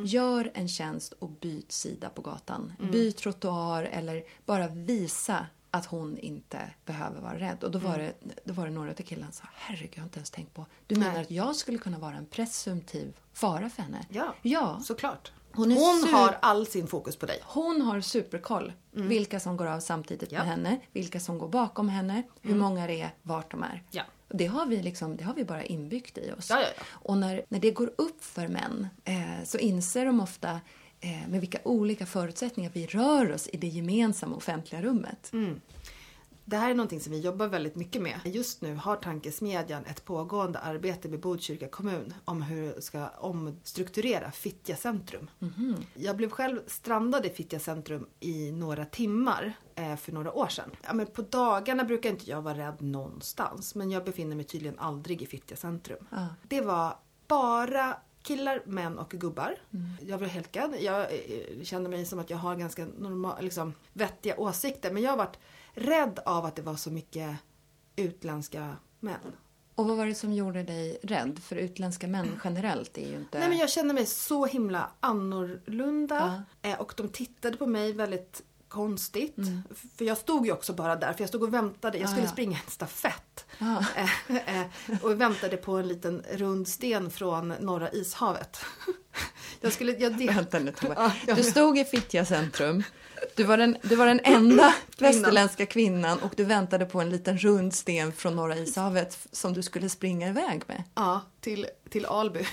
Gör 0.05 0.51
en 0.53 0.67
tjänst 0.67 1.13
och 1.19 1.29
byt 1.29 1.71
sida 1.71 2.09
på 2.09 2.21
gatan. 2.21 2.73
Byt 2.91 3.17
trottoar 3.17 3.83
eller 3.83 4.23
bara 4.45 4.67
visa 4.67 5.45
att 5.73 5.85
hon 5.85 6.17
inte 6.17 6.69
behöver 6.85 7.21
vara 7.21 7.39
rädd. 7.39 7.63
Och 7.63 7.71
då 7.71 7.79
var, 7.79 7.97
det, 7.97 8.13
då 8.43 8.53
var 8.53 8.65
det 8.65 8.71
några 8.71 8.89
av 8.89 8.93
killarna 8.95 9.31
som 9.31 9.45
sa 9.45 9.51
herregud, 9.55 9.89
jag 9.93 10.01
har 10.01 10.05
inte 10.05 10.17
ens 10.19 10.29
tänkt 10.31 10.53
på. 10.53 10.65
Du 10.87 10.95
menar 10.95 11.11
Nej. 11.13 11.21
att 11.21 11.31
jag 11.31 11.55
skulle 11.55 11.77
kunna 11.77 11.99
vara 11.99 12.15
en 12.15 12.25
presumtiv 12.25 13.17
fara 13.33 13.69
för 13.69 13.81
henne? 13.83 14.05
Ja, 14.09 14.35
Ja. 14.41 14.79
såklart. 14.83 15.31
Hon 15.55 15.71
Hon 15.71 16.13
har 16.13 16.37
all 16.41 16.67
sin 16.67 16.87
fokus 16.87 17.15
på 17.15 17.25
dig. 17.25 17.39
Hon 17.43 17.81
har 17.81 18.01
superkoll. 18.01 18.73
Vilka 18.91 19.39
som 19.39 19.57
går 19.57 19.65
av 19.65 19.79
samtidigt 19.79 20.31
Mm. 20.31 20.47
Ja. 20.47 20.53
Mm. 20.53 20.61
med 20.61 20.71
henne, 20.71 20.81
vilka 20.91 21.19
som 21.19 21.37
går 21.37 21.47
bakom 21.47 21.89
henne, 21.89 22.23
hur 22.41 22.55
många 22.55 22.87
det 22.87 23.01
är, 23.01 23.13
vart 23.21 23.51
de 23.51 23.63
är. 23.63 23.83
Ja. 23.91 24.03
Det 24.29 24.45
har 24.45 24.65
vi, 24.65 24.81
liksom, 24.81 25.17
det 25.17 25.23
har 25.23 25.33
vi 25.33 25.43
bara 25.45 25.63
inbyggt 25.63 26.17
i 26.17 26.31
oss. 26.37 26.49
Ja. 26.49 26.63
Och 26.89 27.17
när, 27.17 27.45
när 27.49 27.59
det 27.59 27.71
går 27.71 27.91
upp 27.97 28.23
för 28.23 28.47
män 28.47 28.87
eh, 29.03 29.43
så 29.45 29.57
inser 29.57 30.05
de 30.05 30.19
ofta 30.21 30.59
med 31.27 31.39
vilka 31.41 31.59
olika 31.63 32.05
förutsättningar 32.05 32.71
vi 32.73 32.85
rör 32.85 33.31
oss 33.31 33.49
i 33.53 33.57
det 33.57 33.67
gemensamma 33.67 34.35
offentliga 34.35 34.81
rummet. 34.81 35.29
Mm. 35.33 35.61
Det 36.45 36.57
här 36.57 36.71
är 36.71 36.75
någonting 36.75 36.99
som 36.99 37.11
vi 37.11 37.19
jobbar 37.19 37.47
väldigt 37.47 37.75
mycket 37.75 38.01
med. 38.01 38.19
Just 38.25 38.61
nu 38.61 38.75
har 38.75 38.95
Tankesmedjan 38.95 39.85
ett 39.85 40.05
pågående 40.05 40.59
arbete 40.59 41.09
med 41.09 41.19
Botkyrka 41.19 41.67
kommun 41.67 42.13
om 42.25 42.41
hur 42.41 42.75
det 42.75 42.81
ska 42.81 43.07
omstrukturera 43.07 44.31
Fittja 44.31 44.75
centrum. 44.75 45.29
Jag 45.93 46.17
blev 46.17 46.29
själv 46.29 46.59
strandad 46.67 47.25
i 47.25 47.29
Fittja 47.29 47.59
centrum 47.59 48.07
i 48.19 48.51
några 48.51 48.85
timmar 48.85 49.53
eh, 49.75 49.95
för 49.95 50.11
några 50.11 50.33
år 50.33 50.47
sedan. 50.47 50.71
Ja, 50.83 50.93
men 50.93 51.05
på 51.05 51.21
dagarna 51.21 51.83
brukar 51.83 52.09
inte 52.09 52.29
jag 52.29 52.41
vara 52.41 52.57
rädd 52.57 52.81
någonstans 52.81 53.75
men 53.75 53.91
jag 53.91 54.03
befinner 54.03 54.35
mig 54.35 54.45
tydligen 54.45 54.79
aldrig 54.79 55.21
i 55.21 55.25
Fittja 55.25 55.55
centrum. 55.55 56.07
Ja. 56.09 56.27
Det 56.47 56.61
var 56.61 56.97
bara 57.27 57.97
killar, 58.23 58.61
män 58.65 58.99
och 58.99 59.09
gubbar. 59.09 59.55
Jag 60.01 60.17
var 60.17 60.27
helt 60.27 60.51
gad. 60.51 60.75
Jag 60.79 61.01
eh, 61.01 61.63
kände 61.63 61.89
mig 61.89 62.05
som 62.05 62.19
att 62.19 62.29
jag 62.29 62.37
har 62.37 62.55
ganska 62.55 62.85
normal, 62.85 63.43
liksom, 63.43 63.73
vettiga 63.93 64.39
åsikter. 64.39 64.91
Men 64.91 65.03
jag 65.03 65.11
har 65.11 65.17
varit 65.17 65.39
rädd 65.73 66.19
av 66.25 66.45
att 66.45 66.55
det 66.55 66.61
var 66.61 66.75
så 66.75 66.91
mycket 66.91 67.37
utländska 67.95 68.77
män. 68.99 69.35
Och 69.75 69.87
vad 69.87 69.97
var 69.97 70.05
det 70.05 70.15
som 70.15 70.33
gjorde 70.33 70.63
dig 70.63 70.99
rädd? 71.03 71.39
För 71.39 71.55
utländska 71.55 72.07
män 72.07 72.39
generellt 72.43 72.97
är 72.97 73.09
ju 73.09 73.15
inte... 73.15 73.39
Nej 73.39 73.49
men 73.49 73.57
jag 73.57 73.69
kände 73.69 73.93
mig 73.93 74.05
så 74.05 74.45
himla 74.45 74.91
annorlunda. 74.99 76.43
Eh, 76.61 76.79
och 76.79 76.93
de 76.97 77.09
tittade 77.09 77.57
på 77.57 77.67
mig 77.67 77.93
väldigt 77.93 78.43
konstigt. 78.73 79.35
För 79.97 80.05
jag 80.05 80.17
stod 80.17 80.45
ju 80.45 80.51
också 80.51 80.73
bara 80.73 80.95
där, 80.95 81.13
för 81.13 81.21
jag 81.21 81.29
stod 81.29 81.43
och 81.43 81.53
väntade. 81.53 81.97
Jag 81.97 82.09
skulle 82.09 82.23
Mm. 82.23 82.25
Ah, 82.25 82.29
ja. 82.29 82.33
springa 82.33 82.57
en 82.65 82.71
stafett. 82.71 83.45
Ah. 83.59 83.83
Eh, 84.27 84.59
eh, 84.59 84.65
och 85.01 85.21
väntade 85.21 85.57
på 85.57 85.71
en 85.77 85.87
liten 85.87 86.23
rund 86.31 86.67
sten 86.67 87.11
från 87.11 87.47
norra 87.47 87.91
ishavet. 87.91 88.59
Jag 89.61 89.73
skulle... 89.73 89.91
Jag 89.91 90.17
del... 90.17 90.35
Vänta 90.35 90.59
nu 90.59 90.73
Du 91.35 91.43
stod 91.43 91.77
i 91.77 91.83
Fittja 91.83 92.25
centrum. 92.25 92.83
Du 93.35 93.43
var 93.43 93.57
den, 93.57 93.77
du 93.81 93.95
var 93.95 94.07
den 94.07 94.19
enda 94.23 94.73
västerländska 94.97 95.65
kvinnan 95.65 96.19
och 96.19 96.33
du 96.37 96.43
väntade 96.43 96.85
på 96.85 97.01
en 97.01 97.09
liten 97.09 97.37
rund 97.37 97.73
sten 97.73 98.11
från 98.11 98.35
Norra 98.35 98.57
ishavet 98.57 99.27
som 99.31 99.53
du 99.53 99.61
skulle 99.63 99.89
springa 99.89 100.27
iväg 100.27 100.63
med. 100.67 100.83
Ja, 100.95 101.21
till, 101.41 101.67
till 101.89 102.05
Alby. 102.05 102.45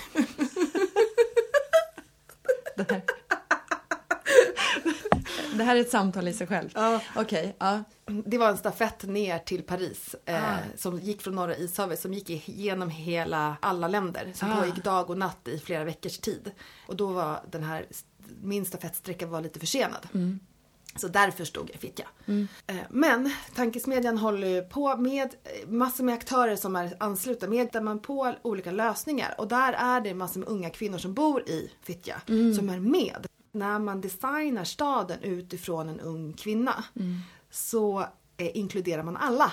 Det 5.53 5.63
här, 5.63 5.75
är 5.75 5.79
ett 5.81 5.89
samtal 5.89 6.27
i 6.27 6.33
sig 6.33 6.47
själv. 6.47 6.69
Ja. 6.75 7.01
Okej, 7.15 7.55
ja. 7.59 7.83
Det 8.25 8.37
var 8.37 8.49
en 8.49 8.57
stafett 8.57 9.03
ner 9.03 9.39
till 9.39 9.63
Paris 9.63 10.15
eh, 10.25 10.53
Ah. 10.53 10.57
som 10.77 10.99
gick 10.99 11.21
från 11.21 11.35
norra 11.35 11.55
ishavet 11.57 11.99
som 11.99 12.13
gick 12.13 12.29
igenom 12.49 12.89
hela 12.89 13.55
alla 13.61 13.87
länder. 13.87 14.31
Som 14.35 14.51
Ah. 14.51 14.55
pågick 14.59 14.83
dag 14.83 15.09
och 15.09 15.17
natt 15.17 15.47
i 15.47 15.59
flera 15.59 15.83
veckors 15.83 16.17
tid. 16.17 16.51
Och 16.87 16.95
då 16.95 17.07
var 17.07 17.39
den 17.51 17.63
här, 17.63 17.85
min 18.41 18.65
stafettsträcka 18.65 19.25
var 19.25 19.41
lite 19.41 19.59
försenad. 19.59 20.07
Så 20.95 21.07
därför 21.07 21.45
stod 21.45 21.69
jag 21.69 21.75
i 21.75 21.77
Fittja. 21.77 22.07
Eh, 22.67 22.75
Men 22.89 23.33
tankesmedjan 23.55 24.17
håller 24.17 24.47
ju 24.47 24.61
på 24.61 24.97
med 24.97 25.35
eh, 25.43 25.69
massor 25.69 26.03
med 26.03 26.15
aktörer 26.15 26.55
som 26.55 26.75
är 26.75 26.95
anslutna. 26.99 27.47
Med 27.47 27.69
där 27.73 27.81
man 27.81 27.99
på 27.99 28.33
olika 28.41 28.71
lösningar. 28.71 29.35
Och 29.37 29.47
där 29.47 29.73
är 29.73 30.01
det 30.01 30.13
massor 30.13 30.39
med 30.39 30.49
unga 30.49 30.69
kvinnor 30.69 30.97
som 30.97 31.13
bor 31.13 31.49
i 31.49 31.71
Fittja 31.83 32.21
som 32.57 32.69
är 32.69 32.79
med. 32.79 33.27
När 33.51 33.79
man 33.79 34.01
designar 34.01 34.63
staden 34.63 35.19
utifrån 35.23 35.89
en 35.89 35.99
ung 35.99 36.33
kvinna 36.33 36.83
så 37.49 37.99
eh, 38.37 38.57
inkluderar 38.57 39.03
man 39.03 39.17
alla. 39.17 39.51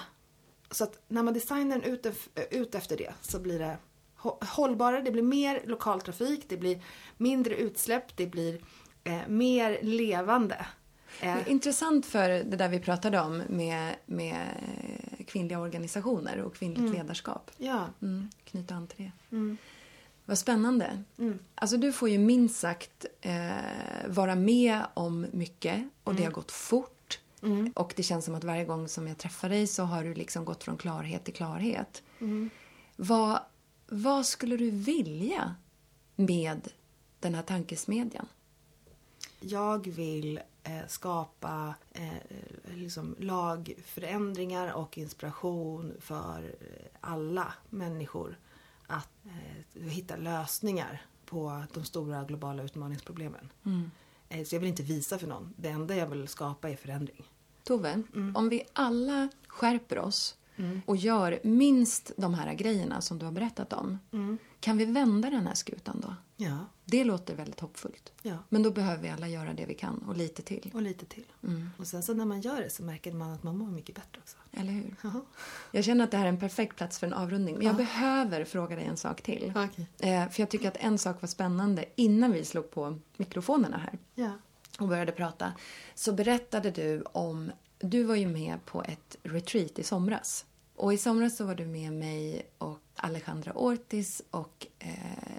Så 0.70 0.84
att 0.84 1.03
när 1.09 1.22
man 1.22 1.34
designar 1.34 1.78
den 1.78 1.92
ut, 1.92 2.07
ut 2.51 2.74
efter 2.74 2.96
det 2.96 3.12
så 3.20 3.38
blir 3.40 3.59
det 3.59 3.76
hå- 4.18 4.44
hållbarare, 4.44 5.03
det 5.03 5.11
blir 5.11 5.22
mer 5.22 5.62
lokaltrafik, 5.66 6.44
det 6.49 6.57
blir 6.57 6.82
mindre 7.16 7.55
utsläpp, 7.57 8.16
det 8.16 8.26
blir 8.26 8.61
eh, 9.05 9.28
mer 9.28 9.78
levande. 9.82 10.66
Eh, 11.20 11.51
Intressant 11.51 12.07
för 12.07 12.28
det 12.28 12.57
där 12.57 12.68
vi 12.68 12.80
pratade 12.80 13.20
om 13.20 13.42
med, 13.49 13.94
med 14.07 14.46
kvinnliga 15.26 15.59
organisationer 15.61 16.38
och 16.42 16.55
kvinnligt 16.55 16.94
ledarskap. 16.94 17.51
ja. 17.57 17.86
Mm, 18.03 18.28
knyta 18.44 18.74
an 18.74 18.86
till 18.86 19.05
det. 19.30 19.36
Mm. 19.36 19.57
Vad 20.28 20.38
spännande. 20.38 21.04
Mm. 21.18 21.38
Alltså 21.54 21.76
du 21.76 21.92
får 21.92 22.08
ju 22.08 22.18
minst 22.18 22.60
sagt 22.60 23.06
eh, 23.20 24.08
vara 24.08 24.34
med 24.34 24.86
om 24.94 25.26
mycket 25.32 25.88
och 26.04 26.14
det 26.14 26.24
har 26.24 26.30
gått 26.30 26.52
fort. 26.52 27.20
Mm. 27.42 27.72
Och 27.76 27.92
det 27.96 28.02
känns 28.02 28.24
som 28.24 28.34
att 28.34 28.44
varje 28.44 28.64
gång 28.64 28.88
som 28.88 29.08
jag 29.08 29.18
träffar 29.18 29.48
dig 29.48 29.66
så 29.66 29.82
har 29.82 30.04
du 30.04 30.14
liksom 30.14 30.44
gått 30.44 30.64
från 30.64 30.76
klarhet 30.76 31.24
till 31.24 31.34
klarhet. 31.34 32.02
Mm. 32.20 32.50
Vad, 32.96 33.40
vad 33.86 34.26
skulle 34.26 34.56
du 34.56 34.70
vilja 34.70 35.54
med 36.16 36.68
den 37.20 37.34
här 37.34 37.42
tankesmedjan? 37.42 38.26
Jag 39.40 39.86
vill 39.86 40.40
eh, 40.62 40.86
skapa 40.88 41.74
eh, 41.92 42.74
liksom 42.74 43.16
lagförändringar 43.18 44.72
och 44.72 44.98
inspiration 44.98 45.92
för 46.00 46.54
alla 47.00 47.54
människor 47.70 48.38
att 48.89 49.09
eh, 49.74 49.82
hitta 49.82 50.16
lösningar 50.16 51.03
på 51.24 51.62
de 51.74 51.84
stora 51.84 52.24
globala 52.24 52.62
utmaningsproblemen. 52.62 53.49
Eh, 54.28 54.45
så 54.45 54.55
jag 54.55 54.61
vill 54.61 54.68
inte 54.68 54.82
visa 54.82 55.18
för 55.18 55.26
någon. 55.26 55.55
Det 55.57 55.68
enda 55.68 55.97
jag 55.97 56.07
vill 56.07 56.28
skapa 56.28 56.70
är 56.70 56.76
förändring. 56.76 57.24
Tove, 57.64 58.03
om 58.34 58.49
vi 58.49 58.62
alla 58.72 59.28
skärper 59.47 59.99
oss 59.99 60.34
och 60.86 60.97
gör 60.97 61.41
minst 61.43 62.12
de 62.16 62.34
här 62.34 62.55
grejerna 62.55 63.01
som 63.01 63.18
du 63.18 63.24
har 63.24 63.32
berättat 63.32 63.72
om. 63.72 63.99
Kan 64.61 64.78
vi 64.78 64.84
vända 64.84 65.30
den 65.30 65.47
här 65.47 65.55
skutan 65.55 66.01
då? 66.01 66.14
Ja, 66.41 66.59
Det 66.84 67.05
låter 67.05 67.34
väldigt 67.34 67.61
hoppfullt. 67.61 68.12
ja. 68.22 68.36
Men 68.49 68.62
då 68.62 68.70
behöver 68.70 69.03
vi 69.03 69.09
alla 69.09 69.28
göra 69.28 69.53
det 69.53 69.66
vi 69.66 69.74
kan 69.74 69.99
och 69.99 70.16
lite 70.16 70.43
till. 70.43 70.70
Och 70.74 70.82
lite 70.82 71.07
till. 71.07 71.24
Och 71.76 71.86
sen 71.86 72.03
så 72.03 72.14
när 72.14 72.24
man 72.24 72.41
gör 72.41 72.61
det 72.62 72.70
så 72.70 72.82
märker 72.82 73.12
man 73.12 73.32
att 73.32 73.43
man 73.43 73.59
mår 73.59 73.66
mycket 73.70 73.95
bättre 73.95 74.20
också. 74.22 74.36
Eller 74.53 74.72
hur? 74.72 74.95
Jaha. 75.03 75.20
Jag 75.72 75.84
känner 75.84 76.05
att 76.05 76.11
det 76.11 76.16
här 76.16 76.24
är 76.24 76.28
en 76.28 76.41
perfekt 76.41 76.76
plats 76.76 76.99
för 76.99 77.07
en 77.07 77.12
avrundning. 77.12 77.57
Men 77.59 77.66
jag 77.66 77.76
behöver 77.76 78.45
fråga 78.45 78.76
dig 78.76 78.84
en 78.84 78.97
sak 78.97 79.22
till. 79.22 79.53
Okej. 79.57 79.86
Eh, 79.99 80.28
för 80.28 80.43
jag 80.43 80.49
tycker 80.51 80.68
att 80.68 80.76
en 80.76 80.99
sak 80.99 81.20
var 81.22 81.26
spännande 81.28 81.84
innan 81.97 82.32
vi 82.32 82.45
slog 82.45 82.70
på 82.70 82.99
mikrofonerna 83.16 83.76
här 83.78 83.99
Ja. 84.14 84.32
och 84.78 84.89
började 84.89 85.12
prata. 85.12 85.53
Så 85.95 86.12
berättade 86.12 86.70
du 86.70 87.03
om, 87.03 87.51
du 87.78 88.03
var 88.03 88.14
ju 88.14 88.26
med 88.28 88.64
på 88.64 88.82
ett 88.82 89.16
retreat 89.22 89.78
i 89.78 89.82
somras. 89.82 90.45
Och 90.76 90.93
i 90.95 90.99
somras 90.99 91.36
så 91.36 91.45
var 91.45 91.55
du 91.55 91.66
med 91.66 91.93
mig 91.93 92.43
och 92.59 92.78
Alejandra 92.99 93.53
Ortiz 93.55 94.22
och 94.30 94.66
eh, 94.78 94.92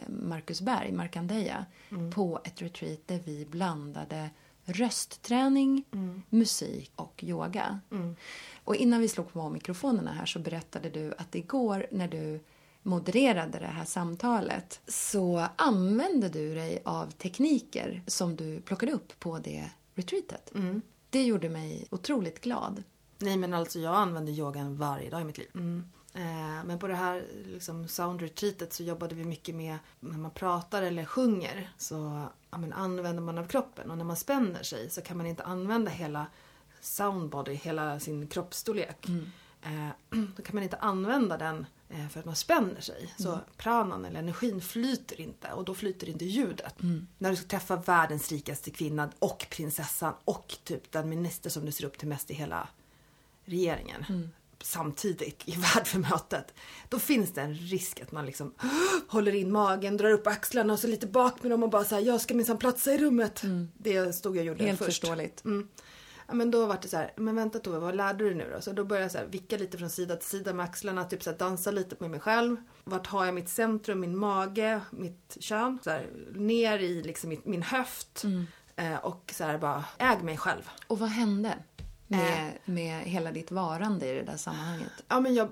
Marcus 0.07 0.61
Berg, 0.61 0.91
Markandeja, 0.91 1.65
på 2.13 2.41
ett 2.43 2.61
retreat 2.61 2.99
där 3.05 3.19
vi 3.25 3.45
blandade 3.45 4.29
röstträning, 4.65 5.83
musik 6.29 6.91
och 6.95 7.23
yoga. 7.23 7.79
Och 8.63 8.75
innan 8.75 8.99
vi 9.01 9.07
slog 9.07 9.33
på 9.33 9.49
mikrofonerna 9.49 10.11
här 10.13 10.25
så 10.25 10.39
berättade 10.39 10.89
du 10.89 11.13
att 11.17 11.35
igår 11.35 11.87
när 11.91 12.07
du 12.07 12.39
modererade 12.83 13.59
det 13.59 13.65
här 13.67 13.85
samtalet 13.85 14.81
så 14.87 15.45
använde 15.55 16.29
du 16.29 16.55
dig 16.55 16.81
av 16.85 17.11
tekniker 17.11 18.01
som 18.07 18.35
du 18.35 18.61
plockade 18.61 18.91
upp 18.91 19.19
på 19.19 19.39
det 19.39 19.69
retreatet. 19.95 20.51
Det 21.09 21.23
gjorde 21.23 21.49
mig 21.49 21.87
otroligt 21.91 22.41
glad. 22.41 22.83
Nej 23.17 23.37
men 23.37 23.53
alltså 23.53 23.79
jag 23.79 23.95
använder 23.95 24.33
yogan 24.33 24.77
varje 24.77 25.09
dag 25.09 25.21
i 25.21 25.23
mitt 25.23 25.37
liv. 25.37 25.49
Eh, 25.55 25.61
men 26.65 26.79
på 26.79 26.87
det 26.87 26.95
här 26.95 27.25
liksom, 27.45 27.87
sound 27.87 28.21
retreatet 28.21 28.73
så 28.73 28.83
jobbade 28.83 29.15
vi 29.15 29.23
mycket 29.23 29.55
med 29.55 29.77
när 29.99 30.17
man 30.17 30.31
pratar 30.31 30.83
eller 30.83 31.05
sjunger 31.05 31.69
så 31.77 32.27
ja, 32.51 32.57
men, 32.57 32.73
använder 32.73 33.21
man 33.21 33.37
av 33.37 33.47
kroppen 33.47 33.91
och 33.91 33.97
när 33.97 34.05
man 34.05 34.15
spänner 34.15 34.63
sig 34.63 34.89
så 34.89 35.01
kan 35.01 35.17
man 35.17 35.25
inte 35.25 35.43
använda 35.43 35.91
hela 35.91 36.27
soundbody, 36.81 37.53
hela 37.53 37.99
sin 37.99 38.27
kroppsstorlek. 38.27 39.05
Eh, 39.61 39.89
då 40.35 40.43
kan 40.43 40.55
man 40.55 40.63
inte 40.63 40.77
använda 40.77 41.37
den 41.37 41.65
eh, 41.89 42.07
för 42.07 42.19
att 42.19 42.25
man 42.25 42.35
spänner 42.35 42.81
sig. 42.81 43.13
Så 43.17 43.39
pranan 43.57 44.05
eller 44.05 44.19
energin 44.19 44.61
flyter 44.61 45.21
inte 45.21 45.53
och 45.53 45.65
då 45.65 45.75
flyter 45.75 46.09
inte 46.09 46.25
ljudet. 46.25 46.75
När 47.17 47.29
du 47.29 47.35
ska 47.35 47.47
träffa 47.47 47.75
världens 47.75 48.31
rikaste 48.31 48.71
kvinna 48.71 49.09
och 49.19 49.47
prinsessan 49.51 50.13
och 50.25 50.57
typ 50.63 50.91
den 50.91 51.09
minister 51.09 51.49
som 51.49 51.65
du 51.65 51.71
ser 51.71 51.85
upp 51.85 51.97
till 51.97 52.07
mest 52.07 52.31
i 52.31 52.33
hela 52.33 52.67
regeringen 53.45 54.31
samtidigt 54.63 55.43
i 55.45 55.51
värdförmötet. 55.75 56.53
Då 56.89 56.99
finns 56.99 57.33
det 57.33 57.41
en 57.41 57.53
risk 57.53 57.99
att 57.99 58.11
man 58.11 58.25
liksom 58.25 58.53
håller 59.07 59.35
in 59.35 59.51
magen, 59.51 59.97
drar 59.97 60.11
upp 60.11 60.27
axlarna 60.27 60.73
och 60.73 60.79
så 60.79 60.87
lite 60.87 61.07
bak 61.07 61.41
med 61.43 61.51
dem 61.51 61.63
och 61.63 61.69
bara 61.69 61.83
säger 61.83 62.07
jag 62.11 62.21
ska 62.21 62.33
minsann 62.33 62.57
platsa 62.57 62.93
i 62.93 62.97
rummet. 62.97 63.41
Det 63.77 64.15
stod 64.15 64.35
jag 64.37 64.41
och 64.41 64.45
gjorde 64.45 64.63
Helt 64.63 64.77
först. 64.79 64.85
förståeligt. 64.85 65.45
Mm. 65.45 65.67
Ja, 66.27 66.33
men 66.35 66.51
då 66.51 66.65
var 66.65 66.77
det 66.81 66.87
så 66.87 66.97
här, 66.97 67.13
men 67.15 67.35
vänta 67.35 67.59
Tove, 67.59 67.79
vad 67.79 67.95
lärde 67.95 68.23
du 68.23 68.29
dig 68.29 68.37
nu 68.37 68.51
då? 68.55 68.61
Så 68.61 68.71
då 68.71 68.85
började 68.85 69.03
jag 69.03 69.11
så 69.11 69.17
här, 69.17 69.25
vicka 69.25 69.57
lite 69.57 69.77
från 69.77 69.89
sida 69.89 70.15
till 70.15 70.27
sida 70.29 70.53
med 70.53 70.65
axlarna, 70.65 71.03
typ 71.03 71.23
så 71.23 71.29
här, 71.29 71.37
dansa 71.37 71.71
lite 71.71 71.95
med 71.99 72.09
mig 72.09 72.19
själv. 72.19 72.55
Vart 72.83 73.07
har 73.07 73.25
jag 73.25 73.35
mitt 73.35 73.49
centrum, 73.49 73.99
min 73.99 74.17
mage, 74.17 74.81
mitt 74.91 75.37
kön? 75.39 75.79
Så 75.83 75.89
här, 75.89 76.07
ner 76.35 76.79
i 76.79 77.03
liksom 77.03 77.37
min 77.43 77.61
höft. 77.61 78.23
Eh, 78.75 78.95
och 78.95 79.33
så 79.35 79.43
här 79.43 79.57
bara, 79.57 79.85
äg 79.97 80.23
mig 80.23 80.37
själv. 80.37 80.69
Och 80.87 80.99
vad 80.99 81.09
hände 81.09 81.57
med, 82.09 82.57
med 82.65 83.03
hela 83.03 83.31
ditt 83.31 83.51
varande 83.51 84.07
i 84.07 84.13
det 84.13 84.23
där 84.23 84.37
sammanhanget? 84.37 84.91
Ja 85.07 85.19
men 85.19 85.33
jag, 85.33 85.49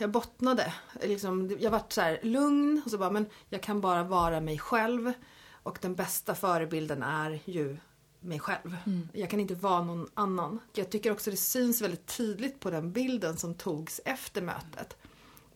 jag 0.00 0.10
bottnade. 0.10 0.74
Liksom, 1.02 1.56
jag 1.60 1.70
vart 1.70 1.92
så 1.92 2.00
här 2.00 2.20
lugn 2.22 2.82
och 2.84 2.90
så 2.90 2.98
bara, 2.98 3.10
men 3.10 3.26
jag 3.48 3.62
kan 3.62 3.80
bara 3.80 4.02
vara 4.02 4.40
mig 4.40 4.58
själv. 4.58 5.12
Och 5.62 5.78
den 5.80 5.94
bästa 5.94 6.34
förebilden 6.34 7.02
är 7.02 7.40
ju 7.44 7.76
mig 8.20 8.38
själv. 8.38 8.76
Jag 9.12 9.30
kan 9.30 9.40
inte 9.40 9.54
vara 9.54 9.82
någon 9.82 10.08
annan. 10.14 10.60
Jag 10.74 10.90
tycker 10.90 11.12
också 11.12 11.30
det 11.30 11.36
syns 11.36 11.82
väldigt 11.82 12.06
tydligt 12.06 12.60
på 12.60 12.70
den 12.70 12.92
bilden 12.92 13.36
som 13.36 13.54
togs 13.54 14.00
efter 14.04 14.42
mötet. 14.42 14.96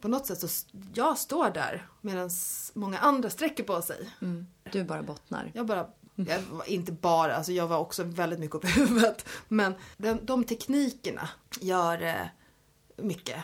På 0.00 0.08
något 0.08 0.26
sätt 0.26 0.38
så 0.50 0.66
jag 0.94 1.18
står 1.18 1.50
där 1.50 1.88
medan 2.00 2.30
många 2.74 2.98
andra 2.98 3.30
sträcker 3.30 3.64
på 3.64 3.82
sig. 3.82 4.10
Mm. 4.22 4.46
Du 4.72 4.84
bara 4.84 5.02
bottnar. 5.02 5.50
Jag 5.54 5.66
bara, 5.66 5.86
jag 6.16 6.40
var 6.50 6.68
inte 6.68 6.92
bara, 6.92 7.36
alltså 7.36 7.52
jag 7.52 7.66
var 7.66 7.78
också 7.78 8.02
väldigt 8.04 8.38
mycket 8.38 8.54
upp 8.54 8.64
i 8.64 8.68
huvudet. 8.68 9.28
Men 9.48 9.74
den, 9.96 10.18
de 10.22 10.44
teknikerna 10.44 11.28
gör 11.60 12.02
eh, 12.02 12.14
mycket. 12.96 13.36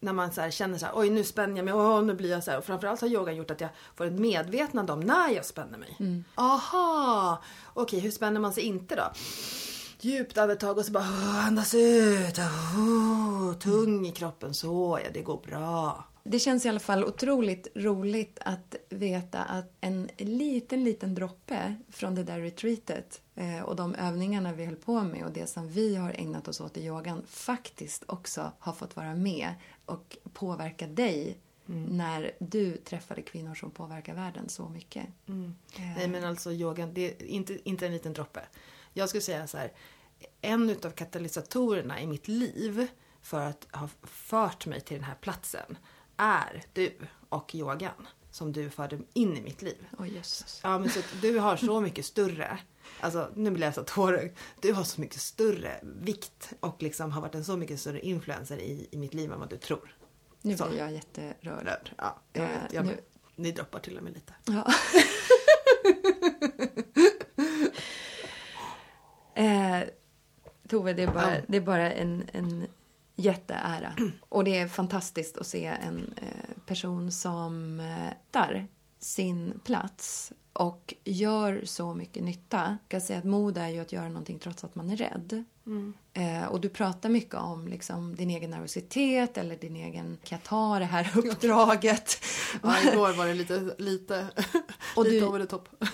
När 0.00 0.12
man 0.12 0.32
så 0.32 0.50
känner 0.50 0.78
så 0.78 0.86
här, 0.86 0.92
oj 0.96 1.10
nu 1.10 1.24
spänner 1.24 1.56
jag 1.56 1.64
mig, 1.64 1.74
åh 1.74 2.02
nu 2.02 2.14
blir 2.14 2.30
jag 2.30 2.44
så 2.44 2.50
här. 2.50 2.58
Och 2.58 2.64
framförallt 2.64 3.00
har 3.00 3.08
yogan 3.08 3.36
gjort 3.36 3.50
att 3.50 3.60
jag 3.60 3.70
får 3.94 4.04
ett 4.04 4.12
medvetande 4.12 4.92
om 4.92 5.00
när 5.00 5.28
jag 5.28 5.44
spänner 5.44 5.78
mig. 5.78 5.96
Aha, 6.34 7.42
okej 7.74 8.00
hur 8.00 8.10
spänner 8.10 8.40
man 8.40 8.52
sig 8.52 8.62
inte 8.62 8.96
då? 8.96 9.12
Djupt 10.00 10.38
andetag 10.38 10.78
och 10.78 10.84
så 10.84 10.92
bara 10.92 11.04
åh, 11.04 11.46
andas 11.46 11.74
ut. 11.74 12.38
Åh, 12.78 13.52
tung 13.54 14.06
i 14.06 14.12
kroppen, 14.12 14.54
så 14.54 15.00
ja 15.04 15.10
det 15.14 15.22
går 15.22 15.40
bra. 15.46 16.04
Det 16.28 16.38
känns 16.38 16.66
i 16.66 16.68
alla 16.68 16.80
fall 16.80 17.04
otroligt 17.04 17.68
roligt 17.74 18.38
att 18.40 18.74
veta 18.88 19.44
att 19.44 19.72
en 19.80 20.10
liten, 20.16 20.84
liten 20.84 21.14
droppe 21.14 21.74
från 21.88 22.14
det 22.14 22.22
där 22.22 22.40
retreatet 22.40 23.22
eh, 23.34 23.60
och 23.60 23.76
de 23.76 23.94
övningarna 23.94 24.52
vi 24.52 24.64
höll 24.64 24.76
på 24.76 25.00
med 25.00 25.24
och 25.24 25.32
det 25.32 25.46
som 25.46 25.68
vi 25.68 25.96
har 25.96 26.10
ägnat 26.10 26.48
oss 26.48 26.60
åt 26.60 26.76
i 26.76 26.84
yogan 26.84 27.22
faktiskt 27.26 28.04
också 28.06 28.52
har 28.58 28.72
fått 28.72 28.96
vara 28.96 29.14
med 29.14 29.54
och 29.84 30.16
påverka 30.32 30.86
dig 30.86 31.38
Mm. 31.68 31.84
när 31.84 32.32
du 32.38 32.76
träffade 32.76 33.22
kvinnor 33.22 33.54
som 33.54 33.70
påverkar 33.70 34.14
världen 34.14 34.48
så 34.48 34.68
mycket. 34.68 35.06
Mm. 35.28 35.54
Nej 35.96 36.08
men 36.08 36.24
alltså 36.24 36.52
yogan, 36.52 36.94
det 36.94 37.22
är 37.22 37.26
inte, 37.26 37.68
inte 37.68 37.86
en 37.86 37.92
liten 37.92 38.12
droppe. 38.12 38.40
Jag 38.92 39.08
skulle 39.08 39.20
säga 39.22 39.46
så 39.46 39.58
här, 39.58 39.72
en 40.40 40.70
utav 40.70 40.90
katalysatorerna 40.90 42.00
i 42.00 42.06
mitt 42.06 42.28
liv 42.28 42.86
för 43.22 43.40
att 43.40 43.66
ha 43.72 43.88
fört 44.02 44.66
mig 44.66 44.80
till 44.80 44.96
den 44.96 45.04
här 45.04 45.14
platsen 45.14 45.76
är 46.16 46.62
du 46.72 46.92
och 47.28 47.54
yogan 47.54 48.06
som 48.30 48.52
du 48.52 48.70
förde 48.70 48.98
in 49.12 49.36
i 49.36 49.40
mitt 49.40 49.62
liv. 49.62 49.86
Oh, 49.98 50.08
Jesus. 50.08 50.60
Ja, 50.62 50.78
men 50.78 50.90
så 50.90 51.00
du 51.22 51.38
har 51.38 51.56
så 51.56 51.80
mycket 51.80 52.06
större, 52.06 52.58
alltså 53.00 53.30
nu 53.34 53.50
blir 53.50 53.66
jag 53.66 53.74
så 53.74 53.82
tårögd. 53.82 54.36
Du 54.60 54.72
har 54.72 54.84
så 54.84 55.00
mycket 55.00 55.20
större 55.20 55.80
vikt 55.82 56.52
och 56.60 56.82
liksom 56.82 57.12
har 57.12 57.20
varit 57.20 57.34
en 57.34 57.44
så 57.44 57.56
mycket 57.56 57.80
större 57.80 58.00
influencer 58.00 58.58
i, 58.58 58.88
i 58.90 58.98
mitt 58.98 59.14
liv 59.14 59.32
än 59.32 59.40
vad 59.40 59.50
du 59.50 59.56
tror. 59.56 59.96
Nu 60.42 60.56
blir 60.56 60.78
jag 60.78 60.92
jätterörd. 60.92 61.36
Rörd. 61.40 61.90
Ja, 61.96 62.20
jag 62.32 62.42
vet. 62.42 62.72
Jag, 62.72 62.86
nu... 62.86 63.00
Ni 63.36 63.52
droppar 63.52 63.80
till 63.80 63.96
och 63.96 64.02
med 64.02 64.12
lite. 64.12 64.34
Ja. 64.44 64.72
eh, 69.42 69.88
Tove, 70.68 70.92
det 70.92 71.02
är 71.02 71.12
bara, 71.12 71.36
det 71.48 71.56
är 71.56 71.60
bara 71.60 71.92
en, 71.92 72.24
en 72.32 72.66
jätteära. 73.26 73.92
Och 74.28 74.44
det 74.44 74.58
är 74.58 74.68
fantastiskt 74.68 75.38
att 75.38 75.46
se 75.46 75.64
en 75.64 76.14
eh, 76.16 76.62
person 76.66 77.12
som 77.12 77.80
eh, 77.80 78.12
där 78.30 78.66
sin 78.98 79.60
plats 79.64 80.32
och 80.52 80.94
gör 81.04 81.62
så 81.64 81.94
mycket 81.94 82.24
nytta. 82.24 82.78
Jag 82.82 82.88
kan 82.88 83.00
säga 83.00 83.18
att 83.18 83.24
mod 83.24 83.58
är 83.58 83.68
ju 83.68 83.80
att 83.80 83.92
göra 83.92 84.08
någonting 84.08 84.38
trots 84.38 84.64
att 84.64 84.74
man 84.74 84.90
är 84.90 84.96
rädd. 84.96 85.44
Mm. 85.66 85.94
Eh, 86.12 86.44
och 86.44 86.60
du 86.60 86.68
pratar 86.68 87.08
mycket 87.08 87.34
om 87.34 87.68
liksom, 87.68 88.16
din 88.16 88.30
egen 88.30 88.50
nervositet 88.50 89.38
eller 89.38 89.56
din 89.56 89.76
egen, 89.76 90.18
kan 90.24 90.38
jag 90.38 90.42
ta 90.42 90.78
det 90.78 90.84
här 90.84 91.12
uppdraget? 91.18 92.18
ja, 92.62 92.92
igår 92.92 93.12
var 93.12 93.26
det 93.26 93.34
lite, 93.34 93.74
lite, 93.78 94.26
och 94.96 95.04
lite 95.04 95.16
du... 95.16 95.26
over 95.26 95.40
the 95.40 95.46
top. 95.46 95.68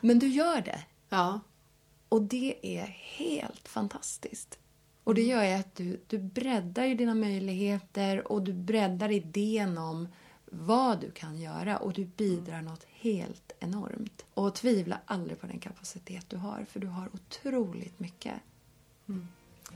Men 0.00 0.18
du 0.18 0.26
gör 0.28 0.60
det. 0.60 0.84
Ja. 1.08 1.40
Och 2.08 2.22
det 2.22 2.78
är 2.78 2.86
helt 3.16 3.68
fantastiskt. 3.68 4.58
Och 5.04 5.14
det 5.14 5.22
gör 5.22 5.44
ju 5.44 5.52
att 5.52 5.74
du, 5.74 6.00
du 6.06 6.18
breddar 6.18 6.84
ju 6.84 6.94
dina 6.94 7.14
möjligheter 7.14 8.32
och 8.32 8.42
du 8.42 8.52
breddar 8.52 9.10
idén 9.10 9.78
om 9.78 10.08
vad 10.44 11.00
du 11.00 11.10
kan 11.10 11.38
göra 11.38 11.76
och 11.76 11.92
du 11.92 12.04
bidrar 12.04 12.62
något 12.62 12.84
helt 12.88 13.52
enormt. 13.60 14.24
Och 14.34 14.54
tvivla 14.54 14.98
aldrig 15.06 15.40
på 15.40 15.46
den 15.46 15.58
kapacitet 15.58 16.30
du 16.30 16.36
har, 16.36 16.66
för 16.70 16.80
du 16.80 16.86
har 16.86 17.08
otroligt 17.14 18.00
mycket. 18.00 18.34
Mm. 19.08 19.28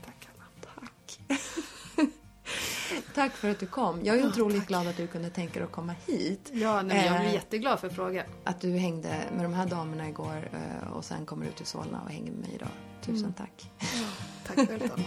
Tack, 0.05 0.27
Anna. 0.35 0.45
Tack. 0.75 1.19
tack 3.15 3.31
för 3.31 3.49
att 3.49 3.59
du 3.59 3.65
kom. 3.65 4.05
Jag 4.05 4.15
är 4.15 4.21
ja, 4.21 4.27
otroligt 4.27 4.57
tack. 4.57 4.67
glad 4.67 4.87
att 4.87 4.97
du 4.97 5.07
kunde 5.07 5.29
tänka 5.29 5.53
dig 5.53 5.63
att 5.63 5.71
komma 5.71 5.95
hit. 6.05 6.51
Ja, 6.53 6.81
nej, 6.81 7.05
jag 7.05 7.19
blir 7.19 7.29
eh, 7.29 7.33
jätteglad 7.33 7.79
för 7.79 7.89
frågan. 7.89 8.25
Att 8.43 8.61
du 8.61 8.77
hängde 8.77 9.23
med 9.35 9.45
de 9.45 9.53
här 9.53 9.65
damerna 9.65 10.09
igår 10.09 10.49
eh, 10.53 10.91
och 10.91 11.05
sen 11.05 11.25
kommer 11.25 11.45
du 11.45 11.51
till 11.51 11.65
Solna 11.65 12.01
och 12.01 12.09
hänger 12.09 12.31
med 12.31 12.41
mig 12.41 12.51
idag. 12.55 12.69
Tusen 13.01 13.19
mm. 13.19 13.33
tack. 13.33 13.71
Ja, 13.79 14.36
tack 14.47 14.67
själv, 14.67 15.05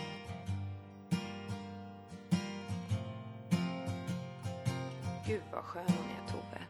Gud 5.27 5.43
vad 5.53 5.65
skön 5.65 5.85
hon 5.87 6.07
är, 6.17 6.33
Tove. 6.33 6.63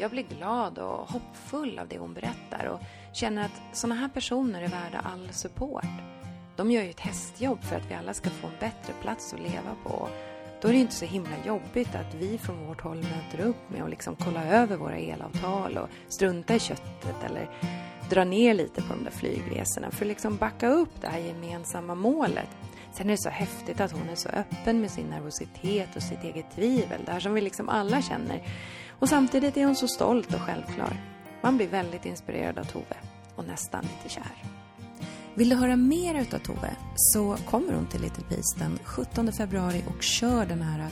Jag 0.00 0.10
blir 0.10 0.22
glad 0.22 0.78
och 0.78 1.10
hoppfull 1.10 1.78
av 1.78 1.88
det 1.88 1.98
hon 1.98 2.14
berättar 2.14 2.66
och 2.66 2.80
känner 3.12 3.44
att 3.44 3.76
såna 3.76 3.94
här 3.94 4.08
personer 4.08 4.62
är 4.62 4.68
värda 4.68 4.98
all 4.98 5.28
support. 5.32 5.84
De 6.56 6.70
gör 6.70 6.82
ju 6.82 6.90
ett 6.90 7.00
hästjobb 7.00 7.62
för 7.62 7.76
att 7.76 7.90
vi 7.90 7.94
alla 7.94 8.14
ska 8.14 8.30
få 8.30 8.46
en 8.46 8.52
bättre 8.60 8.92
plats 9.02 9.34
att 9.34 9.40
leva 9.40 9.76
på. 9.84 10.08
Då 10.62 10.68
är 10.68 10.72
det 10.72 10.78
inte 10.78 10.94
så 10.94 11.04
himla 11.04 11.44
jobbigt 11.46 11.94
att 11.94 12.14
vi 12.14 12.38
från 12.38 12.66
vårt 12.66 12.80
håll 12.80 12.96
möter 12.96 13.40
upp 13.40 13.70
med 13.70 13.82
att 13.82 13.90
liksom 13.90 14.16
kolla 14.16 14.44
över 14.44 14.76
våra 14.76 14.98
elavtal 14.98 15.78
och 15.78 15.88
strunta 16.08 16.54
i 16.54 16.58
köttet 16.58 17.24
eller 17.24 17.48
dra 18.10 18.24
ner 18.24 18.54
lite 18.54 18.82
på 18.82 18.94
de 18.94 19.04
där 19.04 19.10
flygresorna 19.10 19.90
för 19.90 20.04
att 20.04 20.08
liksom 20.08 20.36
backa 20.36 20.68
upp 20.68 21.00
det 21.00 21.08
här 21.08 21.18
gemensamma 21.18 21.94
målet. 21.94 22.48
Sen 22.92 23.06
är 23.06 23.10
det 23.10 23.22
så 23.22 23.28
häftigt 23.28 23.80
att 23.80 23.92
hon 23.92 24.08
är 24.08 24.14
så 24.14 24.28
öppen 24.28 24.80
med 24.80 24.90
sin 24.90 25.06
nervositet 25.06 25.96
och 25.96 26.02
sitt 26.02 26.24
eget 26.24 26.50
tvivel, 26.54 27.00
det 27.06 27.12
här 27.12 27.20
som 27.20 27.34
vi 27.34 27.40
liksom 27.40 27.68
alla 27.68 28.02
känner. 28.02 28.42
Och 28.98 29.08
samtidigt 29.08 29.56
är 29.56 29.64
hon 29.64 29.76
så 29.76 29.88
stolt 29.88 30.34
och 30.34 30.40
självklar. 30.40 30.96
Man 31.42 31.56
blir 31.56 31.68
väldigt 31.68 32.06
inspirerad 32.06 32.58
av 32.58 32.64
Tove 32.64 32.96
och 33.36 33.44
nästan 33.44 33.82
lite 33.82 34.14
kär. 34.14 34.44
Vill 35.34 35.48
du 35.48 35.56
höra 35.56 35.76
mer 35.76 36.20
utav 36.20 36.38
Tove 36.38 36.76
så 36.94 37.36
kommer 37.36 37.72
hon 37.72 37.86
till 37.86 38.00
Little 38.00 38.24
Peace 38.28 38.58
den 38.58 38.78
17 38.84 39.32
februari 39.32 39.84
och 39.88 40.02
kör 40.02 40.46
den 40.46 40.62
här 40.62 40.88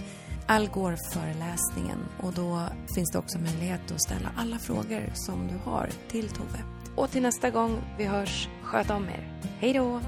Al 0.49 0.69
Gore-föreläsningen 0.69 1.99
och 2.23 2.33
då 2.33 2.63
finns 2.95 3.11
det 3.11 3.19
också 3.19 3.39
möjlighet 3.39 3.91
att 3.91 4.03
ställa 4.03 4.31
alla 4.37 4.59
frågor 4.59 5.11
som 5.15 5.49
du 5.49 5.71
har 5.71 5.89
till 6.09 6.29
Tove. 6.29 6.76
Och 6.97 7.11
till 7.11 7.23
nästa 7.23 7.51
gång 7.51 7.79
vi 7.99 8.05
hörs, 8.05 8.49
sköt 8.63 8.91
om 8.91 9.09
er. 9.09 9.29
Hej 9.61 9.73
då! 9.73 10.01